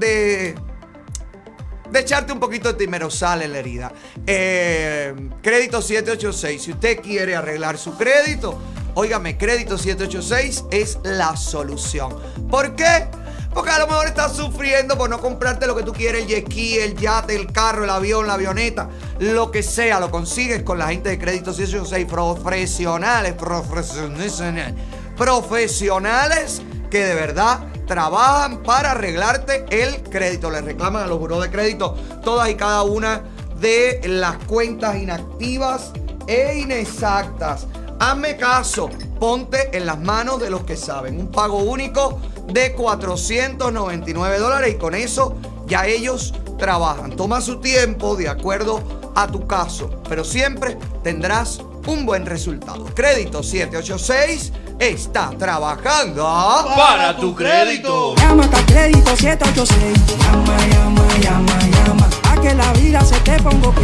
de 1.90 2.00
echarte 2.00 2.34
un 2.34 2.40
poquito 2.40 2.74
de 2.74 2.78
timerosal 2.78 3.44
en 3.44 3.54
la 3.54 3.60
herida. 3.60 3.94
Eh, 4.26 5.14
crédito 5.42 5.82
786. 5.82 6.62
Si 6.62 6.72
usted 6.72 7.00
quiere 7.00 7.36
arreglar 7.36 7.78
su 7.78 7.96
crédito, 7.96 8.60
óigame, 8.96 9.38
crédito 9.38 9.78
786 9.78 10.66
es 10.72 10.98
la 11.04 11.38
solución. 11.38 12.14
¿Por 12.50 12.76
qué? 12.76 13.08
Porque 13.56 13.72
a 13.72 13.80
lo 13.80 13.88
mejor 13.88 14.06
estás 14.06 14.36
sufriendo 14.36 14.98
por 14.98 15.10
no 15.10 15.22
comprarte 15.22 15.66
lo 15.66 15.78
que 15.78 15.84
tú 15.84 15.94
quieres, 15.94 16.24
el 16.24 16.28
jet 16.28 16.52
el 16.84 16.98
yate, 16.98 17.38
el 17.38 17.54
carro, 17.54 17.86
el 17.86 17.90
avión, 17.90 18.28
la 18.28 18.34
avioneta, 18.34 18.90
lo 19.20 19.50
que 19.50 19.64
sea, 19.64 20.02
lo 20.02 20.12
consigues 20.12 20.62
con 20.64 20.78
la 20.78 20.90
gente 20.90 21.08
de 21.08 21.18
Crédito 21.18 21.54
686 21.54 22.06
profesionales, 22.06 23.34
profesionales, 23.34 24.74
profesionales 25.16 26.62
que 26.92 27.06
de 27.06 27.16
verdad 27.16 27.62
trabajan 27.88 28.62
para 28.62 28.92
arreglarte 28.92 29.66
el 29.70 30.04
crédito. 30.04 30.52
Le 30.52 30.60
reclaman 30.60 31.04
a 31.04 31.08
los 31.08 31.18
buros 31.18 31.42
de 31.42 31.50
crédito 31.50 31.96
todas 32.26 32.50
y 32.50 32.56
cada 32.56 32.84
una 32.84 33.24
de 33.62 34.02
las 34.04 34.36
cuentas 34.48 34.98
inactivas 34.98 35.94
e 36.28 36.58
inexactas. 36.58 37.68
Hazme 38.00 38.38
caso, 38.38 38.90
ponte 39.20 39.76
en 39.76 39.86
las 39.86 40.00
manos 40.00 40.40
de 40.40 40.50
los 40.50 40.64
que 40.64 40.76
saben. 40.76 41.20
Un 41.20 41.32
pago 41.32 41.60
único 41.60 42.20
de 42.48 42.74
499 42.74 44.40
dólares 44.40 44.76
y 44.76 44.78
con 44.78 44.96
eso 44.96 45.36
ya 45.68 45.86
ellos 45.88 46.34
trabajan. 46.58 47.16
Toma 47.16 47.42
su 47.42 47.60
tiempo 47.60 48.16
de 48.16 48.30
acuerdo 48.30 48.82
a 49.16 49.28
tu 49.28 49.48
caso, 49.48 49.90
pero 50.08 50.24
siempre 50.24 50.78
tendrás 51.04 51.60
un 51.88 52.06
buen 52.06 52.26
resultado. 52.26 52.86
Crédito 52.94 53.44
786 53.44 54.52
está 54.80 55.32
trabajando 55.38 56.24
Para 56.76 57.16
tu 57.16 57.34
crédito. 57.36 58.16
Llama 58.16 58.46
a 58.46 58.66
crédito 58.66 59.16
786. 59.16 60.18
Llama, 60.20 60.58
llama, 60.68 61.08
llama, 61.22 61.75
llama. 61.86 62.10
A 62.30 62.42
que 62.42 62.54
la 62.54 62.74
vida 62.74 63.02
se 63.02 63.20
te 63.22 63.40
ponga 63.42 63.68
ok. 63.70 63.82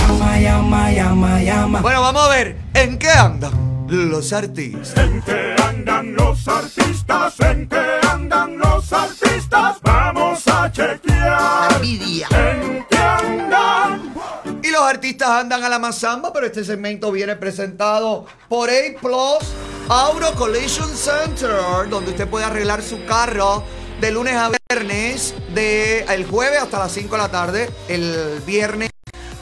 Llama, 0.00 0.40
llama, 0.40 0.92
llama, 0.92 1.42
llama. 1.42 1.80
Bueno, 1.80 2.00
vamos 2.02 2.22
a 2.26 2.28
ver 2.28 2.56
en 2.74 2.98
qué 2.98 3.10
andan 3.10 3.86
los 3.88 4.32
artistas. 4.32 4.96
¿En 4.96 5.22
qué 5.22 5.54
andan 5.62 6.14
los 6.14 6.48
artistas? 6.48 7.40
¿En 7.40 7.68
qué 7.68 8.00
andan 8.10 8.58
los 8.58 8.92
artistas? 8.92 9.76
Vamos 9.82 10.46
a 10.48 10.70
chequear. 10.70 11.82
¿En 11.82 12.86
qué 12.88 12.98
andan? 12.98 14.14
Y 14.62 14.70
los 14.70 14.82
artistas 14.82 15.28
andan 15.28 15.62
a 15.62 15.68
la 15.68 15.78
mazamba, 15.78 16.32
pero 16.32 16.46
este 16.46 16.64
segmento 16.64 17.12
viene 17.12 17.36
presentado 17.36 18.26
por 18.48 18.70
A 18.70 18.98
Plus 19.00 19.52
Auto 19.88 20.34
Collision 20.34 20.88
Center, 20.88 21.88
donde 21.90 22.12
usted 22.12 22.26
puede 22.26 22.46
arreglar 22.46 22.82
su 22.82 23.04
carro 23.04 23.62
de 24.00 24.10
lunes 24.10 24.34
a 24.34 24.50
viernes, 24.68 25.34
de 25.54 26.00
el 26.08 26.26
jueves 26.26 26.60
hasta 26.60 26.78
las 26.78 26.92
5 26.92 27.14
de 27.14 27.22
la 27.22 27.30
tarde, 27.30 27.70
el 27.88 28.40
viernes 28.46 28.90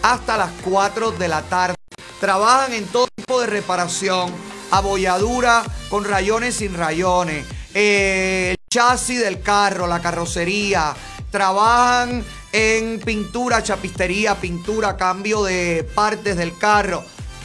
hasta 0.03 0.37
las 0.37 0.51
4 0.65 1.13
de 1.13 1.29
la 1.29 1.43
tarde. 1.43 1.75
Trabajan 2.21 2.73
en 2.73 2.87
todo 2.87 3.09
tipo 3.17 3.41
de 3.41 3.47
reparación, 3.47 4.33
abolladura 4.71 5.63
con 5.89 6.05
rayones 6.05 6.57
sin 6.57 6.75
rayones, 6.75 7.47
eh, 7.75 8.51
el 8.51 8.57
chasis 8.71 9.21
del 9.21 9.43
carro, 9.43 9.87
la 9.87 10.01
carrocería. 10.01 10.95
Trabajan 11.31 12.25
en 12.53 13.01
pintura, 13.01 13.63
chapistería, 13.63 14.35
pintura, 14.37 14.97
cambio 14.97 15.43
de 15.43 15.89
partes 15.95 16.37
del 16.37 16.57
carro. 16.59 17.05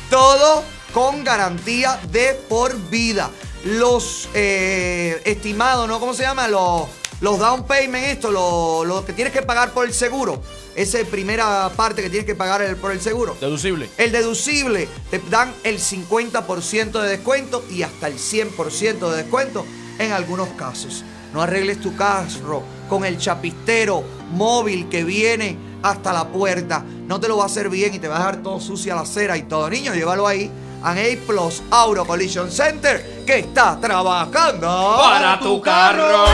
Todo 0.10 0.64
con 0.94 1.24
garantía 1.24 2.00
de 2.12 2.34
por 2.48 2.76
vida. 2.90 3.30
Los 3.66 4.30
eh, 4.34 5.22
estimados, 5.26 5.88
¿no? 5.88 6.00
¿Cómo 6.00 6.14
se 6.14 6.24
llama? 6.24 6.48
Los, 6.48 6.84
los 7.22 7.40
down 7.40 7.66
payment, 7.66 8.06
esto, 8.06 8.32
lo, 8.32 8.86
lo 8.86 9.06
que 9.06 9.14
tienes 9.14 9.34
que 9.34 9.42
pagar 9.42 9.72
por 9.72 9.86
el 9.86 9.94
seguro. 9.94 10.42
Esa 10.76 11.00
primera 11.10 11.70
parte 11.76 12.04
que 12.04 12.10
tienes 12.10 12.26
que 12.28 12.36
pagar 12.36 12.62
el- 12.62 12.76
por 12.78 12.92
el 12.92 13.02
seguro. 13.02 13.36
Deducible. 13.42 13.90
El 13.98 14.12
deducible 14.12 14.88
te 15.10 15.20
dan 15.30 15.52
el 15.64 15.80
50% 15.80 17.02
de 17.02 17.10
descuento 17.10 17.64
y 17.72 17.82
hasta 17.82 18.08
el 18.08 18.20
100% 18.20 19.10
de 19.10 19.24
descuento 19.24 19.66
en 19.98 20.12
algunos 20.12 20.50
casos. 20.50 21.04
No 21.34 21.42
arregles 21.42 21.82
tu 21.82 21.96
carro 21.96 22.62
con 22.88 23.04
el 23.06 23.18
chapistero 23.18 24.04
móvil 24.32 24.88
que 24.88 25.04
viene 25.04 25.58
hasta 25.82 26.14
la 26.14 26.28
puerta. 26.30 26.86
No 27.08 27.20
te 27.20 27.28
lo 27.28 27.38
va 27.38 27.44
a 27.44 27.48
hacer 27.48 27.70
bien 27.70 27.94
y 27.96 28.00
te 28.00 28.08
va 28.08 28.16
a 28.16 28.20
dejar 28.20 28.44
todo 28.44 28.60
sucio 28.62 28.94
a 28.94 28.96
la 28.98 29.02
acera 29.02 29.36
y 29.36 29.44
todo. 29.44 29.70
Niño, 29.70 29.94
llévalo 29.96 30.28
ahí 30.28 30.52
a 30.84 30.92
A 30.92 31.18
Plus 31.26 31.64
Auto 31.72 32.06
Collision 32.06 32.52
Center 32.52 33.24
que 33.26 33.40
está 33.40 33.80
trabajando 33.80 34.98
Para 35.00 35.40
tu 35.40 35.62
carro. 35.62 36.26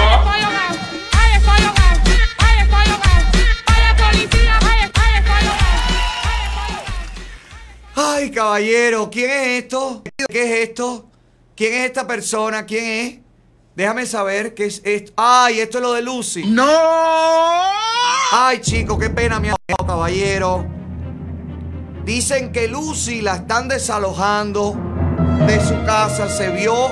Ay, 7.95 8.31
caballero, 8.31 9.09
¿quién 9.09 9.29
es 9.29 9.63
esto? 9.63 10.01
¿Qué 10.27 10.43
es 10.43 10.69
esto? 10.69 11.09
¿Quién 11.55 11.73
es 11.73 11.85
esta 11.85 12.07
persona? 12.07 12.65
¿Quién 12.65 12.85
es? 12.85 13.19
Déjame 13.75 14.05
saber 14.05 14.53
qué 14.53 14.65
es 14.65 14.81
esto. 14.83 15.13
Ay, 15.15 15.59
esto 15.59 15.77
es 15.77 15.81
lo 15.83 15.93
de 15.93 16.01
Lucy. 16.01 16.43
¡No! 16.45 16.67
Ay, 18.31 18.61
chico, 18.61 18.97
qué 18.97 19.09
pena, 19.09 19.39
mi 19.39 19.49
amado 19.49 19.87
caballero. 19.87 20.82
Dicen 22.05 22.51
que 22.51 22.67
Lucy 22.67 23.21
la 23.21 23.35
están 23.35 23.69
desalojando 23.69 24.75
de 25.47 25.65
su 25.65 25.73
casa. 25.85 26.27
Se 26.27 26.49
vio 26.49 26.88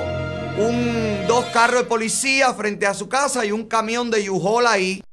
un, 0.57 1.27
dos 1.27 1.43
carros 1.47 1.81
de 1.81 1.85
policía 1.85 2.53
frente 2.53 2.87
a 2.87 2.93
su 2.93 3.09
casa 3.09 3.45
y 3.45 3.51
un 3.51 3.65
camión 3.65 4.09
de 4.09 4.29
U-Haul 4.29 4.65
ahí. 4.65 5.03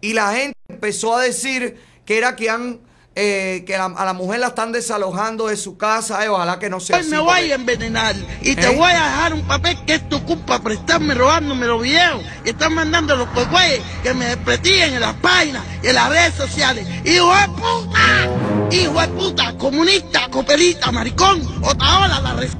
Y 0.00 0.14
la 0.14 0.32
gente 0.32 0.54
empezó 0.70 1.14
a 1.14 1.22
decir 1.22 1.78
que 2.06 2.16
era 2.16 2.34
que 2.34 2.48
han 2.48 2.80
eh, 3.16 3.64
que 3.66 3.76
la- 3.76 3.86
a 3.96 4.04
la 4.04 4.12
mujer 4.12 4.38
la 4.40 4.48
están 4.48 4.70
desalojando 4.72 5.48
de 5.48 5.56
su 5.56 5.76
casa. 5.76 6.24
Eh, 6.24 6.28
ojalá 6.28 6.58
que 6.58 6.70
no 6.70 6.78
sea 6.80 6.96
Hoy 6.96 7.02
así. 7.02 7.10
me 7.10 7.18
voy 7.18 7.50
a 7.52 7.54
envenenar 7.56 8.14
y 8.40 8.54
te 8.54 8.68
¿Eh? 8.68 8.76
voy 8.76 8.90
a 8.92 9.02
dejar 9.04 9.34
un 9.34 9.42
papel 9.46 9.76
que 9.84 9.94
es 9.94 10.08
tu 10.08 10.24
culpa 10.24 10.60
por 10.60 10.72
estarme 10.72 11.14
robándome 11.14 11.66
los 11.66 11.82
videos 11.82 12.22
y 12.44 12.50
están 12.50 12.74
mandando 12.74 13.16
los 13.16 13.28
cogüeyes 13.30 13.80
que 14.02 14.14
me 14.14 14.26
desprestiguen 14.26 14.94
en 14.94 15.00
las 15.00 15.14
páginas 15.16 15.62
y 15.82 15.88
en 15.88 15.94
las 15.96 16.08
redes 16.08 16.34
sociales. 16.34 16.86
¡Hijo 17.04 17.34
de 17.34 17.48
puta! 17.48 18.70
¡Hijo 18.70 19.00
de 19.00 19.08
puta! 19.08 19.56
¡Comunista! 19.58 20.28
¡Copelita! 20.30 20.92
¡Maricón! 20.92 21.42
¡Otra 21.62 21.98
hora 21.98 22.20
la 22.20 22.34
res... 22.34 22.52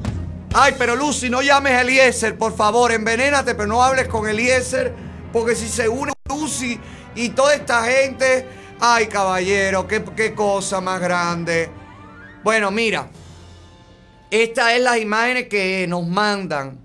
Ay, 0.52 0.74
pero 0.76 0.96
Lucy, 0.96 1.30
no 1.30 1.42
llames 1.42 1.74
a 1.74 1.82
Eliezer, 1.82 2.36
por 2.36 2.56
favor, 2.56 2.90
envenénate, 2.90 3.54
pero 3.54 3.68
no 3.68 3.84
hables 3.84 4.08
con 4.08 4.28
Eliezer, 4.28 4.92
porque 5.32 5.54
si 5.54 5.68
se 5.68 5.88
une 5.88 6.12
Lucy 6.28 6.78
y 7.14 7.28
toda 7.28 7.54
esta 7.54 7.84
gente, 7.84 8.46
ay, 8.80 9.06
caballero, 9.06 9.86
qué, 9.86 10.02
qué 10.16 10.34
cosa 10.34 10.80
más 10.80 11.00
grande. 11.00 11.70
Bueno, 12.42 12.70
mira, 12.70 13.10
estas 14.30 14.72
es 14.72 14.80
las 14.80 14.98
imágenes 14.98 15.48
que 15.48 15.86
nos 15.86 16.06
mandan. 16.06 16.78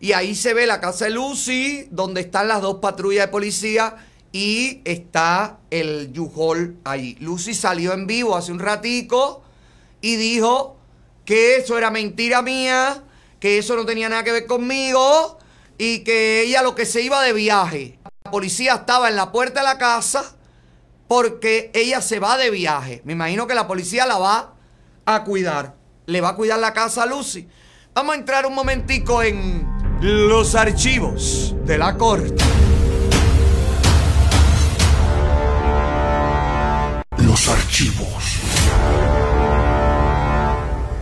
Y 0.00 0.12
ahí 0.12 0.34
se 0.34 0.54
ve 0.54 0.66
la 0.66 0.80
casa 0.80 1.06
de 1.06 1.10
Lucy, 1.10 1.88
donde 1.90 2.22
están 2.22 2.48
las 2.48 2.62
dos 2.62 2.76
patrullas 2.76 3.26
de 3.26 3.32
policía 3.32 3.96
y 4.32 4.82
está 4.84 5.58
el 5.70 6.12
U-Haul 6.16 6.78
ahí. 6.84 7.16
Lucy 7.20 7.54
salió 7.54 7.92
en 7.92 8.06
vivo 8.06 8.36
hace 8.36 8.52
un 8.52 8.58
ratico 8.58 9.42
y 10.00 10.16
dijo 10.16 10.76
que 11.24 11.56
eso 11.56 11.78
era 11.78 11.90
mentira 11.90 12.42
mía, 12.42 13.02
que 13.40 13.58
eso 13.58 13.74
no 13.76 13.86
tenía 13.86 14.08
nada 14.08 14.24
que 14.24 14.32
ver 14.32 14.46
conmigo 14.46 15.38
y 15.78 16.00
que 16.00 16.42
ella 16.42 16.62
lo 16.62 16.74
que 16.74 16.86
se 16.86 17.00
iba 17.00 17.22
de 17.22 17.32
viaje. 17.32 17.98
La 18.24 18.30
policía 18.30 18.74
estaba 18.74 19.08
en 19.08 19.16
la 19.16 19.32
puerta 19.32 19.60
de 19.60 19.64
la 19.64 19.78
casa 19.78 20.35
porque 21.08 21.70
ella 21.74 22.00
se 22.00 22.18
va 22.18 22.36
de 22.36 22.50
viaje. 22.50 23.02
Me 23.04 23.12
imagino 23.12 23.46
que 23.46 23.54
la 23.54 23.66
policía 23.66 24.06
la 24.06 24.18
va 24.18 24.54
a 25.04 25.24
cuidar. 25.24 25.76
Le 26.06 26.20
va 26.20 26.30
a 26.30 26.36
cuidar 26.36 26.58
la 26.58 26.72
casa 26.72 27.04
a 27.04 27.06
Lucy. 27.06 27.48
Vamos 27.94 28.14
a 28.14 28.18
entrar 28.18 28.46
un 28.46 28.54
momentico 28.54 29.22
en 29.22 29.66
los 30.00 30.54
archivos 30.54 31.54
de 31.64 31.78
la 31.78 31.96
corte. 31.96 32.44
Los 37.18 37.48
archivos 37.48 38.40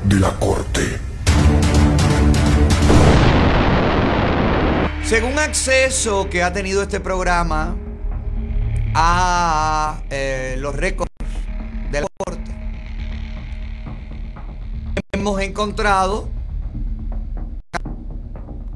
de 0.05 0.21
la 0.21 0.31
corte. 0.39 1.01
Según 5.05 5.39
acceso 5.39 6.29
que 6.31 6.43
ha 6.43 6.53
tenido 6.53 6.83
este 6.83 7.01
programa 7.01 7.77
a 8.95 10.03
eh, 10.11 10.57
los 10.59 10.75
récords 10.75 11.11
de 11.91 12.01
la 12.01 12.07
corte, 12.17 12.51
hemos 15.13 15.41
encontrado 15.41 16.29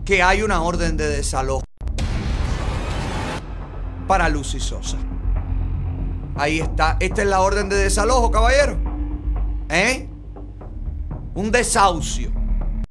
que 0.05 0.23
hay 0.23 0.43
una 0.43 0.63
orden 0.63 0.97
de 0.97 1.09
desalojo 1.09 1.65
para 4.07 4.29
Lucy 4.29 4.59
Sosa. 4.59 4.97
Ahí 6.35 6.61
está. 6.61 6.97
Esta 6.99 7.23
es 7.23 7.29
la 7.29 7.41
orden 7.41 7.69
de 7.69 7.77
desalojo, 7.77 8.31
caballero. 8.31 8.79
¿Eh? 9.69 10.09
Un 11.35 11.51
desahucio. 11.51 12.33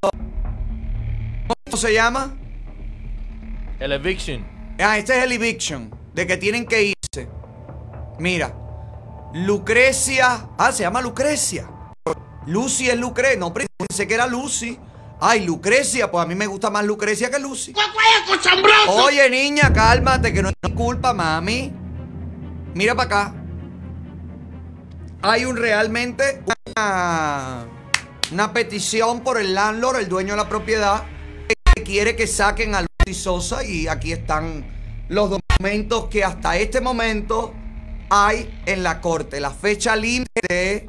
¿Cómo 0.01 1.77
se 1.77 1.93
llama? 1.93 2.35
El 3.79 3.93
eviction. 3.93 4.45
Ah, 4.79 4.97
este 4.97 5.17
es 5.17 5.23
el 5.23 5.31
eviction, 5.31 5.91
de 6.13 6.27
que 6.27 6.37
tienen 6.37 6.65
que 6.65 6.83
irse. 6.83 6.96
Mira, 8.19 8.53
Lucrecia. 9.33 10.49
Ah, 10.57 10.71
se 10.71 10.83
llama 10.83 11.01
Lucrecia. 11.01 11.69
Lucy 12.45 12.89
es 12.89 12.97
Lucrecia. 12.97 13.39
No, 13.39 13.53
pensé 13.53 14.07
que 14.07 14.13
era 14.13 14.27
Lucy. 14.27 14.79
Ay, 15.19 15.45
Lucrecia, 15.45 16.11
pues 16.11 16.23
a 16.23 16.27
mí 16.27 16.35
me 16.35 16.47
gusta 16.47 16.69
más 16.69 16.85
Lucrecia 16.85 17.29
que 17.31 17.39
Lucy. 17.39 17.73
Oye, 18.87 19.29
niña, 19.29 19.73
cálmate, 19.73 20.31
que 20.31 20.41
no 20.41 20.49
es 20.49 20.55
mi 20.63 20.73
culpa, 20.73 21.13
mami. 21.13 21.73
Mira 22.73 22.95
para 22.95 23.05
acá. 23.05 23.33
Hay 25.23 25.45
un 25.45 25.57
realmente 25.57 26.43
una, 26.75 27.65
una 28.31 28.53
petición 28.53 29.21
por 29.21 29.39
el 29.39 29.55
landlord, 29.55 29.97
el 29.97 30.07
dueño 30.07 30.33
de 30.33 30.37
la 30.37 30.47
propiedad, 30.47 31.03
que 31.75 31.83
quiere 31.83 32.15
que 32.15 32.27
saquen 32.27 32.75
a 32.75 32.81
Lucy 32.81 33.19
Sosa 33.19 33.63
y 33.63 33.87
aquí 33.87 34.11
están 34.11 34.65
los 35.09 35.31
documentos 35.31 36.05
que 36.05 36.23
hasta 36.23 36.57
este 36.57 36.79
momento 36.79 37.53
hay 38.09 38.61
en 38.65 38.83
la 38.83 39.01
corte. 39.01 39.39
La 39.39 39.51
fecha 39.51 39.95
límite 39.95 40.87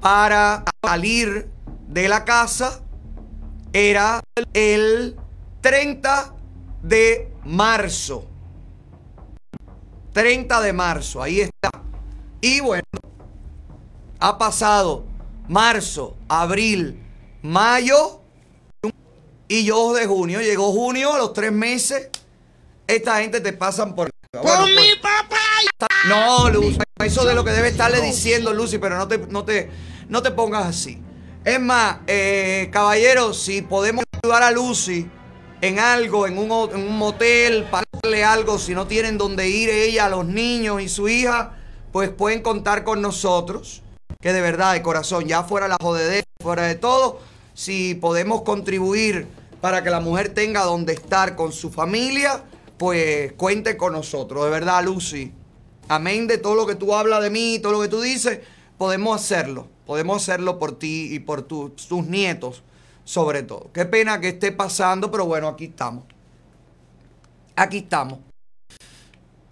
para 0.00 0.64
salir 0.84 1.48
de 1.88 2.08
la 2.08 2.24
casa 2.24 2.80
era 3.72 4.22
el 4.52 5.16
30 5.60 6.34
de 6.82 7.32
marzo. 7.44 8.26
30 10.12 10.60
de 10.60 10.72
marzo, 10.72 11.22
ahí 11.22 11.40
está. 11.40 11.70
Y 12.40 12.60
bueno, 12.60 12.84
ha 14.20 14.38
pasado 14.38 15.04
marzo, 15.48 16.16
abril, 16.28 17.02
mayo 17.42 18.20
y 19.48 19.66
2 19.66 19.96
de 19.98 20.06
junio. 20.06 20.40
Llegó 20.40 20.72
junio, 20.72 21.14
a 21.14 21.18
los 21.18 21.32
tres 21.32 21.52
meses. 21.52 22.10
Esta 22.86 23.20
gente 23.20 23.40
te 23.40 23.52
pasan 23.52 23.94
por. 23.94 24.13
Bueno, 24.42 24.66
mi 24.66 24.74
pues, 24.74 24.96
papá! 24.96 25.36
no, 26.08 26.50
Lucy, 26.50 26.78
eso 27.04 27.24
de 27.24 27.34
lo 27.34 27.44
que 27.44 27.50
debe 27.50 27.68
estarle 27.68 28.00
diciendo 28.00 28.52
Lucy, 28.52 28.78
pero 28.78 28.96
no 28.96 29.08
te, 29.08 29.18
no 29.18 29.44
te, 29.44 29.70
no 30.08 30.22
te 30.22 30.30
pongas 30.30 30.66
así. 30.66 31.00
Es 31.44 31.60
más, 31.60 31.98
eh, 32.06 32.70
caballeros, 32.72 33.38
si 33.38 33.62
podemos 33.62 34.04
ayudar 34.22 34.42
a 34.42 34.50
Lucy 34.50 35.08
en 35.60 35.78
algo, 35.78 36.26
en 36.26 36.38
un, 36.38 36.70
en 36.72 36.80
un 36.80 36.98
motel, 36.98 37.64
pagarle 37.64 38.24
algo, 38.24 38.58
si 38.58 38.74
no 38.74 38.86
tienen 38.86 39.18
donde 39.18 39.48
ir 39.48 39.68
ella, 39.68 40.08
los 40.08 40.24
niños 40.24 40.80
y 40.80 40.88
su 40.88 41.08
hija, 41.08 41.56
pues 41.92 42.10
pueden 42.10 42.42
contar 42.42 42.84
con 42.84 43.02
nosotros. 43.02 43.82
Que 44.20 44.32
de 44.32 44.40
verdad, 44.40 44.72
de 44.72 44.82
corazón, 44.82 45.26
ya 45.26 45.42
fuera 45.42 45.68
la 45.68 45.76
jodedera, 45.80 46.26
fuera 46.40 46.62
de 46.62 46.76
todo, 46.76 47.20
si 47.52 47.94
podemos 47.94 48.42
contribuir 48.42 49.26
para 49.60 49.82
que 49.82 49.90
la 49.90 50.00
mujer 50.00 50.32
tenga 50.32 50.64
donde 50.64 50.94
estar 50.94 51.36
con 51.36 51.52
su 51.52 51.70
familia, 51.70 52.42
pues 52.78 53.32
cuente 53.34 53.76
con 53.76 53.92
nosotros. 53.92 54.44
De 54.44 54.50
verdad, 54.50 54.84
Lucy. 54.84 55.32
Amén 55.88 56.26
de 56.26 56.38
todo 56.38 56.54
lo 56.54 56.66
que 56.66 56.74
tú 56.76 56.94
hablas 56.94 57.22
de 57.22 57.30
mí, 57.30 57.58
todo 57.60 57.72
lo 57.72 57.80
que 57.80 57.88
tú 57.88 58.00
dices, 58.00 58.40
podemos 58.78 59.20
hacerlo. 59.20 59.68
Podemos 59.86 60.22
hacerlo 60.22 60.58
por 60.58 60.78
ti 60.78 61.08
y 61.12 61.18
por 61.18 61.42
tu- 61.42 61.70
tus 61.70 62.06
nietos, 62.06 62.62
sobre 63.04 63.42
todo. 63.42 63.70
Qué 63.72 63.84
pena 63.84 64.18
que 64.20 64.28
esté 64.30 64.50
pasando, 64.50 65.10
pero 65.10 65.26
bueno, 65.26 65.46
aquí 65.48 65.66
estamos. 65.66 66.04
Aquí 67.56 67.78
estamos. 67.78 68.18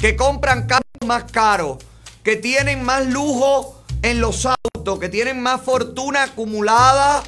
Que 0.01 0.17
compran 0.17 0.67
carros 0.67 0.82
más 1.05 1.25
caros. 1.31 1.79
Que 2.23 2.37
tienen 2.37 2.85
más 2.85 3.07
lujo 3.07 3.83
en 4.03 4.21
los 4.21 4.47
autos. 4.47 4.99
Que 4.99 5.09
tienen 5.09 5.41
más 5.43 5.61
fortuna 5.61 6.25
acumulada 6.25 7.23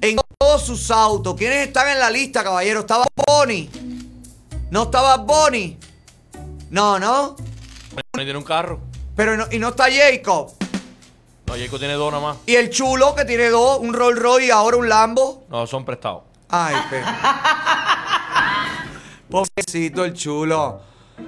en 0.00 0.16
todos 0.38 0.62
sus 0.64 0.90
autos. 0.90 1.34
¿Quiénes 1.36 1.66
están 1.66 1.88
en 1.88 1.98
la 1.98 2.10
lista, 2.10 2.42
caballero? 2.44 2.80
¿Estaba 2.80 3.06
Bonnie? 3.26 3.68
¿No 4.70 4.84
estaba 4.84 5.16
Bonnie? 5.16 5.78
No, 6.70 6.98
¿no? 6.98 7.36
No 7.94 8.02
tiene 8.14 8.36
un 8.36 8.44
carro. 8.44 8.80
Pero 9.16 9.36
no- 9.36 9.46
y 9.50 9.58
no 9.58 9.68
está 9.68 9.86
Jacob. 9.90 10.52
No, 11.46 11.54
Jacob 11.54 11.78
tiene 11.78 11.94
dos 11.94 12.12
nada 12.12 12.22
más. 12.22 12.36
Y 12.46 12.54
el 12.56 12.68
chulo 12.70 13.14
que 13.14 13.24
tiene 13.24 13.48
dos, 13.48 13.78
un 13.80 13.94
Rolls 13.94 14.20
Royce 14.20 14.46
y 14.46 14.50
ahora 14.50 14.76
un 14.76 14.88
Lambo. 14.88 15.44
No, 15.48 15.66
son 15.66 15.84
prestados. 15.84 16.24
Ay, 16.50 16.76
pe. 16.90 17.02
Pobrecito 19.30 20.04
el 20.04 20.12
chulo. 20.14 20.80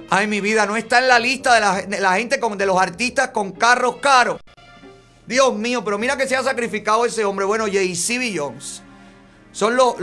Ay, 0.09 0.27
mi 0.27 0.41
vida, 0.41 0.65
no 0.65 0.75
está 0.75 0.99
en 0.99 1.07
la 1.07 1.19
lista 1.19 1.53
de 1.85 1.99
la, 1.99 2.13
gente 2.15 2.39
con, 2.39 2.57
de 2.57 2.65
los 2.65 2.79
artistas 2.79 3.29
con 3.29 3.51
carros 3.51 3.97
caros. 3.97 4.39
Dios 5.25 5.55
mío, 5.55 5.83
pero 5.83 5.97
mira 5.97 6.17
que 6.17 6.27
se 6.27 6.35
ha 6.35 6.43
sacrificado 6.43 7.05
ese 7.05 7.23
hombre. 7.23 7.45
Bueno, 7.45 7.65
Jay-Z 7.71 8.19
Beyoncé. 8.19 8.81
Son 9.51 9.75
los, 9.75 9.95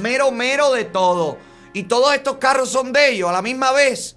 mero 0.00 0.30
mero 0.30 0.72
de 0.72 0.84
todo. 0.84 1.38
Y 1.72 1.84
todos 1.84 2.14
estos 2.14 2.36
carros 2.36 2.70
son 2.70 2.92
de 2.92 3.10
ellos 3.10 3.28
a 3.28 3.32
la 3.32 3.42
misma 3.42 3.72
vez. 3.72 4.16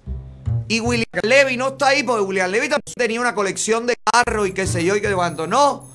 Y 0.68 0.80
William 0.80 1.06
Levy 1.22 1.56
no 1.56 1.68
está 1.68 1.88
ahí 1.88 2.02
porque 2.02 2.22
William 2.22 2.50
Levy 2.50 2.68
también 2.68 2.94
tenía 2.96 3.20
una 3.20 3.34
colección 3.34 3.86
de 3.86 3.96
carros 4.02 4.48
y 4.48 4.52
qué 4.52 4.66
sé 4.66 4.84
yo 4.84 4.96
y 4.96 5.00
qué 5.00 5.12
cuánto. 5.14 5.46
No. 5.46 5.88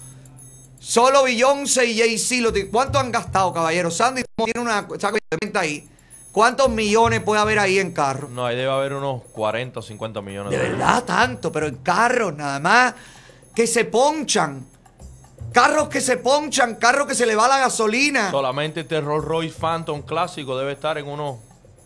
Solo 0.80 1.24
Beyoncé 1.24 1.86
y 1.86 1.98
Jay-Z. 1.98 2.70
¿Cuánto 2.72 3.00
han 3.00 3.12
gastado, 3.12 3.54
caballero? 3.54 3.92
Sandy 3.92 4.24
tiene 4.46 4.60
una 4.60 4.88
saco 5.00 5.18
de 5.18 5.38
venta 5.42 5.62
ahí. 5.62 5.88
¿Cuántos 6.32 6.70
millones 6.70 7.22
puede 7.22 7.42
haber 7.42 7.60
ahí 7.60 7.80
en 7.80 7.92
carros? 7.92 8.30
No, 8.30 8.46
ahí 8.46 8.56
debe 8.56 8.72
haber 8.72 8.94
unos 8.94 9.24
40 9.32 9.80
o 9.80 9.82
50 9.82 10.22
millones. 10.22 10.52
De 10.52 10.58
dólares. 10.58 10.78
verdad, 10.78 11.04
tanto, 11.04 11.52
pero 11.52 11.68
en 11.68 11.78
carros 11.78 12.36
nada 12.36 12.60
más 12.60 12.94
que 13.56 13.66
se 13.66 13.86
ponchan. 13.86 14.66
Carros 15.52 15.90
que 15.90 16.00
se 16.00 16.18
ponchan, 16.18 16.76
carros 16.76 17.08
que 17.08 17.16
se 17.16 17.26
le 17.26 17.36
va 17.36 17.48
la 17.48 17.58
gasolina. 17.58 18.30
Solamente 18.30 18.82
este 18.82 19.02
Rolls 19.02 19.26
Royce 19.26 19.56
Phantom 19.60 20.04
clásico 20.04 20.56
debe 20.56 20.74
estar 20.74 21.00
en 21.00 21.08
unos 21.08 21.38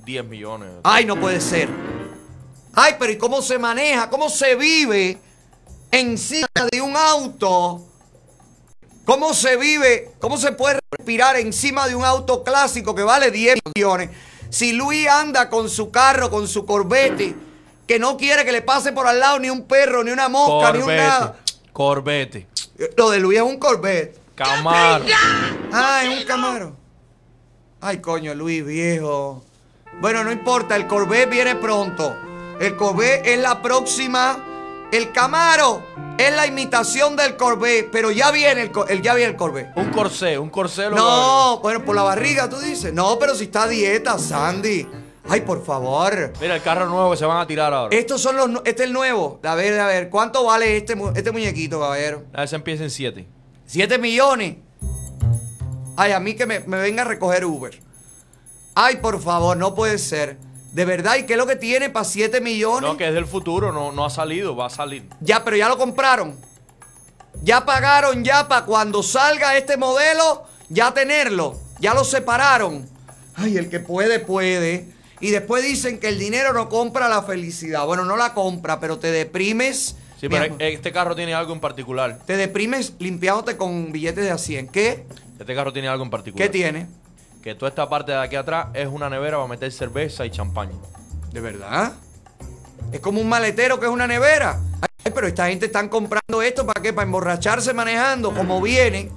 10 0.03 0.25
millones. 0.25 0.69
Ay, 0.83 1.05
no 1.05 1.17
puede 1.17 1.39
ser. 1.39 1.69
Ay, 2.73 2.95
pero 2.99 3.13
¿y 3.13 3.17
cómo 3.17 3.41
se 3.41 3.57
maneja? 3.57 4.09
¿Cómo 4.09 4.29
se 4.29 4.55
vive 4.55 5.17
encima 5.91 6.47
de 6.69 6.81
un 6.81 6.97
auto? 6.97 7.81
¿Cómo 9.05 9.33
se 9.33 9.55
vive? 9.55 10.11
¿Cómo 10.19 10.37
se 10.37 10.51
puede 10.51 10.79
respirar 10.91 11.37
encima 11.37 11.87
de 11.87 11.95
un 11.95 12.03
auto 12.03 12.43
clásico 12.43 12.93
que 12.93 13.03
vale 13.03 13.31
10 13.31 13.59
millones? 13.73 14.09
Si 14.53 14.71
Luis 14.71 15.07
anda 15.07 15.49
con 15.49 15.67
su 15.67 15.89
carro, 15.89 16.29
con 16.29 16.47
su 16.47 16.63
Corvette, 16.63 17.35
que 17.87 17.97
no 17.97 18.17
quiere 18.17 18.45
que 18.45 18.51
le 18.51 18.61
pase 18.61 18.91
por 18.91 19.07
al 19.07 19.19
lado 19.19 19.39
ni 19.39 19.49
un 19.49 19.65
perro, 19.65 20.03
ni 20.03 20.11
una 20.11 20.29
mosca, 20.29 20.71
ni 20.71 20.83
un 20.83 20.95
nada. 20.95 21.37
Corvette. 21.71 22.47
Lo 22.95 23.09
de 23.09 23.19
Luis 23.19 23.39
es 23.39 23.43
un 23.43 23.57
Corvette. 23.57 24.15
Camaro. 24.35 25.05
Ah, 25.71 26.01
es 26.03 26.19
un 26.19 26.23
Camaro. 26.25 26.75
Ay, 27.81 27.97
coño, 27.97 28.35
Luis, 28.35 28.63
viejo. 28.63 29.43
Bueno, 29.99 30.23
no 30.23 30.31
importa, 30.31 30.75
el 30.75 30.85
Corvette 30.85 31.31
viene 31.31 31.55
pronto. 31.55 32.15
El 32.59 32.75
Corvette 32.75 33.25
es 33.25 33.39
la 33.39 33.59
próxima. 33.59 34.52
El 34.93 35.11
Camaro 35.11 35.83
es 36.17 36.35
la 36.35 36.45
imitación 36.45 37.15
del 37.15 37.35
Corvette, 37.35 37.89
pero 37.91 38.11
ya 38.11 38.29
viene 38.31 38.61
el, 38.61 38.71
el- 38.89 39.01
ya 39.01 39.15
viene 39.15 39.31
el 39.31 39.35
Corvette. 39.37 39.71
Un 39.75 39.89
corsé, 39.91 40.37
un 40.37 40.49
corsé. 40.49 40.89
lo 40.89 40.95
No, 40.95 41.59
bueno, 41.61 41.83
por 41.83 41.95
la 41.95 42.03
barriga 42.03 42.47
tú 42.49 42.59
dices. 42.59 42.93
No, 42.93 43.17
pero 43.17 43.33
si 43.35 43.45
está 43.45 43.63
a 43.63 43.67
dieta, 43.67 44.19
Sandy. 44.19 44.87
Ay, 45.27 45.41
por 45.41 45.65
favor. 45.65 46.33
Mira 46.39 46.55
el 46.55 46.61
carro 46.61 46.85
nuevo 46.87 47.11
que 47.11 47.17
se 47.17 47.25
van 47.25 47.37
a 47.39 47.47
tirar 47.47 47.73
ahora. 47.73 47.95
Estos 47.95 48.21
son 48.21 48.35
los. 48.37 48.49
Este 48.65 48.83
es 48.83 48.87
el 48.87 48.93
nuevo. 48.93 49.39
A 49.43 49.55
ver, 49.55 49.79
a 49.79 49.87
ver. 49.87 50.09
¿Cuánto 50.09 50.43
vale 50.45 50.77
este, 50.77 50.95
mu- 50.95 51.11
este 51.15 51.31
muñequito, 51.31 51.79
caballero? 51.79 52.23
A 52.33 52.41
ver 52.41 52.49
si 52.49 52.55
empieza 52.55 52.83
en 52.83 52.89
7. 52.91 53.27
¿Siete 53.65 53.97
millones? 53.97 54.57
Ay, 55.95 56.11
a 56.11 56.19
mí 56.19 56.35
que 56.35 56.45
me, 56.45 56.59
me 56.61 56.77
venga 56.77 57.01
a 57.03 57.05
recoger 57.05 57.45
Uber. 57.45 57.79
Ay, 58.75 58.97
por 58.97 59.21
favor, 59.21 59.55
no 59.57 59.73
puede 59.73 59.97
ser. 59.97 60.37
¿De 60.73 60.85
verdad? 60.85 61.17
¿Y 61.17 61.25
qué 61.27 61.33
es 61.33 61.37
lo 61.37 61.45
que 61.45 61.55
tiene 61.55 61.91
para 61.91 62.03
7 62.03 62.41
millones? 62.41 62.81
No, 62.89 62.97
que 62.97 63.07
es 63.07 63.13
del 63.13 63.27
futuro, 63.27 63.71
no, 63.71 63.91
no 63.91 64.05
ha 64.05 64.09
salido, 64.09 64.55
va 64.55 64.65
a 64.65 64.69
salir. 64.71 65.07
Ya, 65.21 65.43
pero 65.43 65.55
ya 65.55 65.69
lo 65.69 65.77
compraron. 65.77 66.35
Ya 67.43 67.63
pagaron 67.63 68.23
ya 68.23 68.47
para 68.47 68.65
cuando 68.65 69.03
salga 69.03 69.55
este 69.55 69.77
modelo, 69.77 70.45
ya 70.69 70.91
tenerlo. 70.91 71.59
Ya 71.79 71.93
lo 71.93 72.03
separaron. 72.03 72.89
Ay, 73.35 73.57
el 73.57 73.69
que 73.69 73.79
puede, 73.79 74.19
puede. 74.19 74.87
Y 75.19 75.29
después 75.29 75.63
dicen 75.63 75.99
que 75.99 76.09
el 76.09 76.17
dinero 76.17 76.53
no 76.53 76.69
compra 76.69 77.07
la 77.07 77.21
felicidad. 77.21 77.85
Bueno, 77.85 78.03
no 78.03 78.17
la 78.17 78.33
compra, 78.33 78.79
pero 78.79 78.97
te 78.97 79.11
deprimes. 79.11 79.95
Sí, 80.19 80.27
pero 80.27 80.55
este 80.57 80.91
carro 80.91 81.15
tiene 81.15 81.35
algo 81.35 81.53
en 81.53 81.59
particular. 81.59 82.19
Te 82.25 82.35
deprimes 82.35 82.93
limpiándote 82.97 83.57
con 83.57 83.91
billetes 83.91 84.23
de 84.23 84.31
a 84.31 84.37
100. 84.39 84.69
¿Qué? 84.69 85.05
Este 85.39 85.53
carro 85.53 85.71
tiene 85.71 85.87
algo 85.87 86.03
en 86.03 86.09
particular. 86.09 86.47
¿Qué 86.47 86.51
tiene? 86.51 86.87
Que 87.43 87.55
toda 87.55 87.67
esta 87.67 87.89
parte 87.89 88.13
de 88.13 88.19
aquí 88.19 88.37
atrás 88.37 88.67
es 88.73 88.87
una 88.87 89.09
nevera 89.09 89.35
para 89.35 89.49
meter 89.49 89.69
cerveza 89.69 90.25
y 90.25 90.31
champaña. 90.31 90.77
¿De 91.33 91.41
verdad? 91.41 91.91
Es 92.93 93.01
como 93.01 93.19
un 93.19 93.27
maletero 93.27 93.79
que 93.81 93.85
es 93.85 93.91
una 93.91 94.07
nevera. 94.07 94.61
Pero 95.03 95.27
esta 95.27 95.47
gente 95.47 95.65
están 95.65 95.89
comprando 95.89 96.41
esto 96.41 96.65
para 96.65 96.81
qué? 96.81 96.93
Para 96.93 97.05
emborracharse 97.05 97.73
manejando 97.73 98.33
como 98.33 98.61
viene. 98.61 99.11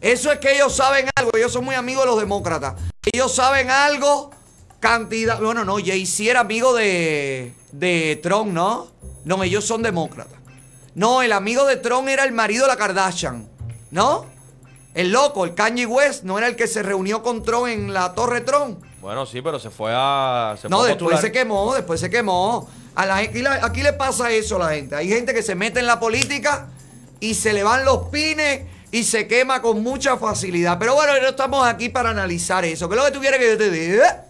Eso 0.00 0.30
es 0.30 0.38
que 0.38 0.54
ellos 0.54 0.76
saben 0.76 1.08
algo. 1.16 1.32
Ellos 1.36 1.52
son 1.52 1.64
muy 1.64 1.74
amigos 1.74 2.04
de 2.04 2.10
los 2.10 2.20
demócratas. 2.20 2.74
Ellos 3.12 3.34
saben 3.34 3.68
algo. 3.68 4.30
Cantidad. 4.78 5.40
Bueno, 5.40 5.64
no, 5.64 5.78
Jay-Z 5.84 6.30
era 6.30 6.40
amigo 6.40 6.72
de, 6.72 7.52
de 7.72 8.20
Trump, 8.22 8.52
¿no? 8.52 8.92
No, 9.24 9.42
ellos 9.42 9.64
son 9.64 9.82
demócratas. 9.82 10.38
No, 10.94 11.22
el 11.22 11.32
amigo 11.32 11.64
de 11.64 11.78
Trump 11.78 12.06
era 12.06 12.22
el 12.22 12.32
marido 12.32 12.66
de 12.66 12.68
la 12.68 12.76
Kardashian, 12.76 13.48
¿no? 13.90 14.33
El 14.94 15.10
loco, 15.10 15.44
el 15.44 15.54
Kanye 15.54 15.86
West, 15.86 16.22
no 16.22 16.38
era 16.38 16.46
el 16.46 16.54
que 16.56 16.66
se 16.68 16.82
reunió 16.82 17.22
con 17.22 17.42
Trump 17.42 17.66
en 17.66 17.92
la 17.92 18.14
Torre 18.14 18.40
Trump. 18.42 18.82
Bueno, 19.00 19.26
sí, 19.26 19.42
pero 19.42 19.58
se 19.58 19.70
fue 19.70 19.90
a. 19.94 20.56
Se 20.60 20.68
No, 20.68 20.78
fue 20.78 20.86
a 20.86 20.94
después 20.94 21.20
se 21.20 21.32
quemó, 21.32 21.74
después 21.74 22.00
se 22.00 22.08
quemó. 22.08 22.68
A 22.94 23.04
la, 23.06 23.16
aquí, 23.16 23.42
la- 23.42 23.64
aquí 23.64 23.82
le 23.82 23.92
pasa 23.92 24.30
eso 24.30 24.56
a 24.56 24.60
la 24.60 24.68
gente. 24.70 24.94
Hay 24.94 25.08
gente 25.08 25.34
que 25.34 25.42
se 25.42 25.56
mete 25.56 25.80
en 25.80 25.86
la 25.86 25.98
política 25.98 26.68
y 27.18 27.34
se 27.34 27.52
le 27.52 27.64
van 27.64 27.84
los 27.84 28.08
pines 28.08 28.62
y 28.92 29.02
se 29.02 29.26
quema 29.26 29.60
con 29.60 29.82
mucha 29.82 30.16
facilidad. 30.16 30.78
Pero 30.78 30.94
bueno, 30.94 31.12
no 31.20 31.28
estamos 31.28 31.66
aquí 31.66 31.88
para 31.88 32.10
analizar 32.10 32.64
eso. 32.64 32.88
¿Qué 32.88 32.94
es 32.94 33.00
lo 33.00 33.06
que 33.06 33.12
tú 33.12 33.20
quieres 33.20 33.40
que 33.40 33.50
yo 33.50 33.58
te 33.58 33.70
diga? 33.70 34.26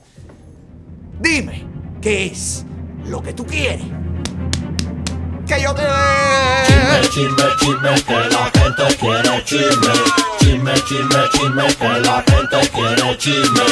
Dime, 1.20 1.66
¿qué 2.00 2.26
es 2.26 2.64
lo 3.04 3.22
que 3.22 3.34
tú 3.34 3.46
quieres? 3.46 3.84
Que 5.46 5.60
yo 5.60 5.74
te 5.74 5.82
dé. 5.82 7.08
Chisme, 7.10 7.44
chisme, 7.58 8.02
que 8.02 8.14
la 8.14 8.50
gente 8.54 8.96
quiere 8.98 9.44
chisme. 9.44 9.92
Chisme, 10.38 10.74
chisme, 10.86 11.20
chisme, 11.32 11.66
que 11.76 12.00
la 12.00 12.24
gente 12.26 12.70
quiere 12.70 13.18
chisme. 13.18 13.62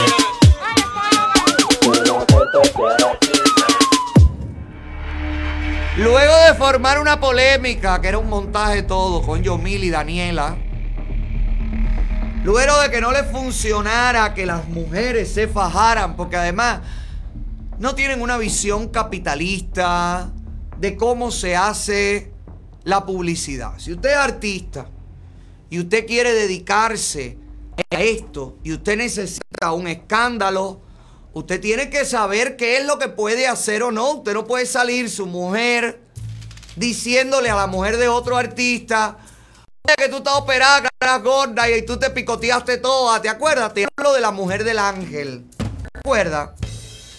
Luego 5.96 6.34
de 6.46 6.54
formar 6.54 6.98
una 7.00 7.20
polémica, 7.20 8.00
que 8.02 8.08
era 8.08 8.18
un 8.18 8.28
montaje 8.28 8.82
todo, 8.82 9.22
con 9.22 9.42
Yomil 9.42 9.84
y 9.84 9.90
Daniela, 9.90 10.56
luego 12.44 12.80
de 12.82 12.90
que 12.90 13.00
no 13.00 13.12
le 13.12 13.24
funcionara 13.24 14.34
que 14.34 14.44
las 14.44 14.68
mujeres 14.68 15.32
se 15.32 15.48
fajaran, 15.48 16.16
porque 16.16 16.36
además 16.36 16.80
no 17.78 17.94
tienen 17.94 18.20
una 18.20 18.36
visión 18.36 18.88
capitalista 18.88 20.30
de 20.82 20.96
cómo 20.96 21.30
se 21.30 21.54
hace 21.54 22.32
la 22.82 23.06
publicidad. 23.06 23.78
Si 23.78 23.92
usted 23.92 24.10
es 24.10 24.16
artista 24.16 24.88
y 25.70 25.78
usted 25.78 26.08
quiere 26.08 26.34
dedicarse 26.34 27.38
a 27.94 28.00
esto 28.00 28.56
y 28.64 28.72
usted 28.72 28.96
necesita 28.96 29.70
un 29.70 29.86
escándalo, 29.86 30.80
usted 31.34 31.60
tiene 31.60 31.88
que 31.88 32.04
saber 32.04 32.56
qué 32.56 32.78
es 32.78 32.84
lo 32.84 32.98
que 32.98 33.06
puede 33.06 33.46
hacer 33.46 33.84
o 33.84 33.92
no. 33.92 34.10
Usted 34.14 34.34
no 34.34 34.44
puede 34.44 34.66
salir 34.66 35.08
su 35.08 35.26
mujer 35.26 36.00
diciéndole 36.74 37.48
a 37.48 37.54
la 37.54 37.68
mujer 37.68 37.96
de 37.96 38.08
otro 38.08 38.36
artista 38.36 39.18
"Oye, 39.86 39.94
que 39.96 40.08
tú 40.08 40.16
estás 40.16 40.34
operada, 40.34 40.88
eras 41.00 41.22
gorda 41.22 41.70
y 41.70 41.86
tú 41.86 41.96
te 41.96 42.10
picoteaste 42.10 42.78
toda. 42.78 43.22
¿Te 43.22 43.28
acuerdas? 43.28 43.72
Te 43.72 43.86
hablo 43.96 44.14
de 44.14 44.20
la 44.20 44.32
mujer 44.32 44.64
del 44.64 44.80
ángel. 44.80 45.44
¿Te 45.56 46.00
acuerdas? 46.00 46.50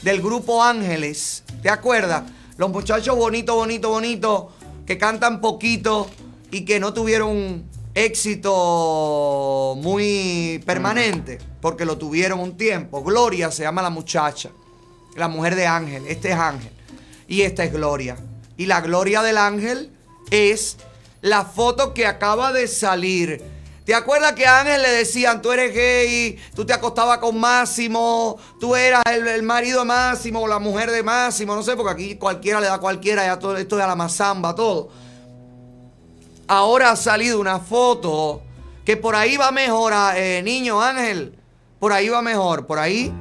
Del 0.02 0.22
grupo 0.22 0.62
Ángeles. 0.62 1.46
¿Te 1.62 1.70
acuerdas? 1.70 2.24
Los 2.64 2.72
muchachos 2.72 3.18
bonitos, 3.18 3.58
bonitos, 3.58 3.92
bonitos, 3.92 4.44
que 4.86 4.98
cantan 4.98 5.42
poquito 5.42 6.10
y 6.50 6.64
que 6.64 6.80
no 6.80 6.94
tuvieron 6.94 7.66
éxito 7.94 9.78
muy 9.82 10.64
permanente, 10.66 11.40
porque 11.60 11.84
lo 11.84 11.98
tuvieron 11.98 12.40
un 12.40 12.56
tiempo. 12.56 13.04
Gloria 13.04 13.52
se 13.52 13.64
llama 13.64 13.82
la 13.82 13.90
muchacha, 13.90 14.50
la 15.18 15.28
mujer 15.28 15.56
de 15.56 15.68
Ángel. 15.68 16.08
Este 16.08 16.30
es 16.30 16.38
Ángel. 16.38 16.72
Y 17.28 17.42
esta 17.42 17.66
es 17.66 17.74
Gloria. 17.74 18.16
Y 18.56 18.68
la 18.68 18.80
gloria 18.80 19.22
del 19.24 19.40
ángel 19.40 19.92
es 20.32 20.78
la 21.20 21.44
foto 21.44 21.94
que 21.94 22.08
acaba 22.08 22.54
de 22.54 22.70
salir. 22.70 23.44
¿Te 23.86 23.94
acuerdas 23.94 24.32
que 24.34 24.46
a 24.46 24.62
Ángel 24.62 24.82
le 24.82 24.90
decían, 24.90 25.42
tú 25.42 25.52
eres 25.52 25.74
gay, 25.74 26.40
tú 26.56 26.66
te 26.66 26.72
acostabas 26.72 27.18
con 27.18 27.38
Máximo, 27.38 28.38
tú 28.58 28.78
eras 28.78 29.04
el, 29.12 29.28
el 29.28 29.44
marido 29.44 29.80
de 29.80 29.86
Máximo 29.86 30.42
o 30.42 30.48
la 30.48 30.60
mujer 30.60 30.90
de 30.90 31.04
Máximo, 31.04 31.54
no 31.54 31.64
sé, 31.64 31.76
porque 31.76 31.92
aquí 31.92 32.16
cualquiera 32.16 32.62
le 32.62 32.68
da 32.68 32.76
a 32.76 32.80
cualquiera, 32.80 33.26
ya 33.26 33.38
todo 33.38 33.58
esto 33.58 33.78
es 33.78 33.84
a 33.84 33.88
la 33.88 33.96
mazamba, 33.96 34.56
todo. 34.56 34.90
Ahora 36.48 36.92
ha 36.92 36.96
salido 36.96 37.42
una 37.42 37.60
foto 37.60 38.42
que 38.86 38.96
por 38.96 39.16
ahí 39.16 39.36
va 39.36 39.52
mejor, 39.52 39.92
ah, 39.94 40.14
eh, 40.16 40.42
niño 40.44 40.82
Ángel, 40.82 41.38
por 41.80 41.92
ahí 41.92 42.08
va 42.08 42.22
mejor, 42.22 42.66
por 42.66 42.80
ahí 42.80 43.14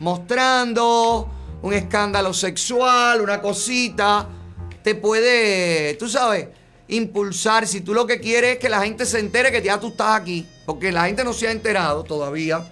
mostrando 0.00 1.30
un 1.62 1.72
escándalo 1.72 2.34
sexual, 2.34 3.22
una 3.22 3.40
cosita, 3.40 4.28
te 4.82 4.94
puede, 4.94 5.94
tú 5.94 6.10
sabes, 6.10 6.48
impulsar. 6.88 7.66
Si 7.66 7.80
tú 7.80 7.94
lo 7.94 8.06
que 8.06 8.20
quieres 8.20 8.54
es 8.54 8.58
que 8.58 8.68
la 8.68 8.82
gente 8.82 9.06
se 9.06 9.18
entere 9.18 9.50
que 9.50 9.62
ya 9.62 9.78
tú 9.78 9.88
estás 9.88 10.20
aquí, 10.20 10.46
porque 10.66 10.92
la 10.92 11.06
gente 11.06 11.24
no 11.24 11.32
se 11.32 11.48
ha 11.48 11.50
enterado 11.50 12.04
todavía 12.04 12.70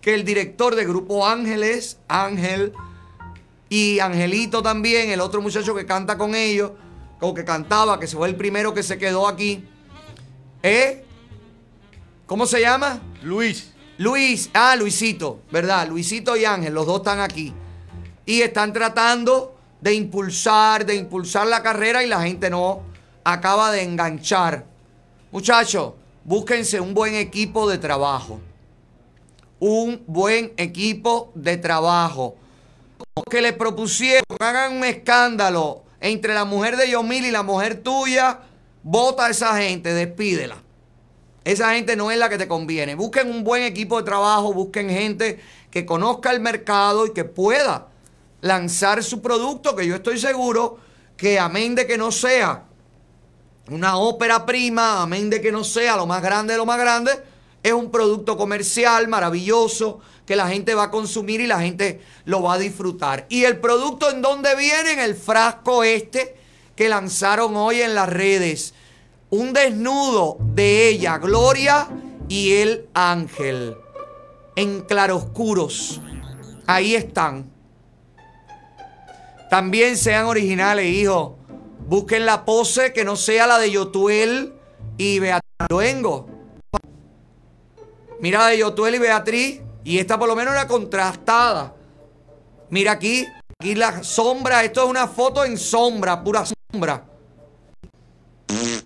que 0.00 0.14
el 0.14 0.24
director 0.24 0.74
de 0.74 0.84
Grupo 0.84 1.26
Ángeles, 1.26 1.98
Ángel, 2.08 2.74
y 3.70 3.98
Angelito 4.00 4.62
también, 4.62 5.10
el 5.10 5.20
otro 5.20 5.40
muchacho 5.40 5.74
que 5.74 5.86
canta 5.86 6.18
con 6.18 6.34
ellos, 6.34 6.72
o 7.20 7.32
que 7.32 7.44
cantaba, 7.44 7.98
que 7.98 8.06
se 8.06 8.16
fue 8.16 8.28
el 8.28 8.36
primero 8.36 8.74
que 8.74 8.82
se 8.82 8.98
quedó 8.98 9.26
aquí, 9.26 9.64
¿eh? 10.62 11.04
¿Cómo 12.26 12.46
se 12.46 12.60
llama? 12.60 13.00
Luis. 13.22 13.72
Luis, 13.96 14.50
ah, 14.52 14.76
Luisito, 14.76 15.40
¿verdad? 15.50 15.88
Luisito 15.88 16.36
y 16.36 16.44
Ángel, 16.44 16.74
los 16.74 16.84
dos 16.84 16.98
están 16.98 17.20
aquí. 17.20 17.54
Y 18.26 18.42
están 18.42 18.72
tratando 18.72 19.56
de 19.80 19.94
impulsar, 19.94 20.84
de 20.84 20.96
impulsar 20.96 21.46
la 21.46 21.62
carrera 21.62 22.02
y 22.02 22.08
la 22.08 22.22
gente 22.22 22.50
no 22.50 22.82
acaba 23.24 23.72
de 23.72 23.82
enganchar. 23.82 24.66
Muchachos, 25.32 25.94
búsquense 26.22 26.78
un 26.80 26.94
buen 26.94 27.14
equipo 27.14 27.68
de 27.68 27.78
trabajo. 27.78 28.40
Un 29.58 30.04
buen 30.06 30.52
equipo 30.56 31.32
de 31.34 31.56
trabajo. 31.56 32.36
Que 33.30 33.40
le 33.40 33.52
propusieron, 33.52 34.24
hagan 34.38 34.76
un 34.76 34.84
escándalo 34.84 35.82
entre 36.00 36.34
la 36.34 36.44
mujer 36.44 36.76
de 36.76 36.90
Yomil 36.90 37.24
y 37.24 37.30
la 37.30 37.42
mujer 37.42 37.82
tuya, 37.82 38.40
vota 38.82 39.26
a 39.26 39.30
esa 39.30 39.56
gente, 39.56 39.94
despídela. 39.94 40.56
Esa 41.44 41.74
gente 41.74 41.96
no 41.96 42.10
es 42.10 42.18
la 42.18 42.28
que 42.28 42.38
te 42.38 42.48
conviene. 42.48 42.94
Busquen 42.94 43.30
un 43.30 43.42
buen 43.42 43.62
equipo 43.62 43.98
de 43.98 44.04
trabajo, 44.04 44.52
busquen 44.52 44.90
gente 44.90 45.40
que 45.70 45.86
conozca 45.86 46.30
el 46.30 46.40
mercado 46.40 47.06
y 47.06 47.12
que 47.12 47.24
pueda 47.24 47.88
lanzar 48.40 49.02
su 49.02 49.22
producto, 49.22 49.74
que 49.74 49.86
yo 49.86 49.96
estoy 49.96 50.18
seguro 50.18 50.78
que 51.16 51.38
amén 51.38 51.74
de 51.74 51.86
que 51.86 51.96
no 51.96 52.12
sea 52.12 52.64
una 53.70 53.96
ópera 53.96 54.44
prima, 54.44 55.02
amén 55.02 55.30
de 55.30 55.40
que 55.40 55.52
no 55.52 55.64
sea 55.64 55.96
lo 55.96 56.06
más 56.06 56.22
grande 56.22 56.52
de 56.52 56.58
lo 56.58 56.66
más 56.66 56.78
grande, 56.78 57.12
es 57.62 57.72
un 57.72 57.90
producto 57.90 58.36
comercial 58.36 59.08
maravilloso 59.08 60.00
que 60.26 60.36
la 60.36 60.48
gente 60.48 60.74
va 60.74 60.84
a 60.84 60.90
consumir 60.90 61.40
y 61.40 61.46
la 61.46 61.60
gente 61.60 62.00
lo 62.24 62.42
va 62.42 62.54
a 62.54 62.58
disfrutar. 62.58 63.26
¿Y 63.28 63.44
el 63.44 63.58
producto 63.58 64.10
en 64.10 64.22
dónde 64.22 64.54
viene? 64.54 64.92
En 64.92 65.00
el 65.00 65.14
frasco 65.14 65.82
este 65.82 66.36
que 66.76 66.88
lanzaron 66.88 67.56
hoy 67.56 67.80
en 67.80 67.94
las 67.94 68.08
redes. 68.08 68.74
Un 69.30 69.52
desnudo 69.52 70.36
de 70.40 70.88
ella, 70.88 71.18
Gloria, 71.18 71.88
y 72.28 72.52
el 72.52 72.86
ángel. 72.94 73.76
En 74.56 74.82
claroscuros. 74.82 76.00
Ahí 76.66 76.94
están. 76.94 77.50
También 79.50 79.96
sean 79.96 80.26
originales, 80.26 80.86
hijo. 80.86 81.38
Busquen 81.86 82.24
la 82.24 82.44
pose 82.44 82.92
que 82.92 83.04
no 83.04 83.14
sea 83.14 83.46
la 83.46 83.58
de 83.58 83.70
Yotuel 83.70 84.54
y 84.96 85.18
Beatriz 85.18 85.68
Luengo. 85.68 86.28
Mira 88.20 88.38
la 88.38 88.46
de 88.48 88.58
Yotuel 88.58 88.94
y 88.94 88.98
Beatriz. 88.98 89.60
Y 89.84 89.98
esta 89.98 90.18
por 90.18 90.28
lo 90.28 90.34
menos 90.34 90.54
era 90.54 90.66
contrastada. 90.66 91.74
Mira 92.70 92.92
aquí. 92.92 93.26
Aquí 93.60 93.74
la 93.74 94.02
sombra. 94.02 94.64
Esto 94.64 94.84
es 94.84 94.90
una 94.90 95.06
foto 95.06 95.44
en 95.44 95.58
sombra. 95.58 96.24
Pura 96.24 96.44
sombra. 96.72 97.04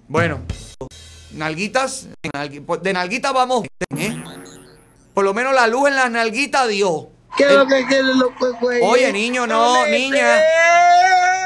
Bueno. 0.08 0.40
Nalguitas. 1.32 2.08
De 2.82 2.92
nalguitas 2.92 3.32
vamos. 3.32 3.64
¿eh? 3.96 4.22
Por 5.14 5.24
lo 5.24 5.32
menos 5.34 5.54
la 5.54 5.68
luz 5.68 5.88
en 5.88 5.94
las 5.94 6.10
nalguitas 6.10 6.68
dio. 6.68 7.10
¿Qué 7.36 7.44
es 7.44 7.52
lo 7.52 7.66
que 7.66 7.86
quieren 7.86 8.18
los 8.18 8.30
cuecueyes? 8.32 8.82
Oye, 8.84 9.12
niño, 9.12 9.46
no, 9.46 9.86
niña. 9.86 10.40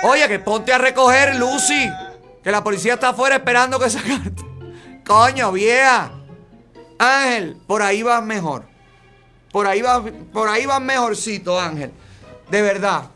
Oye, 0.04 0.26
que 0.28 0.38
ponte 0.38 0.72
a 0.72 0.78
recoger, 0.78 1.36
Lucy. 1.36 1.90
Que 2.42 2.50
la 2.50 2.64
policía 2.64 2.94
está 2.94 3.10
afuera 3.10 3.36
esperando 3.36 3.78
que 3.78 3.90
saque. 3.90 4.18
Coño, 5.06 5.52
vieja. 5.52 6.12
Ángel, 6.98 7.56
por 7.66 7.82
ahí 7.82 8.02
vas 8.02 8.22
mejor. 8.22 8.64
Por 9.50 9.66
ahí 9.66 9.82
vas, 9.82 10.02
por 10.32 10.48
ahí 10.48 10.66
vas 10.66 10.80
mejorcito, 10.80 11.60
Ángel. 11.60 11.92
De 12.50 12.62
verdad. 12.62 13.10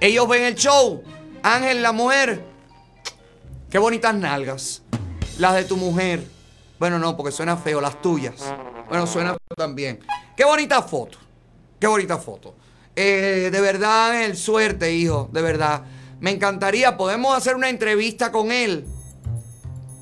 Ellos 0.00 0.28
ven 0.28 0.44
el 0.44 0.54
show. 0.54 1.02
Ángel, 1.42 1.82
la 1.82 1.92
mujer. 1.92 2.44
Qué 3.70 3.78
bonitas 3.78 4.14
nalgas. 4.14 4.82
Las 5.38 5.54
de 5.54 5.64
tu 5.64 5.76
mujer. 5.76 6.24
Bueno, 6.78 6.98
no, 6.98 7.16
porque 7.16 7.32
suena 7.32 7.56
feo, 7.56 7.80
las 7.80 8.00
tuyas. 8.00 8.34
Bueno, 8.88 9.06
suena 9.06 9.30
feo 9.30 9.56
también. 9.56 10.00
Qué 10.36 10.44
bonita 10.44 10.82
foto. 10.82 11.18
Qué 11.80 11.86
bonita 11.86 12.18
foto. 12.18 12.54
Eh, 12.96 13.50
de 13.52 13.60
verdad, 13.60 14.10
Ángel, 14.10 14.36
suerte, 14.36 14.92
hijo. 14.92 15.28
De 15.32 15.42
verdad. 15.42 15.82
Me 16.20 16.30
encantaría. 16.30 16.96
Podemos 16.96 17.36
hacer 17.36 17.54
una 17.54 17.68
entrevista 17.68 18.32
con 18.32 18.50
él. 18.50 18.84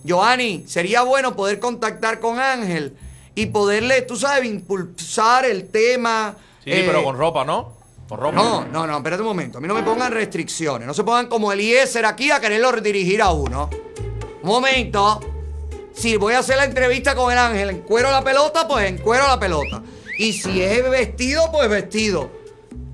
Joanny, 0.09 0.65
sería 0.66 1.03
bueno 1.03 1.35
poder 1.36 1.59
contactar 1.59 2.20
con 2.20 2.39
Ángel 2.39 2.97
y 3.35 3.47
poderle, 3.47 4.03
tú 4.03 4.16
sabes, 4.16 4.48
impulsar 4.48 5.44
el 5.44 5.69
tema. 5.69 6.36
Sí, 6.65 6.70
eh, 6.70 6.85
pero 6.86 7.05
con 7.05 7.19
ropa, 7.19 7.44
¿no? 7.44 7.74
Con 8.09 8.19
ropa. 8.20 8.36
No, 8.36 8.65
no, 8.66 8.86
no, 8.86 8.97
espérate 8.97 9.23
un 9.23 9.28
momento. 9.28 9.59
A 9.59 9.61
mí 9.61 9.69
no 9.69 9.74
me 9.74 9.82
pongan 9.82 10.12
restricciones. 10.12 10.86
No 10.86 10.94
se 10.94 11.05
pongan 11.05 11.27
como 11.27 11.53
Eliezer 11.53 12.07
aquí 12.07 12.31
a 12.31 12.40
quererlo 12.40 12.73
dirigir 12.81 13.20
a 13.20 13.31
uno. 13.32 13.69
Un 14.43 14.48
momento. 14.48 15.20
Si 15.93 16.16
voy 16.16 16.35
a 16.35 16.39
hacer 16.39 16.57
la 16.57 16.65
entrevista 16.65 17.15
con 17.15 17.32
el 17.32 17.39
ángel, 17.39 17.70
encuero 17.70 18.11
la 18.11 18.23
pelota, 18.23 18.69
pues 18.69 18.90
encuero 18.90 19.27
la 19.27 19.40
pelota. 19.40 19.82
Y 20.18 20.32
si 20.32 20.62
es 20.62 20.88
vestido, 20.88 21.51
pues 21.52 21.68
vestido. 21.68 22.30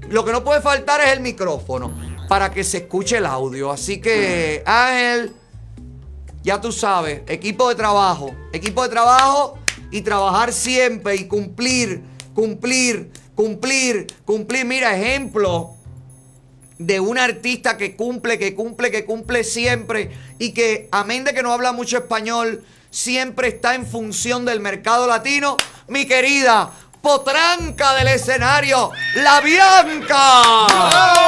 Lo 0.09 0.25
que 0.25 0.33
no 0.33 0.45
puede 0.45 0.61
faltar 0.61 1.01
es 1.01 1.13
el 1.13 1.21
micrófono 1.21 1.93
para 2.29 2.51
que 2.51 2.65
se 2.65 2.79
escuche 2.79 3.19
el 3.19 3.27
audio. 3.27 3.71
Así 3.71 4.01
que, 4.01 4.63
Ángel, 4.67 5.33
ya 6.43 6.61
tú 6.61 6.73
sabes, 6.73 7.23
equipo 7.27 7.69
de 7.69 7.75
trabajo. 7.75 8.35
Equipo 8.53 8.83
de 8.83 8.89
trabajo 8.89 9.59
y 9.91 10.01
trabajar 10.01 10.53
siempre 10.53 11.15
y 11.17 11.29
cumplir, 11.29 12.03
cumplir, 12.35 13.11
cumplir, 13.35 14.07
cumplir. 14.25 14.65
Mira, 14.65 14.97
ejemplo 14.99 15.77
de 16.79 16.99
un 16.99 17.19
artista 17.19 17.77
que 17.77 17.95
cumple, 17.95 18.39
que 18.39 18.55
cumple, 18.55 18.91
que 18.91 19.05
cumple 19.05 19.45
siempre 19.45 20.11
y 20.39 20.53
que, 20.53 20.89
amén 20.91 21.25
de 21.25 21.33
que 21.33 21.43
no 21.43 21.53
habla 21.53 21.73
mucho 21.73 21.99
español, 21.99 22.65
siempre 22.91 23.49
está 23.49 23.75
en 23.75 23.87
función 23.87 24.45
del 24.45 24.61
mercado 24.61 25.07
latino. 25.07 25.57
Mi 25.89 26.07
querida 26.07 26.73
potranca 27.03 27.95
del 27.95 28.09
escenario, 28.09 28.91
la 29.17 29.41
Bianca. 29.41 30.43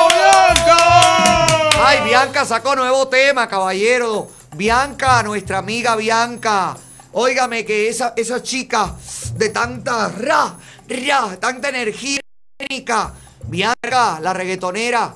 Bianca! 0.09 1.69
Ay, 1.87 2.01
Bianca 2.05 2.45
sacó 2.45 2.75
nuevo 2.77 3.09
tema, 3.09 3.49
caballero. 3.49 4.29
Bianca, 4.55 5.23
nuestra 5.23 5.59
amiga 5.59 5.97
Bianca. 5.97 6.77
Óigame 7.13 7.65
que 7.65 7.89
esa, 7.89 8.13
esa 8.17 8.43
chica 8.43 8.95
de 9.35 9.49
tanta 9.51 10.09
ra, 10.09 10.55
ra, 10.89 11.37
tanta 11.41 11.69
energía. 11.69 12.21
Bianca, 13.47 14.19
la 14.21 14.33
reggaetonera. 14.33 15.13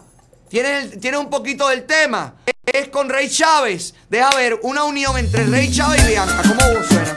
¿Tiene, 0.49 0.79
el- 0.79 1.01
tiene 1.01 1.17
un 1.19 1.31
poquito 1.31 1.69
del 1.69 1.85
tema. 1.87 2.35
Es 2.67 2.89
con 2.89 3.09
Rey 3.09 3.31
Chávez. 3.31 3.95
Deja 4.11 4.31
ver 4.37 4.59
una 4.63 4.85
unión 4.85 5.17
entre 5.19 5.45
Rey 5.47 5.73
Chávez 5.73 6.03
y 6.05 6.09
Bianca. 6.09 6.43
¿Cómo 6.43 6.85
suena? 6.85 7.17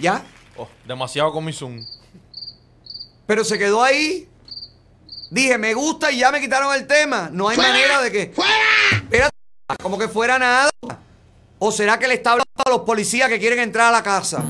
¿Ya? 0.00 0.22
Oh, 0.56 0.68
demasiado 0.86 1.32
con 1.32 1.44
mi 1.44 1.52
zoom. 1.52 1.80
Pero 3.26 3.44
se 3.44 3.58
quedó 3.58 3.82
ahí. 3.82 4.28
Dije, 5.30 5.56
me 5.58 5.74
gusta 5.74 6.10
y 6.10 6.18
ya 6.18 6.32
me 6.32 6.40
quitaron 6.40 6.74
el 6.74 6.86
tema. 6.86 7.28
No 7.32 7.48
hay 7.48 7.56
manera 7.56 8.00
de 8.02 8.10
que. 8.10 8.22
Espérate, 8.92 9.30
como 9.82 9.98
que 9.98 10.08
fuera 10.08 10.38
nada. 10.38 10.70
¿O 11.58 11.70
será 11.70 11.98
que 11.98 12.08
le 12.08 12.14
está 12.14 12.32
hablando 12.32 12.50
a 12.66 12.70
los 12.70 12.80
policías 12.80 13.28
que 13.28 13.38
quieren 13.38 13.60
entrar 13.60 13.88
a 13.88 13.92
la 13.92 14.02
casa? 14.02 14.42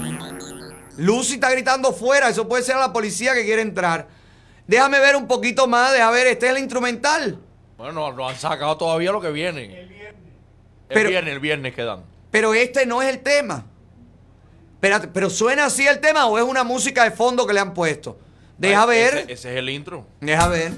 Lucy 0.97 1.35
está 1.35 1.51
gritando 1.51 1.93
fuera. 1.93 2.29
Eso 2.29 2.49
puede 2.49 2.63
ser 2.63 2.77
a 2.77 2.81
la 2.81 2.93
policía 2.93 3.35
que 3.35 3.45
quiere 3.45 3.63
entrar. 3.63 4.09
Déjame 4.67 5.01
ver 5.01 5.17
un 5.17 5.27
poquito 5.27 5.67
más. 5.67 5.93
Deja 5.93 6.11
ver, 6.11 6.29
este 6.29 6.47
es 6.47 6.53
el 6.53 6.59
instrumental. 6.59 7.39
Bueno, 7.77 7.93
no, 7.93 8.13
no 8.13 8.29
han 8.29 8.37
sacado 8.37 8.77
todavía 8.77 9.11
lo 9.13 9.21
que 9.21 9.31
viene. 9.31 9.65
El 9.81 9.89
viernes. 9.89 10.23
El 10.89 10.95
Pero- 10.95 11.09
viernes, 11.11 11.35
el 11.35 11.41
viernes 11.41 11.75
quedan. 11.75 12.05
Pero 12.31 12.55
este 12.55 12.87
no 12.87 13.03
es 13.03 13.09
el 13.09 13.21
tema. 13.21 13.67
Espérate, 14.81 15.09
¿pero 15.09 15.29
suena 15.29 15.67
así 15.67 15.87
el 15.87 16.01
tema 16.01 16.25
o 16.25 16.39
es 16.39 16.45
una 16.45 16.65
música 16.65 17.05
de 17.05 17.11
fondo 17.11 17.47
que 17.47 17.53
le 17.53 17.61
han 17.61 17.75
puesto? 17.75 18.19
Deja 18.57 18.85
Ay, 18.85 18.89
ver. 18.89 19.15
Ese, 19.19 19.33
ese 19.35 19.51
es 19.53 19.57
el 19.59 19.69
intro. 19.69 20.07
Deja 20.23 20.49
ver. 20.49 20.73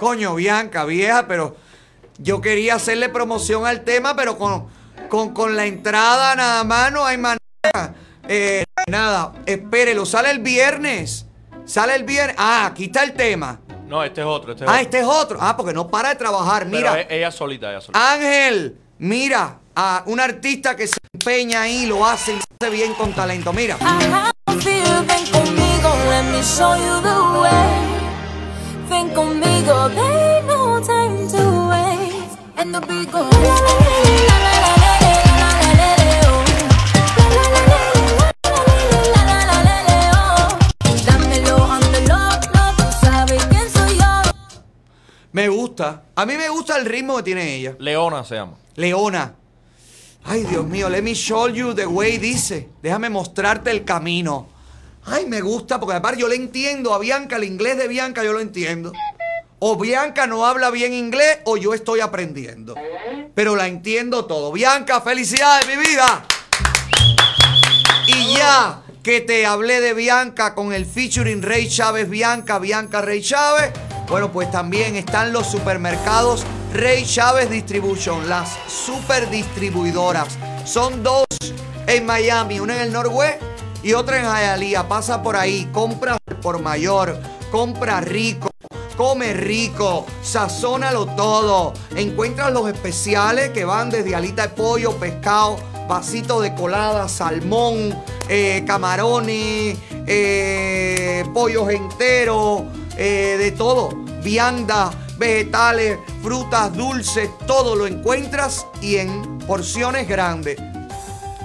Coño, 0.00 0.34
Bianca, 0.34 0.84
vieja, 0.84 1.28
pero 1.28 1.56
yo 2.18 2.40
quería 2.40 2.74
hacerle 2.74 3.08
promoción 3.08 3.66
al 3.66 3.84
tema, 3.84 4.16
pero 4.16 4.36
con, 4.36 4.66
con, 5.08 5.32
con 5.32 5.54
la 5.54 5.64
entrada 5.66 6.34
nada 6.34 6.64
más 6.64 6.90
no 6.90 7.04
hay 7.04 7.18
manera. 7.18 7.38
Eh, 8.28 8.64
nada, 8.90 9.32
espérelo, 9.46 10.04
sale 10.06 10.30
el 10.30 10.40
viernes. 10.40 11.26
Sale 11.64 11.94
el 11.96 12.04
viernes. 12.04 12.36
Ah, 12.38 12.66
aquí 12.66 12.84
está 12.84 13.02
el 13.04 13.14
tema. 13.14 13.60
No, 13.86 14.02
este 14.04 14.20
es 14.20 14.26
otro. 14.26 14.52
Este 14.52 14.64
es 14.64 14.68
Ah, 14.70 14.72
otro. 14.74 14.82
este 14.82 14.98
es 15.00 15.06
otro. 15.06 15.38
Ah, 15.40 15.56
porque 15.56 15.72
no 15.72 15.88
para 15.88 16.10
de 16.10 16.16
trabajar. 16.16 16.64
Pero 16.70 16.76
Mira, 16.76 17.00
e- 17.00 17.06
ella 17.18 17.30
solita, 17.30 17.70
ella 17.70 17.80
solita. 17.80 18.12
Ángel, 18.12 18.76
mira, 18.98 19.58
a 19.74 20.02
un 20.06 20.20
artista 20.20 20.76
que 20.76 20.86
se 20.86 20.96
empeña 21.14 21.62
ahí, 21.62 21.86
lo 21.86 22.04
hace 22.06 22.32
y 22.32 22.36
lo 22.36 22.42
hace 22.60 22.70
bien 22.70 22.92
con 22.94 23.12
talento. 23.14 23.52
Mira. 23.52 23.76
Ven 24.46 25.26
conmigo, 25.30 25.94
let 26.10 26.22
me 26.24 26.42
show 26.42 26.74
you 26.76 27.00
the 27.02 27.40
way. 27.40 27.98
Ven 28.90 29.10
conmigo, 29.14 29.88
ain't 29.88 30.46
no 30.46 30.80
time 30.80 31.28
to 31.30 31.68
waste. 31.68 32.38
And 32.56 32.74
the 32.74 32.80
Me 45.38 45.48
gusta. 45.48 46.02
A 46.16 46.26
mí 46.26 46.36
me 46.36 46.48
gusta 46.48 46.76
el 46.76 46.84
ritmo 46.84 47.16
que 47.18 47.22
tiene 47.22 47.54
ella. 47.54 47.76
Leona 47.78 48.24
se 48.24 48.34
llama. 48.34 48.54
Leona. 48.74 49.36
Ay, 50.24 50.42
Dios 50.42 50.66
mío, 50.66 50.88
let 50.88 51.00
me 51.00 51.14
show 51.14 51.46
you 51.48 51.72
the 51.76 51.86
way, 51.86 52.18
dice. 52.18 52.68
Déjame 52.82 53.08
mostrarte 53.08 53.70
el 53.70 53.84
camino. 53.84 54.48
Ay, 55.04 55.26
me 55.26 55.40
gusta, 55.40 55.78
porque 55.78 55.94
aparte 55.94 56.20
yo 56.20 56.26
le 56.26 56.34
entiendo 56.34 56.92
a 56.92 56.98
Bianca, 56.98 57.36
el 57.36 57.44
inglés 57.44 57.78
de 57.78 57.86
Bianca 57.86 58.24
yo 58.24 58.32
lo 58.32 58.40
entiendo. 58.40 58.92
O 59.60 59.76
Bianca 59.76 60.26
no 60.26 60.44
habla 60.44 60.72
bien 60.72 60.92
inglés 60.92 61.38
o 61.44 61.56
yo 61.56 61.72
estoy 61.72 62.00
aprendiendo. 62.00 62.74
Pero 63.36 63.54
la 63.54 63.68
entiendo 63.68 64.24
todo. 64.24 64.50
Bianca, 64.50 65.00
felicidades, 65.02 65.68
mi 65.68 65.76
vida. 65.76 66.26
Y 68.08 68.34
ya 68.34 68.82
que 69.04 69.20
te 69.20 69.46
hablé 69.46 69.80
de 69.80 69.94
Bianca 69.94 70.56
con 70.56 70.72
el 70.72 70.84
featuring 70.84 71.42
Rey 71.42 71.68
Chávez 71.68 72.10
Bianca, 72.10 72.58
Bianca 72.58 73.02
Rey 73.02 73.22
Chávez, 73.22 73.70
bueno, 74.08 74.32
pues 74.32 74.50
también 74.50 74.96
están 74.96 75.32
los 75.32 75.46
supermercados 75.46 76.44
Rey 76.72 77.04
Chávez 77.04 77.50
Distribution, 77.50 78.28
las 78.28 78.56
super 78.66 79.28
distribuidoras. 79.30 80.38
Son 80.64 81.02
dos 81.02 81.26
en 81.86 82.06
Miami, 82.06 82.60
una 82.60 82.76
en 82.76 82.82
el 82.82 82.92
Norwest 82.92 83.40
y 83.82 83.92
otra 83.92 84.18
en 84.18 84.24
Hialeah. 84.24 84.88
Pasa 84.88 85.22
por 85.22 85.36
ahí, 85.36 85.68
compra 85.72 86.16
por 86.42 86.60
mayor, 86.60 87.18
compra 87.50 88.00
rico. 88.00 88.50
Come 88.96 89.32
rico, 89.32 90.06
sazónalo 90.22 91.06
todo. 91.06 91.72
Encuentras 91.94 92.52
los 92.52 92.68
especiales 92.68 93.50
que 93.50 93.64
van 93.64 93.90
desde 93.90 94.16
alita 94.16 94.48
de 94.48 94.48
pollo, 94.48 94.96
pescado, 94.96 95.56
vasito 95.88 96.40
de 96.40 96.52
colada, 96.54 97.08
salmón, 97.08 97.96
eh, 98.28 98.64
camarones, 98.66 99.78
eh, 100.04 101.24
pollos 101.32 101.70
enteros, 101.70 102.62
eh, 102.98 103.36
de 103.38 103.52
todo. 103.52 103.90
Vianda, 104.22 104.90
vegetales, 105.16 105.98
frutas, 106.22 106.72
dulces, 106.74 107.30
todo 107.46 107.76
lo 107.76 107.86
encuentras 107.86 108.66
y 108.82 108.96
en 108.96 109.38
porciones 109.38 110.08
grandes. 110.08 110.58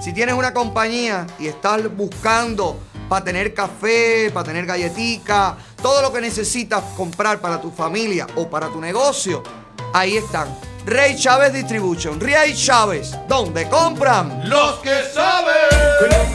Si 0.01 0.11
tienes 0.11 0.35
una 0.35 0.53
compañía 0.53 1.25
y 1.39 1.47
estás 1.47 1.95
buscando 1.95 2.77
para 3.07 3.23
tener 3.23 3.53
café, 3.53 4.31
para 4.33 4.45
tener 4.45 4.65
galletica, 4.65 5.55
todo 5.81 6.01
lo 6.01 6.11
que 6.11 6.19
necesitas 6.19 6.83
comprar 6.97 7.39
para 7.39 7.61
tu 7.61 7.71
familia 7.71 8.27
o 8.35 8.49
para 8.49 8.67
tu 8.69 8.81
negocio, 8.81 9.43
ahí 9.93 10.17
están. 10.17 10.47
Rey 10.85 11.15
Chávez 11.15 11.53
Distribution. 11.53 12.19
Rey 12.19 12.53
Chávez, 12.53 13.15
¿dónde 13.27 13.69
compran? 13.69 14.49
Los 14.49 14.79
que 14.79 15.03
saben. 15.13 15.53
Con 15.99 16.33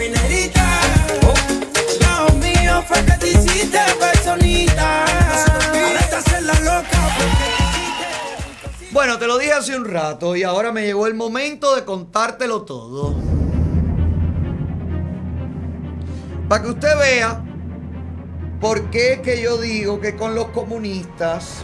mío 2.68 2.82
fue 2.86 3.04
que 3.04 3.12
te 3.12 3.30
hiciste 3.30 3.78
personita. 3.98 5.04
La 6.42 6.60
loca 6.60 6.98
Bueno, 8.92 9.18
te 9.18 9.26
lo 9.26 9.38
dije 9.38 9.52
hace 9.52 9.76
un 9.76 9.84
rato 9.84 10.36
y 10.36 10.42
ahora 10.42 10.72
me 10.72 10.82
llegó 10.82 11.06
el 11.06 11.14
momento 11.14 11.74
de 11.74 11.84
contártelo 11.84 12.62
todo. 12.62 13.16
Para 16.48 16.62
que 16.62 16.70
usted 16.70 16.98
vea 16.98 17.44
por 18.60 18.90
qué 18.90 19.14
es 19.14 19.20
que 19.20 19.42
yo 19.42 19.58
digo 19.58 20.00
que 20.00 20.16
con 20.16 20.34
los 20.34 20.48
comunistas 20.48 21.62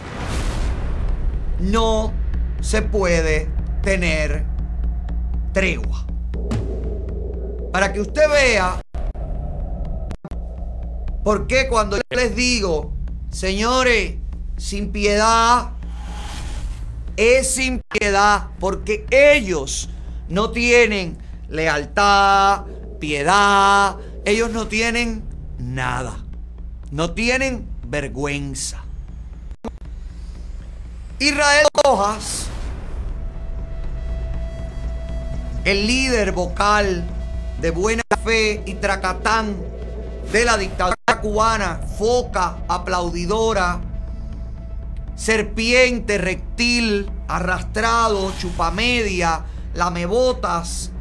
no 1.59 2.13
se 2.61 2.81
puede 2.81 3.49
tener 3.81 4.45
tregua. 5.53 6.05
Para 7.71 7.91
que 7.91 8.01
usted 8.01 8.29
vea 8.29 8.81
por 11.25 11.47
qué 11.47 11.67
cuando 11.67 11.97
yo 11.97 12.03
les 12.11 12.35
digo, 12.35 12.93
señores, 13.31 14.13
sin 14.57 14.91
piedad, 14.91 15.71
es 17.17 17.49
sin 17.55 17.81
piedad, 17.89 18.49
porque 18.59 19.07
ellos 19.09 19.89
no 20.29 20.51
tienen 20.51 21.17
lealtad, 21.49 22.65
piedad, 22.99 23.95
ellos 24.23 24.51
no 24.51 24.67
tienen 24.67 25.23
nada. 25.57 26.23
No 26.91 27.15
tienen 27.15 27.67
vergüenza. 27.87 28.83
Israel 31.17 31.65
Rojas, 31.83 32.45
el 35.63 35.87
líder 35.87 36.33
vocal 36.33 37.03
de 37.59 37.71
buena 37.71 38.03
fe 38.23 38.61
y 38.67 38.75
tracatán 38.75 39.55
de 40.31 40.45
la 40.45 40.57
dictadura 40.57 41.21
cubana, 41.21 41.79
foca, 41.97 42.57
aplaudidora, 42.67 43.81
serpiente, 45.15 46.17
reptil, 46.17 47.09
arrastrado, 47.27 48.33
chupamedia, 48.37 49.45
lamebotas, 49.73 50.91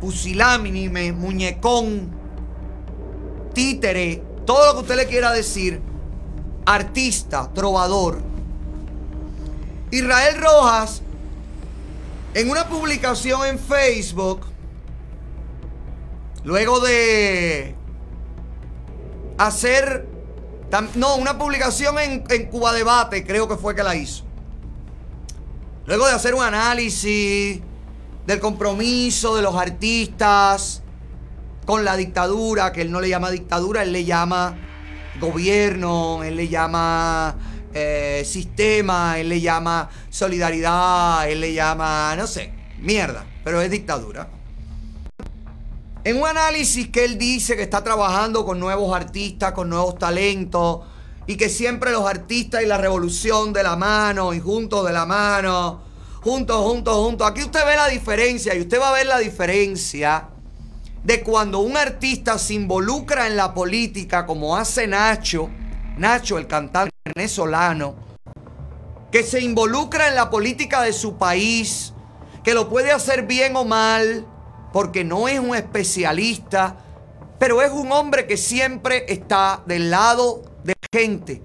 pusilánime, 0.00 1.12
muñecón, 1.12 2.10
títere, 3.54 4.22
todo 4.44 4.66
lo 4.66 4.74
que 4.74 4.80
usted 4.80 4.96
le 4.96 5.06
quiera 5.06 5.32
decir, 5.32 5.80
artista, 6.66 7.50
trovador. 7.54 8.22
Israel 9.90 10.40
Rojas, 10.40 11.02
en 12.34 12.50
una 12.50 12.68
publicación 12.68 13.46
en 13.46 13.58
Facebook, 13.58 14.46
luego 16.44 16.80
de 16.80 17.74
hacer, 19.46 20.06
no, 20.94 21.16
una 21.16 21.38
publicación 21.38 21.98
en, 21.98 22.24
en 22.28 22.46
Cuba 22.46 22.72
Debate, 22.72 23.24
creo 23.26 23.48
que 23.48 23.56
fue 23.56 23.74
que 23.74 23.82
la 23.82 23.96
hizo. 23.96 24.24
Luego 25.86 26.06
de 26.06 26.12
hacer 26.12 26.34
un 26.34 26.42
análisis 26.42 27.60
del 28.26 28.40
compromiso 28.40 29.34
de 29.34 29.42
los 29.42 29.56
artistas, 29.56 30.82
con 31.64 31.84
la 31.84 31.96
dictadura, 31.96 32.72
que 32.72 32.82
él 32.82 32.90
no 32.90 33.00
le 33.00 33.08
llama 33.08 33.30
dictadura, 33.30 33.82
él 33.82 33.92
le 33.92 34.04
llama 34.04 34.56
gobierno, 35.20 36.22
él 36.24 36.36
le 36.36 36.48
llama 36.48 37.36
eh, 37.72 38.22
sistema, 38.26 39.18
él 39.18 39.28
le 39.28 39.40
llama 39.40 39.88
solidaridad, 40.08 41.28
él 41.30 41.40
le 41.40 41.54
llama, 41.54 42.14
no 42.16 42.26
sé, 42.26 42.52
mierda, 42.78 43.24
pero 43.44 43.60
es 43.60 43.70
dictadura. 43.70 44.28
En 46.02 46.16
un 46.16 46.26
análisis 46.26 46.88
que 46.88 47.04
él 47.04 47.18
dice 47.18 47.56
que 47.56 47.62
está 47.62 47.84
trabajando 47.84 48.46
con 48.46 48.58
nuevos 48.58 48.96
artistas, 48.96 49.52
con 49.52 49.68
nuevos 49.68 49.98
talentos, 49.98 50.80
y 51.26 51.36
que 51.36 51.50
siempre 51.50 51.90
los 51.90 52.08
artistas 52.08 52.62
y 52.62 52.66
la 52.66 52.78
revolución 52.78 53.52
de 53.52 53.62
la 53.62 53.76
mano, 53.76 54.32
y 54.32 54.40
juntos 54.40 54.86
de 54.86 54.94
la 54.94 55.04
mano, 55.04 55.82
juntos, 56.22 56.56
juntos, 56.64 56.96
juntos. 56.96 57.28
Aquí 57.28 57.42
usted 57.42 57.66
ve 57.66 57.76
la 57.76 57.88
diferencia, 57.88 58.54
y 58.54 58.62
usted 58.62 58.80
va 58.80 58.88
a 58.88 58.92
ver 58.94 59.06
la 59.06 59.18
diferencia 59.18 60.28
de 61.04 61.22
cuando 61.22 61.58
un 61.58 61.76
artista 61.76 62.38
se 62.38 62.54
involucra 62.54 63.26
en 63.26 63.36
la 63.36 63.52
política, 63.52 64.24
como 64.24 64.56
hace 64.56 64.86
Nacho, 64.86 65.50
Nacho, 65.98 66.38
el 66.38 66.46
cantante 66.46 66.94
venezolano, 67.14 67.94
que 69.12 69.22
se 69.22 69.40
involucra 69.40 70.08
en 70.08 70.14
la 70.14 70.30
política 70.30 70.80
de 70.80 70.94
su 70.94 71.18
país, 71.18 71.92
que 72.42 72.54
lo 72.54 72.70
puede 72.70 72.90
hacer 72.90 73.26
bien 73.26 73.54
o 73.54 73.66
mal, 73.66 74.26
porque 74.72 75.04
no 75.04 75.28
es 75.28 75.40
un 75.40 75.54
especialista, 75.54 76.76
pero 77.38 77.62
es 77.62 77.70
un 77.70 77.90
hombre 77.92 78.26
que 78.26 78.36
siempre 78.36 79.04
está 79.08 79.62
del 79.66 79.90
lado 79.90 80.42
de 80.64 80.74
la 80.80 81.00
gente. 81.00 81.42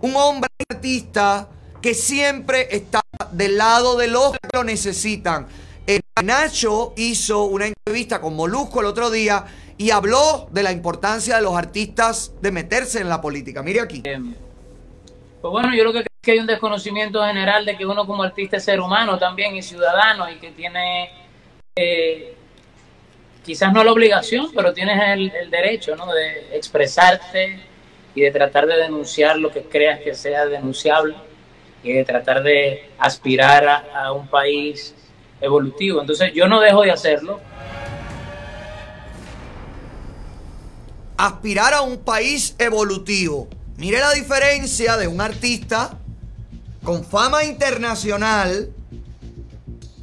Un 0.00 0.16
hombre 0.16 0.48
artista 0.70 1.48
que 1.82 1.94
siempre 1.94 2.68
está 2.70 3.02
del 3.32 3.58
lado 3.58 3.96
de 3.96 4.08
los 4.08 4.32
que 4.32 4.48
lo 4.52 4.64
necesitan. 4.64 5.46
Eh, 5.86 6.00
Nacho 6.22 6.94
hizo 6.96 7.44
una 7.44 7.66
entrevista 7.66 8.20
con 8.20 8.34
Molusco 8.34 8.80
el 8.80 8.86
otro 8.86 9.10
día 9.10 9.44
y 9.76 9.90
habló 9.90 10.48
de 10.50 10.62
la 10.62 10.72
importancia 10.72 11.36
de 11.36 11.42
los 11.42 11.56
artistas 11.56 12.32
de 12.40 12.52
meterse 12.52 13.00
en 13.00 13.08
la 13.08 13.20
política. 13.20 13.62
Mire 13.62 13.80
aquí. 13.80 14.02
Pues 14.02 15.52
bueno, 15.52 15.74
yo 15.74 15.82
creo 15.82 15.92
que, 15.92 16.06
que 16.22 16.32
hay 16.32 16.38
un 16.38 16.46
desconocimiento 16.46 17.22
general 17.22 17.66
de 17.66 17.76
que 17.76 17.84
uno 17.84 18.06
como 18.06 18.22
artista 18.22 18.56
es 18.56 18.64
ser 18.64 18.80
humano 18.80 19.18
también 19.18 19.54
y 19.56 19.62
ciudadano 19.62 20.30
y 20.30 20.36
que 20.36 20.52
tiene 20.52 21.10
quizás 23.44 23.72
no 23.72 23.82
la 23.82 23.90
obligación, 23.90 24.52
pero 24.54 24.72
tienes 24.72 24.96
el, 25.08 25.32
el 25.34 25.50
derecho 25.50 25.96
¿no? 25.96 26.06
de 26.12 26.56
expresarte 26.56 27.58
y 28.14 28.20
de 28.20 28.30
tratar 28.30 28.66
de 28.66 28.76
denunciar 28.76 29.38
lo 29.38 29.50
que 29.50 29.62
creas 29.62 29.98
que 29.98 30.14
sea 30.14 30.46
denunciable 30.46 31.16
y 31.82 31.92
de 31.92 32.04
tratar 32.04 32.44
de 32.44 32.90
aspirar 32.96 33.66
a, 33.66 34.04
a 34.04 34.12
un 34.12 34.28
país 34.28 34.94
evolutivo. 35.40 36.00
Entonces 36.00 36.32
yo 36.32 36.46
no 36.46 36.60
dejo 36.60 36.82
de 36.82 36.92
hacerlo. 36.92 37.40
Aspirar 41.16 41.74
a 41.74 41.82
un 41.82 41.98
país 41.98 42.54
evolutivo. 42.60 43.48
Mire 43.78 43.98
la 43.98 44.12
diferencia 44.12 44.96
de 44.96 45.08
un 45.08 45.20
artista 45.20 45.98
con 46.84 47.04
fama 47.04 47.42
internacional 47.42 48.70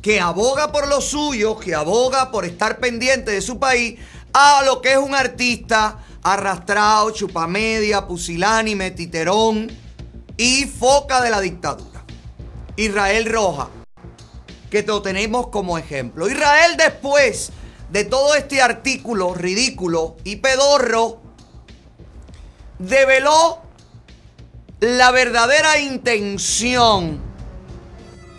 que 0.02 0.20
aboga 0.20 0.72
por 0.72 0.88
lo 0.88 1.02
suyo, 1.02 1.58
que 1.60 1.76
aboga 1.76 2.32
por 2.32 2.46
estar 2.46 2.80
pendiente 2.80 3.32
de 3.32 3.42
su 3.42 3.60
país, 3.60 4.00
a 4.34 4.64
lo 4.66 4.82
que 4.82 4.94
es 4.94 4.98
un 4.98 5.14
artista 5.14 6.00
arrastrado, 6.24 7.12
chupamedia, 7.12 8.08
pusilánime, 8.08 8.92
titerón 8.92 9.70
y 10.38 10.66
foca 10.66 11.22
de 11.22 11.30
la 11.30 11.42
dictadura. 11.42 12.04
Israel 12.76 13.26
Roja 13.26 13.70
que 14.72 14.82
lo 14.84 15.02
tenemos 15.02 15.48
como 15.48 15.78
ejemplo. 15.78 16.28
Israel 16.28 16.78
después 16.78 17.52
de 17.92 18.06
todo 18.06 18.34
este 18.36 18.62
artículo 18.62 19.36
ridículo 19.36 20.16
y 20.24 20.38
pedorro, 20.38 21.22
develó 22.80 23.60
la 24.80 25.12
verdadera 25.12 25.78
intención 25.78 27.20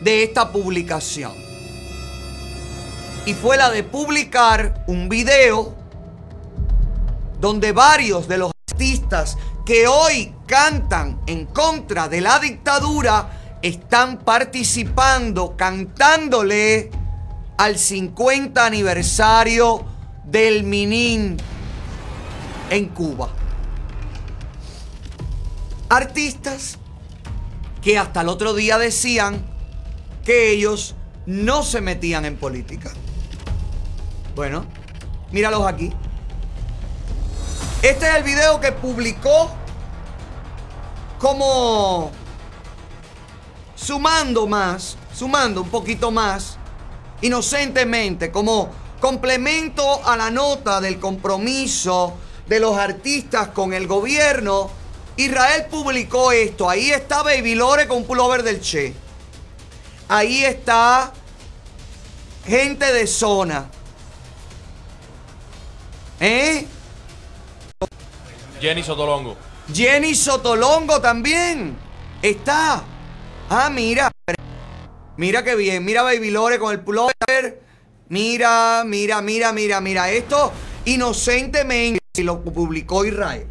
de 0.00 0.24
esta 0.24 0.50
publicación. 0.50 1.41
Y 3.24 3.34
fue 3.34 3.56
la 3.56 3.70
de 3.70 3.84
publicar 3.84 4.84
un 4.88 5.08
video 5.08 5.76
donde 7.40 7.70
varios 7.72 8.26
de 8.26 8.38
los 8.38 8.52
artistas 8.70 9.36
que 9.64 9.86
hoy 9.86 10.34
cantan 10.46 11.20
en 11.26 11.46
contra 11.46 12.08
de 12.08 12.20
la 12.20 12.40
dictadura 12.40 13.58
están 13.62 14.18
participando, 14.18 15.56
cantándole 15.56 16.90
al 17.58 17.78
50 17.78 18.66
aniversario 18.66 19.84
del 20.24 20.64
Minin 20.64 21.36
en 22.70 22.88
Cuba. 22.88 23.28
Artistas 25.88 26.78
que 27.82 27.98
hasta 27.98 28.22
el 28.22 28.28
otro 28.28 28.52
día 28.54 28.78
decían 28.78 29.44
que 30.24 30.50
ellos 30.50 30.96
no 31.26 31.62
se 31.62 31.80
metían 31.80 32.24
en 32.24 32.36
política. 32.36 32.90
Bueno, 34.34 34.64
míralos 35.30 35.66
aquí. 35.66 35.92
Este 37.82 38.08
es 38.08 38.14
el 38.14 38.22
video 38.22 38.60
que 38.60 38.72
publicó 38.72 39.50
como 41.18 42.10
sumando 43.76 44.46
más, 44.46 44.96
sumando 45.12 45.60
un 45.60 45.68
poquito 45.68 46.10
más, 46.10 46.56
inocentemente, 47.20 48.32
como 48.32 48.70
complemento 49.00 50.02
a 50.06 50.16
la 50.16 50.30
nota 50.30 50.80
del 50.80 50.98
compromiso 50.98 52.14
de 52.46 52.58
los 52.58 52.78
artistas 52.78 53.48
con 53.48 53.74
el 53.74 53.86
gobierno. 53.86 54.70
Israel 55.16 55.66
publicó 55.70 56.32
esto. 56.32 56.70
Ahí 56.70 56.90
está 56.90 57.22
Baby 57.22 57.54
Lore 57.54 57.86
con 57.86 58.04
pullover 58.04 58.42
del 58.42 58.62
Che. 58.62 58.94
Ahí 60.08 60.42
está 60.42 61.12
gente 62.46 62.90
de 62.92 63.06
zona. 63.06 63.68
¿Eh? 66.24 66.64
Jenny 68.60 68.84
Sotolongo. 68.84 69.36
Jenny 69.74 70.14
Sotolongo 70.14 71.00
también. 71.00 71.76
Está. 72.22 72.84
Ah, 73.50 73.68
mira. 73.68 74.08
Mira 75.16 75.42
qué 75.42 75.56
bien. 75.56 75.84
Mira 75.84 76.02
Baby 76.02 76.30
Lore 76.30 76.60
con 76.60 76.70
el 76.70 76.78
pullover. 76.78 77.60
Mira, 78.08 78.84
mira, 78.86 79.20
mira, 79.20 79.52
mira, 79.52 79.80
mira. 79.80 80.10
Esto 80.12 80.52
inocentemente 80.84 82.00
lo 82.18 82.40
publicó 82.44 83.04
Israel. 83.04 83.48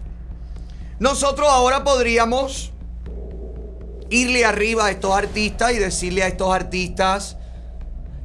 Nosotros 1.00 1.50
ahora 1.50 1.84
podríamos 1.84 2.72
irle 4.10 4.46
arriba 4.46 4.86
a 4.86 4.92
estos 4.92 5.14
artistas 5.14 5.74
y 5.74 5.78
decirle 5.78 6.24
a 6.24 6.28
estos 6.28 6.54
artistas 6.56 7.36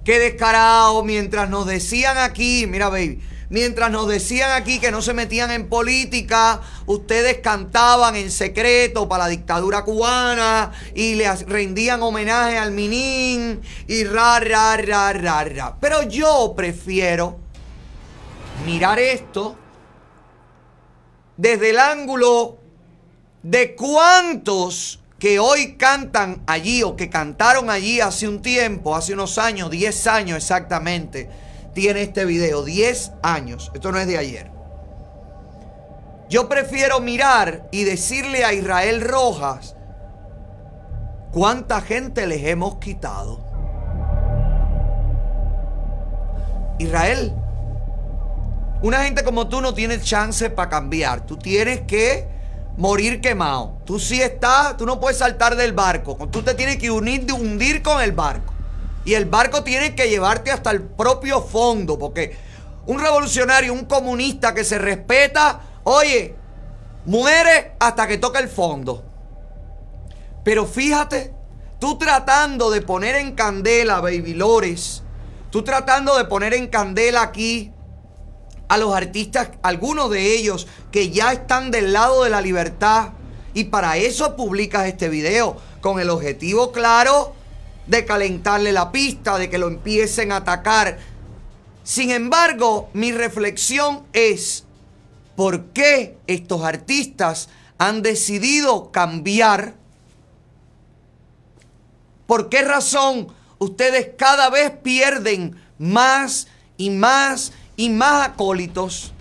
que 0.05 0.21
descarado 0.21 1.03
mientras 1.03 1.51
nos 1.51 1.67
decían 1.67 2.19
aquí, 2.19 2.67
mira 2.69 2.89
baby, 2.91 3.21
mientras 3.51 3.91
nos 3.91 4.09
decían 4.09 4.53
aquí 4.53 4.79
que 4.79 4.91
no 4.91 5.03
se 5.03 5.15
metían 5.15 5.51
en 5.51 5.69
política, 5.69 6.61
ustedes 6.87 7.39
cantaban 7.39 8.17
en 8.17 8.31
secreto 8.31 9.09
para 9.09 9.25
la 9.25 9.31
dictadura 9.31 9.85
cubana 9.85 10.73
y 10.95 11.15
le 11.15 11.35
rendían 11.35 12.03
homenaje 12.03 12.59
al 12.59 12.73
Minin 12.73 13.61
y 13.87 14.05
ra, 14.05 14.41
ra, 14.41 14.77
ra, 14.77 15.13
ra, 15.13 15.45
ra. 15.45 15.77
Pero 15.81 16.03
yo 16.03 16.55
prefiero 16.57 17.39
mirar 18.65 18.99
esto 18.99 19.57
desde 21.37 21.71
el 21.71 21.79
ángulo 21.79 22.59
de 23.43 23.75
cuántos 23.75 25.01
que 25.19 25.39
hoy 25.39 25.77
cantan 25.77 26.43
allí 26.47 26.83
o 26.83 26.97
que 26.97 27.09
cantaron 27.09 27.71
allí 27.71 28.01
hace 28.01 28.29
un 28.29 28.43
tiempo, 28.43 28.95
hace 28.97 29.15
unos 29.15 29.39
años, 29.39 29.71
10 29.71 30.07
años 30.09 30.37
exactamente, 30.37 31.31
tiene 31.77 32.01
este 32.01 32.25
video, 32.25 32.65
10 32.65 33.13
años, 33.23 33.71
esto 33.75 33.93
no 33.93 33.99
es 33.99 34.07
de 34.07 34.17
ayer. 34.17 34.51
Yo 36.31 36.49
prefiero 36.49 37.01
mirar 37.01 37.69
y 37.71 37.85
decirle 37.85 38.47
a 38.47 38.55
Israel 38.55 39.03
Rojas 39.03 39.77
cuánta 41.33 41.83
gente 41.83 42.27
les 42.27 42.47
hemos 42.47 42.79
quitado. 42.79 43.45
Israel, 46.79 47.35
una 48.81 49.05
gente 49.05 49.23
como 49.23 49.47
tú 49.47 49.61
no 49.61 49.75
tiene 49.75 50.01
chance 50.01 50.49
para 50.49 50.71
cambiar. 50.71 51.27
Tú 51.27 51.37
tienes 51.37 51.83
que 51.83 52.27
morir 52.79 53.21
quemado. 53.21 53.83
Tú 53.85 53.99
sí 53.99 54.23
estás, 54.23 54.79
tú 54.79 54.87
no 54.87 54.99
puedes 54.99 55.19
saltar 55.19 55.57
del 55.57 55.75
barco. 55.75 56.17
Tú 56.31 56.41
te 56.41 56.55
tienes 56.55 56.79
que 56.79 56.91
unir, 56.91 57.31
hundir 57.31 57.83
con 57.83 58.01
el 58.01 58.13
barco. 58.13 58.56
Y 59.07 59.15
el 59.15 59.25
barco 59.25 59.63
tiene 59.63 59.95
que 59.95 60.11
llevarte 60.11 60.51
hasta 60.51 60.73
el 60.73 60.83
propio 60.83 61.41
fondo. 61.41 61.97
Porque 61.97 62.37
un 62.87 62.99
revolucionario, 62.99 63.73
un 63.73 63.85
comunista 63.85 64.53
que 64.53 64.65
se 64.65 64.79
respeta, 64.79 65.61
oye, 65.85 66.35
muere 67.07 67.77
hasta 67.79 68.09
que 68.09 68.19
toca 68.19 68.41
el 68.41 68.49
fondo. 68.49 69.05
Pero 70.43 70.67
fíjate, 70.67 71.33
tú 71.79 71.97
tratando 71.99 72.69
de 72.69 72.83
poner 72.83 73.15
en 73.15 73.37
candela, 73.37 74.01
baby 74.01 74.35
lores, 74.35 75.05
tú 75.51 75.63
tratando 75.63 76.19
de 76.19 76.25
poner 76.25 76.53
en 76.53 76.67
candela 76.67 77.23
aquí 77.23 77.73
a 78.69 78.77
los 78.77 78.93
artistas, 78.93 79.51
algunos 79.63 80.11
de 80.11 80.35
ellos 80.35 80.67
que 80.91 81.11
ya 81.11 81.33
están 81.33 81.71
del 81.71 81.93
lado 81.93 82.25
de 82.25 82.31
la 82.31 82.41
libertad. 82.41 83.11
Y 83.55 83.65
para 83.65 83.99
eso 83.99 84.35
publicas 84.35 84.87
este 84.87 85.09
video, 85.09 85.57
con 85.81 86.01
el 86.01 86.11
objetivo 86.11 86.73
claro 86.73 87.36
de 87.87 88.05
calentarle 88.05 88.73
la 88.73 88.93
pista, 88.93 89.39
de 89.39 89.51
que 89.51 89.59
lo 89.59 89.69
empiecen 89.69 90.33
a 90.33 90.37
atacar. 90.37 90.99
Sin 91.85 92.11
embargo, 92.11 92.91
mi 92.93 93.13
reflexión 93.13 94.03
es, 94.13 94.65
¿por 95.37 95.67
qué 95.67 96.19
estos 96.27 96.63
artistas 96.63 97.49
han 97.79 98.03
decidido 98.03 98.91
cambiar? 98.91 99.75
¿Por 102.27 102.49
qué 102.49 102.63
razón 102.63 103.29
ustedes 103.59 104.11
cada 104.17 104.51
vez 104.51 104.71
pierden 104.83 105.57
más 105.79 106.49
y 106.77 106.91
más 106.91 107.53
y 107.77 107.91
más 107.91 108.29
acólitos. 108.29 109.13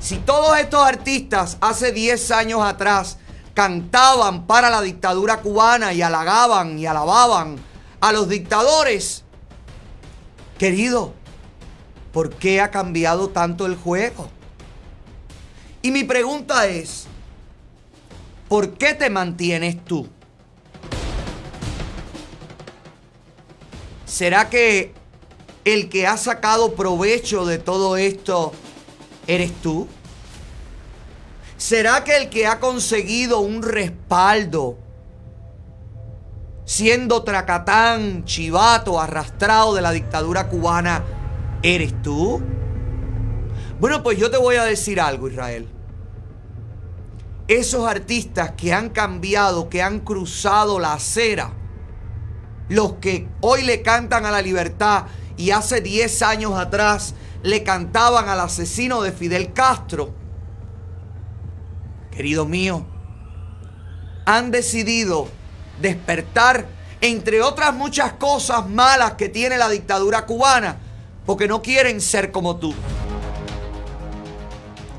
Si 0.00 0.18
todos 0.18 0.56
estos 0.58 0.82
artistas 0.82 1.56
hace 1.60 1.92
10 1.92 2.30
años 2.30 2.62
atrás 2.62 3.18
cantaban 3.56 4.46
para 4.46 4.68
la 4.68 4.82
dictadura 4.82 5.40
cubana 5.40 5.94
y 5.94 6.02
halagaban 6.02 6.78
y 6.78 6.84
alababan 6.84 7.56
a 8.00 8.12
los 8.12 8.28
dictadores, 8.28 9.24
querido, 10.58 11.14
¿por 12.12 12.34
qué 12.34 12.60
ha 12.60 12.70
cambiado 12.70 13.30
tanto 13.30 13.64
el 13.64 13.74
juego? 13.74 14.28
Y 15.80 15.90
mi 15.90 16.04
pregunta 16.04 16.66
es, 16.66 17.06
¿por 18.46 18.74
qué 18.74 18.92
te 18.92 19.08
mantienes 19.08 19.82
tú? 19.86 20.06
¿Será 24.04 24.50
que 24.50 24.92
el 25.64 25.88
que 25.88 26.06
ha 26.06 26.18
sacado 26.18 26.74
provecho 26.74 27.46
de 27.46 27.56
todo 27.56 27.96
esto 27.96 28.52
eres 29.26 29.50
tú? 29.62 29.88
¿Será 31.56 32.04
que 32.04 32.16
el 32.16 32.28
que 32.28 32.46
ha 32.46 32.60
conseguido 32.60 33.40
un 33.40 33.62
respaldo 33.62 34.78
siendo 36.66 37.22
tracatán, 37.22 38.24
chivato, 38.24 39.00
arrastrado 39.00 39.74
de 39.74 39.80
la 39.80 39.92
dictadura 39.92 40.48
cubana, 40.48 41.02
eres 41.62 42.02
tú? 42.02 42.42
Bueno, 43.80 44.02
pues 44.02 44.18
yo 44.18 44.30
te 44.30 44.36
voy 44.36 44.56
a 44.56 44.64
decir 44.64 45.00
algo, 45.00 45.28
Israel. 45.28 45.68
Esos 47.48 47.86
artistas 47.86 48.52
que 48.52 48.74
han 48.74 48.90
cambiado, 48.90 49.70
que 49.70 49.82
han 49.82 50.00
cruzado 50.00 50.78
la 50.78 50.92
acera, 50.94 51.52
los 52.68 52.94
que 52.94 53.28
hoy 53.40 53.62
le 53.62 53.80
cantan 53.80 54.26
a 54.26 54.30
la 54.30 54.42
libertad 54.42 55.04
y 55.36 55.52
hace 55.52 55.80
10 55.80 56.22
años 56.22 56.58
atrás 56.58 57.14
le 57.42 57.62
cantaban 57.62 58.28
al 58.28 58.40
asesino 58.40 59.00
de 59.02 59.12
Fidel 59.12 59.52
Castro, 59.52 60.12
querido 62.16 62.46
mío, 62.46 62.86
han 64.24 64.50
decidido 64.50 65.28
despertar, 65.80 66.66
entre 67.02 67.42
otras 67.42 67.74
muchas 67.74 68.14
cosas 68.14 68.66
malas 68.68 69.12
que 69.12 69.28
tiene 69.28 69.58
la 69.58 69.68
dictadura 69.68 70.24
cubana, 70.24 70.78
porque 71.26 71.46
no 71.46 71.60
quieren 71.60 72.00
ser 72.00 72.32
como 72.32 72.56
tú. 72.56 72.74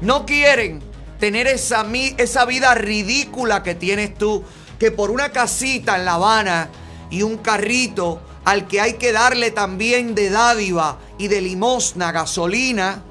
No 0.01 0.27
quieren 0.27 0.83
tener 1.19 1.47
esa, 1.47 1.83
esa 2.17 2.45
vida 2.45 2.75
ridícula 2.75 3.63
que 3.63 3.73
tienes 3.73 4.13
tú, 4.13 4.43
que 4.77 4.91
por 4.91 5.09
una 5.09 5.31
casita 5.31 5.95
en 5.95 6.05
La 6.05 6.13
Habana 6.13 6.69
y 7.09 7.23
un 7.23 7.37
carrito 7.37 8.21
al 8.45 8.67
que 8.67 8.79
hay 8.79 8.93
que 8.93 9.11
darle 9.11 9.49
también 9.49 10.13
de 10.13 10.29
dádiva 10.29 10.99
y 11.17 11.29
de 11.29 11.41
limosna 11.41 12.11
gasolina, 12.11 13.01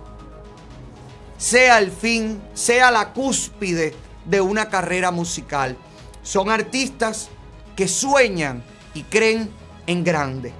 sea 1.38 1.78
el 1.78 1.90
fin, 1.90 2.42
sea 2.54 2.90
la 2.90 3.12
cúspide 3.12 3.94
de 4.24 4.40
una 4.40 4.68
carrera 4.68 5.10
musical. 5.10 5.76
Son 6.22 6.50
artistas 6.50 7.28
que 7.76 7.88
sueñan 7.88 8.64
y 8.94 9.02
creen 9.04 9.50
en 9.86 10.02
grande. 10.02 10.52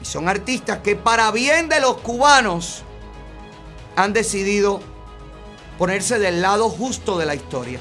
Y 0.00 0.04
son 0.04 0.28
artistas 0.28 0.78
que 0.78 0.96
para 0.96 1.30
bien 1.30 1.68
de 1.68 1.80
los 1.80 1.98
cubanos 1.98 2.82
han 3.96 4.12
decidido 4.12 4.80
ponerse 5.78 6.18
del 6.18 6.40
lado 6.40 6.70
justo 6.70 7.18
de 7.18 7.26
la 7.26 7.34
historia. 7.34 7.80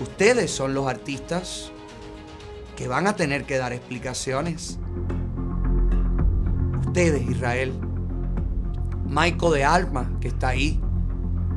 Ustedes 0.00 0.50
son 0.50 0.74
los 0.74 0.86
artistas 0.86 1.72
que 2.76 2.88
van 2.88 3.06
a 3.06 3.16
tener 3.16 3.44
que 3.44 3.56
dar 3.56 3.72
explicaciones. 3.72 4.78
Ustedes, 6.86 7.22
Israel. 7.28 7.93
Michael 9.06 9.52
de 9.52 9.64
Alma, 9.64 10.10
que 10.20 10.28
está 10.28 10.48
ahí, 10.48 10.80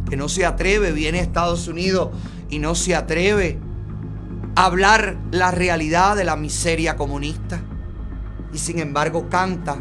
que 0.10 0.18
no 0.18 0.30
se 0.30 0.46
atreve, 0.46 0.92
viene 0.92 1.20
a 1.20 1.24
Estados 1.24 1.68
Unidos 1.68 2.10
y 2.50 2.60
no 2.60 2.76
se 2.76 2.96
atreve 2.96 3.60
a 4.56 4.66
hablar 4.66 5.18
la 5.32 5.52
realidad 5.52 6.16
de 6.16 6.24
la 6.24 6.36
miseria 6.36 6.96
comunista. 6.96 7.60
Y 8.54 8.58
sin 8.58 8.80
embargo 8.80 9.30
canta. 9.30 9.78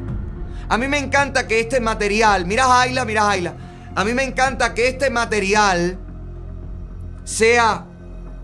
A 0.68 0.78
mí 0.78 0.88
me 0.88 0.98
encanta 0.98 1.46
que 1.46 1.60
este 1.60 1.80
material, 1.80 2.44
mira 2.46 2.64
Jaila, 2.64 3.04
mira 3.04 3.22
Jaila, 3.22 3.56
a 3.94 4.04
mí 4.04 4.12
me 4.12 4.24
encanta 4.24 4.74
que 4.74 4.88
este 4.88 5.10
material 5.10 5.98
sea 7.24 7.86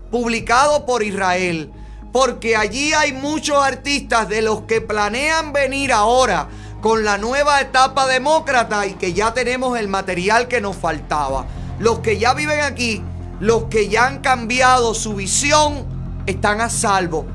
publicado 0.09 0.85
por 0.85 1.03
Israel, 1.03 1.71
porque 2.11 2.55
allí 2.55 2.93
hay 2.93 3.13
muchos 3.13 3.57
artistas 3.57 4.29
de 4.29 4.41
los 4.41 4.61
que 4.61 4.79
planean 4.81 5.51
venir 5.51 5.91
ahora 5.91 6.47
con 6.83 7.05
la 7.05 7.17
nueva 7.17 7.61
etapa 7.61 8.07
demócrata 8.07 8.85
y 8.85 8.95
que 8.95 9.13
ya 9.13 9.33
tenemos 9.33 9.79
el 9.79 9.87
material 9.87 10.49
que 10.49 10.59
nos 10.59 10.75
faltaba. 10.75 11.45
Los 11.79 11.99
que 11.99 12.19
ya 12.19 12.33
viven 12.33 12.59
aquí, 12.59 13.01
los 13.39 13.63
que 13.69 13.87
ya 13.87 14.05
han 14.05 14.19
cambiado 14.19 14.93
su 14.93 15.15
visión, 15.15 15.85
están 16.25 16.59
a 16.59 16.69
salvo. 16.69 17.25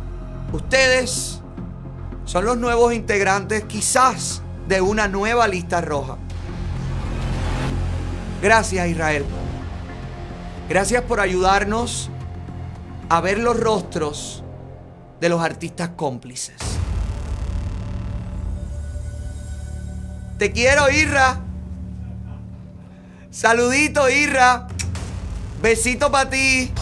Ustedes 0.52 1.40
son 2.26 2.44
los 2.44 2.58
nuevos 2.58 2.92
integrantes 2.92 3.64
quizás 3.64 4.42
de 4.68 4.82
una 4.82 5.08
nueva 5.08 5.48
lista 5.48 5.80
roja. 5.80 6.18
Gracias 8.42 8.86
Israel. 8.86 9.24
Gracias 10.68 11.02
por 11.04 11.20
ayudarnos 11.20 12.10
a 13.08 13.22
ver 13.22 13.38
los 13.38 13.58
rostros 13.58 14.44
de 15.22 15.30
los 15.30 15.40
artistas 15.40 15.88
cómplices. 15.96 16.56
Te 20.38 20.52
quiero, 20.52 20.88
Irra. 20.88 21.40
Saludito, 23.28 24.08
Irra. 24.08 24.68
Besito 25.60 26.12
para 26.12 26.30
ti. 26.30 26.72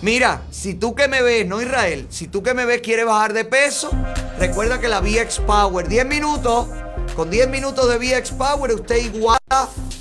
Mira, 0.00 0.40
si 0.50 0.72
tú 0.72 0.94
que 0.94 1.06
me 1.06 1.20
ves, 1.20 1.46
no 1.46 1.60
Israel, 1.60 2.06
si 2.08 2.28
tú 2.28 2.42
que 2.42 2.54
me 2.54 2.64
ves 2.64 2.80
quieres 2.80 3.04
bajar 3.04 3.34
de 3.34 3.44
peso, 3.44 3.90
recuerda 4.38 4.80
que 4.80 4.88
la 4.88 5.00
VX 5.00 5.40
Power, 5.40 5.86
10 5.86 6.06
minutos, 6.06 6.68
con 7.14 7.28
10 7.28 7.48
minutos 7.48 7.90
de 7.90 7.98
VX 7.98 8.30
Power 8.30 8.72
usted 8.72 8.96
iguala 8.96 9.38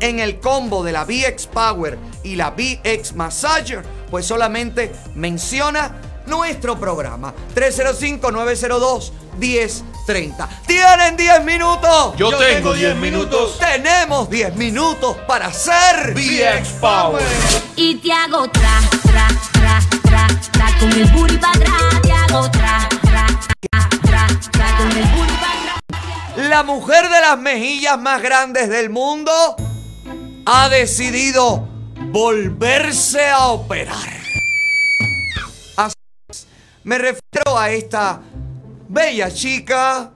en 0.00 0.20
el 0.20 0.40
combo 0.40 0.84
de 0.84 0.92
la 0.92 1.04
VX 1.04 1.46
Power 1.46 1.98
y 2.22 2.36
la 2.36 2.50
VX 2.50 3.14
Massager, 3.14 3.82
pues 4.10 4.26
solamente 4.26 4.92
menciona 5.14 5.98
nuestro 6.26 6.78
programa. 6.78 7.32
305-902-1030. 7.54 9.12
¿Tienen 10.66 11.16
10 11.16 11.44
minutos? 11.44 12.16
Yo, 12.16 12.36
tengo 12.36 12.74
10 12.74 12.96
minutos. 12.96 13.58
Tenemos 13.58 14.28
10 14.28 14.56
minutos 14.56 15.16
para 15.26 15.46
hacer 15.46 16.14
VX 16.14 16.68
Power. 16.80 17.22
Y 17.76 17.94
te 17.96 18.12
hago 18.12 18.48
tra, 18.50 18.80
tra, 19.02 19.28
tra, 19.52 19.80
tra, 20.02 20.26
tra 20.50 20.78
con 20.80 20.92
el 20.92 21.10
booty 21.12 21.38
pa' 21.38 21.52
atrás. 21.52 22.02
Te 22.02 22.12
hago 22.12 22.50
tra, 22.50 22.88
tra, 23.02 23.26
tra, 23.62 23.88
tra, 24.02 24.26
tra 24.50 24.76
con 24.76 24.90
el 24.90 25.04
booty 25.04 25.32
pa' 25.32 25.52
atrás. 25.52 26.48
La 26.48 26.62
mujer 26.64 27.08
de 27.08 27.20
las 27.20 27.38
mejillas 27.38 27.98
más 28.00 28.20
grandes 28.20 28.68
del 28.68 28.90
mundo 28.90 29.30
ha 30.44 30.68
decidido 30.68 31.68
volverse 31.94 33.28
a 33.28 33.46
operar. 33.46 33.96
Así 35.76 35.94
es. 36.28 36.46
Me 36.82 36.98
refiero 36.98 37.56
a 37.56 37.70
esta 37.70 38.20
bella 38.90 39.30
chica. 39.32 40.12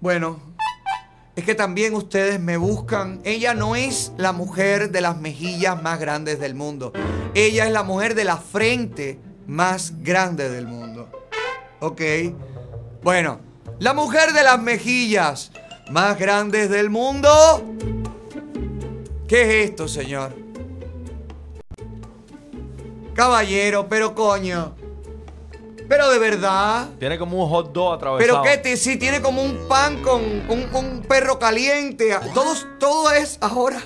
Bueno, 0.00 0.40
es 1.36 1.44
que 1.44 1.54
también 1.54 1.94
ustedes 1.94 2.40
me 2.40 2.56
buscan. 2.56 3.20
Ella 3.24 3.54
no 3.54 3.76
es 3.76 4.12
la 4.16 4.32
mujer 4.32 4.90
de 4.90 5.00
las 5.00 5.16
mejillas 5.16 5.80
más 5.80 6.00
grandes 6.00 6.40
del 6.40 6.54
mundo. 6.54 6.92
Ella 7.34 7.66
es 7.66 7.72
la 7.72 7.84
mujer 7.84 8.14
de 8.14 8.24
la 8.24 8.36
frente 8.36 9.20
más 9.46 10.02
grande 10.02 10.50
del 10.50 10.66
mundo. 10.66 11.08
¿Ok? 11.80 12.02
Bueno, 13.02 13.40
la 13.78 13.94
mujer 13.94 14.32
de 14.32 14.42
las 14.42 14.60
mejillas 14.60 15.52
más 15.90 16.18
grandes 16.18 16.68
del 16.68 16.90
mundo. 16.90 17.30
¿Qué 19.28 19.42
es 19.42 19.70
esto, 19.70 19.86
señor? 19.86 20.34
Caballero, 23.14 23.88
pero 23.88 24.14
coño. 24.14 24.87
Pero 25.88 26.10
de 26.10 26.18
verdad. 26.18 26.88
Tiene 26.98 27.18
como 27.18 27.42
un 27.42 27.48
hot 27.48 27.72
dog 27.72 27.94
atravesado. 27.94 28.42
Pero 28.42 28.42
qué 28.42 28.58
te, 28.58 28.76
sí, 28.76 28.96
tiene 28.96 29.22
como 29.22 29.42
un 29.42 29.66
pan 29.68 30.02
con 30.02 30.22
un, 30.22 30.68
un 30.74 31.02
perro 31.08 31.38
caliente. 31.38 32.16
Todo, 32.34 32.54
todo 32.78 33.10
es 33.12 33.38
ahora. 33.40 33.82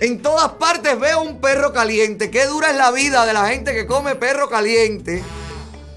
En 0.00 0.20
todas 0.20 0.48
partes 0.52 0.98
veo 0.98 1.22
un 1.22 1.40
perro 1.40 1.72
caliente. 1.72 2.30
Qué 2.30 2.46
dura 2.46 2.70
es 2.70 2.76
la 2.76 2.90
vida 2.90 3.24
de 3.24 3.32
la 3.32 3.46
gente 3.46 3.72
que 3.72 3.86
come 3.86 4.16
perro 4.16 4.48
caliente. 4.48 5.22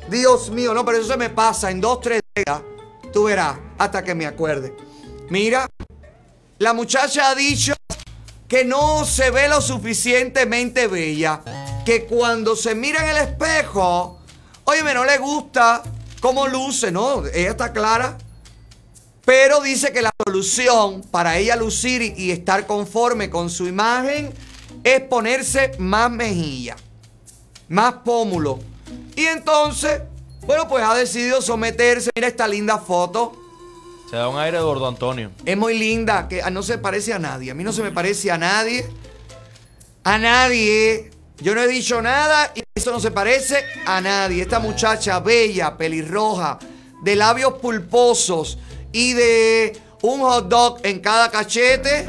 Dios 0.07 0.51
mío, 0.51 0.73
no, 0.73 0.85
pero 0.85 0.99
eso 0.99 1.07
se 1.07 1.18
me 1.18 1.30
pasa 1.30 1.72
en 1.72 1.81
dos, 1.81 1.99
tres 2.01 2.22
días. 2.35 2.61
Tú 3.11 3.23
verás, 3.23 3.57
hasta 3.77 4.03
que 4.03 4.14
me 4.14 4.27
acuerde. 4.27 4.73
Mira, 5.30 5.68
la 6.59 6.73
muchacha 6.73 7.31
ha 7.31 7.35
dicho 7.35 7.73
que 8.47 8.64
no 8.64 9.03
se 9.03 9.31
ve 9.31 9.49
lo 9.49 9.61
suficientemente 9.61 10.88
bella. 10.88 11.41
Que 11.84 12.05
cuando 12.05 12.55
se 12.55 12.76
mira 12.76 13.03
en 13.03 13.09
el 13.09 13.18
espejo, 13.18 14.16
óyeme, 14.68 14.94
no 14.94 15.06
le 15.06 15.18
gusta 15.18 15.81
cómo 16.19 16.48
luce, 16.48 16.91
¿no? 16.91 17.26
Ella 17.26 17.52
está 17.52 17.72
clara. 17.72 18.18
Pero 19.26 19.61
dice 19.61 19.91
que 19.91 20.02
la 20.02 20.11
solución 20.26 21.02
para 21.11 21.38
ella 21.38 21.56
lucir 21.56 22.02
y, 22.02 22.31
estar 22.31 22.65
conforme 22.65 23.30
con 23.30 23.49
su 23.49 23.68
imagen 23.68 24.34
es 24.84 25.02
ponerse 25.02 25.73
más 25.80 26.10
mejilla, 26.11 26.77
más 27.68 27.95
pómulo. 28.06 28.60
Y 29.15 29.26
entonces, 29.26 30.02
bueno, 30.45 30.68
pues 30.68 30.84
ha 30.84 30.95
decidido 30.95 31.41
someterse. 31.41 32.10
Mira 32.15 32.27
esta 32.27 32.48
linda 32.48 32.77
foto. 32.77 33.34
Se 34.10 34.15
da 34.15 34.30
un 34.30 34.39
aire 34.39 34.57
de 34.57 34.64
Gordo 34.64 34.88
Antonio. 34.88 35.31
Es 35.44 35.57
muy 35.57 35.77
linda, 35.77 36.27
que 36.30 36.41
no 36.52 36.64
se 36.64 36.77
parece 36.77 37.14
a 37.14 37.19
nadie. 37.19 37.52
A 37.52 37.53
mí 37.53 37.64
no 37.64 37.73
se 37.73 37.84
me 37.84 37.91
parece 37.91 38.31
a 38.31 38.38
nadie. 38.38 38.89
A 40.06 40.18
nadie. 40.18 41.11
Yo 41.39 41.53
no 41.53 41.61
he 41.61 41.68
dicho 41.68 42.02
nada 42.02 42.52
y 42.56 42.64
eso 42.88 42.93
no 42.93 43.01
se 43.01 43.11
parece 43.11 43.65
a 43.85 43.99
nadie. 43.99 44.43
Esta 44.43 44.59
muchacha 44.59 45.19
bella, 45.19 45.76
pelirroja, 45.76 46.57
de 47.03 47.18
labios 47.18 47.55
pulposos 47.55 48.57
y 48.93 49.11
de 49.11 49.77
un 50.03 50.22
hot 50.22 50.47
dog 50.47 50.80
en 50.84 51.01
cada 51.01 51.30
cachete. 51.30 52.07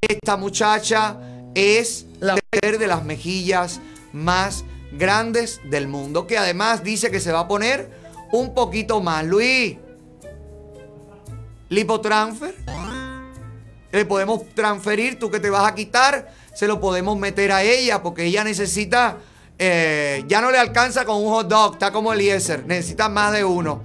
Esta 0.00 0.36
muchacha 0.36 1.16
es 1.52 2.06
la 2.20 2.36
mujer 2.36 2.78
de 2.78 2.86
las 2.86 3.04
mejillas 3.04 3.80
más 4.12 4.64
grandes 4.92 5.60
del 5.64 5.88
mundo. 5.88 6.28
Que 6.28 6.38
además 6.38 6.84
dice 6.84 7.10
que 7.10 7.18
se 7.18 7.32
va 7.32 7.40
a 7.40 7.48
poner 7.48 7.90
un 8.30 8.54
poquito 8.54 9.00
más. 9.00 9.24
Luis, 9.24 9.78
lipotransfer. 11.70 12.54
Le 13.90 14.04
podemos 14.04 14.48
transferir, 14.54 15.18
tú 15.18 15.28
que 15.28 15.40
te 15.40 15.50
vas 15.50 15.66
a 15.66 15.74
quitar, 15.74 16.32
se 16.54 16.68
lo 16.68 16.80
podemos 16.80 17.18
meter 17.18 17.50
a 17.50 17.64
ella 17.64 18.00
porque 18.00 18.26
ella 18.26 18.44
necesita, 18.44 19.18
eh, 19.60 20.24
ya 20.26 20.40
no 20.40 20.50
le 20.50 20.58
alcanza 20.58 21.04
con 21.04 21.22
un 21.22 21.28
hot 21.28 21.46
dog, 21.46 21.74
está 21.74 21.92
como 21.92 22.12
Eliezer, 22.12 22.64
necesita 22.66 23.08
más 23.08 23.32
de 23.32 23.44
uno. 23.44 23.82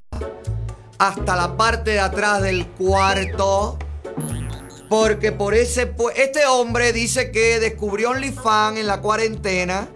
hasta 0.97 1.35
la 1.35 1.57
parte 1.57 1.91
de 1.91 1.99
atrás 1.99 2.41
del 2.41 2.67
cuarto. 2.67 3.77
Porque 4.87 5.31
por 5.31 5.53
ese 5.55 5.93
pu- 5.97 6.13
este 6.15 6.45
hombre 6.45 6.93
dice 6.93 7.31
que 7.31 7.59
descubrió 7.59 8.11
OnlyFans 8.11 8.77
en 8.77 8.87
la 8.87 9.01
cuarentena, 9.01 9.89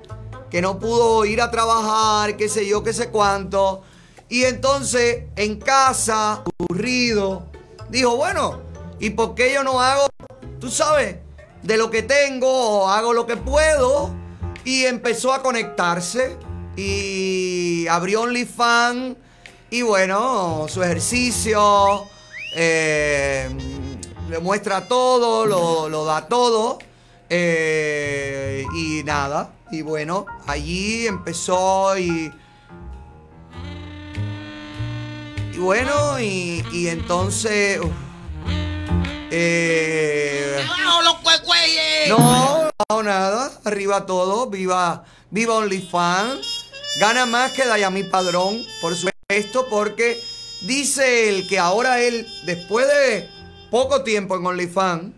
que 0.49 0.61
no 0.61 0.79
pudo 0.79 1.23
ir 1.23 1.39
a 1.41 1.51
trabajar, 1.51 2.35
qué 2.35 2.49
sé 2.49 2.67
yo, 2.67 2.83
qué 2.83 2.91
sé 2.93 3.09
cuánto. 3.09 3.83
Y 4.29 4.43
entonces 4.43 5.23
en 5.35 5.57
casa, 5.59 6.43
aburrido, 6.59 7.45
dijo, 7.89 8.15
bueno, 8.17 8.61
¿y 8.99 9.11
por 9.11 9.35
qué 9.35 9.53
yo 9.53 9.63
no 9.63 9.81
hago, 9.81 10.07
tú 10.59 10.69
sabes, 10.69 11.15
de 11.63 11.77
lo 11.77 11.89
que 11.89 12.03
tengo, 12.03 12.89
hago 12.89 13.13
lo 13.13 13.25
que 13.25 13.37
puedo? 13.37 14.13
Y 14.65 14.85
empezó 14.85 15.31
a 15.33 15.41
conectarse 15.41 16.37
y 16.75 17.87
abrió 17.87 18.23
OnlyFans 18.23 19.15
y 19.69 19.81
bueno, 19.81 20.65
su 20.67 20.83
ejercicio, 20.83 22.03
eh, 22.53 23.49
le 24.29 24.39
muestra 24.39 24.87
todo, 24.87 25.45
lo, 25.89 26.05
da 26.05 26.27
todo. 26.27 26.79
eh, 27.29 28.65
y 28.75 29.03
nada, 29.03 29.53
y 29.71 29.81
bueno, 29.83 30.25
allí 30.47 31.07
empezó 31.07 31.97
y... 31.97 32.31
Y 35.57 35.59
bueno, 35.59 36.19
y, 36.19 36.63
y 36.71 36.88
entonces... 36.88 37.79
eh, 39.31 40.63
¡Abajo 40.63 41.01
los 41.01 41.15
cuecueyes! 41.15 42.09
no, 42.09 42.69
no, 42.88 43.01
nada. 43.01 43.51
Arriba 43.63 44.05
todo. 44.05 44.51
Viva, 44.51 45.03
viva 45.31 45.55
OnlyFans. 45.55 46.65
Gana 46.99 47.25
más 47.25 47.53
que 47.53 47.65
Dayami 47.65 48.03
Padrón, 48.03 48.63
por 48.81 48.95
supuesto, 48.95 49.65
porque 49.67 50.21
dice 50.61 51.29
él 51.29 51.47
que 51.47 51.57
ahora 51.57 52.01
él, 52.01 52.27
después 52.45 52.88
de 52.88 53.27
poco 53.71 54.03
tiempo 54.03 54.35
en 54.35 54.45
OnlyFans, 54.45 55.13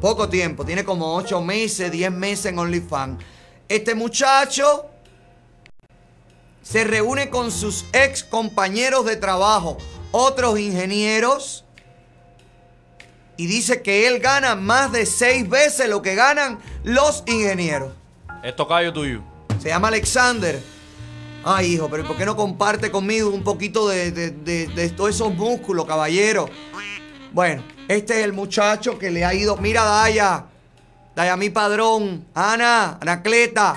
poco 0.00 0.28
tiempo, 0.28 0.64
tiene 0.64 0.84
como 0.84 1.16
8 1.16 1.40
meses, 1.42 1.90
10 1.90 2.12
meses 2.12 2.46
en 2.46 2.60
OnlyFans, 2.60 3.22
este 3.68 3.96
muchacho 3.96 4.86
se 6.70 6.84
reúne 6.84 7.30
con 7.30 7.50
sus 7.50 7.84
ex 7.92 8.22
compañeros 8.22 9.04
de 9.04 9.16
trabajo, 9.16 9.76
otros 10.12 10.58
ingenieros, 10.60 11.64
y 13.36 13.46
dice 13.46 13.82
que 13.82 14.06
él 14.06 14.20
gana 14.20 14.54
más 14.54 14.92
de 14.92 15.06
seis 15.06 15.48
veces 15.48 15.88
lo 15.88 16.02
que 16.02 16.14
ganan 16.14 16.58
los 16.84 17.24
ingenieros. 17.26 17.92
Esto 18.44 18.68
callo 18.68 18.92
tuyo. 18.92 19.22
Se 19.60 19.68
llama 19.68 19.88
Alexander. 19.88 20.62
Ay, 21.42 21.72
hijo, 21.74 21.88
pero 21.90 22.06
¿por 22.06 22.16
qué 22.18 22.26
no 22.26 22.36
comparte 22.36 22.90
conmigo 22.90 23.30
un 23.30 23.42
poquito 23.42 23.88
de, 23.88 24.12
de- 24.12 24.30
de- 24.30 24.66
de 24.68 24.90
todos 24.90 25.10
esos 25.10 25.34
músculos, 25.34 25.86
caballero? 25.86 26.48
Bueno, 27.32 27.64
este 27.88 28.18
es 28.18 28.24
el 28.24 28.32
muchacho 28.34 28.98
que 28.98 29.10
le 29.10 29.24
ha 29.24 29.32
ido. 29.32 29.56
Mira, 29.56 29.84
Daya. 29.84 30.44
Daya, 31.16 31.36
mi 31.36 31.48
padrón. 31.48 32.26
Ana, 32.34 32.98
Anacleta. 33.00 33.74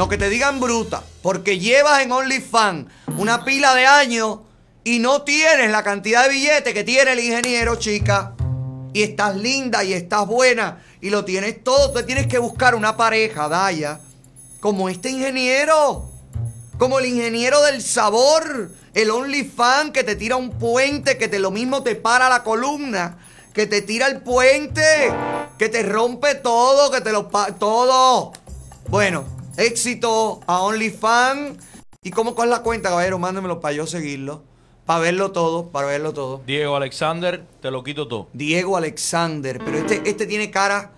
No, 0.00 0.08
que 0.08 0.16
te 0.16 0.30
digan 0.30 0.60
bruta. 0.60 1.02
Porque 1.20 1.58
llevas 1.58 2.00
en 2.00 2.10
OnlyFans 2.10 2.86
una 3.18 3.44
pila 3.44 3.74
de 3.74 3.84
años 3.84 4.38
y 4.82 4.98
no 4.98 5.24
tienes 5.24 5.70
la 5.70 5.82
cantidad 5.82 6.22
de 6.22 6.30
billetes 6.30 6.72
que 6.72 6.84
tiene 6.84 7.12
el 7.12 7.20
ingeniero, 7.20 7.76
chica. 7.76 8.32
Y 8.94 9.02
estás 9.02 9.36
linda 9.36 9.84
y 9.84 9.92
estás 9.92 10.26
buena 10.26 10.82
y 11.02 11.10
lo 11.10 11.26
tienes 11.26 11.62
todo. 11.62 11.92
Tú 11.92 12.02
tienes 12.06 12.28
que 12.28 12.38
buscar 12.38 12.74
una 12.74 12.96
pareja, 12.96 13.46
Daya, 13.50 14.00
como 14.60 14.88
este 14.88 15.10
ingeniero. 15.10 16.08
Como 16.78 16.98
el 16.98 17.04
ingeniero 17.04 17.60
del 17.60 17.82
sabor. 17.82 18.70
El 18.94 19.10
OnlyFans 19.10 19.90
que 19.90 20.02
te 20.02 20.16
tira 20.16 20.36
un 20.36 20.48
puente 20.58 21.18
que 21.18 21.28
te 21.28 21.38
lo 21.38 21.50
mismo 21.50 21.82
te 21.82 21.94
para 21.94 22.30
la 22.30 22.42
columna. 22.42 23.18
que 23.52 23.66
te 23.66 23.82
tira 23.82 24.06
el 24.06 24.22
puente, 24.22 25.12
que 25.58 25.68
te 25.68 25.82
rompe 25.82 26.36
todo, 26.36 26.90
que 26.90 27.02
te 27.02 27.12
lo 27.12 27.26
todo. 27.58 28.32
Bueno, 28.88 29.39
éxito 29.60 30.40
a 30.46 30.62
OnlyFans. 30.62 31.58
¿Y 32.02 32.10
cómo 32.10 32.34
cuál 32.34 32.48
es 32.48 32.56
la 32.56 32.62
cuenta, 32.62 32.88
caballero? 32.88 33.18
Mándemelo 33.18 33.60
para 33.60 33.74
yo 33.74 33.86
seguirlo. 33.86 34.42
Para 34.86 35.00
verlo 35.00 35.30
todo, 35.30 35.68
para 35.68 35.86
verlo 35.86 36.12
todo. 36.12 36.42
Diego 36.46 36.74
Alexander, 36.74 37.44
te 37.60 37.70
lo 37.70 37.84
quito 37.84 38.08
todo. 38.08 38.28
Diego 38.32 38.76
Alexander. 38.76 39.60
Pero 39.64 39.78
este, 39.78 40.02
este 40.08 40.26
tiene 40.26 40.50
cara 40.50 40.92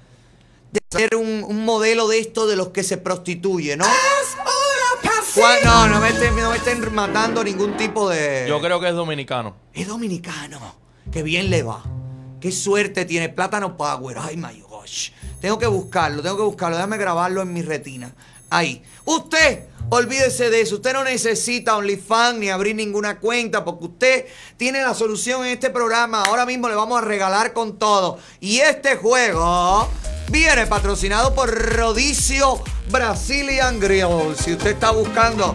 de 0.70 0.80
ser 0.90 1.16
un, 1.16 1.44
un 1.46 1.64
modelo 1.64 2.08
de 2.08 2.20
esto 2.20 2.46
de 2.46 2.56
los 2.56 2.68
que 2.68 2.82
se 2.84 2.96
prostituye, 2.96 3.76
¿no? 3.76 3.84
No, 5.64 5.88
no 5.88 6.00
me, 6.00 6.10
estén, 6.10 6.36
no 6.36 6.50
me 6.50 6.56
estén 6.56 6.94
matando 6.94 7.42
ningún 7.42 7.74
tipo 7.76 8.08
de... 8.10 8.44
Yo 8.46 8.60
creo 8.60 8.78
que 8.80 8.88
es 8.88 8.94
dominicano. 8.94 9.54
Es 9.72 9.88
dominicano. 9.88 10.58
Qué 11.10 11.22
bien 11.22 11.48
le 11.48 11.62
va. 11.62 11.82
Qué 12.38 12.52
suerte 12.52 13.06
tiene. 13.06 13.30
Plátano 13.30 13.76
Power. 13.76 14.18
Ay, 14.20 14.36
my 14.36 14.60
gosh. 14.60 15.10
Tengo 15.40 15.58
que 15.58 15.66
buscarlo, 15.66 16.22
tengo 16.22 16.36
que 16.36 16.42
buscarlo. 16.42 16.76
Déjame 16.76 16.98
grabarlo 16.98 17.40
en 17.40 17.52
mi 17.52 17.62
retina. 17.62 18.12
Ahí. 18.52 18.82
Usted, 19.06 19.60
olvídese 19.88 20.50
de 20.50 20.60
eso. 20.60 20.74
Usted 20.74 20.92
no 20.92 21.04
necesita 21.04 21.74
OnlyFans 21.78 22.38
ni 22.38 22.50
abrir 22.50 22.76
ninguna 22.76 23.18
cuenta 23.18 23.64
porque 23.64 23.84
usted 23.86 24.26
tiene 24.58 24.82
la 24.82 24.92
solución 24.92 25.46
en 25.46 25.52
este 25.52 25.70
programa. 25.70 26.22
Ahora 26.24 26.44
mismo 26.44 26.68
le 26.68 26.74
vamos 26.74 27.00
a 27.00 27.04
regalar 27.04 27.54
con 27.54 27.78
todo. 27.78 28.18
Y 28.40 28.58
este 28.58 28.96
juego 28.96 29.88
viene 30.28 30.66
patrocinado 30.66 31.34
por 31.34 31.50
Rodicio 31.50 32.62
Brazilian 32.90 33.80
Grill. 33.80 34.36
Si 34.38 34.52
usted 34.52 34.72
está 34.72 34.90
buscando 34.90 35.54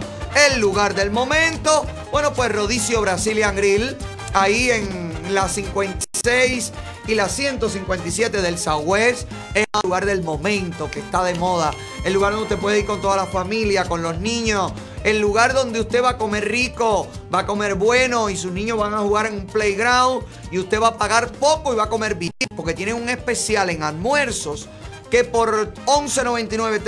el 0.50 0.58
lugar 0.58 0.92
del 0.96 1.12
momento, 1.12 1.86
bueno, 2.10 2.32
pues 2.34 2.50
Rodicio 2.50 3.00
Brazilian 3.00 3.54
Grill, 3.54 3.96
ahí 4.34 4.72
en 4.72 5.34
la 5.34 5.48
56 5.48 6.72
y 7.08 7.14
la 7.14 7.28
157 7.28 8.42
del 8.42 8.58
Southwest, 8.58 9.26
es 9.54 9.64
el 9.64 9.80
lugar 9.82 10.04
del 10.04 10.22
momento 10.22 10.90
que 10.90 11.00
está 11.00 11.24
de 11.24 11.34
moda. 11.34 11.72
El 12.04 12.12
lugar 12.12 12.32
donde 12.32 12.44
usted 12.44 12.58
puede 12.58 12.80
ir 12.80 12.86
con 12.86 13.00
toda 13.00 13.16
la 13.16 13.26
familia, 13.26 13.86
con 13.86 14.02
los 14.02 14.18
niños. 14.18 14.72
El 15.04 15.18
lugar 15.18 15.54
donde 15.54 15.80
usted 15.80 16.04
va 16.04 16.10
a 16.10 16.18
comer 16.18 16.46
rico, 16.46 17.08
va 17.34 17.40
a 17.40 17.46
comer 17.46 17.76
bueno 17.76 18.28
y 18.28 18.36
sus 18.36 18.52
niños 18.52 18.76
van 18.76 18.92
a 18.92 18.98
jugar 18.98 19.26
en 19.26 19.34
un 19.34 19.46
playground 19.46 20.22
y 20.50 20.58
usted 20.58 20.80
va 20.80 20.88
a 20.88 20.98
pagar 20.98 21.32
poco 21.32 21.72
y 21.72 21.76
va 21.76 21.84
a 21.84 21.88
comer 21.88 22.14
bien 22.14 22.32
porque 22.54 22.74
tienen 22.74 22.96
un 22.96 23.08
especial 23.08 23.70
en 23.70 23.82
almuerzos 23.82 24.68
que 25.10 25.24
por 25.24 25.72
11.99, 25.86 26.82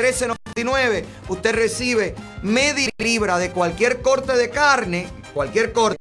13.99 0.55 1.05
usted 1.29 1.55
recibe 1.55 2.15
media 2.43 2.91
libra 2.99 3.39
de 3.39 3.53
cualquier 3.53 4.03
corte 4.03 4.37
de 4.37 4.51
carne, 4.51 5.09
cualquier 5.33 5.73
corte, 5.73 5.99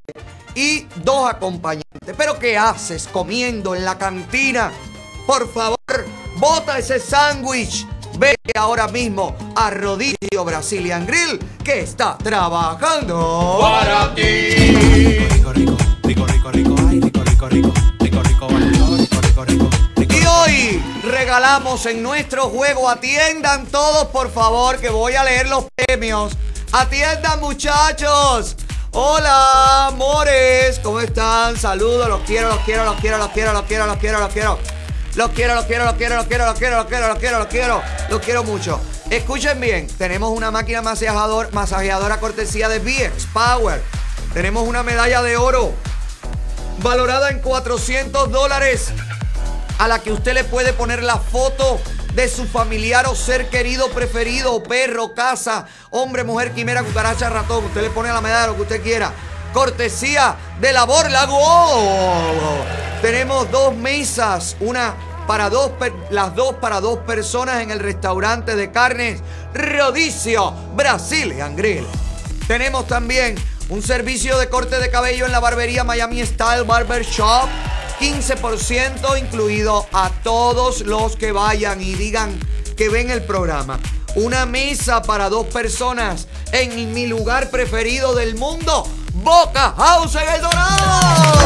y 0.56 0.88
dos 1.04 1.30
Pero 2.18 2.40
¿qué 2.40 2.58
haces 2.58 3.08
comiendo 3.08 3.76
en 3.76 3.86
la 3.86 3.98
cantina? 3.98 4.72
Por 5.26 5.52
favor, 5.52 5.78
bota 6.38 6.78
ese 6.78 7.00
sándwich. 7.00 7.86
Ve 8.18 8.36
ahora 8.58 8.88
mismo 8.88 9.36
a 9.56 9.70
Rodicio 9.70 10.44
Brazilian 10.44 11.06
Grill 11.06 11.40
que 11.64 11.82
está 11.82 12.18
trabajando 12.18 13.60
Para 13.62 14.14
ti. 14.14 14.22
Y 19.98 20.26
hoy 20.26 20.84
regalamos 21.04 21.86
en 21.86 22.04
nuestro 22.04 22.50
juego. 22.50 22.90
Atiendan 22.90 23.68
todos, 23.68 24.08
por 24.08 24.32
favor, 24.32 24.80
que 24.80 24.90
voy 24.90 25.14
a 25.14 25.24
leer 25.24 25.48
los 25.48 25.66
premios. 25.76 26.34
Atiendan, 26.72 27.40
muchachos. 27.40 28.56
Hola, 28.92 29.88
amores. 29.88 30.80
¿Cómo 30.80 31.00
están? 31.00 31.56
Saludos. 31.58 32.10
Los 32.10 32.22
quiero, 32.22 32.50
los 32.50 32.60
quiero, 32.62 32.86
los 32.86 32.96
quiero, 33.00 33.18
los 33.20 33.30
quiero, 33.30 33.54
los 33.54 33.64
quiero, 33.66 33.86
los 33.86 33.98
quiero, 33.98 34.20
los 34.20 34.34
quiero. 34.34 34.60
Los 35.16 35.30
quiero, 35.32 35.56
los 35.56 35.66
quiero, 35.66 35.86
los 35.86 35.94
quiero, 35.94 36.16
los 36.16 36.26
quiero, 36.26 36.46
los 36.46 36.56
quiero, 36.56 36.78
los 36.78 36.86
quiero, 36.88 37.08
los 37.08 37.18
quiero, 37.20 37.40
los 37.40 37.48
quiero. 37.48 37.82
Los 38.10 38.20
quiero 38.22 38.44
mucho. 38.44 38.82
Escuchen 39.12 39.60
bien. 39.60 39.86
Tenemos 39.86 40.32
una 40.36 40.50
máquina 40.50 40.82
masajeador, 40.82 41.54
masajeadora 41.54 42.20
cortesía 42.20 42.68
de 42.68 42.80
VX 42.80 43.28
Power. 43.32 43.84
Tenemos 44.34 44.68
una 44.68 44.82
medalla 44.82 45.22
de 45.22 45.38
oro 45.38 45.72
valorada 46.82 47.30
en 47.30 47.42
400 47.42 48.32
dólares 48.32 48.90
a 49.78 49.88
la 49.88 50.00
que 50.00 50.12
usted 50.12 50.34
le 50.34 50.44
puede 50.46 50.74
poner 50.74 51.04
la 51.04 51.18
foto 51.18 51.80
de 52.14 52.28
su 52.28 52.46
familiar 52.46 53.08
o 53.08 53.16
ser 53.16 53.50
querido 53.50 53.90
preferido, 53.90 54.62
perro, 54.64 55.14
casa, 55.14 55.66
hombre, 55.90 56.24
mujer, 56.24 56.52
quimera, 56.52 56.84
cucaracha, 56.84 57.30
ratón. 57.30 57.66
Usted 57.66 57.82
le 57.82 57.90
pone 57.90 58.10
la 58.10 58.22
medalla 58.22 58.48
lo 58.48 58.56
que 58.56 58.62
usted 58.64 58.82
quiera. 58.82 59.12
Cortesía 59.54 60.36
de 60.60 60.74
la 60.74 60.84
Borlago. 60.86 61.40
Tenemos 63.02 63.50
dos 63.52 63.76
mesas, 63.76 64.56
una 64.60 64.96
para 65.28 65.50
dos, 65.50 65.72
las 66.10 66.36
dos 66.36 66.56
para 66.56 66.82
dos 66.82 67.00
personas 67.00 67.62
en 67.62 67.70
el 67.70 67.80
restaurante 67.80 68.56
de 68.56 68.72
carnes 68.72 69.22
Rodicio 69.54 70.52
Brazilian 70.76 71.56
Grill. 71.56 71.86
Tenemos 72.48 72.88
también 72.88 73.36
un 73.70 73.84
servicio 73.84 74.38
de 74.40 74.50
corte 74.50 74.80
de 74.80 74.90
cabello 74.90 75.26
en 75.26 75.32
la 75.32 75.40
barbería 75.40 75.84
Miami 75.84 76.26
Style 76.26 76.64
Barber 76.64 77.04
Shop. 77.04 77.48
15% 78.00 79.20
incluido 79.20 79.86
a 79.92 80.10
todos 80.24 80.82
los 80.82 81.16
que 81.16 81.32
vayan 81.32 81.82
y 81.82 81.94
digan 81.94 82.40
que 82.78 82.90
ven 82.90 83.12
el 83.12 83.24
programa. 83.24 83.80
Una 84.16 84.46
mesa 84.46 85.02
para 85.02 85.30
dos 85.30 85.48
personas 85.48 86.28
en 86.52 86.94
mi 86.94 87.08
lugar 87.08 87.52
preferido 87.52 88.16
del 88.16 88.36
mundo, 88.36 88.88
Boca 89.16 89.74
House 89.78 90.16
en 90.16 90.34
el 90.34 90.42
Dorado. 90.42 91.40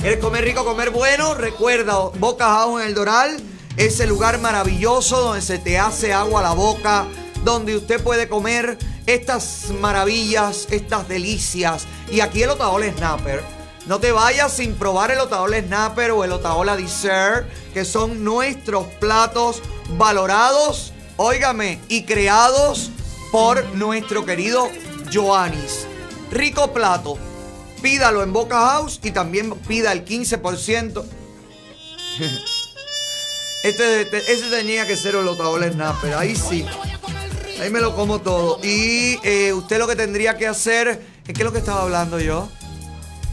¿Quieres 0.00 0.18
comer 0.20 0.44
rico, 0.44 0.64
comer 0.64 0.90
bueno? 0.90 1.34
Recuerda, 1.34 1.98
Boca 2.18 2.46
House 2.46 2.80
en 2.80 2.88
el 2.88 2.94
Doral, 2.94 3.36
ese 3.76 4.06
lugar 4.06 4.38
maravilloso 4.40 5.20
donde 5.20 5.42
se 5.42 5.58
te 5.58 5.78
hace 5.78 6.14
agua 6.14 6.40
a 6.40 6.44
la 6.44 6.52
boca, 6.52 7.06
donde 7.44 7.76
usted 7.76 8.02
puede 8.02 8.28
comer 8.28 8.78
estas 9.06 9.70
maravillas, 9.80 10.68
estas 10.70 11.08
delicias. 11.08 11.86
Y 12.10 12.20
aquí 12.20 12.42
el 12.42 12.50
Otaola 12.50 12.92
Snapper. 12.92 13.42
No 13.86 14.00
te 14.00 14.12
vayas 14.12 14.52
sin 14.52 14.74
probar 14.74 15.10
el 15.10 15.18
Otaola 15.18 15.60
Snapper 15.60 16.10
o 16.10 16.24
el 16.24 16.32
Otaola 16.32 16.76
Dessert, 16.76 17.48
que 17.72 17.84
son 17.86 18.22
nuestros 18.22 18.86
platos 19.00 19.62
valorados, 19.96 20.92
óigame, 21.16 21.80
y 21.88 22.02
creados 22.02 22.90
por 23.32 23.64
nuestro 23.76 24.26
querido 24.26 24.68
Joanis. 25.12 25.86
Rico 26.30 26.72
plato. 26.74 27.16
Pídalo 27.80 28.22
en 28.22 28.32
Boca 28.32 28.58
House 28.60 29.00
y 29.02 29.12
también 29.12 29.52
pida 29.66 29.92
el 29.92 30.04
15%. 30.04 31.04
Este, 33.64 34.02
este- 34.02 34.32
ese 34.32 34.50
tenía 34.50 34.86
que 34.86 34.96
ser 34.96 35.16
el 35.16 35.26
Otaola 35.26 35.70
Snapper. 35.70 36.14
Ahí 36.14 36.36
sí. 36.36 36.64
Ahí 37.60 37.70
me 37.70 37.80
lo 37.80 37.94
como 37.94 38.20
todo. 38.20 38.60
Y 38.62 39.18
eh, 39.22 39.52
usted 39.52 39.78
lo 39.78 39.86
que 39.86 39.96
tendría 39.96 40.36
que 40.36 40.46
hacer. 40.46 41.02
¿Es 41.26 41.34
que 41.34 41.40
es 41.40 41.44
lo 41.44 41.52
que 41.52 41.58
estaba 41.58 41.82
hablando 41.82 42.20
yo? 42.20 42.48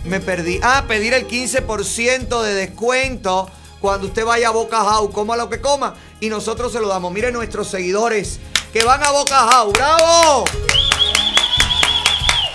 Me 0.03 0.19
perdí. 0.19 0.60
Ah, 0.64 0.85
pedir 0.88 1.14
el 1.14 1.27
15% 1.27 2.41
de 2.41 2.53
descuento 2.53 3.49
cuando 3.80 4.07
usted 4.07 4.26
vaya 4.26 4.49
a 4.49 4.52
Boca 4.52 4.84
House. 4.84 5.11
Coma 5.14 5.38
lo 5.38 5.49
que 5.49 5.61
coma. 5.61 5.95
Y 6.19 6.30
nosotros 6.30 6.72
se 6.72 6.80
lo 6.80 6.88
damos. 6.88 7.11
Miren 7.11 7.34
nuestros 7.34 7.68
seguidores 7.68 8.39
que 8.73 8.84
van 8.84 9.03
a 9.03 9.11
Boca 9.11 9.38
House. 9.38 9.73
¡Bravo! 9.73 10.45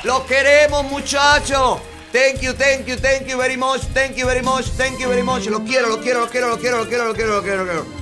Los 0.03 0.21
queremos, 0.23 0.85
muchachos. 0.85 1.79
Thank 2.13 2.41
you, 2.41 2.53
thank 2.55 2.87
you, 2.87 2.97
thank 2.97 3.29
you 3.29 3.37
very 3.37 3.57
much, 3.57 3.83
thank 3.95 4.17
you 4.17 4.27
very 4.27 4.43
much, 4.43 4.65
thank 4.77 4.99
you 4.99 5.09
very 5.09 5.23
much. 5.23 5.47
Los 5.47 5.61
quiero, 5.61 5.89
los 5.89 5.99
quiero, 5.99 6.21
los 6.21 6.31
quiero, 6.31 6.49
los 6.49 6.59
quiero, 6.59 6.79
los 6.79 6.89
quiero, 6.89 7.05
los 7.07 7.15
quiero, 7.15 7.35
los 7.35 7.43
quiero, 7.45 7.65
los 7.65 7.85
quiero. 7.85 8.00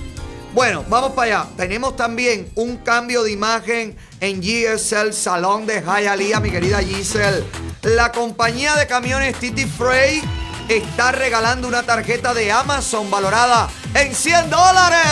Bueno, 0.54 0.84
vamos 0.88 1.12
para 1.12 1.40
allá. 1.40 1.50
Tenemos 1.56 1.96
también 1.96 2.50
un 2.54 2.78
cambio 2.78 3.22
de 3.22 3.32
imagen 3.32 3.96
en 4.20 4.40
GSL 4.40 5.12
Salón 5.12 5.66
de 5.66 5.82
Hialeah, 5.82 6.40
mi 6.40 6.50
querida 6.50 6.80
Giselle. 6.80 7.44
La 7.82 8.10
compañía 8.12 8.74
de 8.74 8.86
camiones 8.86 9.36
Titi 9.36 9.66
Freight 9.66 10.24
está 10.68 11.12
regalando 11.12 11.68
una 11.68 11.82
tarjeta 11.82 12.34
de 12.34 12.50
Amazon 12.50 13.10
valorada 13.10 13.68
en 13.94 14.14
100 14.14 14.50
dólares. 14.50 15.06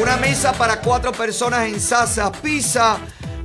Una 0.00 0.16
mesa 0.16 0.52
para 0.52 0.80
cuatro 0.80 1.10
personas 1.12 1.66
en 1.66 1.80
Sasa 1.80 2.30
Pizza. 2.30 2.98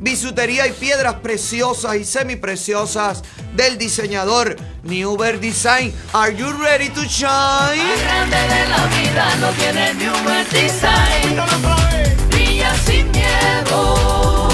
Bisutería 0.04 0.68
y 0.68 0.74
piedras 0.74 1.16
preciosas 1.24 1.96
y 1.96 2.04
semipreciosas 2.04 3.24
del 3.56 3.78
diseñador 3.78 4.58
Newber 4.84 5.40
Design. 5.40 5.94
Are 6.12 6.36
you 6.36 6.52
ready 6.62 6.90
to 6.90 7.06
shine? 7.06 7.82
grande 8.02 8.36
de 8.36 8.68
la 8.68 8.86
vida 8.88 9.36
no 9.38 9.50
tiene 9.52 9.94
Newer 9.94 10.46
Design. 10.50 11.40
Brilla 12.30 12.76
sin 12.86 13.10
miedo. 13.12 14.50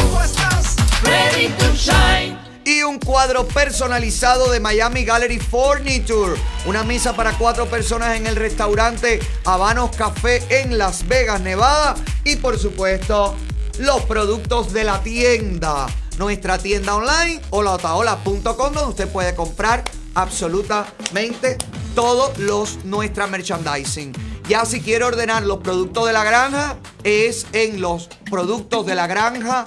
Ready 1.01 1.47
to 1.57 1.73
shine. 1.73 2.37
Y 2.63 2.83
un 2.83 2.99
cuadro 2.99 3.47
personalizado 3.47 4.51
de 4.51 4.59
Miami 4.59 5.03
Gallery 5.03 5.39
Furniture. 5.39 6.39
Una 6.67 6.83
mesa 6.83 7.15
para 7.15 7.35
cuatro 7.39 7.65
personas 7.65 8.15
en 8.15 8.27
el 8.27 8.35
restaurante 8.35 9.19
Habanos 9.45 9.95
Café 9.95 10.43
en 10.61 10.77
Las 10.77 11.07
Vegas, 11.07 11.41
Nevada. 11.41 11.95
Y 12.23 12.35
por 12.35 12.59
supuesto, 12.59 13.35
los 13.79 14.01
productos 14.03 14.73
de 14.73 14.83
la 14.83 15.01
tienda. 15.01 15.87
Nuestra 16.17 16.57
tienda 16.57 16.95
online, 16.95 17.41
olaotaola.com, 17.49 18.73
donde 18.73 18.89
usted 18.89 19.07
puede 19.09 19.33
comprar 19.33 19.83
absolutamente 20.15 21.57
todos 21.95 22.37
los 22.37 22.83
nuestra 22.83 23.27
merchandising. 23.27 24.13
Ya 24.49 24.65
si 24.65 24.81
quiere 24.81 25.05
ordenar 25.05 25.43
los 25.43 25.59
productos 25.59 26.07
de 26.07 26.13
la 26.13 26.23
granja, 26.23 26.77
es 27.03 27.45
en 27.53 27.79
los 27.79 28.09
productos 28.29 28.85
de 28.85 28.95
la 28.95 29.07
granja 29.07 29.63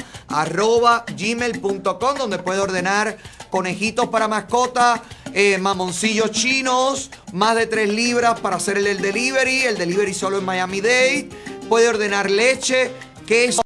donde 2.19 2.39
puede 2.39 2.61
ordenar 2.61 3.17
conejitos 3.51 4.09
para 4.09 4.29
mascota, 4.29 5.03
eh, 5.33 5.59
mamoncillos 5.59 6.31
chinos, 6.33 7.11
más 7.33 7.55
de 7.55 7.67
3 7.67 7.93
libras 7.93 8.41
para 8.41 8.57
hacer 8.57 8.79
el, 8.79 8.87
el 8.87 9.01
delivery, 9.01 9.63
el 9.63 9.77
delivery 9.79 10.15
solo 10.15 10.39
en 10.39 10.45
Miami 10.45 10.81
Dade. 10.81 11.29
Puede 11.69 11.89
ordenar 11.89 12.31
leche, 12.31 12.91
queso, 13.27 13.63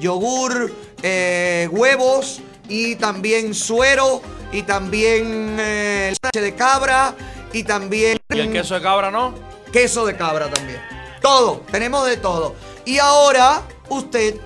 yogur, 0.00 0.72
eh, 1.02 1.68
huevos 1.70 2.40
y 2.68 2.96
también 2.96 3.54
suero 3.54 4.22
y 4.52 4.62
también 4.62 5.56
eh, 5.58 6.14
leche 6.22 6.40
de 6.40 6.54
cabra 6.54 7.14
y 7.52 7.64
también... 7.64 8.18
¿Y 8.30 8.40
el 8.40 8.52
queso 8.52 8.74
de 8.74 8.82
cabra 8.82 9.10
no? 9.10 9.34
Queso 9.72 10.06
de 10.06 10.16
cabra 10.16 10.50
también. 10.50 10.80
Todo, 11.20 11.62
tenemos 11.70 12.06
de 12.06 12.16
todo. 12.16 12.54
Y 12.84 12.98
ahora 12.98 13.62
usted 13.88 14.36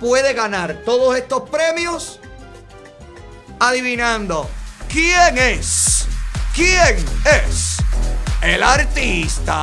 puede 0.00 0.32
ganar 0.34 0.82
todos 0.84 1.16
estos 1.16 1.48
premios 1.48 2.20
adivinando 3.58 4.48
quién 4.88 5.38
es, 5.38 6.06
quién 6.54 6.96
es 7.24 7.78
el 8.42 8.62
artista. 8.62 9.54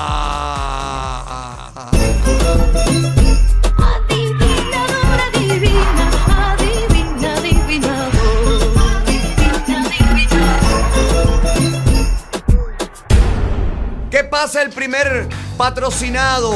¿Qué 14.12 14.24
pasa 14.26 14.62
el 14.62 14.70
primer 14.72 15.30
patrocinado 15.56 16.54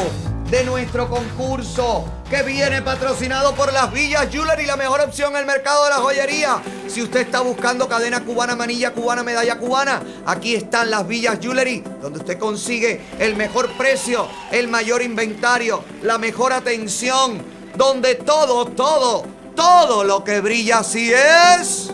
de 0.50 0.66
nuestro 0.66 1.10
concurso? 1.10 2.04
Que 2.30 2.44
viene 2.44 2.82
patrocinado 2.82 3.56
por 3.56 3.72
las 3.72 3.94
Villas 3.94 4.28
Jewelry, 4.30 4.66
la 4.66 4.76
mejor 4.76 5.00
opción 5.00 5.32
en 5.32 5.38
el 5.38 5.46
mercado 5.46 5.86
de 5.86 5.92
la 5.92 5.96
joyería. 5.96 6.62
Si 6.90 7.02
usted 7.02 7.22
está 7.22 7.40
buscando 7.40 7.88
cadena 7.88 8.20
cubana, 8.26 8.58
manilla 8.58 8.92
cubana, 8.92 9.24
medalla 9.24 9.58
cubana, 9.58 10.04
aquí 10.26 10.54
están 10.54 10.92
las 10.92 11.08
Villas 11.08 11.40
Jewelry, 11.42 11.82
donde 12.02 12.20
usted 12.20 12.38
consigue 12.38 13.02
el 13.20 13.38
mejor 13.38 13.70
precio, 13.78 14.28
el 14.52 14.68
mayor 14.68 15.02
inventario, 15.02 15.82
la 16.04 16.18
mejor 16.18 16.52
atención, 16.52 17.42
donde 17.78 18.16
todo, 18.16 18.66
todo, 18.66 19.24
todo 19.56 20.04
lo 20.04 20.26
que 20.26 20.42
brilla 20.42 20.80
así 20.80 21.14
es. 21.14 21.90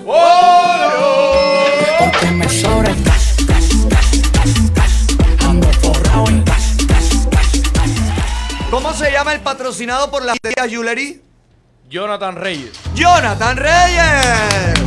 Porque 1.99 2.31
me 2.31 2.49
¿Cómo 8.71 8.93
se 8.93 9.11
llama 9.11 9.33
el 9.33 9.41
patrocinado 9.41 10.09
por 10.09 10.23
las 10.23 10.37
Villas 10.41 10.67
Jewelry? 10.69 11.21
Jonathan 11.89 12.35
Reyes. 12.37 12.71
Jonathan 12.93 13.57
Reyes. 13.57 14.79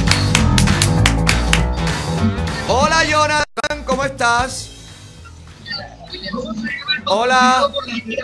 Hola 2.67 3.05
Jonathan, 3.05 3.85
¿cómo 3.85 4.05
estás? 4.05 4.71
Hola, 7.05 7.71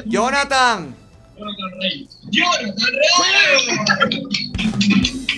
Jonathan. 0.06 0.96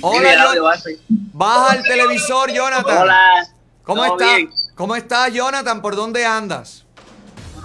Hola, 0.03 0.47
Jon- 0.57 0.99
Baja 1.32 1.74
el 1.74 1.82
televisor, 1.82 2.53
Jonathan. 2.53 3.03
Hola. 3.03 3.49
¿Cómo 3.82 4.07
¿Todo 4.07 4.20
estás? 4.20 4.70
¿Cómo 4.77 4.94
estás, 4.97 5.32
Jonathan? 5.32 5.82
¿Por 5.82 5.97
dónde 5.97 6.24
andas? 6.24 6.85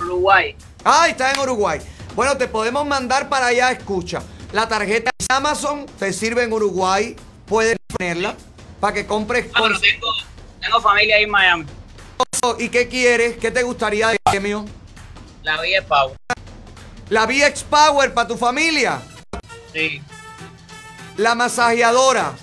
Uruguay. 0.02 0.56
Ah, 0.84 1.08
está 1.08 1.32
en 1.34 1.40
Uruguay. 1.40 1.80
Bueno, 2.18 2.35
te 2.35 2.48
podemos 2.48 2.84
mandar 2.84 3.30
para 3.30 3.45
allá, 3.45 3.69
escucha. 3.69 4.23
La 4.52 4.68
tarjeta 4.68 5.11
de 5.19 5.35
Amazon 5.35 5.85
te 5.99 6.11
sirve 6.11 6.41
en 6.45 6.52
Uruguay. 6.52 7.15
Puedes 7.45 7.77
ponerla 7.95 8.35
para 8.80 8.91
que 8.95 9.06
compres 9.06 9.45
Ah, 9.53 9.60
pero 9.61 9.80
tengo, 9.80 10.07
tengo 10.60 10.81
familia 10.81 11.18
ahí 11.18 11.23
en 11.26 11.30
Miami. 11.30 11.65
¿Y 12.57 12.69
qué 12.69 12.88
quieres? 12.88 13.38
¿Qué 13.38 13.52
te 13.52 13.61
gustaría 13.61 14.07
de 14.07 14.18
premio? 14.23 14.65
La 15.44 15.57
es 15.64 15.84
Pau. 15.85 16.15
La 17.10 17.27
VX 17.27 17.64
Power 17.65 18.11
para 18.15 18.27
tu 18.27 18.35
familia. 18.35 18.99
Sí. 19.72 20.02
La 21.18 21.35
masajeadora. 21.35 22.34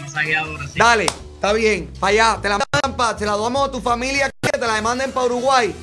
Masajeadora, 0.00 0.66
sí. 0.66 0.78
Dale, 0.78 1.06
está 1.34 1.52
bien. 1.52 1.92
Para 2.00 2.10
allá. 2.10 2.38
Te 2.40 2.48
la 2.48 2.58
mandan 2.58 2.96
pa- 2.96 3.14
te 3.14 3.26
la 3.26 3.36
damos 3.36 3.68
a 3.68 3.70
tu 3.70 3.82
familia 3.82 4.30
que 4.40 4.48
te 4.58 4.66
la 4.66 4.80
manden 4.80 5.12
para 5.12 5.26
Uruguay. 5.26 5.74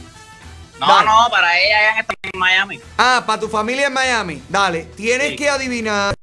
No, 0.82 0.88
Dale. 0.88 1.06
no, 1.06 1.30
para 1.30 1.58
ella 1.60 1.78
ya 1.94 2.00
está 2.02 2.14
en 2.24 2.40
Miami. 2.40 2.80
Ah, 2.98 3.24
para 3.26 3.40
tu 3.40 3.48
familia 3.48 3.88
en 3.88 3.94
Miami. 3.94 4.42
Dale. 4.50 4.86
Tienes 4.96 5.30
Sí. 5.30 5.36
que 5.36 5.48
adivinar 5.50 6.16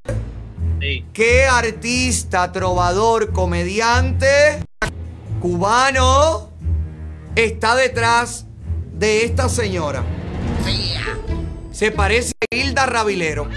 Sí. 0.81 1.05
qué 1.13 1.45
artista, 1.45 2.51
trovador, 2.51 3.31
comediante 3.31 4.61
cubano 5.41 6.49
está 7.35 7.75
detrás 7.75 8.45
de 8.93 9.23
esta 9.23 9.47
señora. 9.47 10.03
Se 11.71 11.91
parece 11.91 12.33
a 12.51 12.53
Hilda 12.55 12.85
Rabilero. 12.85 13.47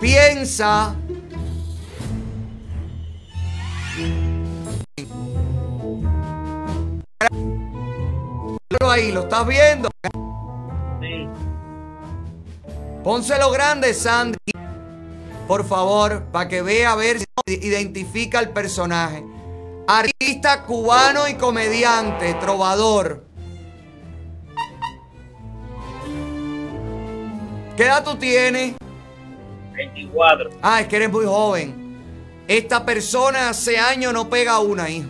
Piensa. 0.00 0.94
Ahí, 8.86 9.12
¿lo 9.12 9.22
estás 9.22 9.46
viendo? 9.46 9.88
Sí. 11.00 11.26
Pónselo 13.02 13.50
grande, 13.50 13.94
Sandy. 13.94 14.36
Por 15.46 15.66
favor, 15.66 16.24
para 16.24 16.48
que 16.48 16.60
vea 16.60 16.92
a 16.92 16.96
ver 16.96 17.18
si 17.18 17.26
identifica 17.46 18.40
el 18.40 18.50
personaje. 18.50 19.24
Artista 19.86 20.64
cubano 20.64 21.26
y 21.28 21.34
comediante, 21.34 22.34
trovador. 22.34 23.24
¿Qué 27.74 27.84
edad 27.84 28.04
tú 28.04 28.16
tienes? 28.16 28.74
24. 29.72 30.50
Ah, 30.60 30.82
es 30.82 30.88
que 30.88 30.96
eres 30.96 31.10
muy 31.10 31.24
joven. 31.24 31.96
Esta 32.46 32.84
persona 32.84 33.48
hace 33.48 33.78
años 33.78 34.12
no 34.12 34.28
pega 34.28 34.58
una, 34.58 34.90
hijo. 34.90 35.08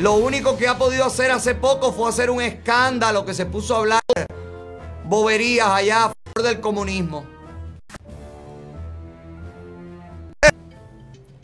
Lo 0.00 0.14
único 0.14 0.56
que 0.56 0.66
ha 0.66 0.78
podido 0.78 1.04
hacer 1.04 1.30
hace 1.30 1.54
poco 1.54 1.92
fue 1.92 2.08
hacer 2.08 2.30
un 2.30 2.40
escándalo 2.40 3.26
que 3.26 3.34
se 3.34 3.44
puso 3.44 3.76
a 3.76 3.80
hablar 3.80 4.00
boberías 5.04 5.68
allá 5.68 6.04
a 6.04 6.12
favor 6.14 6.48
del 6.48 6.60
comunismo. 6.60 7.26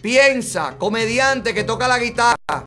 Piensa, 0.01 0.79
comediante 0.79 1.53
que 1.53 1.65
toca 1.65 1.87
la 1.87 1.99
guitarra. 1.99 2.65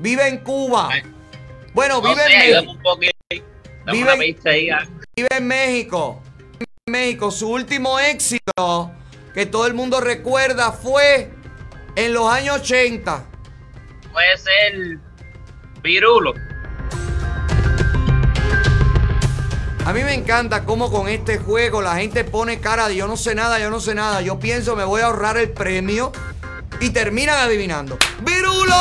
Vive 0.00 0.26
en 0.26 0.38
Cuba. 0.38 0.88
Bueno, 1.72 2.00
No 2.02 2.08
vive 2.08 2.22
en 2.24 2.64
México. 2.64 2.98
Vive-. 2.98 4.26
Vive 5.14 5.28
en 5.36 5.46
México. 5.46 6.20
En 6.58 6.92
México. 6.92 7.30
Su 7.30 7.50
último 7.50 8.00
éxito 8.00 8.90
que 9.38 9.46
todo 9.46 9.68
el 9.68 9.74
mundo 9.74 10.00
recuerda 10.00 10.72
fue 10.72 11.30
en 11.94 12.12
los 12.12 12.28
años 12.28 12.56
80. 12.56 13.24
Puede 14.12 14.36
ser 14.36 14.98
Pirulo. 15.80 16.34
A 19.86 19.92
mí 19.92 20.02
me 20.02 20.14
encanta 20.14 20.64
cómo 20.64 20.90
con 20.90 21.08
este 21.08 21.38
juego 21.38 21.80
la 21.80 21.94
gente 21.94 22.24
pone 22.24 22.58
cara 22.58 22.88
de 22.88 22.96
yo 22.96 23.06
no 23.06 23.16
sé 23.16 23.36
nada, 23.36 23.60
yo 23.60 23.70
no 23.70 23.78
sé 23.78 23.94
nada. 23.94 24.22
Yo 24.22 24.40
pienso 24.40 24.74
me 24.74 24.82
voy 24.82 25.02
a 25.02 25.06
ahorrar 25.06 25.36
el 25.36 25.50
premio 25.50 26.10
y 26.80 26.90
terminan 26.90 27.38
adivinando. 27.38 27.96
¡Virulo! 28.22 28.74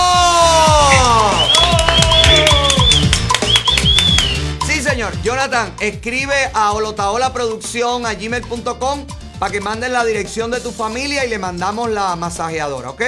Sí, 4.66 4.82
señor. 4.82 5.14
Jonathan, 5.22 5.72
escribe 5.80 6.50
a 6.52 6.72
Olotaola 6.72 7.32
Producción 7.32 8.08
a 8.08 8.16
gmail.com 8.16 9.06
para 9.40 9.52
que 9.52 9.62
manden 9.62 9.94
la 9.94 10.04
dirección 10.04 10.52
de 10.52 10.60
tu 10.60 10.72
familia 10.72 11.26
y 11.26 11.30
le 11.30 11.38
mandamos 11.38 11.90
la 11.90 12.16
masajeadora, 12.16 12.90
¿ok? 12.90 13.02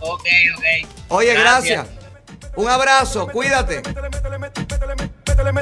Ok, 0.00 0.26
ok. 0.56 0.88
Oye, 1.08 1.34
gracias. 1.34 1.86
Un 2.56 2.68
abrazo, 2.68 3.26
cuídate. 3.28 3.82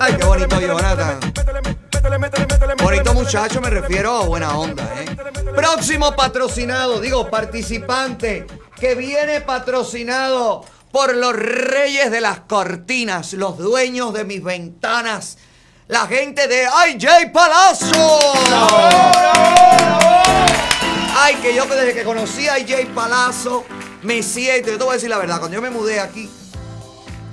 Ay, 0.01 0.17
qué 0.17 0.25
bonito, 0.25 0.61
Jonathan. 0.61 1.21
Bonito 2.83 3.15
muchacho, 3.15 3.61
me 3.61 3.71
refiero 3.71 4.17
a 4.17 4.27
buena 4.27 4.59
onda, 4.59 4.85
¿eh? 5.01 5.17
Próximo 5.55 6.15
patrocinado, 6.15 7.01
digo, 7.01 7.31
participante, 7.31 8.47
que 8.79 8.95
viene 8.95 9.41
patrocinado 9.41 10.65
por 10.91 11.15
los 11.15 11.35
reyes 11.35 12.11
de 12.11 12.21
las 12.21 12.41
cortinas, 12.41 13.33
los 13.33 13.57
dueños 13.57 14.13
de 14.13 14.25
mis 14.25 14.43
ventanas, 14.43 15.39
la 15.89 16.07
gente 16.07 16.47
de 16.49 16.67
IJ 16.91 17.33
Palazzo. 17.33 18.19
Ay, 21.17 21.37
que 21.37 21.55
yo 21.55 21.67
desde 21.67 21.95
que 21.95 22.05
conocí 22.05 22.49
a 22.49 22.55
Jay 22.55 22.87
Palazzo 22.87 23.65
me 24.03 24.23
siento, 24.23 24.71
yo 24.71 24.79
te 24.79 24.85
voy 24.85 24.93
a 24.93 24.95
decir 24.95 25.11
la 25.11 25.19
verdad, 25.19 25.39
cuando 25.39 25.55
yo 25.55 25.63
me 25.63 25.71
mudé 25.71 26.01
aquí, 26.01 26.29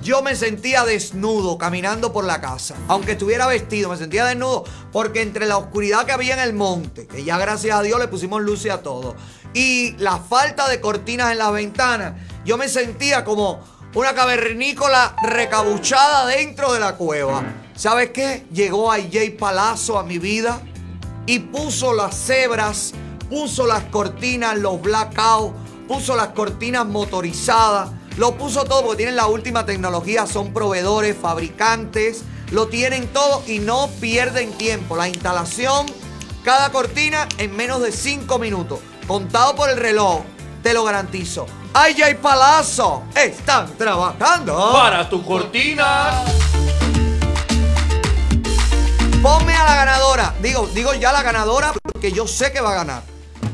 yo 0.01 0.21
me 0.21 0.35
sentía 0.35 0.83
desnudo 0.85 1.57
caminando 1.57 2.13
por 2.13 2.23
la 2.25 2.39
casa. 2.39 2.75
Aunque 2.87 3.13
estuviera 3.13 3.47
vestido, 3.47 3.89
me 3.89 3.97
sentía 3.97 4.25
desnudo 4.25 4.63
porque 4.91 5.21
entre 5.21 5.45
la 5.45 5.57
oscuridad 5.57 6.05
que 6.05 6.11
había 6.11 6.33
en 6.33 6.39
el 6.39 6.53
monte, 6.53 7.07
que 7.07 7.23
ya 7.23 7.37
gracias 7.37 7.77
a 7.77 7.81
Dios 7.81 7.99
le 7.99 8.07
pusimos 8.07 8.41
luces 8.41 8.71
a 8.71 8.81
todo, 8.81 9.15
y 9.53 9.95
la 9.97 10.17
falta 10.17 10.69
de 10.69 10.79
cortinas 10.79 11.31
en 11.31 11.39
las 11.39 11.51
ventanas, 11.51 12.13
yo 12.45 12.57
me 12.57 12.69
sentía 12.69 13.23
como 13.23 13.63
una 13.95 14.13
cavernícola 14.13 15.15
recabuchada 15.23 16.27
dentro 16.27 16.73
de 16.73 16.79
la 16.79 16.95
cueva. 16.95 17.43
¿Sabes 17.79 18.09
qué? 18.09 18.45
Llegó 18.51 18.91
AJ 18.91 19.37
Palazzo 19.39 19.97
a 19.97 20.03
mi 20.03 20.17
vida 20.19 20.61
y 21.25 21.39
puso 21.39 21.93
las 21.93 22.13
cebras, 22.13 22.91
puso 23.29 23.65
las 23.65 23.83
cortinas, 23.85 24.57
los 24.57 24.81
blackouts, 24.81 25.55
puso 25.87 26.17
las 26.17 26.27
cortinas 26.29 26.85
motorizadas, 26.85 27.91
lo 28.17 28.35
puso 28.35 28.65
todo 28.65 28.81
porque 28.81 28.97
tienen 28.97 29.15
la 29.15 29.27
última 29.27 29.65
tecnología, 29.65 30.27
son 30.27 30.51
proveedores, 30.51 31.15
fabricantes, 31.15 32.23
lo 32.51 32.67
tienen 32.67 33.07
todo 33.13 33.43
y 33.47 33.59
no 33.59 33.87
pierden 34.01 34.51
tiempo. 34.57 34.97
La 34.97 35.07
instalación, 35.07 35.85
cada 36.43 36.73
cortina 36.73 37.29
en 37.37 37.55
menos 37.55 37.81
de 37.81 37.93
5 37.93 38.39
minutos, 38.39 38.81
contado 39.07 39.55
por 39.55 39.69
el 39.69 39.77
reloj, 39.77 40.23
te 40.63 40.73
lo 40.73 40.83
garantizo. 40.83 41.45
AJ 41.73 42.17
Palazzo 42.21 43.03
están 43.15 43.71
trabajando 43.77 44.73
Para 44.73 45.07
tus 45.07 45.23
cortinas. 45.23 46.38
Ponme 49.21 49.53
a 49.55 49.63
la 49.65 49.75
ganadora. 49.75 50.33
Digo, 50.41 50.67
digo 50.73 50.93
ya 50.93 51.11
la 51.11 51.21
ganadora 51.23 51.73
porque 51.83 52.11
yo 52.11 52.27
sé 52.27 52.51
que 52.51 52.61
va 52.61 52.71
a 52.71 52.75
ganar. 52.75 53.01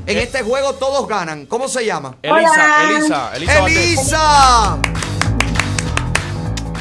En 0.06 0.18
este 0.20 0.44
juego 0.44 0.74
todos 0.74 1.08
ganan. 1.08 1.46
¿Cómo 1.48 1.68
se 1.68 1.86
llama? 1.86 2.16
Elisa, 2.22 2.52
Hola. 2.52 2.90
Elisa, 2.90 3.32
Elisa. 3.36 3.58
¡Elisa! 3.66 4.78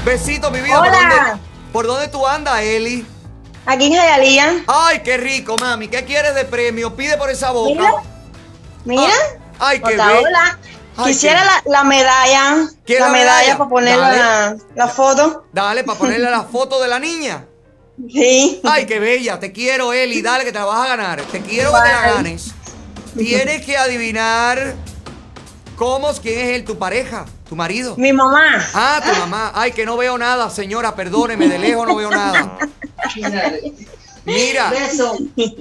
Besito, 0.04 0.50
mi 0.50 0.60
vida. 0.60 0.76
¿Por 0.78 0.88
Hola. 0.88 0.98
dónde, 0.98 1.42
por 1.72 1.86
dónde 1.86 2.08
tú 2.08 2.26
andas, 2.26 2.60
Eli? 2.60 3.06
Aquí 3.64 3.86
en 3.86 3.94
Jayalía. 3.98 4.64
Ay, 4.66 5.00
qué 5.02 5.16
rico, 5.16 5.56
mami. 5.58 5.88
¿Qué 5.88 6.04
quieres 6.04 6.34
de 6.34 6.44
premio? 6.44 6.94
Pide 6.94 7.16
por 7.16 7.30
esa 7.30 7.50
boca. 7.52 7.70
Mira. 7.80 7.92
Mira. 8.84 9.14
Ay, 9.58 9.80
qué. 9.80 9.98
Ay, 10.96 11.12
Quisiera 11.12 11.40
qué- 11.40 11.70
la, 11.70 11.78
la 11.78 11.84
medalla. 11.84 12.68
¿Quieres 12.84 13.00
La 13.00 13.06
la 13.06 13.12
medalla 13.12 13.38
medalla? 13.40 13.58
para 13.58 13.70
ponerle 13.70 14.16
la, 14.18 14.56
la 14.76 14.88
foto. 14.88 15.46
Dale, 15.52 15.82
para 15.84 15.98
ponerle 15.98 16.30
la 16.30 16.42
foto 16.52 16.78
de 16.80 16.88
la 16.88 16.98
niña. 16.98 17.46
Sí. 18.10 18.60
Ay, 18.64 18.86
qué 18.86 18.98
bella. 18.98 19.38
Te 19.38 19.52
quiero, 19.52 19.92
Eli. 19.92 20.20
Dale, 20.20 20.44
que 20.44 20.52
te 20.52 20.58
la 20.58 20.64
vas 20.64 20.84
a 20.84 20.96
ganar. 20.96 21.22
Te 21.22 21.40
quiero 21.40 21.72
que 21.72 21.78
te 21.80 21.92
la 21.92 22.14
ganes. 22.14 22.52
Tienes 23.16 23.64
que 23.64 23.76
adivinar 23.76 24.74
cómo, 25.76 26.12
quién 26.14 26.40
es 26.40 26.56
él, 26.56 26.64
tu 26.64 26.76
pareja, 26.76 27.24
tu 27.48 27.54
marido. 27.54 27.94
Mi 27.96 28.12
mamá. 28.12 28.66
Ah, 28.74 29.00
tu 29.04 29.18
mamá. 29.18 29.52
Ay, 29.54 29.72
que 29.72 29.86
no 29.86 29.96
veo 29.96 30.18
nada, 30.18 30.50
señora. 30.50 30.94
Perdóneme, 30.94 31.48
de 31.48 31.58
lejos 31.58 31.86
no 31.86 31.94
veo 31.94 32.10
nada. 32.10 32.58
Mira, 34.24 34.70
Beso. 34.70 35.18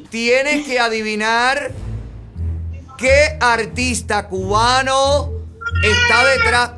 tienes 0.09 0.65
que 0.65 0.79
adivinar 0.79 1.71
qué 2.97 3.37
artista 3.41 4.27
cubano 4.29 5.31
está 5.83 6.25
detrás, 6.25 6.71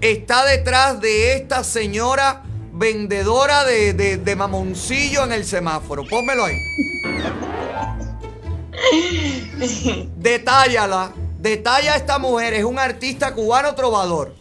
está 0.00 0.44
detrás 0.44 1.00
de 1.00 1.34
esta 1.34 1.62
señora 1.62 2.42
vendedora 2.78 3.64
de, 3.64 3.92
de- 3.92 4.16
de 4.18 4.36
mamoncillo 4.36 5.24
en 5.24 5.32
el 5.32 5.44
semáforo. 5.44 6.04
Pónmelo 6.08 6.44
ahí. 6.44 6.56
Detállala. 10.16 11.12
Detalla 11.40 11.94
a 11.94 11.96
esta 11.96 12.18
mujer. 12.18 12.54
Es 12.54 12.64
un 12.64 12.78
artista 12.78 13.34
cubano 13.34 13.74
trovador. 13.74 14.34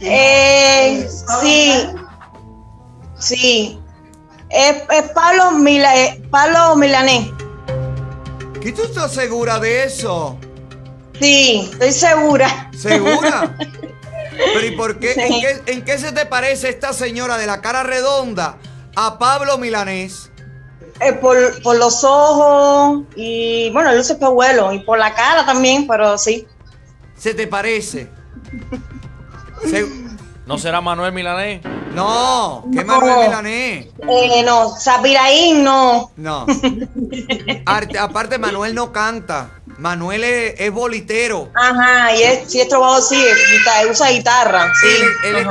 Eh, 0.00 1.08
sí. 1.42 1.72
Sí. 3.18 3.80
Es, 4.50 4.76
es 4.90 5.10
Pablo, 5.12 5.52
Mila, 5.52 5.96
eh, 6.04 6.22
Pablo 6.30 6.76
Milanés. 6.76 7.28
¿Qué 8.60 8.72
tú 8.72 8.82
estás 8.82 9.12
segura 9.12 9.58
de 9.58 9.84
eso? 9.84 10.38
Sí, 11.20 11.68
estoy 11.72 11.92
segura. 11.92 12.70
¿Segura? 12.76 13.54
Pero 14.54 14.66
¿y 14.66 14.70
por 14.76 14.98
qué? 15.00 15.12
¿En 15.14 15.40
qué, 15.40 15.72
en 15.72 15.84
qué 15.84 15.98
se 15.98 16.12
te 16.12 16.24
parece 16.26 16.68
esta 16.68 16.92
señora 16.92 17.36
de 17.38 17.46
la 17.46 17.60
cara 17.60 17.82
redonda 17.82 18.56
a 18.94 19.18
Pablo 19.18 19.58
Milanés? 19.58 20.30
Eh, 21.00 21.12
por, 21.14 21.60
por 21.62 21.76
los 21.76 22.02
ojos 22.04 23.02
y 23.16 23.70
bueno, 23.70 23.92
luce 23.94 24.12
espejuelo 24.14 24.72
y 24.72 24.80
por 24.80 24.98
la 24.98 25.14
cara 25.14 25.44
también, 25.44 25.86
pero 25.88 26.18
sí. 26.18 26.46
¿Se 27.16 27.34
te 27.34 27.46
parece? 27.48 28.08
Se- 29.68 29.86
¿No 30.46 30.56
será 30.56 30.80
Manuel 30.80 31.12
Milanés? 31.12 31.60
No, 31.94 32.64
¿qué 32.72 32.84
No. 32.84 33.00
Manuel 33.00 33.26
Milanés? 33.28 33.86
Eh, 34.08 34.42
no, 34.44 34.68
Sapiraín 34.76 35.62
no. 35.64 36.10
No. 36.16 36.46
Arte- 37.66 37.98
aparte, 37.98 38.38
Manuel 38.38 38.74
no 38.74 38.92
canta. 38.92 39.50
Manuel 39.78 40.24
es, 40.24 40.54
es 40.58 40.72
bolitero. 40.72 41.50
Ajá, 41.54 42.14
y 42.16 42.22
es, 42.22 42.50
si 42.50 42.60
es 42.60 42.68
trovador, 42.68 43.00
sí, 43.02 43.22
usa 43.90 44.10
guitarra. 44.10 44.72
Sí, 44.80 44.86
él 45.24 45.36
él 45.36 45.36
es 45.36 45.46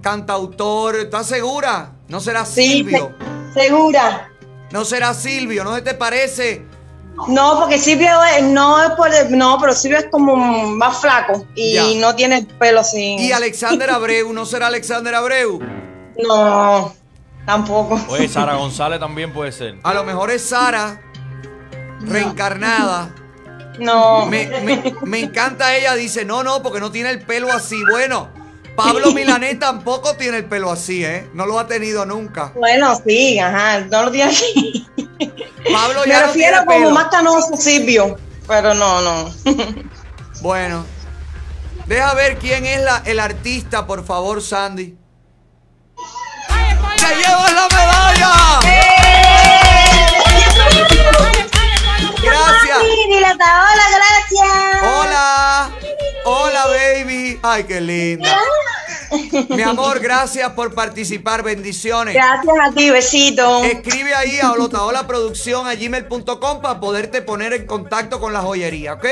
cantautor. 0.00 0.96
¿Estás 0.96 1.26
segura? 1.26 1.92
¿No 2.08 2.20
será 2.20 2.44
Sí, 2.46 2.74
Silvio? 2.74 3.12
se- 3.52 3.60
segura. 3.64 4.28
¿No 4.70 4.84
será 4.84 5.12
Silvio? 5.14 5.64
¿No 5.64 5.74
se 5.74 5.82
te 5.82 5.94
parece? 5.94 6.64
No, 7.28 7.58
porque 7.58 7.78
Silvio 7.78 8.08
es- 8.36 8.44
no 8.44 8.80
es 8.82 8.90
por 8.92 9.10
no, 9.30 9.58
pero 9.60 9.74
Silvio 9.74 9.98
es 9.98 10.06
como 10.10 10.36
más 10.36 10.98
flaco 11.00 11.44
y 11.54 11.74
Ya. 11.74 11.84
no 12.00 12.14
tiene 12.14 12.38
el 12.38 12.46
pelo 12.46 12.80
así. 12.80 13.16
¿Y 13.18 13.32
Alexander 13.32 13.90
Abreu? 13.90 14.32
¿No 14.32 14.46
será 14.46 14.68
Alexander 14.68 15.14
Abreu? 15.14 15.60
No, 16.26 16.94
tampoco. 17.44 18.00
Oye, 18.08 18.28
Sara 18.28 18.54
González 18.54 19.00
también 19.00 19.32
puede 19.32 19.50
ser. 19.52 19.76
A 19.82 19.92
lo 19.92 20.04
mejor 20.04 20.30
es 20.30 20.42
Sara, 20.42 21.00
reencarnada. 22.00 23.10
No. 23.14 23.21
Me, 23.78 24.46
me- 24.62 24.94
me 25.02 25.20
encanta 25.20 25.74
ella, 25.76 25.94
dice, 25.94 26.24
no, 26.24 26.42
no, 26.42 26.62
porque 26.62 26.80
no 26.80 26.90
tiene 26.90 27.10
el 27.10 27.22
pelo 27.22 27.50
así. 27.52 27.82
Bueno, 27.90 28.28
Pablo 28.76 29.12
Milanés 29.14 29.58
tampoco 29.58 30.14
tiene 30.16 30.38
el 30.38 30.44
pelo 30.44 30.70
así, 30.70 31.04
¿eh? 31.04 31.28
No 31.34 31.46
lo 31.46 31.58
ha 31.58 31.66
tenido 31.66 32.04
nunca. 32.06 32.52
Bueno, 32.54 32.94
sí, 33.06 33.38
ajá, 33.38 33.80
no 33.90 34.04
lo 34.04 34.10
tiene 34.10 34.30
así. 34.30 34.86
Pablo 35.72 36.00
Me 36.04 36.08
ya 36.08 36.20
no 36.20 36.26
refiero 36.28 36.32
tiene 36.58 36.66
como 36.66 36.78
pelo. 36.78 36.90
más 36.90 37.08
canoso 37.08 37.56
Silvio, 37.56 38.16
pero 38.46 38.74
no, 38.74 39.00
no. 39.00 39.34
Bueno, 40.42 40.84
deja 41.86 42.14
ver 42.14 42.36
quién 42.38 42.66
es 42.66 42.82
la, 42.82 43.00
el 43.04 43.20
artista, 43.20 43.86
por 43.86 44.04
favor, 44.04 44.42
Sandy. 44.42 44.96
¡Te 46.96 47.14
llevas 47.16 47.52
la 47.52 47.68
medalla! 47.68 48.32
Gracias. 52.22 52.51
Hola, 53.44 53.84
gracias. 53.94 54.82
Hola. 54.82 55.70
Hola, 56.24 56.66
baby. 56.66 57.38
Ay, 57.42 57.64
qué 57.64 57.80
linda. 57.80 58.38
Mi 59.48 59.62
amor, 59.62 60.00
gracias 60.00 60.50
por 60.52 60.74
participar. 60.74 61.42
Bendiciones. 61.42 62.14
Gracias 62.14 62.54
a 62.62 62.72
ti, 62.72 62.90
besito. 62.90 63.62
Escribe 63.64 64.14
ahí 64.14 64.40
a 64.40 64.52
Olotaola 64.52 65.06
Producción 65.06 65.66
a 65.66 65.74
gmail.com 65.74 66.60
para 66.62 66.80
poderte 66.80 67.22
poner 67.22 67.52
en 67.52 67.66
contacto 67.66 68.20
con 68.20 68.32
la 68.32 68.40
joyería, 68.40 68.94
¿ok? 68.94 69.04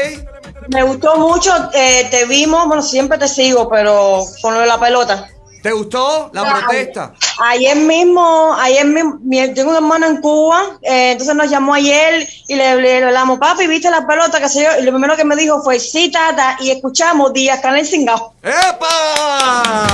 Me 0.69 0.83
gustó 0.83 1.17
mucho, 1.17 1.53
eh, 1.75 2.07
te 2.11 2.27
vimos, 2.27 2.67
bueno, 2.67 2.83
siempre 2.83 3.19
te 3.19 3.29
sigo, 3.29 3.69
pero 3.69 4.25
con 4.41 4.55
lo 4.55 4.61
de 4.61 4.67
la 4.67 4.79
pelota. 4.79 5.29
¿Te 5.63 5.73
gustó 5.73 6.31
la 6.33 6.43
Ay, 6.43 6.49
protesta? 6.63 7.13
Ayer 7.39 7.77
mismo, 7.77 8.55
ayer 8.59 8.87
mismo, 8.87 9.19
mi- 9.23 9.53
tengo 9.53 9.71
un 9.71 9.77
hermano 9.77 10.07
en 10.07 10.17
Cuba, 10.23 10.63
eh, 10.83 11.13
entonces 11.13 11.35
nos 11.37 11.51
llamó 11.51 11.75
ayer 11.75 12.27
y 12.49 12.55
le, 12.55 12.77
le 12.81 13.05
hablamos, 13.05 13.39
papi, 13.39 13.67
¿viste 13.67 13.91
la 13.91 14.07
pelota? 14.07 14.41
que 14.41 14.49
sé 14.49 14.63
yo? 14.65 14.71
Y 14.81 14.85
lo 14.85 14.93
primero 14.93 15.17
que 15.17 15.25
me 15.25 15.37
dijo 15.37 15.63
fue, 15.63 15.79
sí, 15.79 16.11
tata, 16.11 16.57
y 16.61 16.71
escuchamos 16.71 17.33
Díaz 17.35 17.61
Canel 17.61 17.87
Singao. 17.87 18.33
¡Epa! 18.43 19.85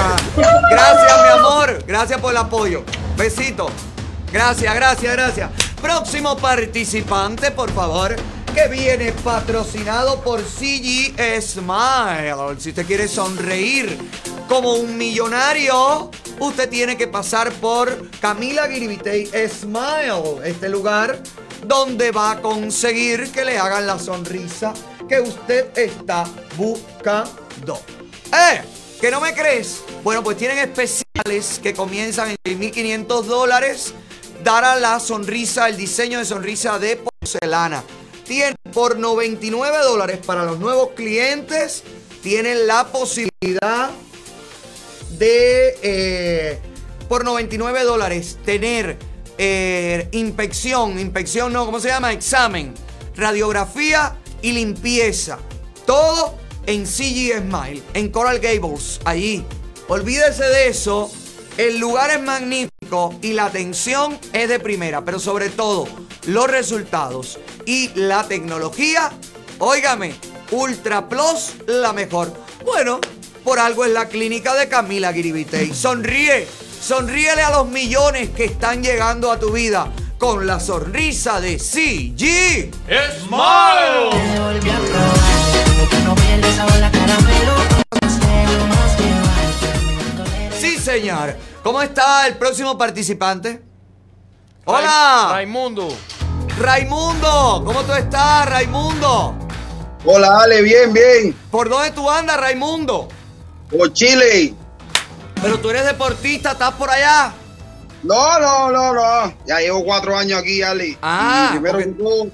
Gracias, 0.70 1.22
mi 1.22 1.28
amor. 1.38 1.84
Gracias 1.86 2.20
por 2.20 2.30
el 2.30 2.36
apoyo. 2.36 2.84
Besito. 3.16 3.68
Gracias, 4.32 4.74
gracias, 4.74 5.12
gracias. 5.12 5.50
Próximo 5.80 6.36
participante, 6.36 7.50
por 7.50 7.70
favor, 7.72 8.14
que 8.56 8.68
viene 8.68 9.12
patrocinado 9.12 10.22
por 10.22 10.40
CG 10.42 11.14
Smile. 11.42 12.58
Si 12.58 12.70
usted 12.70 12.86
quiere 12.86 13.06
sonreír 13.06 13.98
como 14.48 14.76
un 14.76 14.96
millonario, 14.96 16.10
usted 16.40 16.66
tiene 16.70 16.96
que 16.96 17.06
pasar 17.06 17.52
por 17.52 18.10
Camila 18.18 18.66
Guiribitey 18.66 19.26
Smile, 19.46 20.40
este 20.42 20.70
lugar 20.70 21.22
donde 21.66 22.10
va 22.12 22.30
a 22.30 22.40
conseguir 22.40 23.30
que 23.30 23.44
le 23.44 23.58
hagan 23.58 23.86
la 23.86 23.98
sonrisa 23.98 24.72
que 25.06 25.20
usted 25.20 25.76
está 25.76 26.24
buscando. 26.56 27.82
¡Eh! 28.32 28.62
¿Que 28.98 29.10
no 29.10 29.20
me 29.20 29.34
crees? 29.34 29.82
Bueno, 30.02 30.24
pues 30.24 30.38
tienen 30.38 30.56
especiales 30.56 31.60
que 31.62 31.74
comienzan 31.74 32.34
en 32.42 32.58
1.500 32.58 33.22
dólares 33.24 33.92
dará 34.42 34.76
la 34.76 34.98
sonrisa, 34.98 35.68
el 35.68 35.76
diseño 35.76 36.20
de 36.20 36.24
sonrisa 36.24 36.78
de 36.78 36.96
porcelana. 36.96 37.84
Tienen 38.26 38.56
por 38.72 38.98
99 38.98 39.78
dólares 39.84 40.18
para 40.24 40.44
los 40.44 40.58
nuevos 40.58 40.90
clientes, 40.96 41.84
tienen 42.22 42.66
la 42.66 42.88
posibilidad 42.88 43.90
de, 45.16 45.78
eh, 45.82 46.58
por 47.08 47.24
99 47.24 47.84
dólares, 47.84 48.38
tener 48.44 48.98
eh, 49.38 50.08
inspección, 50.12 50.98
inspección 50.98 51.52
no, 51.52 51.66
¿cómo 51.66 51.78
se 51.78 51.88
llama? 51.88 52.12
Examen, 52.12 52.74
radiografía 53.14 54.16
y 54.42 54.52
limpieza. 54.52 55.38
Todo 55.86 56.34
en 56.66 56.86
CG 56.86 57.38
Smile, 57.38 57.82
en 57.94 58.08
Coral 58.08 58.40
Gables, 58.40 59.00
allí. 59.04 59.44
Olvídese 59.88 60.44
de 60.44 60.68
eso. 60.68 61.10
El 61.58 61.78
lugar 61.78 62.10
es 62.10 62.20
magnífico 62.20 63.14
y 63.22 63.32
la 63.32 63.46
atención 63.46 64.18
es 64.32 64.48
de 64.48 64.58
primera, 64.58 65.04
pero 65.04 65.18
sobre 65.18 65.48
todo 65.48 65.86
los 66.26 66.50
resultados 66.50 67.38
y 67.66 67.90
la 67.96 68.26
tecnología, 68.26 69.10
óigame, 69.58 70.14
Ultra 70.52 71.08
Plus 71.08 71.54
la 71.66 71.92
mejor. 71.92 72.32
Bueno, 72.64 73.00
por 73.44 73.58
algo 73.58 73.84
es 73.84 73.92
la 73.92 74.08
clínica 74.08 74.54
de 74.54 74.68
Camila 74.68 75.12
Giribitey. 75.12 75.74
Sonríe, 75.74 76.48
sonríele 76.80 77.42
a 77.42 77.50
los 77.50 77.68
millones 77.68 78.30
que 78.30 78.44
están 78.44 78.82
llegando 78.82 79.30
a 79.30 79.38
tu 79.38 79.50
vida 79.50 79.92
con 80.18 80.46
la 80.46 80.60
sonrisa 80.60 81.40
de 81.40 81.58
CG 81.58 82.70
Smile. 83.20 84.10
Sí, 90.58 90.78
señor. 90.78 91.36
¿Cómo 91.62 91.82
está 91.82 92.28
el 92.28 92.36
próximo 92.36 92.78
participante? 92.78 93.60
Hola. 94.64 95.30
Raimundo. 95.32 95.88
Raimundo, 96.58 97.62
¿cómo 97.66 97.82
tú 97.82 97.92
estás, 97.92 98.48
Raimundo? 98.48 99.34
Hola, 100.06 100.40
Ale, 100.40 100.62
bien, 100.62 100.90
bien. 100.92 101.36
¿Por 101.50 101.68
dónde 101.68 101.90
tú 101.90 102.08
andas, 102.08 102.38
Raimundo? 102.40 103.08
Por 103.70 103.92
Chile. 103.92 104.54
Pero 105.42 105.58
tú 105.60 105.68
eres 105.68 105.84
deportista, 105.84 106.52
¿estás 106.52 106.72
por 106.74 106.88
allá? 106.88 107.34
No, 108.02 108.38
no, 108.40 108.70
no, 108.70 108.94
no. 108.94 109.34
Ya 109.46 109.58
llevo 109.58 109.84
cuatro 109.84 110.16
años 110.16 110.40
aquí, 110.40 110.62
Ale. 110.62 110.96
Ah, 111.02 111.48
Y 111.50 111.58
primero 111.58 111.78
que 111.78 111.86
todo, 111.88 112.28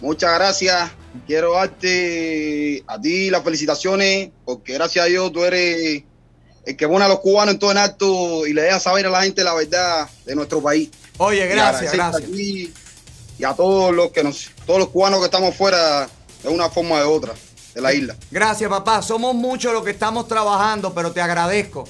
muchas 0.00 0.34
gracias. 0.34 0.90
Quiero 1.26 1.54
darte 1.54 2.84
a 2.86 3.00
ti 3.00 3.30
las 3.30 3.42
felicitaciones, 3.42 4.30
porque 4.44 4.74
gracias 4.74 5.06
a 5.06 5.08
Dios 5.08 5.32
tú 5.32 5.44
eres 5.44 6.04
el 6.66 6.76
que 6.76 6.86
pone 6.86 7.04
a 7.04 7.08
los 7.08 7.18
cubanos 7.18 7.54
en 7.54 7.58
todo 7.58 7.72
en 7.72 7.78
alto 7.78 8.46
y 8.46 8.52
le 8.52 8.62
deja 8.62 8.78
saber 8.78 9.06
a 9.06 9.10
la 9.10 9.22
gente 9.22 9.42
la 9.42 9.54
verdad 9.54 10.08
de 10.24 10.36
nuestro 10.36 10.62
país. 10.62 10.90
Oye, 11.18 11.46
gracias, 11.48 11.92
gracias. 11.92 12.85
Y 13.38 13.44
a 13.44 13.54
todos 13.54 13.94
los 13.94 14.10
que 14.10 14.22
nos, 14.22 14.50
todos 14.66 14.78
los 14.78 14.88
cubanos 14.88 15.20
que 15.20 15.26
estamos 15.26 15.54
fuera 15.54 16.08
de 16.42 16.48
una 16.48 16.68
forma 16.68 16.96
o 16.96 16.98
de 16.98 17.04
otra 17.04 17.34
de 17.74 17.80
la 17.80 17.92
isla. 17.92 18.16
Gracias, 18.30 18.70
papá. 18.70 19.02
Somos 19.02 19.34
muchos 19.34 19.72
los 19.72 19.84
que 19.84 19.90
estamos 19.90 20.26
trabajando, 20.28 20.94
pero 20.94 21.12
te 21.12 21.20
agradezco. 21.20 21.88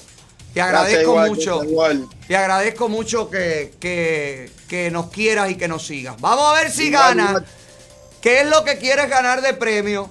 Te 0.53 0.61
agradezco 0.61 1.11
igual, 1.11 1.29
mucho. 1.29 1.63
igual. 1.63 2.07
Te 2.27 2.35
agradezco 2.35 2.89
mucho 2.89 3.29
que, 3.29 3.73
que, 3.79 4.51
que 4.67 4.91
nos 4.91 5.09
quieras 5.09 5.51
y 5.51 5.55
que 5.55 5.67
nos 5.67 5.85
sigas. 5.85 6.19
Vamos 6.19 6.45
a 6.51 6.61
ver 6.61 6.71
si 6.71 6.87
Igual, 6.87 7.15
ganas. 7.15 7.43
¿Qué 8.21 8.41
es 8.41 8.47
lo 8.47 8.63
que 8.63 8.77
quieres 8.77 9.09
ganar 9.09 9.41
de 9.41 9.53
premio? 9.53 10.09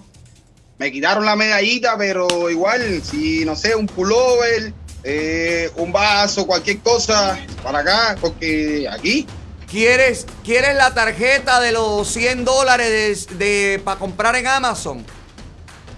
me 0.79 0.93
quitaron 0.93 1.25
la 1.25 1.37
medallita, 1.37 1.97
pero 1.97 2.51
igual, 2.51 3.03
si 3.03 3.45
no 3.45 3.57
sé, 3.57 3.75
un 3.75 3.87
pullover, 3.87 4.73
eh, 5.05 5.71
un 5.77 5.93
vaso, 5.93 6.47
cualquier 6.47 6.79
cosa 6.81 7.39
para 7.63 7.79
acá, 7.79 8.17
porque 8.21 8.87
aquí, 8.91 9.27
¿Quieres, 9.71 10.27
¿Quieres 10.45 10.77
la 10.77 10.95
tarjeta 10.95 11.61
de 11.61 11.73
los 11.73 12.07
100 12.09 12.45
dólares 12.45 13.27
de, 13.39 13.81
para 13.85 13.99
comprar 13.99 14.37
en 14.37 14.47
Amazon? 14.47 15.05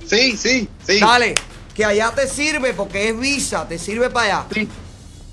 sí, 0.07 0.37
sí, 0.39 0.67
sí. 0.87 1.01
Dale, 1.01 1.35
que 1.75 1.85
allá 1.85 2.11
te 2.15 2.27
sirve 2.27 2.73
porque 2.73 3.11
es 3.11 3.19
Visa, 3.21 3.69
te 3.69 3.79
sirve 3.79 4.09
para 4.09 4.39
allá. 4.41 4.67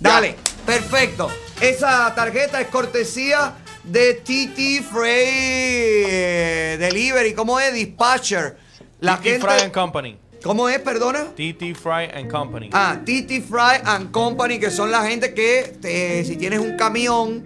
Dale, 0.02 0.36
perfecto. 0.66 1.32
Esa 1.62 2.14
tarjeta 2.14 2.60
es 2.60 2.68
cortesía 2.68 3.54
de 3.86 4.16
TT 4.16 4.84
Freight 4.92 6.80
Delivery. 6.80 7.34
¿Cómo 7.34 7.58
es? 7.60 7.74
Dispatcher. 7.74 8.58
La 9.00 9.16
TT 9.18 9.24
gente- 9.24 9.40
Fry 9.48 9.62
and 9.64 9.72
Company. 9.72 10.18
¿Cómo 10.44 10.68
es, 10.70 10.80
perdona? 10.80 11.24
TT 11.36 11.74
Fry 11.74 12.10
and 12.14 12.30
Company. 12.30 12.70
Ah, 12.74 12.98
TT 13.04 13.42
Fry 13.50 13.80
and 13.86 14.12
Company, 14.12 14.60
que 14.60 14.70
son 14.70 14.92
la 14.92 15.04
gente 15.08 15.34
que 15.34 15.78
te- 15.82 16.24
si 16.26 16.36
tienes 16.36 16.60
un 16.60 16.76
camión 16.76 17.46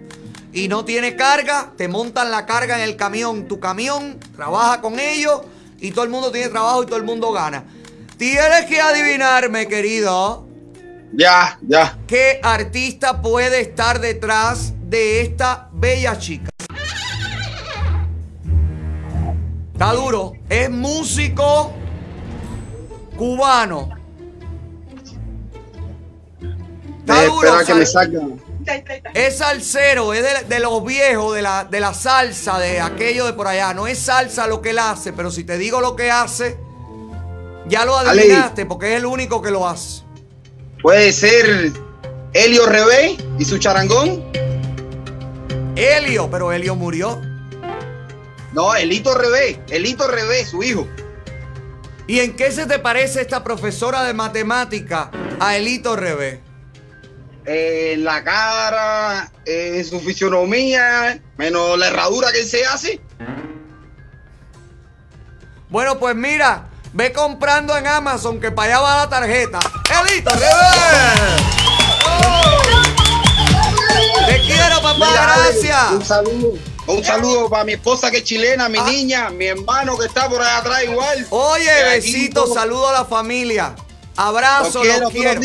y 0.52 0.68
no 0.68 0.84
tiene 0.84 1.16
carga, 1.16 1.72
te 1.76 1.88
montan 1.88 2.30
la 2.30 2.46
carga 2.46 2.76
en 2.76 2.82
el 2.82 2.96
camión. 2.96 3.46
Tu 3.46 3.60
camión 3.60 4.18
trabaja 4.34 4.80
con 4.80 4.98
ellos 4.98 5.42
y 5.78 5.92
todo 5.92 6.04
el 6.04 6.10
mundo 6.10 6.30
tiene 6.32 6.48
trabajo 6.48 6.82
y 6.82 6.86
todo 6.86 6.96
el 6.96 7.04
mundo 7.04 7.32
gana. 7.32 7.64
Tienes 8.16 8.66
que 8.66 8.80
adivinarme, 8.80 9.66
querido, 9.66 10.46
Ya, 11.12 11.58
ya. 11.62 11.96
qué 12.06 12.40
artista 12.42 13.22
puede 13.22 13.60
estar 13.60 14.00
detrás 14.00 14.74
de 14.90 15.22
esta 15.22 15.68
bella 15.72 16.18
chica. 16.18 16.50
Está 19.72 19.94
duro. 19.94 20.34
Es 20.50 20.68
músico 20.68 21.72
cubano. 23.16 23.88
Está 26.98 27.24
duro. 27.24 27.48
esperar 27.48 27.64
que 27.64 27.74
me 27.74 27.86
salgan. 27.86 28.49
Es 29.14 29.38
salsero, 29.38 30.12
es 30.12 30.22
de, 30.22 30.54
de 30.54 30.60
los 30.60 30.84
viejos, 30.84 31.34
de 31.34 31.42
la, 31.42 31.64
de 31.64 31.80
la 31.80 31.94
salsa, 31.94 32.58
de 32.58 32.80
aquello 32.80 33.26
de 33.26 33.32
por 33.32 33.46
allá. 33.46 33.74
No 33.74 33.86
es 33.86 33.98
salsa 33.98 34.46
lo 34.46 34.60
que 34.60 34.70
él 34.70 34.78
hace, 34.78 35.12
pero 35.12 35.30
si 35.30 35.44
te 35.44 35.58
digo 35.58 35.80
lo 35.80 35.96
que 35.96 36.10
hace, 36.10 36.58
ya 37.66 37.84
lo 37.84 37.96
Ale. 37.96 38.22
adivinaste, 38.22 38.66
porque 38.66 38.92
es 38.92 38.96
el 38.98 39.06
único 39.06 39.42
que 39.42 39.50
lo 39.50 39.66
hace. 39.68 40.02
Puede 40.82 41.12
ser 41.12 41.72
Helio 42.32 42.66
Rebé 42.66 43.16
y 43.38 43.44
su 43.44 43.58
charangón. 43.58 44.24
Helio, 45.76 46.30
pero 46.30 46.52
Helio 46.52 46.74
murió. 46.76 47.20
No, 48.52 48.74
Elito 48.74 49.14
Rebé, 49.14 49.60
Elito 49.68 50.08
Rebé, 50.08 50.44
su 50.44 50.62
hijo. 50.62 50.86
¿Y 52.06 52.18
en 52.18 52.34
qué 52.34 52.50
se 52.50 52.66
te 52.66 52.80
parece 52.80 53.20
esta 53.20 53.44
profesora 53.44 54.02
de 54.02 54.12
matemática 54.12 55.10
a 55.38 55.56
Elito 55.56 55.94
Revés? 55.94 56.40
Eh, 57.46 57.92
en 57.94 58.04
la 58.04 58.22
cara, 58.22 59.30
eh, 59.46 59.72
en 59.76 59.84
su 59.84 59.98
fisionomía, 60.00 61.20
menos 61.36 61.78
la 61.78 61.88
herradura 61.88 62.30
que 62.32 62.40
él 62.40 62.46
se 62.48 62.64
hace. 62.66 63.00
Bueno, 65.68 65.98
pues 65.98 66.14
mira, 66.16 66.68
ve 66.92 67.12
comprando 67.12 67.76
en 67.76 67.86
Amazon 67.86 68.40
que 68.40 68.50
para 68.50 68.74
allá 68.76 68.80
va 68.82 68.96
la 69.04 69.08
tarjeta. 69.08 69.58
¡Elito 70.08 70.30
Revés! 70.30 71.42
Te 74.26 74.40
quiero, 74.42 74.82
papá, 74.82 74.94
Mira, 75.10 75.36
gracias. 75.36 75.92
Un 75.92 76.04
saludo. 76.04 76.52
Un 76.86 77.04
saludo 77.04 77.48
para 77.48 77.64
mi 77.64 77.72
esposa 77.72 78.10
que 78.10 78.18
es 78.18 78.24
chilena, 78.24 78.68
mi 78.68 78.80
niña, 78.80 79.30
mi 79.30 79.46
hermano 79.46 79.96
que 79.96 80.06
está 80.06 80.28
por 80.28 80.42
allá 80.42 80.58
atrás 80.58 80.82
igual. 80.84 81.26
Oye, 81.30 82.30
todo- 82.34 82.52
saludo 82.52 82.88
a 82.88 82.92
la 82.92 83.04
familia. 83.04 83.74
Abrazo, 84.16 84.82
Los 84.82 84.82
quiero 84.82 85.00
los 85.02 85.12
quiero. 85.12 85.40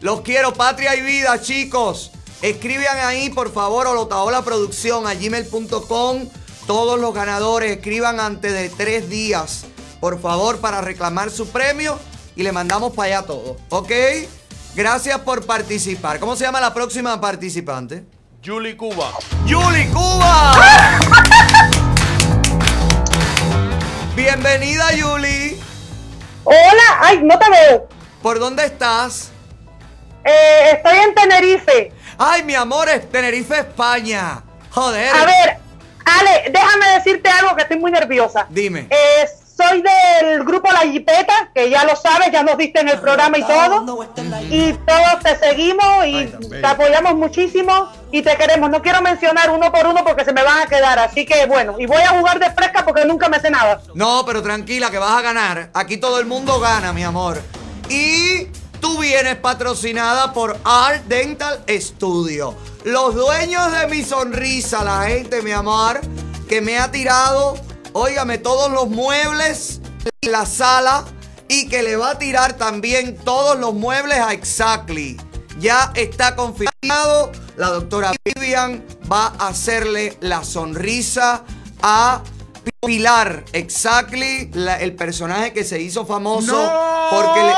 Los 0.00 0.22
quiero, 0.22 0.54
patria 0.54 0.96
y 0.96 1.02
vida, 1.02 1.40
chicos. 1.40 2.10
Escriban 2.42 2.98
ahí, 2.98 3.28
por 3.30 3.52
favor, 3.52 3.86
o 3.86 3.94
Lotaola 3.94 4.42
Producción 4.42 5.06
a 5.06 5.14
gmail.com. 5.14 6.28
Todos 6.66 6.98
los 6.98 7.14
ganadores 7.14 7.72
escriban 7.72 8.20
antes 8.20 8.52
de 8.52 8.68
tres 8.70 9.10
días, 9.10 9.66
por 10.00 10.20
favor, 10.20 10.58
para 10.58 10.80
reclamar 10.80 11.30
su 11.30 11.48
premio 11.48 11.98
y 12.36 12.42
le 12.42 12.52
mandamos 12.52 12.94
para 12.94 13.18
allá 13.18 13.26
todo. 13.26 13.56
¿Ok? 13.68 13.90
Gracias 14.74 15.18
por 15.20 15.44
participar. 15.44 16.20
¿Cómo 16.20 16.36
se 16.36 16.44
llama 16.44 16.60
la 16.60 16.72
próxima 16.72 17.20
participante? 17.20 18.04
Julie 18.44 18.76
Cuba. 18.76 19.12
¡Yuli 19.44 19.88
Cuba! 19.88 20.54
Bienvenida, 24.16 24.94
Yuli. 24.94 25.60
Hola, 26.44 27.00
ay, 27.00 27.20
no 27.22 27.38
te 27.38 27.50
veo. 27.50 27.88
¿Por 28.22 28.38
dónde 28.38 28.64
estás? 28.64 29.30
Eh, 30.24 30.70
estoy 30.72 30.98
en 30.98 31.14
Tenerife. 31.14 31.92
Ay, 32.18 32.42
mi 32.42 32.54
amor, 32.54 32.88
es 32.88 33.10
Tenerife, 33.10 33.60
España. 33.60 34.42
Joder. 34.70 35.14
A 35.14 35.24
ver, 35.24 35.58
Ale, 36.04 36.50
déjame 36.50 36.88
decirte 36.98 37.28
algo 37.28 37.56
que 37.56 37.62
estoy 37.62 37.78
muy 37.78 37.90
nerviosa. 37.90 38.46
Dime. 38.50 38.86
Eh, 38.90 39.26
soy 39.60 39.82
del 39.82 40.44
grupo 40.44 40.70
La 40.72 40.80
Jipeta, 40.80 41.50
que 41.54 41.68
ya 41.68 41.84
lo 41.84 41.94
sabes, 41.94 42.30
ya 42.32 42.42
nos 42.42 42.56
diste 42.56 42.80
en 42.80 42.88
el 42.88 42.98
programa 42.98 43.36
y 43.38 43.42
todo. 43.42 44.06
Y 44.48 44.72
todos 44.72 45.20
te 45.22 45.36
seguimos 45.36 46.06
y 46.06 46.26
te 46.26 46.66
apoyamos 46.66 47.14
muchísimo 47.14 47.90
y 48.10 48.22
te 48.22 48.36
queremos. 48.36 48.70
No 48.70 48.80
quiero 48.80 49.02
mencionar 49.02 49.50
uno 49.50 49.70
por 49.70 49.86
uno 49.86 50.02
porque 50.04 50.24
se 50.24 50.32
me 50.32 50.42
van 50.42 50.60
a 50.62 50.66
quedar. 50.66 50.98
Así 50.98 51.26
que 51.26 51.46
bueno, 51.46 51.76
y 51.78 51.86
voy 51.86 52.02
a 52.02 52.08
jugar 52.08 52.38
de 52.38 52.50
fresca 52.50 52.84
porque 52.84 53.04
nunca 53.04 53.28
me 53.28 53.38
sé 53.38 53.50
nada. 53.50 53.82
No, 53.94 54.24
pero 54.24 54.42
tranquila, 54.42 54.90
que 54.90 54.98
vas 54.98 55.12
a 55.12 55.22
ganar. 55.22 55.70
Aquí 55.74 55.98
todo 55.98 56.18
el 56.20 56.26
mundo 56.26 56.58
gana, 56.58 56.92
mi 56.92 57.02
amor. 57.02 57.40
Y 57.88 58.46
tú 58.80 58.98
vienes 58.98 59.36
patrocinada 59.36 60.32
por 60.32 60.58
Art 60.64 61.04
Dental 61.06 61.62
Studio. 61.68 62.54
Los 62.84 63.14
dueños 63.14 63.70
de 63.72 63.86
mi 63.88 64.02
sonrisa, 64.02 64.82
la 64.84 65.02
gente, 65.04 65.42
mi 65.42 65.52
amor, 65.52 66.00
que 66.48 66.60
me 66.60 66.78
ha 66.78 66.90
tirado, 66.90 67.56
óigame, 67.92 68.38
todos 68.38 68.70
los 68.72 68.88
muebles 68.88 69.80
en 70.22 70.32
la 70.32 70.46
sala 70.46 71.04
y 71.48 71.68
que 71.68 71.82
le 71.82 71.96
va 71.96 72.10
a 72.12 72.18
tirar 72.18 72.54
también 72.54 73.16
todos 73.18 73.58
los 73.58 73.74
muebles 73.74 74.18
a 74.18 74.32
Exactly. 74.32 75.20
Ya 75.58 75.92
está 75.94 76.36
confirmado, 76.36 77.32
la 77.56 77.68
doctora 77.68 78.12
Vivian 78.24 78.82
va 79.12 79.34
a 79.38 79.48
hacerle 79.48 80.16
la 80.20 80.42
sonrisa 80.44 81.42
a 81.82 82.22
Pilar, 82.86 83.44
Exactly, 83.52 84.50
la- 84.54 84.80
el 84.80 84.94
personaje 84.94 85.52
que 85.52 85.64
se 85.64 85.80
hizo 85.80 86.06
famoso 86.06 86.52
porque 87.10 87.40
le- 87.42 87.54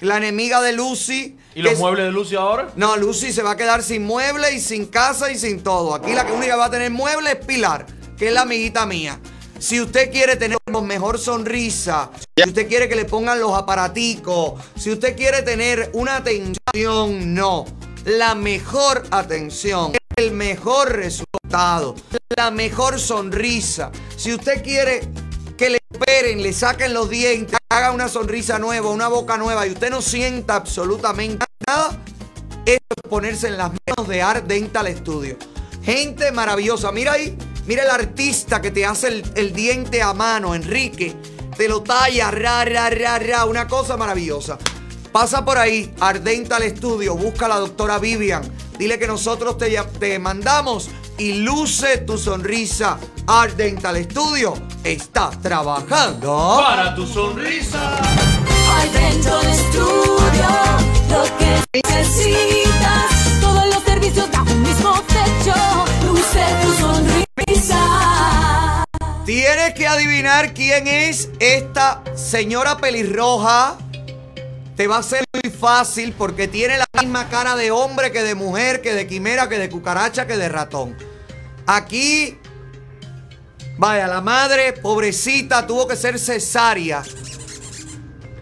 la 0.00 0.16
enemiga 0.18 0.60
de 0.60 0.72
Lucy. 0.72 1.36
¿Y 1.54 1.62
los 1.62 1.72
es- 1.74 1.78
muebles 1.78 2.06
de 2.06 2.12
Lucy 2.12 2.36
ahora? 2.36 2.68
no, 2.76 2.96
Lucy 2.96 3.32
se 3.32 3.42
va 3.42 3.52
a 3.52 3.56
quedar 3.56 3.82
sin 3.82 4.04
muebles 4.04 4.54
y 4.54 4.60
sin 4.60 4.86
casa 4.86 5.30
y 5.30 5.38
sin 5.38 5.62
todo. 5.62 5.94
Aquí 5.94 6.12
la 6.12 6.24
que 6.26 6.32
única 6.32 6.52
que 6.52 6.58
va 6.58 6.66
a 6.66 6.70
tener 6.70 6.90
muebles 6.90 7.34
es 7.38 7.44
Pilar, 7.46 7.86
que 8.16 8.28
es 8.28 8.32
la 8.32 8.42
amiguita 8.42 8.86
mía. 8.86 9.18
Si 9.58 9.80
usted 9.80 10.12
quiere 10.12 10.36
tener 10.36 10.56
mejor 10.84 11.18
sonrisa, 11.18 12.10
si 12.36 12.48
usted 12.48 12.68
quiere 12.68 12.88
que 12.88 12.94
le 12.94 13.04
pongan 13.06 13.40
los 13.40 13.52
aparaticos, 13.58 14.60
si 14.76 14.92
usted 14.92 15.16
quiere 15.16 15.42
tener 15.42 15.90
una 15.94 16.16
atención, 16.16 17.34
no. 17.34 17.64
La 18.04 18.34
mejor 18.36 19.02
atención, 19.10 19.92
el 20.16 20.30
mejor 20.30 20.92
resultado, 20.92 21.96
la 22.36 22.50
mejor 22.52 23.00
sonrisa. 23.00 23.90
Si 24.16 24.32
usted 24.32 24.62
quiere 24.62 25.00
que 25.58 25.70
le 25.70 25.80
esperen, 25.90 26.40
le 26.40 26.52
saquen 26.52 26.94
los 26.94 27.10
dientes, 27.10 27.58
haga 27.68 27.90
una 27.90 28.08
sonrisa 28.08 28.58
nueva, 28.58 28.90
una 28.90 29.08
boca 29.08 29.36
nueva 29.36 29.66
y 29.66 29.72
usted 29.72 29.90
no 29.90 30.00
sienta 30.00 30.54
absolutamente 30.54 31.44
nada, 31.66 32.00
eso 32.64 32.78
es 32.96 33.10
ponerse 33.10 33.48
en 33.48 33.58
las 33.58 33.72
manos 33.86 34.08
de 34.08 34.22
Art 34.22 34.46
Dental 34.46 34.86
Studio. 34.96 35.36
Gente 35.82 36.30
maravillosa. 36.30 36.92
Mira 36.92 37.12
ahí, 37.12 37.36
mira 37.66 37.82
el 37.82 37.90
artista 37.90 38.62
que 38.62 38.70
te 38.70 38.86
hace 38.86 39.08
el, 39.08 39.32
el 39.34 39.52
diente 39.52 40.00
a 40.00 40.14
mano, 40.14 40.54
Enrique. 40.54 41.16
Te 41.56 41.68
lo 41.68 41.82
talla, 41.82 42.30
ra, 42.30 42.64
ra, 42.64 42.88
ra, 42.88 43.18
ra. 43.18 43.44
Una 43.44 43.66
cosa 43.66 43.96
maravillosa. 43.96 44.58
Pasa 45.10 45.44
por 45.44 45.58
ahí, 45.58 45.92
Art 45.98 46.22
Dental 46.22 46.62
Studio, 46.70 47.16
busca 47.16 47.46
a 47.46 47.48
la 47.48 47.56
doctora 47.58 47.98
Vivian. 47.98 48.42
Dile 48.78 48.96
que 48.96 49.08
nosotros 49.08 49.58
te, 49.58 50.18
mandamos 50.20 50.88
y 51.18 51.32
luce 51.34 51.98
tu 51.98 52.16
sonrisa. 52.16 52.96
Art 53.26 53.56
Dental 53.56 53.96
Studio 54.04 54.54
está 54.84 55.30
trabajando. 55.30 56.62
Para 56.64 56.94
tu 56.94 57.04
sonrisa. 57.04 58.00
Hay 58.72 58.88
dentro 58.90 59.36
del 59.40 59.50
estudio 59.50 60.48
lo 61.10 61.24
que 61.38 61.60
necesitas. 61.74 63.40
Todos 63.40 63.66
los 63.66 63.82
servicios 63.82 64.30
bajo 64.30 64.52
un 64.52 64.62
mismo 64.62 64.94
techo. 65.08 65.56
Luce 66.06 66.44
tu 66.62 66.72
sonrisa. 66.74 68.84
Tienes 69.26 69.74
que 69.74 69.88
adivinar 69.88 70.54
quién 70.54 70.86
es 70.86 71.30
esta 71.40 72.04
señora 72.14 72.78
pelirroja. 72.78 73.76
Te 74.78 74.86
va 74.86 74.98
a 74.98 75.02
ser 75.02 75.24
muy 75.32 75.50
fácil 75.50 76.14
porque 76.16 76.46
tiene 76.46 76.78
la 76.78 76.86
misma 77.00 77.28
cara 77.28 77.56
de 77.56 77.72
hombre 77.72 78.12
que 78.12 78.22
de 78.22 78.36
mujer, 78.36 78.80
que 78.80 78.94
de 78.94 79.08
quimera, 79.08 79.48
que 79.48 79.58
de 79.58 79.68
cucaracha, 79.68 80.28
que 80.28 80.36
de 80.36 80.48
ratón. 80.48 80.96
Aquí, 81.66 82.38
vaya, 83.76 84.06
la 84.06 84.20
madre, 84.20 84.74
pobrecita, 84.74 85.66
tuvo 85.66 85.88
que 85.88 85.96
ser 85.96 86.16
cesárea. 86.20 87.02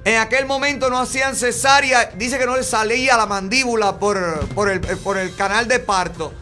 En 0.04 0.20
aquel 0.20 0.44
momento 0.44 0.90
no 0.90 0.98
hacían 0.98 1.34
cesárea. 1.34 2.10
Dice 2.16 2.38
que 2.38 2.44
no 2.44 2.58
le 2.58 2.64
salía 2.64 3.16
la 3.16 3.24
mandíbula 3.24 3.98
por, 3.98 4.46
por 4.48 4.68
el, 4.68 4.80
por 4.80 5.16
el 5.16 5.34
canal 5.36 5.66
de 5.66 5.78
parto. 5.78 6.34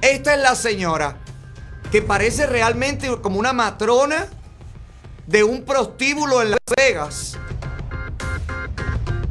Esta 0.00 0.32
es 0.32 0.40
la 0.40 0.54
señora 0.54 1.16
que 1.90 2.02
parece 2.02 2.46
realmente 2.46 3.08
como 3.20 3.40
una 3.40 3.52
matrona 3.52 4.28
de 5.26 5.42
un 5.42 5.64
prostíbulo 5.64 6.40
en 6.40 6.52
Las 6.52 6.60
Vegas. 6.76 7.36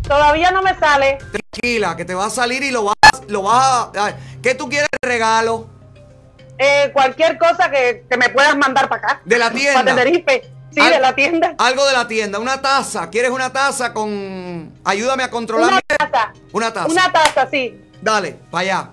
Todavía 0.08 0.52
no 0.52 0.62
me 0.62 0.74
sale. 0.76 1.18
Tranquila, 1.32 1.96
que 1.96 2.06
te 2.06 2.16
va 2.16 2.26
a 2.26 2.30
salir 2.30 2.64
y 2.64 2.72
lo 2.72 2.86
vas, 2.86 2.96
lo 3.28 3.42
vas 3.44 3.90
a... 3.96 4.16
¿Qué 4.42 4.56
tú 4.56 4.70
quieres 4.70 4.88
de 5.02 5.08
regalo? 5.08 5.68
Eh, 6.58 6.90
cualquier 6.94 7.38
cosa 7.38 7.70
que, 7.70 8.06
que 8.10 8.18
me 8.18 8.30
puedas 8.30 8.56
mandar 8.58 8.90
para 8.90 9.02
acá. 9.02 9.22
De 9.26 9.38
la 9.38 9.52
tienda. 9.52 9.84
Para 9.84 9.96
Tenerife. 9.96 10.42
Sí, 10.72 10.80
Al- 10.80 10.92
de 10.92 11.00
la 11.00 11.16
tienda. 11.16 11.56
Algo 11.58 11.86
de 11.86 11.94
la 11.94 12.08
tienda, 12.08 12.40
una 12.40 12.62
taza. 12.62 13.10
¿Quieres 13.10 13.32
una 13.32 13.52
taza 13.52 13.94
con... 13.94 14.74
Ayúdame 14.84 15.24
a 15.24 15.30
controlar. 15.30 15.70
Una 15.72 15.82
taza. 15.82 16.34
Una 16.52 16.74
taza. 16.74 16.88
Una 16.92 17.12
taza, 17.12 17.48
sí. 17.50 17.82
Dale, 18.02 18.34
para 18.52 18.62
allá. 18.62 18.90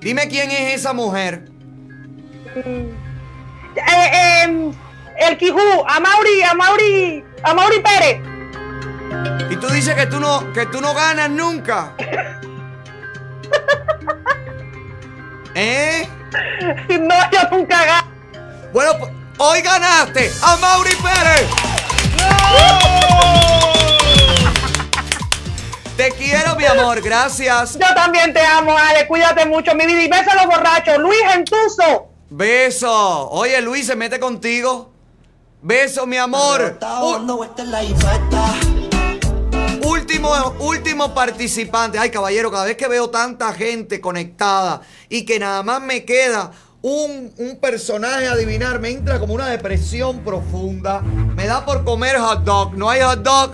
Dime 0.00 0.28
quién 0.28 0.50
es 0.50 0.74
esa 0.74 0.92
mujer. 0.92 1.48
Eh, 2.54 4.42
em, 4.42 4.72
el 5.18 5.36
Quijú, 5.38 5.58
a 5.86 6.00
Mauri, 6.00 6.42
a 6.42 6.54
Mauri, 6.54 7.24
a 7.42 7.54
Mauri 7.54 7.80
Pérez. 7.80 8.20
Y 9.50 9.56
tú 9.56 9.68
dices 9.68 9.94
que 9.94 10.06
tú 10.06 10.20
no, 10.20 10.52
que 10.52 10.66
tú 10.66 10.80
no 10.80 10.94
ganas 10.94 11.30
nunca. 11.30 11.92
¿Eh? 15.54 16.08
No, 17.00 17.14
yo 17.32 17.40
nunca 17.50 17.84
gano. 17.84 18.08
Bueno, 18.72 18.92
pues, 18.98 19.10
hoy 19.38 19.60
ganaste 19.62 20.30
a 20.42 20.56
Mauri 20.56 20.94
Pérez. 20.96 21.46
Te 25.96 26.10
quiero, 26.12 26.54
mi 26.54 26.64
amor, 26.64 27.00
gracias. 27.00 27.72
Yo 27.78 27.92
también 27.94 28.32
te 28.32 28.40
amo, 28.44 28.76
Ale. 28.76 29.08
Cuídate 29.08 29.46
mucho, 29.46 29.74
mi 29.74 29.84
vida. 29.86 30.02
Y 30.02 30.08
beso 30.08 30.30
a 30.30 30.34
los 30.36 30.46
borrachos. 30.46 30.98
Luis 30.98 31.18
Gentuso. 31.32 32.06
Beso. 32.30 33.30
Oye, 33.30 33.60
Luis, 33.62 33.86
se 33.86 33.96
mete 33.96 34.20
contigo. 34.20 34.92
Beso, 35.60 36.06
mi 36.06 36.16
amor. 36.18 36.78
U- 37.02 37.18
Último, 40.18 40.54
último 40.58 41.14
participante. 41.14 41.96
Ay, 41.96 42.10
caballero, 42.10 42.50
cada 42.50 42.64
vez 42.64 42.76
que 42.76 42.88
veo 42.88 43.08
tanta 43.08 43.52
gente 43.52 44.00
conectada 44.00 44.80
y 45.08 45.24
que 45.24 45.38
nada 45.38 45.62
más 45.62 45.80
me 45.80 46.04
queda 46.04 46.50
un, 46.82 47.32
un 47.36 47.60
personaje 47.60 48.26
a 48.26 48.32
adivinar, 48.32 48.80
me 48.80 48.88
entra 48.90 49.20
como 49.20 49.34
una 49.34 49.46
depresión 49.46 50.24
profunda. 50.24 51.02
Me 51.02 51.46
da 51.46 51.64
por 51.64 51.84
comer 51.84 52.18
hot 52.18 52.42
dog. 52.42 52.74
¿No 52.74 52.90
hay 52.90 53.00
hot 53.00 53.20
dog? 53.20 53.52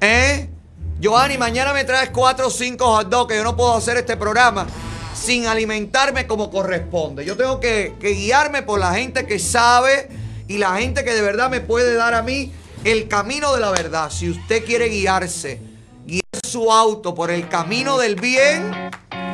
¿Eh? 0.00 0.50
Giovanni, 0.98 1.38
mañana 1.38 1.72
me 1.72 1.84
traes 1.84 2.10
cuatro 2.10 2.48
o 2.48 2.50
cinco 2.50 2.86
hot 2.86 3.08
dogs 3.08 3.28
que 3.28 3.36
yo 3.36 3.44
no 3.44 3.56
puedo 3.56 3.76
hacer 3.76 3.96
este 3.96 4.16
programa 4.16 4.66
sin 5.14 5.46
alimentarme 5.46 6.26
como 6.26 6.50
corresponde. 6.50 7.24
Yo 7.24 7.36
tengo 7.36 7.60
que, 7.60 7.94
que 8.00 8.14
guiarme 8.14 8.62
por 8.62 8.80
la 8.80 8.92
gente 8.94 9.26
que 9.26 9.38
sabe 9.38 10.08
y 10.48 10.58
la 10.58 10.74
gente 10.74 11.04
que 11.04 11.14
de 11.14 11.22
verdad 11.22 11.50
me 11.50 11.60
puede 11.60 11.94
dar 11.94 12.14
a 12.14 12.22
mí 12.22 12.52
el 12.82 13.06
camino 13.06 13.54
de 13.54 13.60
la 13.60 13.70
verdad. 13.70 14.10
Si 14.10 14.28
usted 14.28 14.64
quiere 14.64 14.88
guiarse, 14.88 15.73
guiar 16.06 16.22
su 16.46 16.70
auto 16.70 17.14
por 17.14 17.30
el 17.30 17.48
camino 17.48 17.98
del 17.98 18.16
bien, 18.16 18.72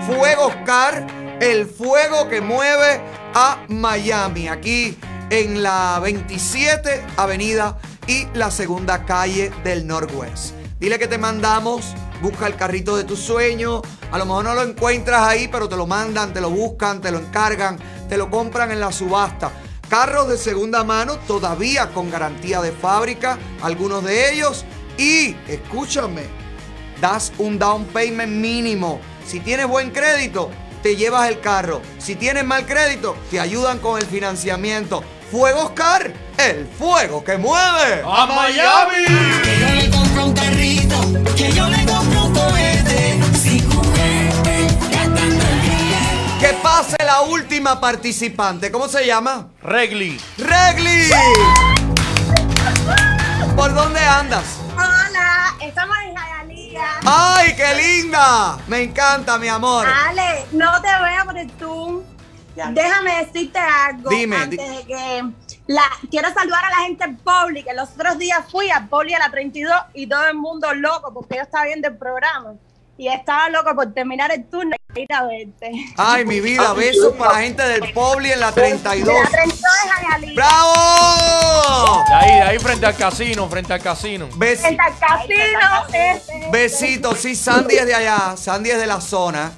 Fuego 0.07 0.47
Oscar, 0.47 1.07
el 1.40 1.66
fuego 1.66 2.28
que 2.28 2.40
mueve 2.40 3.00
a 3.34 3.65
Miami, 3.68 4.49
aquí 4.49 4.97
en 5.31 5.62
la 5.62 6.00
27 6.02 7.05
Avenida 7.16 7.78
y 8.07 8.26
la 8.34 8.50
segunda 8.50 9.05
calle 9.05 9.52
del 9.62 9.86
Northwest. 9.86 10.55
Dile 10.81 10.99
que 10.99 11.07
te 11.07 11.18
mandamos, 11.18 11.94
busca 12.23 12.47
el 12.47 12.57
carrito 12.57 12.97
de 12.97 13.05
tu 13.05 13.16
sueño. 13.16 13.82
A 14.10 14.18
lo 14.18 14.24
mejor 14.24 14.44
no 14.44 14.55
lo 14.55 14.62
encuentras 14.62 15.23
ahí, 15.23 15.49
pero 15.49 15.68
te 15.68 15.76
lo 15.76 15.86
mandan, 15.86 16.32
te 16.32 16.40
lo 16.40 16.50
buscan, 16.50 17.00
te 17.00 17.10
lo 17.10 17.18
encargan, 17.18 17.78
te 18.08 18.16
lo 18.16 18.31
compran 18.31 18.73
en 18.73 18.81
la 18.81 18.90
subasta. 18.90 19.52
Carros 19.89 20.28
de 20.28 20.39
segunda 20.39 20.84
mano, 20.84 21.16
todavía 21.26 21.92
con 21.92 22.10
garantía 22.10 22.60
de 22.60 22.73
fábrica, 22.73 23.39
algunos 23.62 24.05
de 24.05 24.32
ellos. 24.32 24.65
Y, 24.97 25.36
escúchame, 25.49 26.40
das 27.01 27.33
un 27.39 27.59
down 27.59 27.85
payment 27.87 28.33
mínimo. 28.33 29.01
Si 29.27 29.41
tienes 29.41 29.67
buen 29.67 29.91
crédito, 29.91 30.51
te 30.83 30.97
llevas 30.97 31.29
el 31.29 31.41
carro. 31.41 31.81
Si 31.99 32.15
tienes 32.17 32.45
mal 32.45 32.67
crédito, 32.67 33.17
te 33.31 33.41
ayudan 33.41 33.79
con 33.79 33.99
el 33.99 34.07
financiamiento. 34.07 35.03
Fuego 35.31 35.67
Oscar, 35.67 36.12
el 36.39 36.67
fuego 36.67 37.23
que 37.23 37.39
mueve 37.39 38.03
¡A 38.05 38.27
Miami! 38.27 39.05
Que 39.45 39.61
yo 39.61 39.75
le 39.77 39.91
compro 39.91 40.25
un 40.27 40.33
carrito, 40.33 41.01
que 41.37 41.53
yo 41.53 41.69
le 41.69 41.87
compro 41.87 42.25
un 42.25 42.35
cohete. 42.35 43.20
Sin 43.41 43.70
juguete, 43.70 44.67
gastando 44.91 45.45
el 45.45 45.61
billete. 45.61 46.41
Que 46.41 46.53
pase 46.62 46.97
la 47.05 47.20
última 47.20 47.81
participante. 47.81 48.73
¿Cómo 48.73 48.89
se 48.89 49.07
llama? 49.07 49.51
Regli. 49.62 50.20
¡Regli! 50.39 51.11
¿Por 53.55 53.73
dónde 53.73 54.01
andas? 54.01 54.45
Hola, 54.75 55.55
estamos. 55.61 56.00
¡Ay, 57.12 57.55
qué 57.56 57.74
linda! 57.74 58.56
Me 58.68 58.82
encanta, 58.82 59.36
mi 59.39 59.48
amor. 59.48 59.86
Ale, 59.86 60.47
no 60.52 60.80
te 60.80 60.89
veo 60.89 61.24
por 61.24 61.36
el 61.39 61.50
Zoom. 61.58 62.02
Déjame 62.72 63.24
decirte 63.24 63.58
algo 63.58 64.10
Dime, 64.10 64.36
antes 64.36 64.58
di- 64.58 64.76
de 64.76 64.84
que 64.86 65.24
la, 65.68 65.82
quiero 66.10 66.32
saludar 66.34 66.64
a 66.64 66.70
la 66.70 66.76
gente 66.84 67.05
en 67.05 67.16
Publi, 67.16 67.62
que 67.64 67.72
los 67.74 67.90
otros 67.90 68.18
días 68.18 68.40
fui 68.50 68.70
a 68.70 68.86
Publi 68.86 69.14
a 69.14 69.18
la 69.18 69.30
32 69.30 69.74
y 69.94 70.06
todo 70.06 70.26
el 70.26 70.34
mundo 70.36 70.72
loco 70.74 71.12
porque 71.14 71.36
yo 71.36 71.42
estaba 71.42 71.64
viendo 71.64 71.89
el 71.89 71.97
programa 71.97 72.55
y 72.98 73.08
estaba 73.08 73.48
loco 73.48 73.74
por 73.74 73.92
terminar 73.94 74.30
el 74.32 74.44
turno 74.48 74.76
a 75.10 75.25
verte. 75.27 75.70
Ay, 75.97 76.25
mi 76.25 76.41
vida, 76.41 76.73
besos 76.73 77.15
para 77.19 77.35
la 77.35 77.39
gente 77.41 77.62
del 77.62 77.93
Pobli 77.93 78.33
en 78.33 78.41
la 78.41 78.52
32. 78.52 79.07
De 79.07 79.23
la 79.23 79.28
32 79.31 79.60
de 79.60 79.91
Jayalía. 79.91 80.35
¡Bravo! 80.35 82.05
De 82.09 82.15
ahí, 82.15 82.35
de 82.36 82.43
ahí 82.43 82.59
frente 82.59 82.86
al 82.86 82.97
casino, 82.97 83.49
frente 83.49 83.73
al 83.73 83.83
casino. 83.83 84.28
Bes- 84.36 84.65
En 84.65 84.73
el 84.73 84.77
casino. 84.77 86.51
Besitos, 86.51 87.19
sí, 87.20 87.35
Sandy 87.36 87.77
es 87.77 87.86
de 87.86 87.94
allá, 87.94 88.36
Sandy 88.36 88.70
es 88.70 88.78
de 88.78 88.86
la 88.86 89.01
zona. 89.01 89.52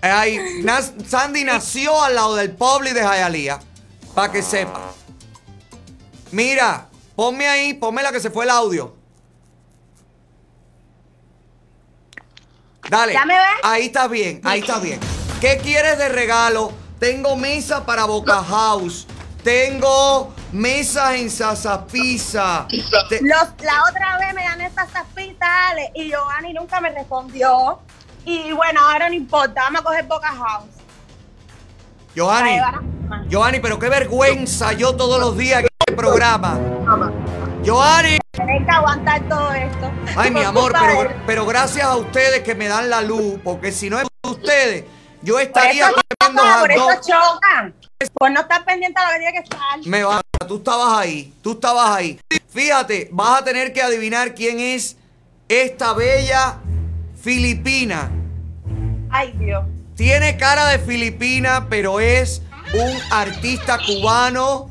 Ay, 0.00 0.38
nas- 0.62 0.92
Sandy 1.08 1.44
nació 1.44 2.02
al 2.02 2.14
lado 2.14 2.36
del 2.36 2.52
Pobli 2.52 2.92
de 2.92 3.02
Jayalía, 3.02 3.58
para 4.14 4.32
que 4.32 4.42
sepa. 4.42 4.80
Mira, 6.30 6.86
ponme 7.16 7.48
ahí, 7.48 7.74
ponme 7.74 8.02
la 8.02 8.12
que 8.12 8.20
se 8.20 8.30
fue 8.30 8.44
el 8.44 8.50
audio. 8.50 8.94
Dale. 12.90 13.12
¿Ya 13.12 13.24
me 13.24 13.34
ves? 13.34 13.44
Ahí 13.62 13.86
está 13.86 14.08
bien, 14.08 14.40
ahí 14.44 14.60
está 14.60 14.78
bien. 14.78 14.98
¿Qué 15.40 15.58
quieres 15.58 15.98
de 15.98 16.08
regalo? 16.08 16.72
Tengo 16.98 17.36
mesa 17.36 17.84
para 17.84 18.04
Boca 18.06 18.42
House. 18.42 19.06
Tengo 19.44 20.32
mesas 20.52 21.14
en 21.14 21.30
Sasa 21.30 21.86
Pizza. 21.86 22.66
Te- 23.08 23.20
la 23.22 23.42
otra 23.88 24.18
vez 24.18 24.34
me 24.34 24.42
gané 24.42 24.66
estas 24.66 24.88
hospitales 25.00 25.90
y 25.94 26.08
Giovanni 26.10 26.52
nunca 26.52 26.80
me 26.80 26.90
respondió. 26.90 27.78
Y 28.24 28.52
bueno, 28.52 28.80
ahora 28.86 29.08
no 29.08 29.14
importa, 29.14 29.62
vamos 29.62 29.80
a 29.80 29.84
coger 29.84 30.04
Boca 30.06 30.28
House. 30.28 30.66
Giovanni, 32.14 32.58
Giovanni, 33.28 33.60
pero 33.60 33.78
qué 33.78 33.88
vergüenza 33.88 34.72
yo 34.72 34.96
todos 34.96 35.20
los 35.20 35.36
días 35.36 35.60
en 35.60 35.68
este 35.78 35.94
programa. 35.96 36.58
Giovanni. 37.62 38.18
Tener 38.32 38.64
que 38.64 38.70
aguantar 38.70 39.28
todo 39.28 39.52
esto. 39.52 39.90
Ay, 40.16 40.30
mi 40.30 40.40
Por 40.40 40.46
amor, 40.46 40.72
pero, 40.78 41.12
pero 41.26 41.46
gracias 41.46 41.84
a 41.84 41.96
ustedes 41.96 42.42
que 42.42 42.54
me 42.54 42.68
dan 42.68 42.88
la 42.88 43.00
luz, 43.00 43.40
porque 43.42 43.72
si 43.72 43.90
no 43.90 43.98
es 43.98 44.06
por 44.20 44.32
ustedes, 44.32 44.84
yo 45.22 45.34
Por 45.34 45.42
estaría 45.42 45.88
eso 45.88 45.96
comiendo 46.20 46.42
chocan, 46.42 46.60
por 46.60 46.70
eso 46.70 47.00
chocan. 47.06 47.74
Por 48.14 48.30
no 48.30 48.40
estar 48.40 48.64
pendiente 48.64 49.00
a 49.00 49.12
que 49.12 49.18
tiene 49.18 49.32
que 49.32 49.38
estar. 49.38 49.86
Me 49.86 50.04
va, 50.04 50.20
tú 50.46 50.56
estabas 50.56 50.98
ahí, 50.98 51.34
tú 51.42 51.52
estabas 51.52 51.96
ahí. 51.96 52.20
Fíjate, 52.48 53.08
vas 53.10 53.40
a 53.40 53.44
tener 53.44 53.72
que 53.72 53.82
adivinar 53.82 54.34
quién 54.34 54.60
es 54.60 54.96
esta 55.48 55.92
bella 55.94 56.58
filipina. 57.20 58.10
Ay, 59.10 59.32
Dios. 59.38 59.64
Tiene 59.96 60.36
cara 60.36 60.66
de 60.66 60.78
filipina, 60.78 61.66
pero 61.68 61.98
es 61.98 62.42
un 62.72 62.96
artista 63.10 63.78
cubano 63.84 64.70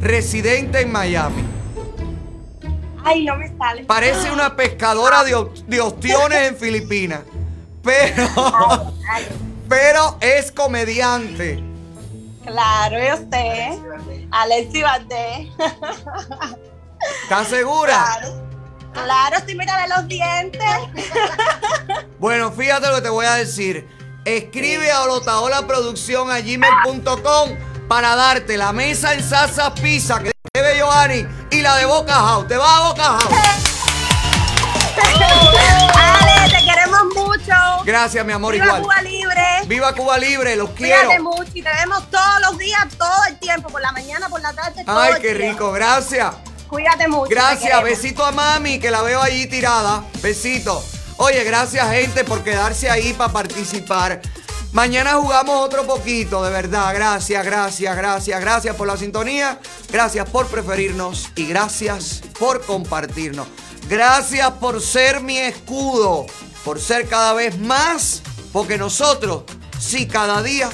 residente 0.00 0.80
en 0.82 0.92
Miami. 0.92 1.42
Ay, 3.04 3.24
no 3.24 3.36
me 3.36 3.56
sale. 3.56 3.84
Parece 3.84 4.30
una 4.30 4.54
pescadora 4.56 5.24
de, 5.24 5.34
de 5.66 5.80
ostiones 5.80 6.48
en 6.48 6.56
Filipinas. 6.56 7.20
Pero, 7.82 8.28
pero 9.68 10.18
es 10.20 10.52
comediante. 10.52 11.62
Claro, 12.44 12.96
y 12.98 13.12
usted. 13.12 13.68
Alexi 14.30 14.82
Valdés. 14.82 15.48
¿Estás 17.24 17.48
segura? 17.48 18.18
Claro. 18.20 18.52
Claro, 18.92 19.36
sí, 19.46 19.54
mírale 19.54 19.88
los 19.88 20.06
dientes. 20.06 20.60
Bueno, 22.18 22.52
fíjate 22.52 22.88
lo 22.88 22.96
que 22.96 23.00
te 23.02 23.08
voy 23.08 23.26
a 23.26 23.34
decir. 23.34 23.88
Escribe 24.24 24.90
a 24.92 25.02
Olotaola 25.02 25.66
Producción 25.66 26.30
a 26.30 26.40
gmail.com 26.40 27.71
para 27.92 28.16
darte 28.16 28.56
la 28.56 28.72
mesa 28.72 29.12
en 29.12 29.22
salsa 29.22 29.74
pizza 29.74 30.18
que 30.18 30.32
debe 30.54 30.78
Giovanni 30.78 31.26
y 31.50 31.60
la 31.60 31.76
de 31.76 31.84
Boca 31.84 32.14
House. 32.14 32.48
¿Te 32.48 32.56
vas 32.56 32.70
a 32.70 32.88
Boca 32.88 33.02
House? 33.02 33.24
Ale, 35.94 36.50
te 36.50 36.64
queremos 36.64 37.02
mucho. 37.14 37.52
Gracias, 37.84 38.24
mi 38.24 38.32
amor, 38.32 38.54
Viva 38.54 38.64
igual. 38.64 38.80
Cuba 38.80 39.02
Libre. 39.02 39.44
Viva 39.66 39.92
Cuba 39.92 40.16
Libre, 40.16 40.56
los 40.56 40.70
quiero. 40.70 41.02
Cuídate 41.02 41.20
mucho 41.20 41.50
y 41.52 41.62
te 41.62 41.68
vemos 41.68 42.10
todos 42.10 42.40
los 42.40 42.56
días, 42.56 42.86
todo 42.96 43.24
el 43.28 43.38
tiempo, 43.38 43.68
por 43.68 43.82
la 43.82 43.92
mañana, 43.92 44.26
por 44.30 44.40
la 44.40 44.54
tarde, 44.54 44.86
todo 44.86 44.98
Ay, 44.98 45.12
el 45.16 45.20
qué 45.20 45.34
tiempo. 45.34 45.52
rico, 45.52 45.72
gracias. 45.72 46.32
Cuídate 46.68 47.08
mucho. 47.08 47.28
Gracias, 47.28 47.82
besito 47.82 48.24
a 48.24 48.32
mami 48.32 48.78
que 48.78 48.90
la 48.90 49.02
veo 49.02 49.20
allí 49.20 49.46
tirada. 49.48 50.02
Besito. 50.22 50.82
Oye, 51.18 51.44
gracias 51.44 51.86
gente 51.90 52.24
por 52.24 52.42
quedarse 52.42 52.88
ahí 52.88 53.12
para 53.12 53.34
participar. 53.34 54.22
Mañana 54.72 55.16
jugamos 55.16 55.60
otro 55.60 55.86
poquito, 55.86 56.42
de 56.42 56.50
verdad. 56.50 56.94
Gracias, 56.94 57.44
gracias, 57.44 57.94
gracias, 57.94 58.40
gracias 58.40 58.74
por 58.74 58.86
la 58.86 58.96
sintonía. 58.96 59.60
Gracias 59.90 60.26
por 60.30 60.46
preferirnos 60.46 61.28
y 61.36 61.46
gracias 61.46 62.22
por 62.38 62.64
compartirnos. 62.64 63.48
Gracias 63.86 64.50
por 64.52 64.80
ser 64.80 65.20
mi 65.20 65.36
escudo, 65.36 66.24
por 66.64 66.80
ser 66.80 67.06
cada 67.06 67.34
vez 67.34 67.58
más, 67.58 68.22
porque 68.50 68.78
nosotros, 68.78 69.42
sí, 69.78 70.08
cada 70.08 70.42
día 70.42 70.70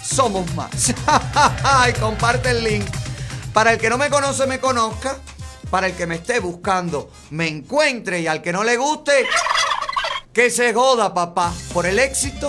somos 0.00 0.48
más. 0.54 0.90
y 1.88 1.92
comparte 1.94 2.50
el 2.50 2.62
link. 2.62 2.86
Para 3.52 3.72
el 3.72 3.80
que 3.80 3.90
no 3.90 3.98
me 3.98 4.10
conoce, 4.10 4.46
me 4.46 4.60
conozca. 4.60 5.18
Para 5.72 5.88
el 5.88 5.96
que 5.96 6.06
me 6.06 6.16
esté 6.16 6.38
buscando, 6.38 7.10
me 7.30 7.48
encuentre. 7.48 8.20
Y 8.20 8.28
al 8.28 8.42
que 8.42 8.52
no 8.52 8.62
le 8.62 8.76
guste, 8.76 9.26
que 10.32 10.50
se 10.50 10.72
joda, 10.72 11.12
papá, 11.12 11.52
por 11.72 11.84
el 11.84 11.98
éxito 11.98 12.46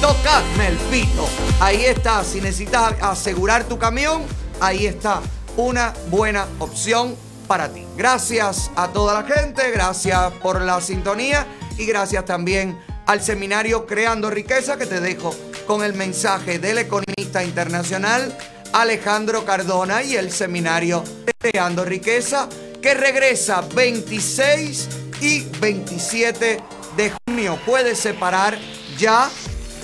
Tocadme 0.00 0.68
el 0.68 0.76
pito. 0.76 1.28
Ahí 1.60 1.84
está. 1.84 2.22
Si 2.24 2.40
necesitas 2.40 2.94
asegurar 3.00 3.64
tu 3.64 3.78
camión, 3.78 4.22
ahí 4.60 4.86
está. 4.86 5.20
Una 5.56 5.92
buena 6.08 6.46
opción 6.58 7.16
para 7.46 7.68
ti. 7.72 7.84
Gracias 7.96 8.70
a 8.76 8.88
toda 8.88 9.22
la 9.22 9.26
gente, 9.26 9.70
gracias 9.70 10.32
por 10.42 10.60
la 10.60 10.80
sintonía 10.80 11.46
y 11.78 11.86
gracias 11.86 12.24
también 12.24 12.78
al 13.06 13.22
seminario 13.22 13.86
Creando 13.86 14.28
Riqueza 14.30 14.76
que 14.76 14.86
te 14.86 15.00
dejo 15.00 15.34
con 15.66 15.82
el 15.82 15.94
mensaje 15.94 16.58
del 16.58 16.78
economista 16.78 17.42
internacional 17.42 18.36
Alejandro 18.72 19.44
Cardona 19.44 20.02
y 20.02 20.16
el 20.16 20.30
seminario 20.30 21.04
Creando 21.38 21.84
Riqueza 21.84 22.48
que 22.80 22.94
regresa 22.94 23.62
26 23.74 24.88
y 25.20 25.44
27 25.60 26.60
de 26.96 27.12
junio. 27.26 27.58
Puedes 27.66 27.98
separar 27.98 28.58
ya 28.96 29.28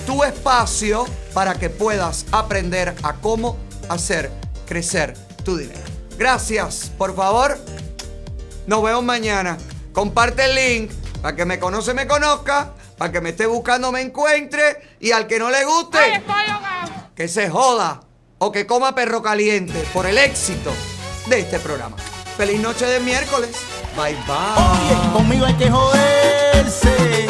tu 0.05 0.23
espacio 0.23 1.05
para 1.33 1.55
que 1.55 1.69
puedas 1.69 2.25
aprender 2.31 2.95
a 3.03 3.13
cómo 3.13 3.57
hacer 3.89 4.31
crecer 4.65 5.13
tu 5.43 5.57
dinero. 5.57 5.81
Gracias, 6.17 6.91
por 6.97 7.15
favor. 7.15 7.57
Nos 8.67 8.83
vemos 8.83 9.03
mañana. 9.03 9.57
Comparte 9.93 10.45
el 10.45 10.55
link 10.55 10.91
para 11.21 11.35
que 11.35 11.45
me 11.45 11.59
conoce, 11.59 11.93
me 11.93 12.07
conozca, 12.07 12.73
para 12.97 13.11
que 13.11 13.21
me 13.21 13.29
esté 13.29 13.45
buscando, 13.45 13.91
me 13.91 14.01
encuentre 14.01 14.95
y 14.99 15.11
al 15.11 15.27
que 15.27 15.39
no 15.39 15.49
le 15.49 15.63
guste, 15.65 16.23
que 17.15 17.27
se 17.27 17.49
joda 17.49 18.04
o 18.37 18.51
que 18.51 18.65
coma 18.65 18.95
perro 18.95 19.21
caliente 19.21 19.83
por 19.93 20.05
el 20.05 20.17
éxito 20.17 20.71
de 21.27 21.39
este 21.39 21.59
programa. 21.59 21.97
Feliz 22.37 22.59
noche 22.59 22.85
de 22.85 22.99
miércoles. 22.99 23.51
Bye 23.95 24.15
bye. 24.27 25.13
Conmigo 25.13 25.45
hay 25.45 25.55
que 25.55 25.69
joderse. 25.69 27.27